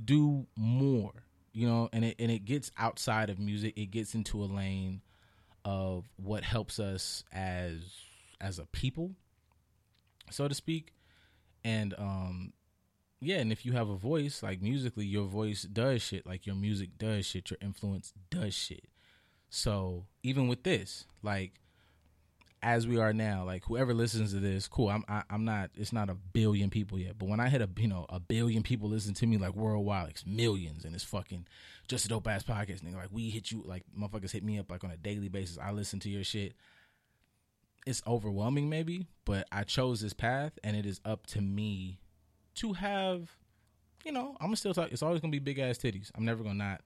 do 0.05 0.45
more, 0.55 1.13
you 1.53 1.67
know, 1.67 1.89
and 1.93 2.05
it 2.05 2.15
and 2.19 2.31
it 2.31 2.45
gets 2.45 2.71
outside 2.77 3.29
of 3.29 3.39
music. 3.39 3.77
It 3.77 3.91
gets 3.91 4.15
into 4.15 4.43
a 4.43 4.45
lane 4.45 5.01
of 5.65 6.05
what 6.17 6.43
helps 6.43 6.79
us 6.79 7.23
as 7.31 7.79
as 8.41 8.59
a 8.59 8.65
people, 8.65 9.11
so 10.29 10.47
to 10.47 10.55
speak, 10.55 10.93
and 11.63 11.93
um 11.97 12.53
yeah, 13.21 13.37
and 13.37 13.51
if 13.51 13.65
you 13.65 13.73
have 13.73 13.89
a 13.89 13.97
voice, 13.97 14.41
like 14.41 14.61
musically, 14.61 15.05
your 15.05 15.25
voice 15.25 15.63
does 15.63 16.01
shit. 16.01 16.25
Like 16.25 16.45
your 16.45 16.55
music 16.55 16.97
does 16.97 17.25
shit. 17.25 17.49
Your 17.49 17.57
influence 17.61 18.13
does 18.29 18.53
shit. 18.53 18.85
So 19.49 20.05
even 20.23 20.47
with 20.47 20.63
this, 20.63 21.05
like 21.21 21.59
as 22.61 22.87
we 22.87 22.97
are 22.97 23.13
now, 23.13 23.45
like 23.45 23.63
whoever 23.65 23.93
listens 23.93 24.33
to 24.33 24.39
this, 24.39 24.67
cool. 24.67 24.89
I'm 24.89 25.03
I, 25.07 25.23
I'm 25.29 25.45
not. 25.45 25.71
It's 25.75 25.93
not 25.93 26.09
a 26.09 26.15
billion 26.15 26.69
people 26.69 26.99
yet, 26.99 27.17
but 27.17 27.29
when 27.29 27.39
I 27.39 27.49
hit 27.49 27.61
a 27.61 27.69
you 27.77 27.87
know 27.87 28.05
a 28.09 28.19
billion 28.19 28.63
people 28.63 28.89
listen 28.89 29.13
to 29.15 29.27
me 29.27 29.37
like 29.37 29.55
worldwide, 29.55 30.05
like 30.05 30.17
millions, 30.25 30.85
and 30.85 30.93
it's 30.93 31.03
fucking 31.03 31.47
just 31.87 32.05
a 32.05 32.09
dope 32.09 32.27
ass 32.27 32.43
podcast, 32.43 32.81
nigga. 32.81 32.95
Like 32.95 33.11
we 33.11 33.29
hit 33.29 33.51
you, 33.51 33.63
like 33.65 33.83
motherfuckers 33.97 34.31
hit 34.31 34.43
me 34.43 34.59
up 34.59 34.69
like 34.69 34.83
on 34.83 34.91
a 34.91 34.97
daily 34.97 35.29
basis. 35.29 35.57
I 35.57 35.71
listen 35.71 35.99
to 36.01 36.09
your 36.09 36.23
shit. 36.23 36.53
It's 37.85 38.03
overwhelming, 38.05 38.69
maybe, 38.69 39.07
but 39.25 39.47
I 39.51 39.63
chose 39.63 40.01
this 40.01 40.13
path, 40.13 40.59
and 40.63 40.75
it 40.75 40.85
is 40.85 40.99
up 41.05 41.27
to 41.27 41.41
me 41.41 41.99
to 42.55 42.73
have. 42.73 43.35
You 44.05 44.13
know, 44.13 44.37
I'm 44.39 44.47
gonna 44.47 44.55
still 44.55 44.73
talk. 44.73 44.91
It's 44.91 45.03
always 45.03 45.21
gonna 45.21 45.31
be 45.31 45.39
big 45.39 45.59
ass 45.59 45.77
titties. 45.77 46.11
I'm 46.15 46.25
never 46.25 46.43
gonna 46.43 46.55
not 46.55 46.81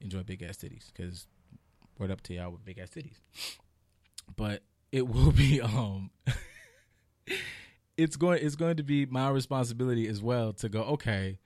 enjoy 0.00 0.22
big 0.22 0.42
ass 0.42 0.56
titties 0.56 0.92
because 0.92 1.26
word 1.98 2.10
up 2.10 2.20
to 2.22 2.34
y'all 2.34 2.50
with 2.50 2.64
big 2.64 2.78
ass 2.78 2.90
titties. 2.90 3.18
But 4.36 4.62
it 4.92 5.06
will 5.08 5.32
be 5.32 5.60
um 5.60 6.10
it's 7.96 8.16
going 8.16 8.38
it's 8.42 8.56
going 8.56 8.76
to 8.76 8.82
be 8.82 9.06
my 9.06 9.28
responsibility 9.30 10.06
as 10.08 10.22
well 10.22 10.52
to 10.52 10.68
go 10.68 10.82
okay 10.82 11.38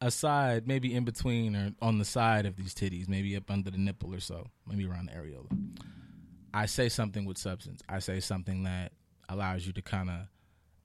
aside 0.00 0.66
maybe 0.66 0.94
in 0.94 1.04
between 1.04 1.56
or 1.56 1.72
on 1.82 1.98
the 1.98 2.04
side 2.04 2.46
of 2.46 2.56
these 2.56 2.74
titties 2.74 3.08
maybe 3.08 3.36
up 3.36 3.50
under 3.50 3.70
the 3.70 3.78
nipple 3.78 4.14
or 4.14 4.20
so 4.20 4.46
maybe 4.66 4.86
around 4.86 5.06
the 5.06 5.12
areola 5.12 5.48
i 6.54 6.66
say 6.66 6.88
something 6.88 7.24
with 7.24 7.38
substance. 7.38 7.82
I 7.88 7.98
say 7.98 8.20
something 8.20 8.64
that 8.64 8.92
allows 9.28 9.66
you 9.66 9.72
to 9.74 9.82
kind 9.82 10.08
of 10.08 10.20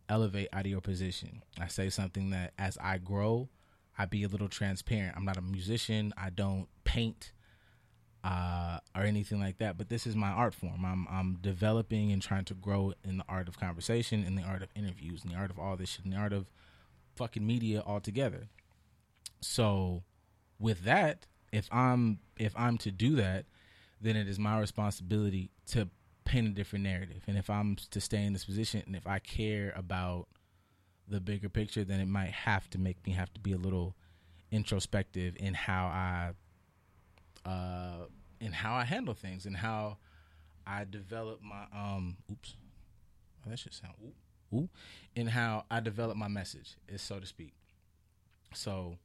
elevate 0.10 0.50
out 0.52 0.66
of 0.66 0.72
your 0.72 0.82
position. 0.82 1.42
I 1.60 1.68
say 1.68 1.90
something 1.90 2.32
that 2.32 2.54
as 2.58 2.78
i 2.82 2.98
grow 2.98 3.50
i 3.98 4.06
be 4.06 4.24
a 4.24 4.28
little 4.28 4.50
transparent. 4.50 5.16
I'm 5.16 5.26
not 5.26 5.38
a 5.38 5.42
musician. 5.42 6.14
I 6.18 6.30
don't 6.30 6.68
paint 6.84 7.32
uh, 8.24 8.80
or 8.96 9.04
anything 9.04 9.40
like 9.40 9.58
that. 9.58 9.78
But 9.78 9.90
this 9.90 10.08
is 10.08 10.16
my 10.16 10.30
art 10.30 10.56
form. 10.56 10.86
I'm 10.86 11.08
I'm 11.10 11.38
developing 11.42 12.12
and 12.12 12.22
trying 12.22 12.46
to 12.46 12.54
grow 12.54 12.94
in 13.04 13.18
the 13.18 13.26
art 13.28 13.48
of 13.48 13.60
conversation, 13.60 14.24
in 14.24 14.36
the 14.36 14.44
art 14.44 14.64
of 14.64 14.70
interviews, 14.76 15.24
in 15.24 15.32
the 15.32 15.36
art 15.36 15.52
of 15.52 15.60
all 15.60 15.76
this 15.76 15.90
shit, 15.90 16.06
in 16.06 16.12
the 16.12 16.18
art 16.18 16.34
of 16.34 16.48
fucking 17.16 17.46
media 17.46 17.84
altogether. 17.86 18.48
So, 19.42 20.04
with 20.58 20.84
that, 20.86 21.28
if 21.52 21.68
I'm 21.72 22.20
if 22.38 22.54
I'm 22.56 22.78
to 22.80 22.92
do 22.92 23.16
that, 23.18 23.46
then 24.00 24.16
it 24.16 24.28
is 24.28 24.40
my 24.40 24.60
responsibility 24.60 25.52
to 25.68 25.90
paint 26.26 26.48
a 26.48 26.52
different 26.52 26.84
narrative. 26.84 27.24
And 27.28 27.38
if 27.38 27.50
I'm 27.50 27.76
to 27.92 28.00
stay 28.00 28.24
in 28.24 28.34
this 28.34 28.46
position, 28.46 28.84
and 28.86 28.96
if 28.96 29.06
I 29.06 29.20
care 29.20 29.74
about 29.76 30.28
the 31.08 31.20
bigger 31.20 31.50
picture, 31.50 31.84
then 31.84 32.00
it 32.00 32.08
might 32.08 32.32
have 32.32 32.70
to 32.70 32.78
make 32.78 33.06
me 33.06 33.14
have 33.14 33.34
to 33.34 33.40
be 33.40 33.52
a 33.52 33.58
little 33.58 33.96
introspective 34.52 35.36
in 35.38 35.54
how 35.54 35.86
I 35.86 36.32
uh, 37.46 38.06
in 38.40 38.52
how 38.52 38.76
I 38.76 38.84
handle 38.84 39.14
things 39.14 39.46
and 39.46 39.56
how 39.56 39.98
I 40.66 40.86
develop 40.90 41.42
my 41.42 41.66
um 41.74 42.18
oops 42.32 42.56
oh, 43.46 43.50
that 43.50 43.60
should 43.60 43.74
sound 43.74 43.94
ooh 44.04 44.58
ooh 44.58 44.70
in 45.16 45.28
how 45.28 45.66
I 45.70 45.80
develop 45.80 46.18
my 46.18 46.28
message 46.28 46.76
is 46.88 47.02
so 47.02 47.20
to 47.20 47.26
speak. 47.26 47.54
So 48.54 48.98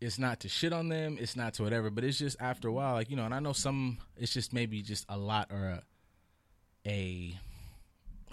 it's 0.00 0.18
not 0.18 0.40
to 0.40 0.48
shit 0.48 0.72
on 0.72 0.88
them, 0.88 1.18
it's 1.20 1.36
not 1.36 1.54
to 1.54 1.62
whatever, 1.62 1.90
but 1.90 2.04
it's 2.04 2.18
just 2.18 2.36
after 2.40 2.68
a 2.68 2.72
while, 2.72 2.94
like 2.94 3.10
you 3.10 3.16
know, 3.16 3.24
and 3.24 3.34
I 3.34 3.40
know 3.40 3.52
some 3.52 3.98
it's 4.16 4.32
just 4.32 4.52
maybe 4.52 4.82
just 4.82 5.04
a 5.08 5.18
lot 5.18 5.50
or 5.50 5.64
a, 5.66 5.82
a 6.86 7.38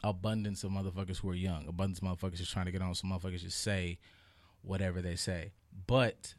abundance 0.04 0.64
of 0.64 0.72
motherfuckers 0.72 1.18
who 1.18 1.30
are 1.30 1.36
young. 1.36 1.68
Abundance 1.68 2.00
of 2.00 2.08
motherfuckers 2.08 2.38
just 2.38 2.54
trying 2.54 2.66
to 2.66 2.72
get 2.72 2.82
on, 2.82 2.94
some 2.96 3.12
motherfuckers 3.12 3.42
just 3.42 3.62
say 3.62 4.00
whatever 4.62 5.02
they 5.02 5.16
say. 5.16 5.52
But 5.86 6.36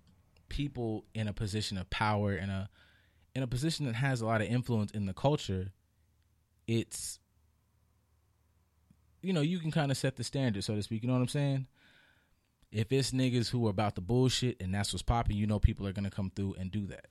people 0.48 1.04
in 1.14 1.28
a 1.28 1.32
position 1.32 1.78
of 1.78 1.88
power 1.90 2.36
in 2.36 2.50
a 2.50 2.68
in 3.34 3.42
a 3.42 3.46
position 3.46 3.86
that 3.86 3.94
has 3.94 4.20
a 4.20 4.26
lot 4.26 4.40
of 4.40 4.48
influence 4.48 4.90
in 4.90 5.06
the 5.06 5.12
culture, 5.12 5.72
it's 6.66 7.18
you 9.22 9.32
know, 9.32 9.40
you 9.40 9.58
can 9.58 9.70
kind 9.70 9.90
of 9.90 9.96
set 9.96 10.16
the 10.16 10.24
standard, 10.24 10.62
so 10.64 10.74
to 10.74 10.82
speak. 10.82 11.02
You 11.02 11.08
know 11.08 11.14
what 11.14 11.22
I'm 11.22 11.28
saying? 11.28 11.66
If 12.70 12.92
it's 12.92 13.10
niggas 13.10 13.48
who 13.50 13.66
are 13.66 13.70
about 13.70 13.94
the 13.94 14.00
bullshit 14.00 14.60
and 14.60 14.74
that's 14.74 14.92
what's 14.92 15.02
popping, 15.02 15.36
you 15.36 15.46
know 15.46 15.58
people 15.58 15.86
are 15.86 15.92
gonna 15.92 16.10
come 16.10 16.30
through 16.34 16.54
and 16.58 16.70
do 16.70 16.86
that. 16.86 17.06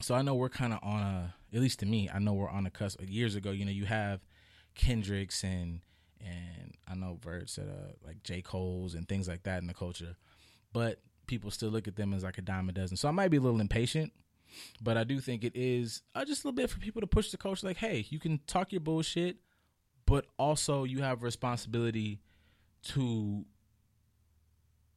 So 0.00 0.14
I 0.14 0.22
know 0.22 0.34
we're 0.34 0.48
kind 0.48 0.72
of 0.72 0.80
on 0.82 1.00
a, 1.00 1.34
at 1.54 1.60
least 1.60 1.78
to 1.80 1.86
me, 1.86 2.10
I 2.12 2.18
know 2.18 2.34
we're 2.34 2.50
on 2.50 2.66
a 2.66 2.70
cusp. 2.70 3.00
Years 3.06 3.34
ago, 3.34 3.50
you 3.50 3.64
know, 3.64 3.70
you 3.70 3.86
have 3.86 4.20
Kendricks 4.74 5.42
and 5.42 5.80
and 6.20 6.74
I 6.88 6.94
know 6.94 7.18
Verts 7.22 7.56
that 7.56 7.68
uh 7.68 7.92
like 8.04 8.22
J 8.22 8.42
Cole's 8.42 8.94
and 8.94 9.08
things 9.08 9.28
like 9.28 9.44
that 9.44 9.60
in 9.60 9.66
the 9.66 9.74
culture, 9.74 10.16
but 10.72 11.00
people 11.26 11.50
still 11.50 11.70
look 11.70 11.88
at 11.88 11.96
them 11.96 12.12
as 12.12 12.22
like 12.24 12.38
a 12.38 12.42
dime 12.42 12.68
a 12.68 12.72
dozen. 12.72 12.96
So 12.96 13.08
I 13.08 13.10
might 13.12 13.30
be 13.30 13.36
a 13.36 13.40
little 13.40 13.60
impatient, 13.60 14.12
but 14.80 14.96
I 14.96 15.04
do 15.04 15.20
think 15.20 15.44
it 15.44 15.52
is 15.54 16.02
uh, 16.14 16.24
just 16.24 16.44
a 16.44 16.48
little 16.48 16.56
bit 16.56 16.70
for 16.70 16.78
people 16.78 17.00
to 17.00 17.06
push 17.06 17.30
the 17.30 17.36
culture. 17.36 17.66
Like, 17.66 17.76
hey, 17.78 18.06
you 18.08 18.18
can 18.18 18.40
talk 18.46 18.72
your 18.72 18.80
bullshit, 18.80 19.36
but 20.06 20.26
also 20.38 20.84
you 20.84 21.02
have 21.02 21.22
responsibility 21.22 22.20
to 22.84 23.44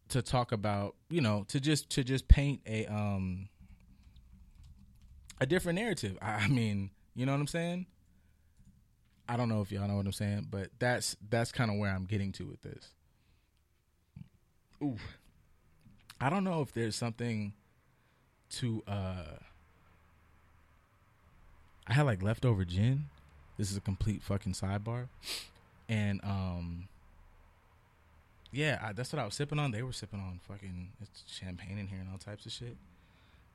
to 0.10 0.22
talk 0.22 0.52
about, 0.52 0.96
you 1.10 1.22
know, 1.22 1.46
to 1.50 1.60
just 1.60 1.90
to 1.92 2.04
just 2.04 2.28
paint 2.28 2.62
a 2.66 2.86
um 2.88 3.50
a 5.40 5.46
different 5.46 5.80
narrative. 5.80 6.18
I 6.22 6.48
mean, 6.48 6.92
you 7.16 7.26
know 7.26 7.32
what 7.32 7.42
I'm 7.42 7.48
saying? 7.48 7.86
I 9.28 9.38
don't 9.38 9.50
know 9.50 9.62
if 9.62 9.72
y'all 9.72 9.88
know 9.88 9.96
what 9.96 10.06
I'm 10.06 10.12
saying, 10.12 10.48
but 10.50 10.70
that's 10.80 11.16
that's 11.30 11.52
kind 11.52 11.70
of 11.70 11.78
where 11.78 11.92
I'm 11.92 12.06
getting 12.06 12.32
to 12.34 12.48
with 12.48 12.62
this. 12.62 12.90
Ooh. 14.82 14.98
I 16.22 16.30
don't 16.30 16.44
know 16.44 16.62
if 16.62 16.74
there's 16.74 16.96
something 16.96 17.54
to 18.50 18.84
uh 18.88 19.38
I 21.88 21.94
had 21.94 22.06
like 22.06 22.22
leftover 22.22 22.66
gin. 22.66 23.06
This 23.58 23.72
is 23.72 23.78
a 23.78 23.82
complete 23.82 24.22
fucking 24.22 24.54
sidebar. 24.54 25.08
And 25.88 26.20
um 26.24 26.88
yeah, 28.52 28.80
I, 28.82 28.94
that's 28.94 29.14
what 29.14 29.22
I 29.22 29.26
was 29.26 29.36
sipping 29.36 29.60
on. 29.60 29.72
They 29.72 29.84
were 29.84 29.94
sipping 29.94 30.20
on 30.20 30.40
fucking 30.48 30.90
it's 31.02 31.24
champagne 31.28 31.78
in 31.78 31.88
here 31.88 32.00
and 32.00 32.10
all 32.12 32.18
types 32.18 32.46
of 32.46 32.52
shit. 32.52 32.78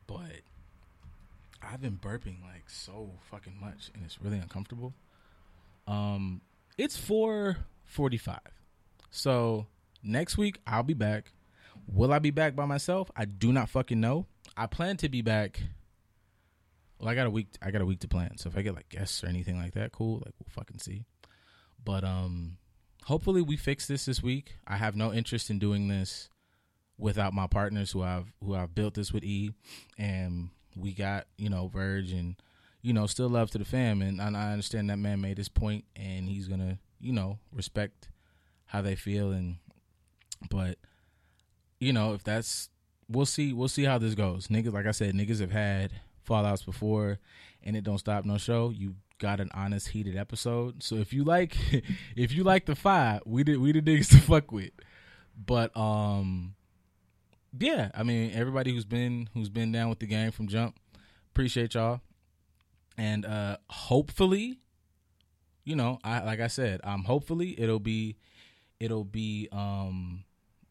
But 0.07 0.43
I've 1.63 1.81
been 1.83 1.99
burping 2.01 2.43
like 2.43 2.69
so 2.69 3.11
fucking 3.31 3.59
much 3.61 3.91
and 3.95 4.05
it's 4.05 4.21
really 4.23 4.39
uncomfortable. 4.39 4.95
Um 5.87 6.41
it's 6.79 6.97
4:45. 6.99 8.39
So 9.11 9.67
next 10.03 10.39
week 10.39 10.61
I'll 10.67 10.83
be 10.83 10.95
back 10.95 11.33
Will 11.87 12.13
I 12.13 12.19
be 12.19 12.31
back 12.31 12.57
by 12.57 12.67
myself? 12.67 13.11
I 13.17 13.25
do 13.25 13.53
not 13.53 13.69
fucking 13.69 14.01
know. 14.01 14.27
I 14.57 14.67
plan 14.67 14.97
to 14.99 15.09
be 15.09 15.23
back. 15.23 15.61
Well, 16.99 17.09
I 17.09 17.15
got 17.15 17.27
a 17.27 17.31
week. 17.31 17.49
I 17.63 17.71
got 17.71 17.83
a 17.83 17.87
week 17.87 18.01
to 18.01 18.09
plan. 18.09 18.39
So 18.39 18.49
if 18.49 18.57
I 18.57 18.63
get 18.63 18.75
like 18.75 18.89
guests 18.89 19.23
or 19.23 19.27
anything 19.27 19.59
like 19.59 19.75
that, 19.75 19.93
cool. 19.93 20.17
Like 20.17 20.35
we'll 20.39 20.51
fucking 20.51 20.79
see. 20.79 21.05
But 21.85 22.05
um, 22.05 22.57
hopefully 23.05 23.43
we 23.43 23.57
fix 23.57 23.87
this 23.87 24.07
this 24.07 24.23
week. 24.23 24.57
I 24.67 24.77
have 24.77 24.97
no 24.97 25.13
interest 25.13 25.51
in 25.51 25.59
doing 25.59 25.89
this 25.89 26.29
without 26.99 27.35
my 27.35 27.47
partners 27.47 27.91
who 27.91 28.03
I've 28.03 28.33
who 28.43 28.55
I've 28.55 28.75
built 28.75 28.95
this 28.95 29.13
with 29.13 29.25
E, 29.25 29.51
and 29.99 30.51
we 30.77 30.93
got 30.93 31.27
you 31.37 31.51
know 31.51 31.69
Verge 31.69 32.13
and 32.13 32.37
you 32.83 32.93
know 32.93 33.07
still 33.07 33.29
love 33.29 33.51
to 33.53 33.59
the 33.59 33.65
fam, 33.65 34.03
and, 34.03 34.21
and 34.21 34.37
I 34.37 34.53
understand 34.53 34.91
that 34.91 34.99
man 34.99 35.21
made 35.21 35.39
his 35.39 35.49
point, 35.49 35.85
and 35.97 36.29
he's 36.29 36.49
gonna 36.49 36.79
you 37.01 37.13
know 37.13 37.39
respect 37.53 38.09
how 38.67 38.83
they 38.83 38.95
feel, 38.95 39.31
and 39.31 39.57
but 40.51 40.79
you 41.81 41.93
know, 41.93 42.15
if 42.15 42.25
that's 42.25 42.69
we'll 43.09 43.27
see 43.27 43.53
we'll 43.53 43.69
see 43.69 43.85
how 43.85 43.99
this 43.99 44.15
goes. 44.15 44.49
Niggas 44.49 44.73
like 44.73 44.87
I 44.87 44.93
said, 44.93 45.15
niggas 45.15 45.41
have 45.41 45.53
had 45.53 45.93
fallouts 46.29 46.65
before 46.65 47.19
and 47.63 47.77
it 47.77 47.85
don't 47.85 47.99
stop 47.99 48.25
no 48.25 48.39
show. 48.39 48.71
You 48.71 48.95
got 49.19 49.41
an 49.41 49.51
honest 49.55 49.89
heated 49.89 50.17
episode. 50.17 50.83
So 50.83 50.97
if 50.97 51.13
you 51.13 51.25
like 51.25 51.57
if 52.17 52.33
you 52.33 52.45
like 52.45 52.67
the 52.67 52.75
fight, 52.75 53.21
we 53.27 53.45
did 53.45 53.59
we 53.59 53.73
the 53.73 53.81
niggas 53.81 54.11
to 54.11 54.19
fuck 54.19 54.53
with. 54.53 54.73
But 55.37 55.77
um 55.77 56.55
yeah, 57.59 57.91
I 57.95 58.03
mean 58.03 58.33
everybody 58.35 58.73
who's 58.73 58.85
been 58.85 59.29
who's 59.35 59.49
been 59.49 59.73
down 59.73 59.89
with 59.89 59.99
the 59.99 60.07
game 60.07 60.31
from 60.31 60.49
jump, 60.49 60.77
appreciate 61.33 61.75
y'all. 61.75 62.01
And 62.97 63.25
uh 63.25 63.59
hopefully, 63.69 64.61
you 65.65 65.77
know, 65.77 65.99
I 66.05 66.23
like 66.23 66.41
I 66.41 66.49
said, 66.49 66.81
um 66.85 67.05
hopefully 67.05 67.59
it'll 67.59 67.81
be 67.81 68.17
it'll 68.81 69.05
be 69.05 69.49
um 69.53 70.25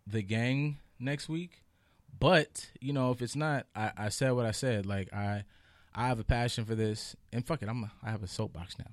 the 0.06 0.22
gang 0.22 0.78
next 1.04 1.30
week. 1.30 1.64
But 2.20 2.70
you 2.80 2.94
know, 2.94 3.12
if 3.12 3.22
it's 3.22 3.36
not, 3.36 3.66
I, 3.76 3.92
I 3.98 4.10
said 4.10 4.32
what 4.32 4.46
I 4.46 4.52
said. 4.52 4.86
Like 4.86 5.14
I, 5.14 5.44
I 5.94 6.08
have 6.08 6.20
a 6.20 6.24
passion 6.24 6.66
for 6.66 6.76
this, 6.76 7.16
and 7.32 7.46
fuck 7.46 7.62
it, 7.62 7.70
I'm 7.70 7.84
a, 7.84 7.92
I 8.04 8.12
have 8.12 8.24
a 8.24 8.28
soapbox 8.28 8.78
now. 8.80 8.92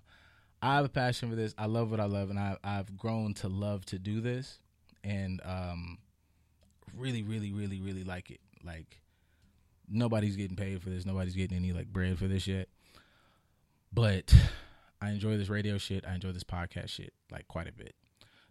I 0.63 0.77
have 0.77 0.85
a 0.85 0.91
passion 0.91 1.31
for 1.31 1.37
this. 1.37 1.55
I 1.57 1.67
love 1.67 1.91
what 1.91 2.01
I 2.01 2.05
love, 2.05 2.31
and 2.31 2.39
I, 2.39 2.57
I've 2.63 2.97
grown 2.97 3.35
to 3.35 3.49
love 3.49 3.85
to 3.87 3.99
do 3.99 4.21
this, 4.21 4.59
and 5.03 5.41
um, 5.45 5.99
really, 6.97 7.23
really, 7.23 7.53
really, 7.53 7.81
really 7.81 8.05
like 8.05 8.31
it. 8.31 8.41
Like 8.65 9.01
nobody's 9.89 10.37
getting 10.37 10.57
paid 10.57 10.83
for 10.83 10.91
this. 10.91 11.05
Nobody's 11.05 11.35
getting 11.35 11.57
any 11.57 11.73
like 11.73 11.89
bread 11.89 12.19
for 12.19 12.29
this 12.29 12.47
yet. 12.47 12.69
But 13.93 14.35
I 15.03 15.11
enjoy 15.11 15.37
this 15.37 15.49
radio 15.49 15.79
shit. 15.79 16.05
I 16.07 16.15
enjoy 16.15 16.33
this 16.33 16.45
podcast 16.45 16.89
shit 16.89 17.13
like 17.31 17.49
quite 17.49 17.69
a 17.69 17.73
bit. 17.73 17.95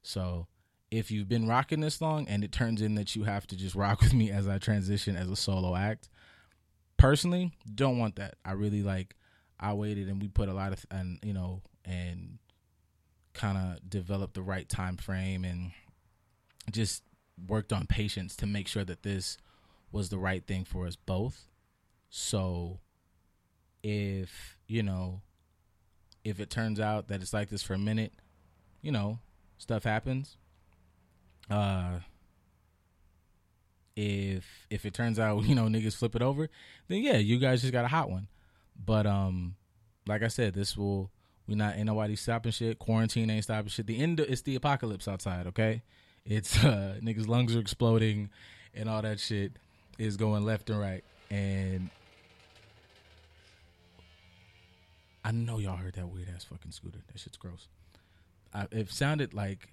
So 0.01 0.47
if 0.91 1.11
you've 1.11 1.29
been 1.29 1.47
rocking 1.47 1.81
this 1.81 2.01
long 2.01 2.27
and 2.27 2.43
it 2.43 2.51
turns 2.51 2.81
in 2.81 2.95
that 2.95 3.15
you 3.15 3.23
have 3.23 3.45
to 3.47 3.55
just 3.55 3.75
rock 3.75 4.01
with 4.01 4.13
me 4.13 4.31
as 4.31 4.47
I 4.47 4.57
transition 4.57 5.15
as 5.15 5.29
a 5.29 5.35
solo 5.35 5.75
act, 5.75 6.09
personally, 6.97 7.51
don't 7.73 7.97
want 7.97 8.15
that. 8.17 8.35
I 8.43 8.53
really 8.53 8.83
like 8.83 9.15
I 9.59 9.73
waited 9.73 10.07
and 10.07 10.21
we 10.21 10.27
put 10.27 10.49
a 10.49 10.53
lot 10.53 10.71
of 10.71 10.85
and 10.89 11.19
you 11.21 11.33
know 11.33 11.61
and 11.85 12.39
kind 13.33 13.57
of 13.57 13.89
developed 13.89 14.33
the 14.33 14.41
right 14.41 14.67
time 14.67 14.97
frame 14.97 15.43
and 15.45 15.71
just 16.71 17.03
worked 17.47 17.71
on 17.71 17.87
patience 17.87 18.35
to 18.37 18.45
make 18.45 18.67
sure 18.67 18.83
that 18.83 19.03
this 19.03 19.37
was 19.91 20.09
the 20.09 20.17
right 20.17 20.45
thing 20.45 20.65
for 20.65 20.87
us 20.87 20.95
both. 20.95 21.47
So 22.09 22.79
if, 23.83 24.57
you 24.67 24.83
know, 24.83 25.21
if 26.23 26.39
it 26.39 26.49
turns 26.49 26.79
out 26.79 27.07
that 27.07 27.21
it's 27.21 27.33
like 27.33 27.49
this 27.49 27.63
for 27.63 27.73
a 27.73 27.79
minute, 27.79 28.13
you 28.81 28.91
know, 28.91 29.19
stuff 29.57 29.83
happens. 29.83 30.37
Uh 31.49 31.99
if 33.95 34.67
if 34.69 34.85
it 34.85 34.93
turns 34.93 35.19
out, 35.19 35.43
you 35.43 35.55
know, 35.55 35.63
niggas 35.63 35.95
flip 35.95 36.15
it 36.15 36.21
over, 36.21 36.49
then 36.87 37.01
yeah, 37.01 37.17
you 37.17 37.37
guys 37.37 37.61
just 37.61 37.73
got 37.73 37.85
a 37.85 37.89
hot 37.89 38.09
one. 38.09 38.27
But 38.75 39.05
um 39.05 39.55
like 40.07 40.23
I 40.23 40.27
said, 40.27 40.53
this 40.53 40.77
will 40.77 41.11
we 41.47 41.55
not 41.55 41.75
ain't 41.75 41.85
nobody 41.85 42.15
stopping 42.15 42.51
shit. 42.51 42.79
Quarantine 42.79 43.29
ain't 43.29 43.43
stopping 43.43 43.69
shit. 43.69 43.87
The 43.87 43.97
end 43.97 44.19
it's 44.19 44.41
the 44.41 44.55
apocalypse 44.55 45.07
outside, 45.07 45.47
okay? 45.47 45.83
It's 46.25 46.57
uh 46.63 46.97
niggas 47.01 47.27
lungs 47.27 47.55
are 47.55 47.59
exploding 47.59 48.29
and 48.73 48.89
all 48.89 49.01
that 49.01 49.19
shit 49.19 49.53
is 49.97 50.15
going 50.17 50.45
left 50.45 50.69
and 50.69 50.79
right. 50.79 51.03
And 51.29 51.89
I 55.23 55.31
know 55.31 55.59
y'all 55.59 55.75
heard 55.75 55.95
that 55.95 56.07
weird 56.07 56.29
ass 56.33 56.45
fucking 56.45 56.71
scooter. 56.71 56.99
That 57.11 57.19
shit's 57.19 57.37
gross. 57.37 57.67
I, 58.53 58.67
it 58.71 58.89
sounded 58.89 59.33
like 59.33 59.69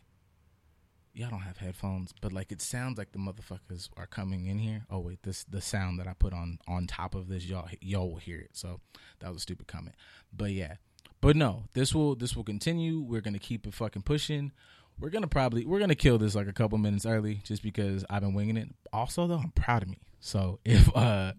y'all 1.16 1.30
don't 1.30 1.40
have 1.40 1.56
headphones, 1.56 2.12
but 2.20 2.32
like 2.32 2.52
it 2.52 2.60
sounds 2.60 2.98
like 2.98 3.12
the 3.12 3.18
motherfuckers 3.18 3.88
are 3.96 4.06
coming 4.06 4.46
in 4.46 4.58
here. 4.58 4.84
Oh 4.90 5.00
wait, 5.00 5.22
this 5.22 5.44
the 5.44 5.60
sound 5.60 5.98
that 5.98 6.06
I 6.06 6.12
put 6.12 6.32
on 6.32 6.58
on 6.68 6.86
top 6.86 7.14
of 7.14 7.28
this, 7.28 7.46
y'all 7.46 7.68
y'all 7.80 8.10
will 8.10 8.18
hear 8.18 8.38
it. 8.38 8.50
So 8.52 8.80
that 9.20 9.28
was 9.28 9.38
a 9.38 9.40
stupid 9.40 9.66
comment. 9.66 9.96
But 10.32 10.52
yeah. 10.52 10.74
But 11.22 11.34
no, 11.34 11.64
this 11.72 11.94
will 11.94 12.14
this 12.14 12.36
will 12.36 12.44
continue. 12.44 13.00
We're 13.00 13.22
gonna 13.22 13.38
keep 13.38 13.66
it 13.66 13.74
fucking 13.74 14.02
pushing. 14.02 14.52
We're 15.00 15.10
gonna 15.10 15.26
probably 15.26 15.64
we're 15.64 15.80
gonna 15.80 15.94
kill 15.94 16.18
this 16.18 16.34
like 16.34 16.48
a 16.48 16.52
couple 16.52 16.76
minutes 16.78 17.06
early 17.06 17.40
just 17.44 17.62
because 17.62 18.04
I've 18.10 18.20
been 18.20 18.34
winging 18.34 18.58
it. 18.58 18.68
Also 18.92 19.26
though, 19.26 19.38
I'm 19.38 19.50
proud 19.52 19.82
of 19.82 19.88
me. 19.88 19.98
So 20.20 20.60
if 20.64 20.94
uh 20.94 21.32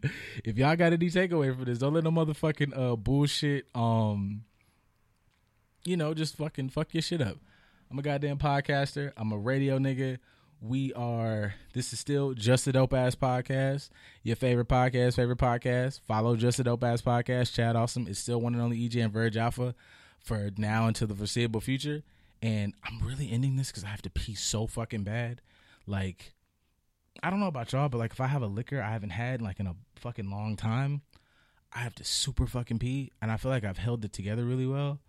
if 0.43 0.57
y'all 0.57 0.75
got 0.75 0.93
any 0.93 1.09
takeaway 1.09 1.57
for 1.57 1.65
this, 1.65 1.77
don't 1.77 1.93
let 1.93 2.03
no 2.03 2.11
motherfucking 2.11 2.77
uh 2.77 2.95
bullshit 2.95 3.67
um 3.75 4.43
you 5.85 5.95
know, 5.95 6.13
just 6.13 6.35
fucking 6.35 6.69
fuck 6.69 6.93
your 6.93 7.01
shit 7.01 7.21
up. 7.21 7.37
I'm 7.89 7.99
a 7.99 8.01
goddamn 8.01 8.37
podcaster. 8.37 9.13
I'm 9.15 9.31
a 9.31 9.37
radio 9.37 9.77
nigga. 9.79 10.17
We 10.59 10.91
are. 10.93 11.53
This 11.73 11.93
is 11.93 11.99
still 11.99 12.33
just 12.33 12.67
a 12.67 12.73
dope 12.73 12.93
ass 12.93 13.15
podcast. 13.15 13.89
Your 14.23 14.35
favorite 14.35 14.67
podcast, 14.67 15.15
favorite 15.15 15.37
podcast. 15.37 16.01
Follow 16.01 16.35
just 16.35 16.59
a 16.59 16.65
dope 16.65 16.83
ass 16.83 17.01
podcast. 17.01 17.53
Chad 17.53 17.77
Awesome 17.77 18.05
is 18.07 18.19
still 18.19 18.41
one 18.41 18.53
and 18.53 18.61
only 18.61 18.77
EJ 18.77 19.05
and 19.05 19.13
Verge 19.13 19.37
Alpha 19.37 19.73
for 20.19 20.49
now 20.57 20.87
until 20.87 21.07
the 21.07 21.15
foreseeable 21.15 21.61
future. 21.61 22.03
And 22.41 22.73
I'm 22.83 23.07
really 23.07 23.31
ending 23.31 23.55
this 23.55 23.71
because 23.71 23.85
I 23.85 23.87
have 23.87 24.01
to 24.01 24.09
pee 24.09 24.35
so 24.35 24.67
fucking 24.67 25.03
bad. 25.03 25.41
Like, 25.85 26.33
I 27.23 27.29
don't 27.29 27.39
know 27.39 27.47
about 27.47 27.71
y'all, 27.71 27.87
but 27.87 27.99
like 27.99 28.11
if 28.11 28.19
I 28.19 28.27
have 28.27 28.41
a 28.41 28.47
liquor 28.47 28.81
I 28.81 28.91
haven't 28.91 29.11
had 29.11 29.41
like 29.41 29.61
in 29.61 29.67
a 29.67 29.75
fucking 29.95 30.29
long 30.29 30.57
time, 30.57 31.03
I 31.71 31.79
have 31.79 31.95
to 31.95 32.03
super 32.03 32.47
fucking 32.47 32.79
pee, 32.79 33.11
and 33.21 33.31
I 33.31 33.37
feel 33.37 33.51
like 33.51 33.63
I've 33.63 33.77
held 33.77 34.03
it 34.03 34.11
together 34.11 34.43
really 34.43 34.67
well. 34.67 34.99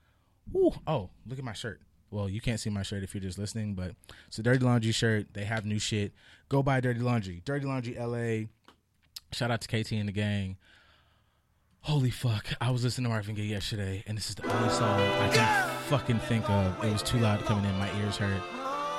Woo. 0.53 0.73
Oh, 0.87 1.11
look 1.27 1.39
at 1.39 1.45
my 1.45 1.53
shirt. 1.53 1.81
Well, 2.11 2.29
you 2.29 2.41
can't 2.41 2.59
see 2.59 2.71
my 2.71 2.83
shirt 2.83 3.03
if 3.03 3.15
you're 3.15 3.23
just 3.23 3.39
listening, 3.39 3.75
but 3.75 3.93
it's 4.27 4.39
a 4.39 4.43
Dirty 4.43 4.65
Laundry 4.65 4.93
shirt. 4.93 5.35
They 5.35 5.45
have 5.45 5.65
new 5.65 5.79
shit. 5.79 6.13
Go 6.49 6.63
buy 6.63 6.81
Dirty 6.81 7.01
Laundry. 7.01 7.43
Dirty 7.45 7.67
Laundry 7.67 7.97
LA. 7.99 8.47
Shout 9.33 9.51
out 9.51 9.61
to 9.61 9.69
KT 9.69 9.93
and 9.93 10.09
the 10.09 10.13
gang. 10.13 10.57
Holy 11.83 12.11
fuck. 12.11 12.47
I 12.61 12.71
was 12.71 12.83
listening 12.85 13.05
to 13.05 13.11
Marvin 13.11 13.35
Gaye 13.35 13.45
yesterday, 13.45 14.03
and 14.07 14.17
this 14.17 14.29
is 14.31 14.35
the 14.35 14.51
only 14.55 14.71
song 14.71 15.01
I 15.01 15.29
can 15.33 15.69
fucking 15.89 16.19
think 16.21 16.49
of. 16.49 16.85
It 16.85 16.93
was 16.93 17.03
too 17.03 17.19
loud 17.19 17.45
coming 17.45 17.65
in. 17.65 17.79
My 17.79 17.91
ears 18.01 18.17
hurt. 18.17 18.43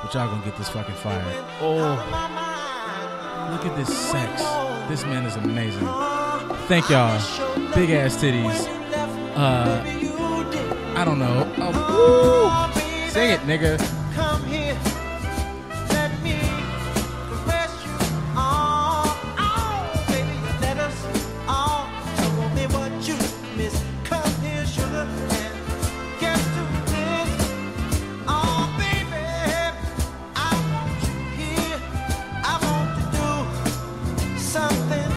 But 0.01 0.13
y'all 0.13 0.27
gonna 0.27 0.45
get 0.45 0.57
this 0.57 0.69
fucking 0.69 0.95
fire. 0.95 1.21
Oh. 1.61 2.39
Look 3.51 3.65
at 3.65 3.75
this 3.75 3.95
sex. 3.95 4.41
This 4.87 5.03
man 5.03 5.25
is 5.25 5.35
amazing. 5.35 5.87
Thank 6.67 6.89
y'all. 6.89 7.19
Big 7.73 7.89
ass 7.89 8.15
titties. 8.15 8.67
Uh, 9.35 9.83
I 10.95 11.03
don't 11.03 11.19
know. 11.19 11.51
Oh, 11.57 12.38
it, 13.29 13.41
nigga. 13.41 13.98